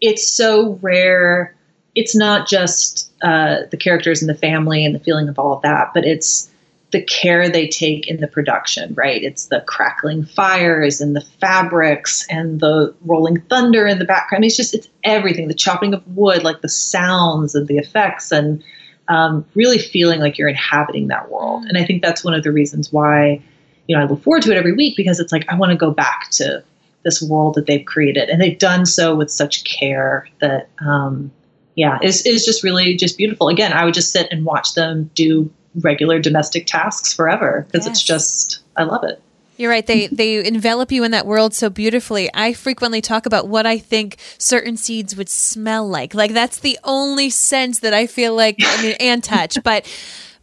it's 0.00 0.28
so 0.28 0.78
rare. 0.82 1.54
It's 1.94 2.14
not 2.14 2.48
just 2.48 3.10
uh, 3.22 3.62
the 3.70 3.76
characters 3.76 4.22
and 4.22 4.28
the 4.28 4.34
family 4.34 4.84
and 4.84 4.94
the 4.94 5.00
feeling 5.00 5.28
of 5.28 5.38
all 5.38 5.54
of 5.54 5.62
that, 5.62 5.92
but 5.94 6.04
it's 6.04 6.50
the 6.90 7.02
care 7.02 7.50
they 7.50 7.68
take 7.68 8.08
in 8.08 8.18
the 8.18 8.26
production, 8.26 8.94
right? 8.94 9.22
It's 9.22 9.46
the 9.46 9.60
crackling 9.66 10.24
fires 10.24 11.00
and 11.02 11.14
the 11.14 11.20
fabrics 11.20 12.26
and 12.30 12.60
the 12.60 12.94
rolling 13.04 13.42
thunder 13.42 13.86
in 13.86 13.98
the 13.98 14.06
background. 14.06 14.44
It's 14.44 14.56
just, 14.56 14.74
it's 14.74 14.88
everything 15.04 15.48
the 15.48 15.54
chopping 15.54 15.92
of 15.92 16.06
wood, 16.16 16.44
like 16.44 16.62
the 16.62 16.68
sounds 16.68 17.54
and 17.54 17.68
the 17.68 17.76
effects, 17.76 18.32
and 18.32 18.64
um, 19.08 19.44
really 19.54 19.78
feeling 19.78 20.20
like 20.20 20.38
you're 20.38 20.48
inhabiting 20.48 21.08
that 21.08 21.30
world. 21.30 21.64
And 21.66 21.76
I 21.76 21.84
think 21.84 22.02
that's 22.02 22.24
one 22.24 22.32
of 22.32 22.42
the 22.42 22.52
reasons 22.52 22.90
why, 22.90 23.42
you 23.86 23.94
know, 23.94 24.02
I 24.02 24.06
look 24.06 24.22
forward 24.22 24.42
to 24.44 24.50
it 24.50 24.56
every 24.56 24.72
week 24.72 24.96
because 24.96 25.20
it's 25.20 25.32
like, 25.32 25.44
I 25.50 25.56
want 25.56 25.72
to 25.72 25.76
go 25.76 25.90
back 25.90 26.30
to 26.32 26.64
this 27.04 27.22
world 27.22 27.54
that 27.54 27.66
they've 27.66 27.84
created. 27.84 28.30
And 28.30 28.40
they've 28.40 28.58
done 28.58 28.86
so 28.86 29.14
with 29.14 29.30
such 29.30 29.64
care 29.64 30.26
that, 30.40 30.68
um, 30.80 31.30
yeah, 31.74 31.98
it's, 32.02 32.26
it's 32.26 32.44
just 32.44 32.64
really 32.64 32.96
just 32.96 33.16
beautiful. 33.16 33.48
Again, 33.48 33.72
I 33.72 33.84
would 33.84 33.94
just 33.94 34.10
sit 34.10 34.28
and 34.30 34.44
watch 34.44 34.74
them 34.74 35.10
do 35.14 35.50
regular 35.80 36.18
domestic 36.20 36.66
tasks 36.66 37.12
forever 37.12 37.66
because 37.70 37.86
Yes. 37.86 37.96
it's 37.96 38.02
just 38.02 38.58
I 38.76 38.84
love 38.84 39.04
it. 39.04 39.20
You're 39.56 39.70
right. 39.70 39.84
They 39.86 40.06
they 40.06 40.44
envelop 40.44 40.92
you 40.92 41.02
in 41.02 41.10
that 41.10 41.26
world 41.26 41.52
so 41.52 41.68
beautifully. 41.68 42.30
I 42.32 42.52
frequently 42.52 43.00
talk 43.00 43.26
about 43.26 43.48
what 43.48 43.66
I 43.66 43.78
think 43.78 44.16
certain 44.38 44.76
seeds 44.76 45.16
would 45.16 45.28
smell 45.28 45.88
like. 45.88 46.14
Like 46.14 46.32
that's 46.32 46.60
the 46.60 46.78
only 46.84 47.28
sense 47.30 47.80
that 47.80 47.92
I 47.92 48.06
feel 48.06 48.36
like 48.36 48.56
I 48.60 48.82
mean 48.82 48.96
and 49.00 49.22
touch, 49.24 49.58
but 49.64 49.84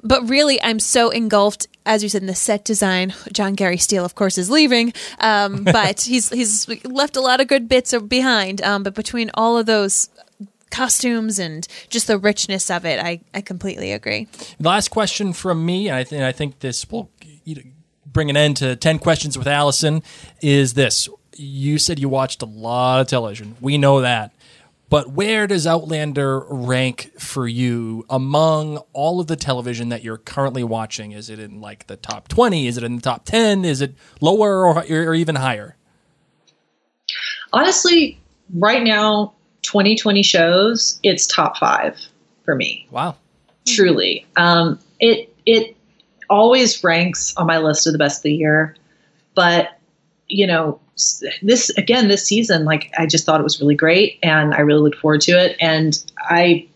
but 0.03 0.28
really 0.30 0.61
I'm 0.61 0.80
so 0.80 1.11
engulfed 1.11 1.67
as 1.86 2.03
you 2.03 2.09
said 2.09 2.21
in 2.23 2.28
the 2.28 2.36
set 2.36 2.65
design. 2.65 3.13
Jon 3.32 3.53
Gary 3.53 3.78
Steele 3.78 4.03
of 4.03 4.15
course 4.15 4.38
is 4.38 4.49
leaving. 4.49 4.91
Um, 5.19 5.63
but 5.63 6.01
he's 6.11 6.30
he's 6.30 6.67
left 6.84 7.15
a 7.15 7.21
lot 7.21 7.39
of 7.39 7.47
good 7.47 7.69
bits 7.69 7.97
behind. 7.97 8.61
Um, 8.63 8.84
but 8.84 8.95
between 8.95 9.32
all 9.34 9.57
of 9.57 9.65
those 9.65 10.09
costumes 10.72 11.39
and 11.39 11.68
just 11.89 12.07
the 12.07 12.18
richness 12.18 12.70
of 12.70 12.86
it, 12.86 12.99
I 12.99 13.22
I 13.34 13.41
completely 13.41 13.91
agree. 13.91 14.28
Last 14.59 14.89
question 14.89 15.34
from 15.34 15.66
me, 15.66 15.88
and 15.88 15.95
I, 15.97 16.03
th- 16.03 16.22
I 16.22 16.32
think 16.32 16.59
this 16.59 16.89
will 16.89 17.09
bring 18.16 18.30
an 18.30 18.38
end 18.38 18.57
to 18.57 18.76
10 18.76 18.99
questions 18.99 19.38
with 19.38 19.45
Allison, 19.45 20.01
is 20.41 20.74
this. 20.74 21.09
You 21.36 21.78
said 21.78 21.99
you 21.99 22.07
watched 22.07 22.41
a 22.41 22.45
lot 22.45 23.01
of 23.01 23.07
television. 23.07 23.57
We 23.59 23.78
know 23.78 24.01
that. 24.01 24.34
But 24.88 25.11
where 25.11 25.47
does 25.47 25.68
Outlander 25.68 26.45
rank 26.47 27.11
for 27.20 27.47
you 27.47 28.05
among 28.09 28.78
all 28.93 29.20
of 29.20 29.28
the 29.28 29.36
television 29.36 29.89
that 29.89 30.03
you're 30.03 30.18
currently 30.18 30.63
watching? 30.63 31.11
Is 31.11 31.30
it 31.30 31.39
in 31.39 31.59
like 31.59 31.88
the 31.88 31.97
top 31.97 32.28
20? 32.28 32.68
Is 32.68 32.78
it 32.78 32.84
in 32.84 32.95
the 32.95 33.01
top 33.01 33.26
10? 33.26 33.66
Is 33.66 33.82
it 33.82 33.95
lower 34.22 34.66
or, 34.66 34.86
or 34.89 35.13
even 35.13 35.36
higher? 35.36 35.76
Honestly, 37.51 38.20
right 38.53 38.84
now, 38.84 39.34
2020 39.66 40.24
shows, 40.24 40.99
it's 41.03 41.28
top 41.28 41.57
five 41.57 41.99
for 42.43 42.55
me. 42.55 42.88
Wow. 42.91 43.16
Truly, 43.68 44.26
um, 44.38 44.80
it 44.99 45.34
it 45.45 45.76
always 46.30 46.84
ranks 46.84 47.36
on 47.38 47.47
my 47.47 47.57
list 47.57 47.88
of 47.88 47.93
the 47.93 47.99
best 47.99 48.20
of 48.20 48.24
the 48.24 48.34
year. 48.34 48.76
But 49.34 49.80
you 50.28 50.45
know, 50.47 50.80
this 51.41 51.70
again 51.72 52.07
this 52.07 52.26
season, 52.26 52.66
like 52.66 52.91
I 52.97 53.05
just 53.05 53.26
thought 53.26 53.39
it 53.39 53.43
was 53.43 53.59
really 53.59 53.76
great, 53.76 54.20
and 54.22 54.53
I 54.53 54.59
really 54.59 54.82
look 54.82 54.95
forward 54.95 55.22
to 55.22 55.32
it. 55.32 55.57
And 55.59 56.01
I 56.20 56.68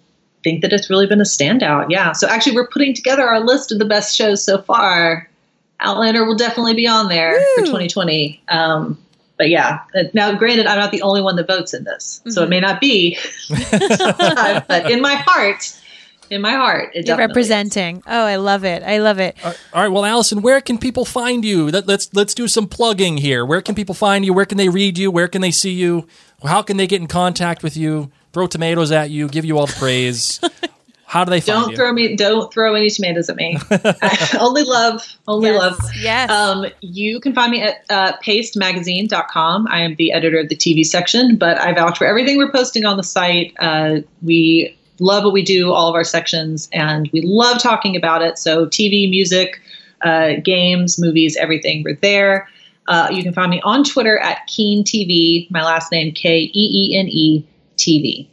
think 0.44 0.62
that 0.62 0.74
it's 0.74 0.90
really 0.90 1.06
been 1.06 1.22
a 1.22 1.26
standout. 1.26 1.88
Yeah. 1.90 2.12
So 2.14 2.28
actually, 2.28 2.56
we're 2.56 2.68
putting 2.68 2.94
together 2.94 3.28
our 3.28 3.40
list 3.40 3.72
of 3.72 3.80
the 3.80 3.86
best 3.86 4.16
shows 4.16 4.44
so 4.44 4.62
far. 4.62 5.30
Outlander 5.82 6.26
will 6.26 6.36
definitely 6.36 6.74
be 6.74 6.88
on 6.88 7.08
there 7.08 7.40
for 7.56 7.66
2020. 7.66 8.42
Um, 8.50 8.98
but 9.40 9.50
yeah, 9.50 9.80
uh, 9.96 10.04
now 10.14 10.32
granted, 10.36 10.68
I'm 10.68 10.78
not 10.78 10.92
the 10.92 11.02
only 11.02 11.24
one 11.24 11.36
that 11.38 11.48
votes 11.48 11.74
in 11.74 11.86
this, 11.86 12.22
so 12.28 12.44
it 12.44 12.50
may 12.50 12.60
not 12.60 12.80
be, 12.80 13.18
but 13.50 14.92
in 14.92 15.02
my 15.02 15.16
heart, 15.16 15.76
in 16.30 16.42
my 16.42 16.52
heart, 16.52 16.92
it 16.94 17.08
You're 17.08 17.18
definitely 17.18 17.24
is. 17.24 17.50
representing. 17.50 18.04
Oh, 18.06 18.26
I 18.26 18.36
love 18.36 18.64
it. 18.64 18.84
I 18.84 19.00
love 19.00 19.18
it. 19.20 19.36
All 19.44 19.54
right. 19.74 19.88
Well, 19.88 20.06
Allison, 20.06 20.42
where 20.42 20.62
can 20.62 20.78
people 20.78 21.06
find 21.06 21.44
you? 21.44 21.70
Let's 21.70 22.14
let's 22.14 22.34
do 22.36 22.48
some 22.48 22.68
plugging 22.68 23.18
here. 23.18 23.46
Where 23.46 23.62
can 23.62 23.74
people 23.74 23.96
find 23.96 24.24
you? 24.24 24.34
Where 24.34 24.46
can 24.46 24.58
they 24.58 24.70
read 24.70 24.98
you? 24.98 25.10
Where 25.10 25.28
can 25.28 25.42
they 25.42 25.52
see 25.52 25.72
you? 25.72 26.08
How 26.44 26.62
can 26.62 26.78
they 26.78 26.86
get 26.86 27.02
in 27.02 27.08
contact 27.08 27.64
with 27.64 27.76
you? 27.76 28.12
Throw 28.32 28.46
tomatoes 28.46 28.92
at 28.92 29.10
you? 29.10 29.28
Give 29.28 29.46
you 29.46 29.58
all 29.58 29.66
the 29.66 29.74
praise? 29.74 30.40
How 31.10 31.24
do 31.26 31.32
they 31.32 31.42
find 31.42 31.62
Don't 31.62 31.70
you? 31.72 31.76
throw 31.76 31.92
me. 31.92 32.16
Don't 32.16 32.54
throw 32.54 32.76
any 32.76 32.88
tomatoes 32.92 33.30
at 33.30 33.36
me. 33.36 33.58
I 33.72 34.38
only 34.40 34.62
love. 34.62 35.02
Only 35.28 35.50
Yes, 35.50 35.60
love. 35.60 35.80
yes. 35.96 36.30
Um, 36.30 36.66
you 36.82 37.20
can 37.20 37.34
find 37.34 37.52
me 37.52 37.64
at 37.64 37.84
uh, 37.90 38.14
pastemagazine.com. 38.24 39.68
I 39.72 39.82
am 39.82 39.96
the 39.96 40.12
editor 40.12 40.38
of 40.40 40.50
the 40.50 40.56
TV 40.56 40.86
section, 40.86 41.36
but 41.36 41.58
I 41.58 41.74
vouch 41.74 41.98
for 41.98 42.06
everything 42.06 42.38
we're 42.38 42.52
posting 42.52 42.86
on 42.86 42.98
the 42.98 43.04
site. 43.04 43.54
Uh, 43.60 44.02
we 44.22 44.78
love 45.00 45.24
what 45.24 45.34
we 45.34 45.42
do, 45.44 45.72
all 45.74 45.90
of 45.90 45.96
our 45.96 46.04
sections, 46.04 46.70
and 46.74 47.10
we 47.12 47.22
love 47.22 47.60
talking 47.60 47.96
about 47.96 48.22
it. 48.22 48.38
So 48.38 48.68
TV, 48.68 49.10
music, 49.10 49.60
uh, 50.04 50.34
games, 50.44 51.00
movies, 51.00 51.36
everything. 51.38 51.82
We're 51.84 51.96
there. 51.96 52.48
Uh, 52.88 53.08
you 53.12 53.24
can 53.24 53.34
find 53.34 53.50
me 53.50 53.62
on 53.64 53.84
Twitter 53.84 54.20
at 54.20 54.46
Keene 54.46 54.84
TV. 54.84 55.50
My 55.50 55.64
last 55.64 55.92
name 55.92 56.12
K 56.12 56.42
E 56.42 56.52
E 56.54 56.98
N 57.00 57.08
E 57.08 57.44
TV. 57.78 58.28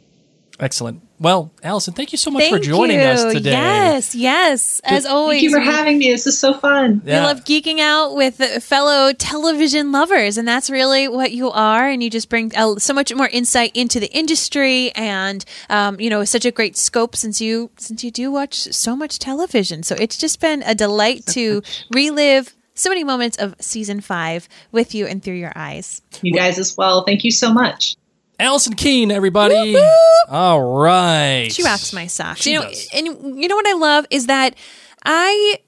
Excellent. 0.59 1.01
Well, 1.19 1.51
Allison, 1.63 1.95
thank 1.95 2.11
you 2.11 2.17
so 2.17 2.29
much 2.29 2.43
Thank 2.43 2.55
for 2.55 2.61
joining 2.61 2.99
you. 2.99 3.05
us 3.05 3.33
today. 3.33 3.51
Yes, 3.51 4.13
yes. 4.13 4.81
As 4.83 5.05
always, 5.05 5.41
Thank 5.41 5.43
you 5.43 5.49
for 5.51 5.59
having 5.59 5.97
me. 5.97 6.11
This 6.11 6.27
is 6.27 6.37
so 6.37 6.53
fun. 6.53 7.01
We 7.03 7.11
love 7.11 7.43
geeking 7.43 7.79
out 7.79 8.15
with 8.15 8.39
uh, 8.39 8.59
fellow 8.59 9.13
television 9.13 9.91
lovers, 9.91 10.37
and 10.37 10.47
that's 10.47 10.69
really 10.69 11.07
what 11.07 11.31
you 11.31 11.49
are. 11.49 11.89
And 11.89 12.03
you 12.03 12.11
just 12.11 12.29
bring 12.29 12.55
uh, 12.55 12.75
so 12.77 12.93
much 12.93 13.13
more 13.15 13.27
insight 13.29 13.75
into 13.75 13.99
the 13.99 14.15
industry, 14.15 14.91
and 14.91 15.43
um, 15.69 15.99
you 15.99 16.11
know, 16.11 16.23
such 16.23 16.45
a 16.45 16.51
great 16.51 16.77
scope 16.77 17.15
since 17.15 17.41
you 17.41 17.71
since 17.77 18.03
you 18.03 18.11
do 18.11 18.31
watch 18.31 18.55
so 18.55 18.95
much 18.95 19.17
television. 19.17 19.81
So 19.81 19.95
it's 19.99 20.17
just 20.17 20.39
been 20.39 20.61
a 20.63 20.75
delight 20.75 21.25
to 21.27 21.63
relive 21.91 22.53
so 22.75 22.89
many 22.89 23.03
moments 23.03 23.37
of 23.37 23.55
season 23.59 24.01
five 24.01 24.47
with 24.71 24.93
you 24.93 25.07
and 25.07 25.23
through 25.23 25.33
your 25.33 25.53
eyes. 25.55 26.03
You 26.21 26.33
guys 26.33 26.59
as 26.59 26.77
well. 26.77 27.03
Thank 27.05 27.23
you 27.23 27.31
so 27.31 27.51
much. 27.51 27.95
Allison 28.39 28.73
Keene, 28.73 29.11
everybody. 29.11 29.73
Whoop. 29.73 29.83
All 30.29 30.61
right. 30.61 31.49
She 31.51 31.63
rocks 31.63 31.91
my 31.93 32.07
socks. 32.07 32.41
She 32.41 32.53
you 32.53 32.59
know, 32.59 32.67
does. 32.67 32.89
and 32.93 33.07
you 33.41 33.47
know 33.47 33.55
what 33.55 33.67
I 33.67 33.73
love 33.73 34.05
is 34.09 34.27
that 34.27 34.55
I 35.03 35.59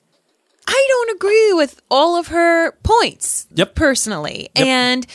I 0.67 0.85
don't 0.87 1.15
agree 1.15 1.53
with 1.53 1.81
all 1.89 2.17
of 2.17 2.27
her 2.27 2.73
points. 2.83 3.47
Yep. 3.55 3.73
Personally. 3.75 4.49
Yep. 4.55 4.67
And 4.67 5.07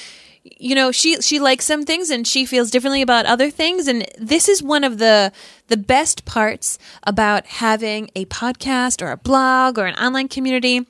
you 0.43 0.75
know, 0.75 0.91
she 0.91 1.21
she 1.23 1.39
likes 1.39 1.65
some 1.65 1.85
things 1.85 2.11
and 2.11 2.27
she 2.27 2.45
feels 2.45 2.71
differently 2.71 3.03
about 3.03 3.25
other 3.27 3.51
things 3.51 3.87
and 3.87 4.07
this 4.19 4.49
is 4.49 4.63
one 4.63 4.83
of 4.83 4.99
the 4.99 5.33
the 5.69 5.77
best 5.77 6.25
parts 6.25 6.79
about 7.05 7.47
having 7.47 8.11
a 8.17 8.25
podcast 8.27 9.01
or 9.01 9.11
a 9.11 9.17
blog 9.17 9.79
or 9.79 9.87
an 9.87 9.95
online 9.95 10.29
community 10.29 10.87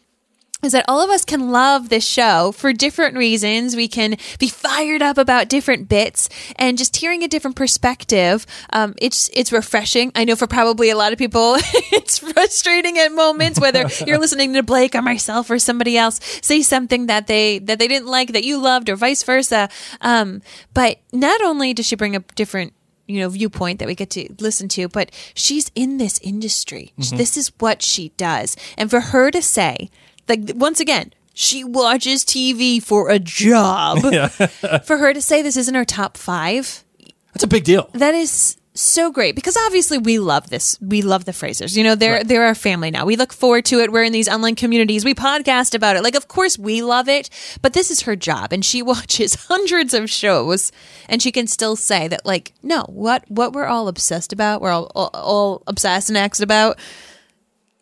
is 0.65 0.73
that 0.73 0.85
all 0.89 1.03
of 1.03 1.11
us 1.11 1.25
can 1.25 1.51
love 1.51 1.89
this 1.89 2.07
show 2.07 2.53
for 2.53 2.73
different 2.73 3.17
reasons. 3.17 3.77
We 3.77 3.89
can 3.89 4.17
be 4.39 4.49
fired 4.49 5.03
up 5.03 5.19
about 5.19 5.49
different 5.49 5.89
bits, 5.89 6.29
and 6.57 6.79
just 6.79 6.97
hearing 6.97 7.23
a 7.23 7.29
different 7.29 7.57
perspective, 7.57 8.47
um, 8.73 8.95
it's 9.01 9.31
it's 9.35 9.53
refreshing. 9.53 10.13
I 10.15 10.25
know 10.25 10.37
for 10.37 10.47
probably 10.47 10.91
a 10.91 10.97
lot 10.97 11.13
of 11.13 11.19
people, 11.19 11.57
it's 11.93 12.19
frustrating 12.19 12.99
at 12.99 13.13
moments. 13.13 13.61
Whether 13.61 13.87
you're 14.07 14.19
listening 14.19 14.55
to 14.55 14.63
Blake 14.63 14.95
or 14.95 15.03
myself 15.03 15.51
or 15.51 15.59
somebody 15.59 15.97
else 15.97 16.21
say 16.43 16.63
something 16.63 17.07
that 17.07 17.27
they 17.27 17.59
that 17.61 17.79
they 17.79 17.89
didn't 17.89 18.09
like 18.09 18.33
that 18.33 18.45
you 18.45 18.59
loved, 18.59 18.89
or 18.89 18.97
vice 18.97 19.23
versa. 19.23 19.69
Um, 20.01 20.43
but 20.73 20.99
not 21.13 21.43
only 21.43 21.75
does 21.75 21.87
she 21.87 21.97
bring 21.97 22.17
a 22.17 22.21
different 22.35 22.73
you 23.07 23.21
know 23.21 23.29
viewpoint 23.29 23.79
that 23.79 23.87
we 23.87 23.95
get 23.95 24.11
to 24.11 24.27
listen 24.41 24.67
to 24.67 24.89
but 24.89 25.11
she's 25.35 25.71
in 25.75 25.99
this 25.99 26.19
industry 26.21 26.93
this 26.97 27.37
is 27.37 27.53
what 27.59 27.83
she 27.83 28.11
does 28.17 28.57
and 28.79 28.89
for 28.91 29.01
her 29.01 29.31
to 29.31 29.43
say 29.43 29.91
like 30.29 30.53
once 30.55 30.81
again 30.81 31.13
she 31.35 31.65
watches 31.65 32.25
tv 32.25 32.83
for 32.83 33.11
a 33.11 33.19
job 33.19 33.99
for 34.85 34.99
her 34.99 35.13
to 35.13 35.21
say 35.23 35.43
this 35.43 35.57
isn't 35.57 35.75
her 35.75 35.85
top 35.85 36.17
five 36.17 36.85
That's 37.33 37.45
a 37.45 37.49
big 37.49 37.65
deal. 37.65 37.91
that 37.95 38.15
is 38.15 38.57
so 38.77 39.13
great 39.13 39.37
because 39.37 39.57
obviously 39.57 39.99
we 39.99 40.19
love 40.19 40.51
this. 40.51 40.77
We 40.81 41.01
love 41.01 41.27
the 41.27 41.31
Frasers. 41.31 41.77
You 41.77 41.85
know, 41.85 41.95
they're 41.95 42.15
Right. 42.15 42.27
they're 42.27 42.43
our 42.45 42.57
family 42.57 42.91
now. 42.91 43.05
We 43.07 43.15
look 43.15 43.33
forward 43.33 43.65
to 43.67 43.79
it. 43.79 43.93
We're 43.93 44.03
in 44.03 44.13
these 44.13 44.29
online 44.29 44.57
communities. 44.57 45.05
We 45.05 45.15
podcast 45.15 45.77
about 45.77 45.95
it. 45.95 46.03
Like, 46.03 46.17
of 46.17 46.27
course 46.27 46.59
we 46.59 46.83
love 46.83 47.09
it, 47.09 47.31
but 47.63 47.73
this 47.73 47.89
is 47.93 48.01
her 48.01 48.17
job, 48.17 48.53
and 48.53 48.65
she 48.65 48.83
watches 48.93 49.47
hundreds 49.49 49.95
of 49.95 50.11
shows, 50.11 50.73
and 51.09 51.23
she 51.23 51.31
can 51.31 51.47
still 51.47 51.77
say 51.77 52.09
that, 52.09 52.27
like, 52.27 52.53
no, 52.65 52.83
what 52.89 53.23
what 53.31 53.53
we're 53.53 53.67
all 53.67 53.87
obsessed 53.87 54.33
about, 54.33 54.61
we're 54.61 54.73
all 54.73 54.91
all, 54.97 55.11
all 55.15 55.63
obsessed 55.69 56.09
and 56.11 56.19
axed 56.19 56.43
about. 56.43 56.77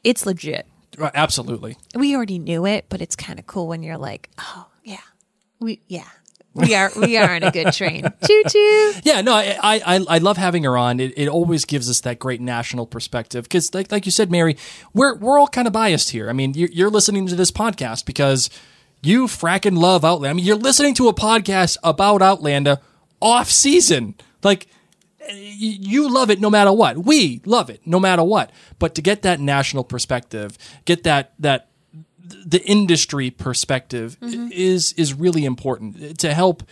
It's 0.05 0.27
legit. 0.27 0.67
Right, 0.99 1.13
Absolutely. 1.15 1.77
We 1.95 2.15
already 2.15 2.39
knew 2.39 2.67
it, 2.67 2.87
but 2.89 3.01
it's 3.01 3.17
kind 3.17 3.39
of 3.39 3.47
cool 3.47 3.69
when 3.69 3.83
you're 3.83 3.99
like, 3.99 4.29
oh 4.39 4.69
yeah, 4.85 4.99
we 5.61 5.81
yeah. 5.89 6.09
We 6.55 6.75
are 6.75 6.91
we 6.95 7.17
are 7.17 7.35
on 7.35 7.43
a 7.45 7.51
good 7.51 7.73
train. 7.73 8.03
Choo 8.27 8.43
choo. 8.47 8.93
Yeah, 9.05 9.23
no, 9.23 9.33
I 9.33 9.57
I, 9.63 10.05
I- 10.07 10.19
love 10.19 10.37
having 10.37 10.65
her 10.65 10.77
on. 10.77 11.01
It, 11.01 11.15
it 11.17 11.27
always 11.27 11.65
gives 11.65 11.89
us 11.89 12.01
that 12.01 12.19
great 12.19 12.43
national 12.43 12.87
perspective 12.87 13.45
because, 13.45 13.73
like 13.73 13.91
like 13.91 14.05
you 14.05 14.13
said, 14.13 14.31
Mary, 14.31 14.59
we're 14.93 15.15
we're 15.15 15.39
all 15.39 15.49
kind 15.49 15.67
of 15.67 15.73
biased 15.73 16.11
here. 16.11 16.29
I 16.29 16.35
mean, 16.35 16.53
you're, 16.53 16.69
you're 16.69 16.91
listening 16.91 17.27
to 17.29 17.35
this 17.37 17.51
podcast 17.51 18.05
because 18.05 18.51
you 19.03 19.29
fracking 19.29 19.79
love 19.79 20.05
Outlander. 20.05 20.29
I 20.31 20.35
mean, 20.35 20.45
you're 20.45 20.57
listening 20.57 20.93
to 20.97 21.09
a 21.09 21.15
podcast 21.15 21.79
about 21.83 22.21
Outlander 22.21 22.81
off 23.19 23.51
season. 23.51 24.15
Like 24.43 24.67
you 25.31 26.09
love 26.13 26.31
it 26.31 26.41
no 26.41 26.51
matter 26.51 26.73
what. 26.73 26.99
We 26.99 27.41
love 27.45 27.71
it 27.71 27.81
no 27.85 28.01
matter 28.01 28.23
what. 28.23 28.51
But 28.79 28.95
to 28.97 29.03
get 29.03 29.23
that 29.23 29.41
national 29.41 29.85
perspective, 29.85 30.59
get 30.85 31.03
that 31.05 31.33
that 31.39 31.69
the 32.25 32.63
industry 32.65 33.31
perspective 33.31 34.19
Mm-hmm. 34.21 34.49
is 34.53 34.93
is 34.95 35.15
really 35.15 35.45
important 35.45 36.19
to 36.21 36.33
help 36.35 36.63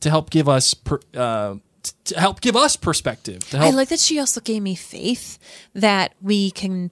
to 0.00 0.10
help 0.10 0.30
give 0.30 0.48
us 0.48 0.74
per, 0.74 1.00
uh, 1.14 1.56
to 2.04 2.20
help 2.20 2.40
give 2.40 2.56
us 2.56 2.76
perspective 2.76 3.48
to 3.50 3.58
I 3.58 3.70
like 3.70 3.88
that 3.88 4.00
she 4.00 4.18
also 4.18 4.40
gave 4.40 4.62
me 4.62 4.74
faith 4.74 5.38
that 5.74 6.14
we 6.20 6.50
can 6.50 6.90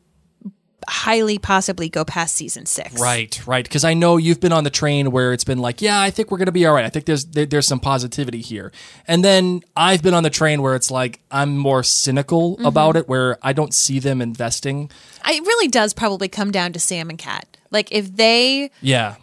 highly 0.88 1.38
possibly 1.38 1.88
go 1.88 2.04
past 2.04 2.34
season 2.36 2.66
six. 2.66 3.00
right 3.00 3.40
right 3.46 3.64
because 3.64 3.84
I 3.84 3.94
know 3.94 4.16
you've 4.16 4.40
been 4.40 4.52
on 4.52 4.64
the 4.64 4.70
train 4.70 5.10
where 5.10 5.32
it's 5.32 5.44
been 5.44 5.58
like 5.58 5.80
yeah 5.82 6.00
I 6.00 6.10
think 6.10 6.30
we're 6.30 6.38
gonna 6.38 6.52
be 6.52 6.66
all 6.66 6.74
right 6.74 6.84
I 6.84 6.88
think 6.90 7.06
there's 7.06 7.24
there, 7.26 7.46
there's 7.46 7.66
some 7.66 7.80
positivity 7.80 8.40
here 8.40 8.72
and 9.06 9.24
then 9.24 9.62
I've 9.76 10.02
been 10.02 10.14
on 10.14 10.22
the 10.22 10.30
train 10.30 10.62
where 10.62 10.74
it's 10.74 10.90
like 10.90 11.20
I'm 11.30 11.56
more 11.56 11.82
cynical 11.82 12.56
Mm-hmm. 12.56 12.66
about 12.66 12.96
it 12.96 13.08
where 13.08 13.38
I 13.42 13.52
don't 13.52 13.72
see 13.74 13.98
them 13.98 14.20
investing 14.22 14.90
It 15.26 15.42
really 15.42 15.68
does 15.68 15.94
probably 15.94 16.28
come 16.28 16.50
down 16.50 16.72
to 16.74 16.78
Sam 16.80 17.10
and 17.10 17.18
Cait. 17.18 17.44
Like 17.70 17.90
if 17.92 18.14
they 18.16 18.70
yeah 18.80 19.16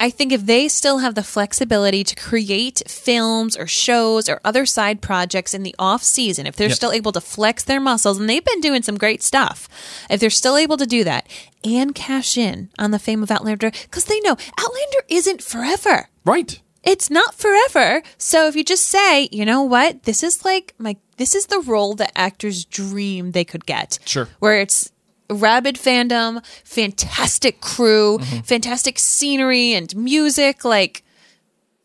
I 0.00 0.10
think 0.10 0.32
if 0.32 0.44
they 0.44 0.66
still 0.68 0.98
have 0.98 1.14
the 1.14 1.22
flexibility 1.22 2.02
to 2.04 2.14
create 2.16 2.82
films 2.88 3.56
or 3.56 3.66
shows 3.66 4.28
or 4.28 4.40
other 4.44 4.66
side 4.66 5.00
projects 5.00 5.54
in 5.54 5.62
the 5.62 5.74
off 5.78 6.02
season, 6.02 6.46
if 6.46 6.56
they're 6.56 6.68
Yep. 6.68 6.76
still 6.76 6.92
able 6.92 7.12
to 7.12 7.20
flex 7.20 7.62
their 7.62 7.80
muscles, 7.80 8.18
and 8.18 8.28
they've 8.28 8.44
been 8.44 8.60
doing 8.60 8.82
some 8.82 8.98
great 8.98 9.22
stuff, 9.22 9.68
if 10.10 10.18
they're 10.20 10.30
still 10.30 10.56
able 10.56 10.76
to 10.76 10.86
do 10.86 11.04
that 11.04 11.26
and 11.62 11.94
cash 11.94 12.36
in 12.36 12.70
on 12.78 12.90
the 12.90 12.98
fame 12.98 13.22
of 13.22 13.30
Outlander, 13.30 13.70
because 13.70 14.04
they 14.06 14.20
know 14.20 14.36
Outlander 14.58 15.04
isn't 15.08 15.42
forever. 15.42 16.08
right 16.24 16.60
it's 16.86 17.08
not 17.08 17.34
forever. 17.34 18.02
So 18.18 18.46
if 18.46 18.54
you 18.54 18.62
just 18.62 18.84
say, 18.84 19.30
you 19.32 19.46
know 19.46 19.62
what, 19.62 20.02
this 20.02 20.22
is 20.22 20.44
like 20.44 20.74
my 20.76 20.96
this 21.16 21.34
is 21.34 21.46
the 21.46 21.60
role 21.60 21.94
that 21.94 22.12
actors 22.14 22.66
dream 22.66 23.30
they 23.30 23.44
could 23.44 23.64
get. 23.64 23.98
Sure. 24.04 24.28
Where 24.38 24.60
it's 24.60 24.90
rabid 25.34 25.76
fandom, 25.76 26.44
fantastic 26.64 27.60
crew, 27.60 28.18
Mm-hmm. 28.18 28.40
fantastic 28.40 28.98
scenery 28.98 29.72
and 29.74 29.94
music, 29.96 30.64
like 30.64 31.02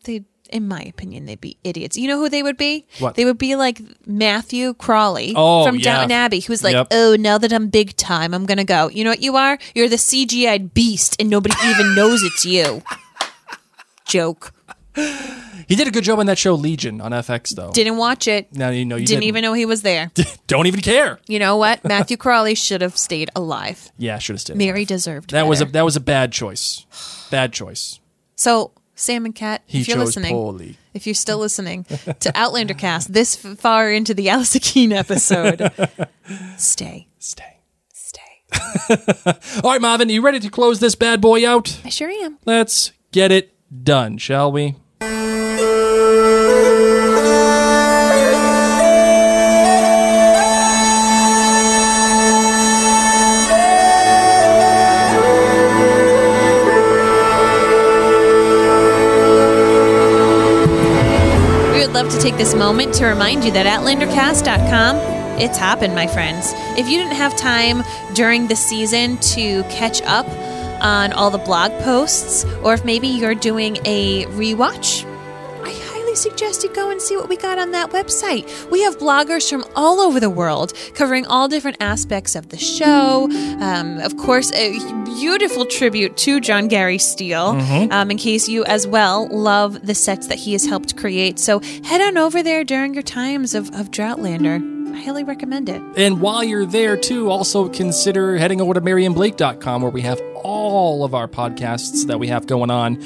they 0.04 0.24
in 0.50 0.66
my 0.66 0.80
opinion, 0.82 1.26
they'd 1.26 1.40
be 1.40 1.56
idiots. 1.62 1.96
You 1.96 2.08
know 2.08 2.18
who 2.18 2.28
they 2.28 2.42
would 2.42 2.56
be? 2.56 2.84
What? 2.98 3.14
They 3.14 3.24
would 3.24 3.38
be 3.38 3.54
like 3.54 3.80
Matthew 4.04 4.74
Crawley 4.74 5.32
Oh, 5.36 5.64
from 5.64 5.76
yeah. 5.76 5.82
Downton 5.84 6.10
Abbey, 6.10 6.40
who's 6.40 6.64
like, 6.64 6.72
Yep. 6.74 6.88
"Oh, 6.90 7.16
now 7.16 7.38
that 7.38 7.52
I'm 7.52 7.68
big 7.68 7.96
time, 7.96 8.34
I'm 8.34 8.46
gonna 8.46 8.64
go." 8.64 8.88
You 8.88 9.04
know 9.04 9.10
what 9.10 9.22
you 9.22 9.36
are? 9.36 9.58
You're 9.76 9.88
the 9.88 9.94
CGI 9.96 10.58
beast, 10.74 11.14
and 11.20 11.30
nobody 11.30 11.54
even 11.64 11.94
knows 11.94 12.24
it's 12.24 12.44
you. 12.44 12.82
Joke. 14.06 14.52
He 15.68 15.76
did 15.76 15.86
a 15.86 15.90
good 15.90 16.04
job 16.04 16.18
on 16.18 16.26
that 16.26 16.38
show 16.38 16.54
Legion 16.54 17.00
on 17.00 17.12
FX 17.12 17.54
though 17.54 17.70
Didn't 17.70 17.96
watch 17.96 18.28
it. 18.28 18.52
No, 18.54 18.70
you 18.70 18.84
know 18.84 18.96
you 18.96 19.06
didn't 19.06 19.20
didn't, 19.20 19.28
even 19.28 19.42
know 19.42 19.52
he 19.52 19.66
was 19.66 19.82
there. 19.82 20.10
don't 20.46 20.66
even 20.66 20.80
care 20.80 21.18
You 21.26 21.38
know 21.38 21.56
what? 21.56 21.84
Matthew 21.84 22.16
Crawley 22.16 22.54
should 22.54 22.80
have 22.80 22.96
stayed 22.96 23.30
alive. 23.36 23.90
yeah 23.98 24.18
should 24.18 24.34
have 24.34 24.40
stayed 24.40 24.56
Mary 24.56 24.84
deserved 24.84 25.30
that 25.30 25.46
was 25.46 25.60
a 25.60 25.64
that 25.66 25.84
was 25.84 25.96
a 25.96 26.00
bad 26.00 26.32
choice 26.32 26.86
bad 27.30 27.52
choice 27.52 28.00
so 28.36 28.72
Sam 28.94 29.24
and 29.24 29.34
Cait, 29.34 29.60
He 29.64 29.80
if 29.80 29.88
you're 29.88 29.96
listening, 29.96 30.30
poorly. 30.34 30.76
if 30.92 31.06
you're 31.06 31.14
still 31.14 31.38
listening 31.38 31.84
to 31.84 32.32
Outlander 32.34 32.74
Cast 32.74 33.10
this 33.14 33.34
far 33.34 33.90
into 33.90 34.12
the 34.12 34.28
Allison 34.34 34.60
Keene 34.60 34.92
episode, 34.92 35.72
stay, 36.58 37.08
stay 37.18 37.60
stay. 37.94 38.20
All 39.64 39.70
right, 39.72 39.80
Marvin, 39.80 40.08
are 40.08 40.12
you 40.12 40.22
ready 40.22 40.40
to 40.40 40.50
close 40.50 40.80
this 40.80 40.94
bad 40.94 41.20
boy 41.20 41.48
out? 41.48 41.80
I 41.84 41.88
sure 41.88 42.10
am. 42.10 42.38
Let's 42.44 42.92
get 43.12 43.32
it 43.32 43.54
done, 43.84 44.18
shall? 44.18 44.52
We 44.52 44.76
moment 62.60 62.92
to 62.92 63.06
remind 63.06 63.42
you 63.42 63.50
that 63.50 63.64
OutlanderCast.com, 63.64 64.96
it's 65.40 65.56
happened, 65.56 65.94
my 65.94 66.06
friends. 66.06 66.52
If 66.78 66.90
you 66.90 66.98
didn't 66.98 67.14
have 67.14 67.34
time 67.34 67.82
during 68.12 68.48
the 68.48 68.54
season 68.54 69.16
to 69.16 69.62
catch 69.70 70.02
up 70.02 70.28
on 70.82 71.14
all 71.14 71.30
the 71.30 71.38
blog 71.38 71.72
posts, 71.80 72.44
or 72.62 72.74
if 72.74 72.84
maybe 72.84 73.08
you're 73.08 73.34
doing 73.34 73.78
a 73.86 74.26
rewatch, 74.26 75.09
highly 76.10 76.16
suggest 76.16 76.64
you 76.64 76.74
go 76.74 76.90
and 76.90 77.00
see 77.00 77.16
what 77.16 77.28
we 77.28 77.36
got 77.36 77.56
on 77.56 77.70
that 77.70 77.90
website. 77.90 78.44
We 78.70 78.82
have 78.82 78.98
bloggers 78.98 79.48
from 79.48 79.64
all 79.76 80.00
over 80.00 80.18
the 80.18 80.30
world 80.30 80.72
covering 80.94 81.24
all 81.26 81.46
different 81.46 81.76
aspects 81.78 82.34
of 82.34 82.48
the 82.48 82.58
show. 82.58 83.28
Um, 83.60 83.98
of 83.98 84.16
course, 84.16 84.50
a 84.52 84.72
beautiful 85.04 85.64
tribute 85.66 86.16
to 86.18 86.40
Jon 86.40 86.66
Gary 86.66 86.98
Steele, 86.98 87.56
um, 87.92 88.10
in 88.10 88.16
case 88.16 88.48
you 88.48 88.64
as 88.64 88.88
well 88.88 89.28
love 89.28 89.86
the 89.86 89.94
sets 89.94 90.26
that 90.26 90.38
he 90.38 90.52
has 90.52 90.66
helped 90.66 90.96
create. 90.96 91.38
So 91.38 91.60
head 91.84 92.00
on 92.00 92.18
over 92.18 92.42
there 92.42 92.64
during 92.64 92.94
your 92.94 93.04
times 93.04 93.54
of, 93.54 93.68
of 93.68 93.92
Droughtlander. 93.92 94.79
I 94.92 95.00
highly 95.02 95.24
recommend 95.24 95.68
it. 95.68 95.80
And 95.96 96.20
while 96.20 96.42
you're 96.44 96.66
there, 96.66 96.96
too, 96.96 97.30
also 97.30 97.68
consider 97.68 98.36
heading 98.36 98.60
over 98.60 98.74
to 98.74 98.80
MaryandBlake.com 98.80 99.82
where 99.82 99.90
we 99.90 100.02
have 100.02 100.20
all 100.42 101.04
of 101.04 101.14
our 101.14 101.28
podcasts 101.28 102.06
that 102.06 102.18
we 102.18 102.28
have 102.28 102.46
going 102.46 102.70
on. 102.70 102.96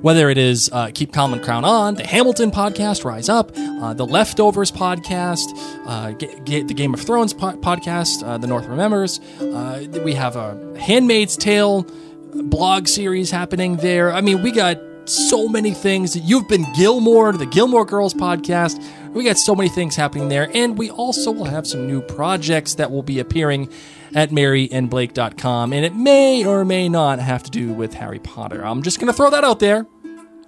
Whether 0.00 0.28
it 0.28 0.36
is 0.36 0.68
uh, 0.70 0.90
Keep 0.92 1.12
Calm 1.14 1.32
and 1.32 1.42
Crown 1.42 1.64
On, 1.64 1.94
the 1.94 2.06
Hamilton 2.06 2.50
podcast, 2.50 3.04
Rise 3.04 3.30
Up, 3.30 3.52
uh, 3.56 3.94
the 3.94 4.04
Leftovers 4.04 4.70
podcast, 4.70 5.46
uh, 5.86 6.12
the 6.12 6.74
Game 6.74 6.92
of 6.92 7.00
Thrones 7.00 7.32
po- 7.32 7.56
podcast, 7.56 8.22
uh, 8.22 8.36
The 8.36 8.46
North 8.46 8.66
Remembers. 8.66 9.18
Uh, 9.40 9.86
we 10.04 10.12
have 10.12 10.36
a 10.36 10.76
Handmaid's 10.78 11.38
Tale 11.38 11.86
blog 12.34 12.86
series 12.86 13.30
happening 13.30 13.76
there. 13.76 14.12
I 14.12 14.20
mean, 14.20 14.42
we 14.42 14.52
got 14.52 14.78
so 15.06 15.48
many 15.48 15.72
things. 15.72 16.16
You've 16.16 16.48
been 16.48 16.66
Gilmore, 16.74 17.32
the 17.32 17.46
Gilmore 17.46 17.84
Girls 17.86 18.12
podcast. 18.14 18.82
We 19.14 19.24
got 19.24 19.38
so 19.38 19.54
many 19.54 19.68
things 19.68 19.96
happening 19.96 20.28
there. 20.28 20.50
And 20.54 20.76
we 20.76 20.90
also 20.90 21.30
will 21.30 21.44
have 21.46 21.66
some 21.66 21.86
new 21.86 22.02
projects 22.02 22.74
that 22.74 22.90
will 22.90 23.02
be 23.02 23.20
appearing 23.20 23.70
at 24.14 24.30
maryandblake.com. 24.30 25.72
And 25.72 25.84
it 25.84 25.94
may 25.94 26.44
or 26.44 26.64
may 26.64 26.88
not 26.88 27.18
have 27.20 27.42
to 27.44 27.50
do 27.50 27.72
with 27.72 27.94
Harry 27.94 28.18
Potter. 28.18 28.64
I'm 28.66 28.82
just 28.82 28.98
going 28.98 29.06
to 29.06 29.12
throw 29.16 29.30
that 29.30 29.44
out 29.44 29.60
there. 29.60 29.86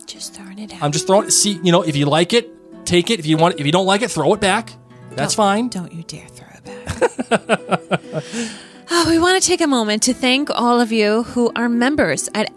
Just 0.05 0.35
throwing 0.35 0.59
it 0.59 0.75
out. 0.75 0.83
I'm 0.83 0.93
just 0.93 1.07
throwing 1.07 1.27
it. 1.29 1.31
See, 1.33 1.59
you 1.63 1.73
know, 1.73 1.83
if 1.83 1.97
you 1.97 2.07
like 2.07 2.33
it, 2.33 2.85
take 2.85 3.11
it. 3.11 3.19
If 3.19 3.27
you 3.27 3.37
want, 3.37 3.55
it. 3.55 3.61
if 3.61 3.67
you 3.67 3.73
don't 3.73 3.87
like 3.87 4.03
it, 4.03 4.11
throw 4.11 4.35
it 4.35 4.41
back. 4.41 4.73
That's 5.11 5.35
Don't- 5.35 5.45
fine. 5.45 5.69
Don't 5.69 5.93
you 5.93 6.03
dare 6.03 6.27
throw 6.29 6.49
it 6.53 6.65
back. 7.31 8.33
Oh, 8.89 9.09
we 9.09 9.19
want 9.19 9.43
to 9.43 9.45
take 9.47 9.61
a 9.61 9.67
moment 9.67 10.05
to 10.05 10.15
thank 10.15 10.49
all 10.49 10.81
of 10.81 10.93
you 10.93 11.25
who 11.25 11.51
are 11.57 11.69
members 11.69 12.29
at 12.37 12.55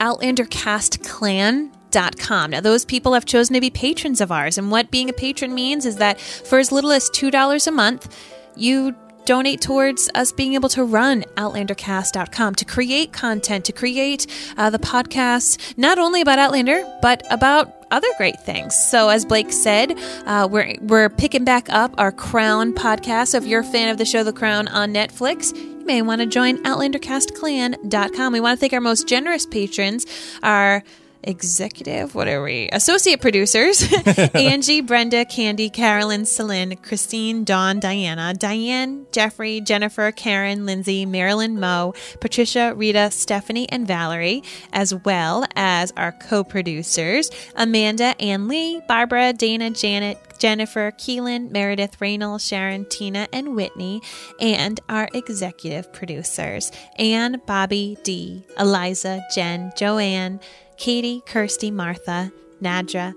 OutlanderCastClan.com. 1.89 2.51
Now, 2.51 2.61
those 2.61 2.85
people 2.85 3.13
have 3.13 3.25
chosen 3.25 3.53
to 3.53 3.61
be 3.61 3.69
patrons 3.69 4.21
of 4.21 4.31
ours, 4.31 4.57
and 4.57 4.71
what 4.71 4.91
being 4.91 5.09
a 5.09 5.13
patron 5.13 5.53
means 5.53 5.85
is 5.85 5.97
that 5.97 6.19
for 6.19 6.59
as 6.59 6.71
little 6.71 6.91
as 6.91 7.09
$2 7.09 7.67
a 7.67 7.71
month, 7.71 8.15
you 8.55 8.95
donate 9.25 9.61
towards 9.61 10.09
us 10.15 10.31
being 10.31 10.55
able 10.55 10.69
to 10.69 10.83
run 10.83 11.23
OutlanderCast.com, 11.35 12.55
to 12.55 12.65
create 12.65 13.13
content, 13.13 13.65
to 13.65 13.71
create 13.71 14.25
uh, 14.57 14.69
the 14.69 14.79
podcast, 14.79 15.77
not 15.77 15.99
only 15.99 16.21
about 16.21 16.39
Outlander, 16.39 16.83
but 17.01 17.21
about 17.29 17.75
other 17.91 18.07
great 18.17 18.39
things. 18.41 18.75
So, 18.75 19.09
as 19.09 19.25
Blake 19.25 19.51
said, 19.51 19.97
uh, 20.25 20.47
we're, 20.49 20.75
we're 20.81 21.09
picking 21.09 21.43
back 21.43 21.69
up 21.69 21.93
our 21.97 22.11
Crown 22.11 22.73
podcast. 22.73 23.29
So, 23.29 23.37
if 23.37 23.45
you're 23.45 23.61
a 23.61 23.63
fan 23.63 23.89
of 23.89 23.97
the 23.97 24.05
show 24.05 24.23
The 24.23 24.33
Crown 24.33 24.67
on 24.67 24.93
Netflix, 24.93 25.55
you 25.55 25.85
may 25.85 26.01
want 26.01 26.21
to 26.21 26.27
join 26.27 26.63
OutlanderCastClan.com. 26.63 28.33
We 28.33 28.39
want 28.39 28.57
to 28.57 28.59
thank 28.59 28.73
our 28.73 28.81
most 28.81 29.07
generous 29.07 29.45
patrons, 29.45 30.05
our 30.41 30.83
executive, 31.23 32.15
what 32.15 32.27
are 32.27 32.41
we? 32.41 32.69
Associate 32.71 33.19
producers 33.19 33.83
Angie, 34.33 34.81
Brenda, 34.81 35.25
Candy, 35.25 35.69
Carolyn, 35.69 36.25
Celine, 36.25 36.75
Christine, 36.77 37.43
Dawn, 37.43 37.79
Diana, 37.79 38.33
Diane, 38.33 39.05
Jeffrey, 39.11 39.61
Jennifer, 39.61 40.11
Karen, 40.11 40.65
Lindsay, 40.65 41.05
Marilyn, 41.05 41.59
Mo, 41.59 41.93
Patricia, 42.19 42.73
Rita, 42.75 43.11
Stephanie, 43.11 43.69
and 43.69 43.87
Valerie, 43.87 44.43
as 44.71 44.93
well 44.93 45.45
as 45.55 45.91
our 45.97 46.11
co 46.11 46.43
producers 46.43 47.29
Amanda, 47.55 48.15
Ann 48.21 48.47
Lee, 48.47 48.81
Barbara, 48.87 49.33
Dana, 49.33 49.69
Janet, 49.69 50.17
Jennifer, 50.39 50.91
Keelan, 50.91 51.51
Meredith, 51.51 51.99
Raynal, 51.99 52.37
Sharon, 52.37 52.85
Tina, 52.85 53.27
and 53.33 53.55
Whitney, 53.55 54.01
and 54.39 54.79
our 54.87 55.09
executive 55.13 55.91
producers 55.91 56.71
Anne, 56.97 57.41
Bobby, 57.45 57.97
Dee, 58.03 58.45
Eliza, 58.57 59.21
Jen, 59.33 59.71
Joanne, 59.75 60.39
Katie, 60.79 61.21
Kirsty, 61.25 61.71
Martha, 61.71 62.31
Nadra, 62.61 63.13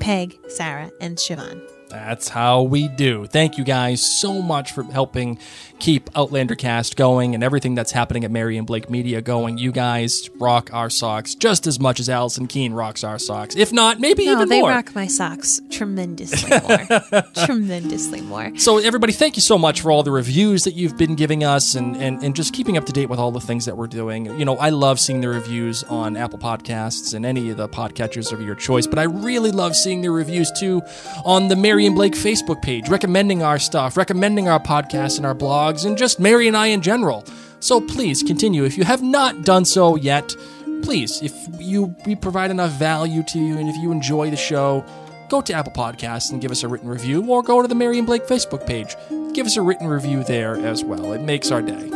Peg, 0.00 0.36
Sarah, 0.48 0.90
and 1.00 1.16
Siobhan. 1.16 1.73
That's 1.94 2.28
how 2.28 2.62
we 2.62 2.88
do. 2.88 3.26
Thank 3.26 3.56
you 3.56 3.62
guys 3.62 4.02
so 4.02 4.42
much 4.42 4.72
for 4.72 4.82
helping 4.82 5.38
keep 5.78 6.10
Outlander 6.16 6.54
Cast 6.56 6.96
going 6.96 7.34
and 7.34 7.44
everything 7.44 7.74
that's 7.74 7.92
happening 7.92 8.24
at 8.24 8.30
Mary 8.30 8.56
and 8.56 8.66
Blake 8.66 8.90
Media 8.90 9.22
going. 9.22 9.58
You 9.58 9.70
guys 9.70 10.28
rock 10.36 10.70
our 10.72 10.90
socks 10.90 11.34
just 11.36 11.66
as 11.66 11.78
much 11.78 12.00
as 12.00 12.08
Allison 12.08 12.46
Keene 12.48 12.72
rocks 12.72 13.04
our 13.04 13.18
socks. 13.18 13.54
If 13.54 13.72
not, 13.72 14.00
maybe 14.00 14.26
No, 14.26 14.32
even 14.32 14.48
they 14.48 14.60
more. 14.60 14.70
They 14.70 14.74
rock 14.74 14.94
my 14.94 15.06
socks 15.06 15.60
tremendously 15.70 16.50
more. 16.50 17.22
tremendously 17.46 18.20
more. 18.22 18.56
So, 18.56 18.78
everybody, 18.78 19.12
thank 19.12 19.36
you 19.36 19.42
so 19.42 19.56
much 19.56 19.80
for 19.80 19.92
all 19.92 20.02
the 20.02 20.10
reviews 20.10 20.64
that 20.64 20.74
you've 20.74 20.96
been 20.96 21.14
giving 21.14 21.44
us 21.44 21.74
and, 21.76 21.96
and, 21.96 22.22
and 22.22 22.34
just 22.34 22.54
keeping 22.54 22.76
up 22.76 22.86
to 22.86 22.92
date 22.92 23.06
with 23.08 23.20
all 23.20 23.30
the 23.30 23.40
things 23.40 23.66
that 23.66 23.76
we're 23.76 23.86
doing. 23.86 24.26
You 24.38 24.44
know, 24.44 24.56
I 24.56 24.70
love 24.70 24.98
seeing 24.98 25.20
the 25.20 25.28
reviews 25.28 25.84
on 25.84 26.16
Apple 26.16 26.38
Podcasts 26.38 27.14
and 27.14 27.24
any 27.24 27.50
of 27.50 27.56
the 27.56 27.68
podcatchers 27.68 28.32
of 28.32 28.40
your 28.40 28.56
choice, 28.56 28.86
but 28.88 28.98
I 28.98 29.04
really 29.04 29.52
love 29.52 29.76
seeing 29.76 30.00
the 30.02 30.10
reviews 30.10 30.50
too 30.50 30.82
on 31.24 31.48
the 31.48 31.56
Mary 31.84 31.88
and 31.88 31.96
Blake 31.96 32.14
Facebook 32.14 32.62
page, 32.62 32.88
recommending 32.88 33.42
our 33.42 33.58
stuff, 33.58 33.98
recommending 33.98 34.48
our 34.48 34.58
podcasts 34.58 35.18
and 35.18 35.26
our 35.26 35.34
blogs, 35.34 35.84
and 35.84 35.98
just 35.98 36.18
Mary 36.18 36.48
and 36.48 36.56
I 36.56 36.68
in 36.68 36.80
general. 36.80 37.26
So, 37.60 37.78
please 37.78 38.22
continue. 38.22 38.64
If 38.64 38.78
you 38.78 38.84
have 38.84 39.02
not 39.02 39.42
done 39.42 39.66
so 39.66 39.94
yet, 39.94 40.34
please, 40.80 41.20
if 41.20 41.34
you 41.58 41.94
we 42.06 42.16
provide 42.16 42.50
enough 42.50 42.70
value 42.72 43.22
to 43.24 43.38
you 43.38 43.58
and 43.58 43.68
if 43.68 43.76
you 43.76 43.92
enjoy 43.92 44.30
the 44.30 44.36
show, 44.36 44.82
go 45.28 45.42
to 45.42 45.52
Apple 45.52 45.72
Podcasts 45.72 46.32
and 46.32 46.40
give 46.40 46.50
us 46.50 46.62
a 46.62 46.68
written 46.68 46.88
review, 46.88 47.22
or 47.26 47.42
go 47.42 47.60
to 47.60 47.68
the 47.68 47.74
Mary 47.74 47.98
and 47.98 48.06
Blake 48.06 48.24
Facebook 48.24 48.66
page. 48.66 48.96
Give 49.34 49.44
us 49.44 49.58
a 49.58 49.62
written 49.62 49.86
review 49.86 50.24
there 50.24 50.56
as 50.56 50.82
well. 50.82 51.12
It 51.12 51.20
makes 51.20 51.50
our 51.50 51.60
day. 51.60 51.90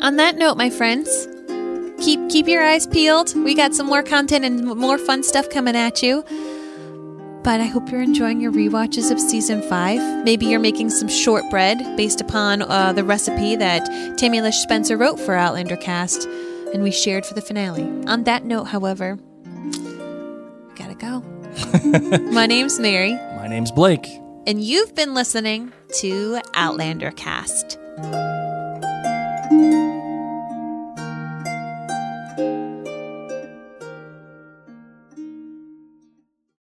On 0.00 0.16
that 0.16 0.36
note, 0.38 0.56
my 0.56 0.70
friends, 0.70 1.28
keep 2.02 2.30
keep 2.30 2.48
your 2.48 2.62
eyes 2.62 2.86
peeled. 2.86 3.34
We 3.36 3.54
got 3.54 3.74
some 3.74 3.88
more 3.88 4.02
content 4.02 4.46
and 4.46 4.64
more 4.64 4.96
fun 4.96 5.22
stuff 5.22 5.50
coming 5.50 5.76
at 5.76 6.02
you. 6.02 6.24
But 7.44 7.60
I 7.60 7.64
hope 7.64 7.90
you're 7.90 8.00
enjoying 8.02 8.40
your 8.40 8.52
rewatches 8.52 9.10
of 9.10 9.18
season 9.18 9.62
five. 9.62 9.98
Maybe 10.24 10.46
you're 10.46 10.60
making 10.60 10.90
some 10.90 11.08
shortbread 11.08 11.96
based 11.96 12.20
upon 12.20 12.62
uh, 12.62 12.92
the 12.92 13.02
recipe 13.02 13.56
that 13.56 14.16
Tammy 14.16 14.40
Lish 14.40 14.58
Spencer 14.58 14.96
wrote 14.96 15.18
for 15.18 15.34
Outlander 15.34 15.76
Cast, 15.76 16.28
and 16.72 16.84
we 16.84 16.92
shared 16.92 17.26
for 17.26 17.34
the 17.34 17.40
finale. 17.42 17.82
On 18.06 18.22
that 18.24 18.44
note, 18.44 18.64
however, 18.64 19.18
gotta 20.76 20.94
go. 20.96 21.20
My 22.30 22.46
name's 22.46 22.78
Mary, 22.78 23.14
My 23.36 23.48
name's 23.48 23.72
Blake. 23.72 24.06
and 24.46 24.62
you've 24.62 24.94
been 24.94 25.12
listening 25.12 25.72
to 25.98 26.40
Outlander 26.54 27.10
Cast. 27.10 27.76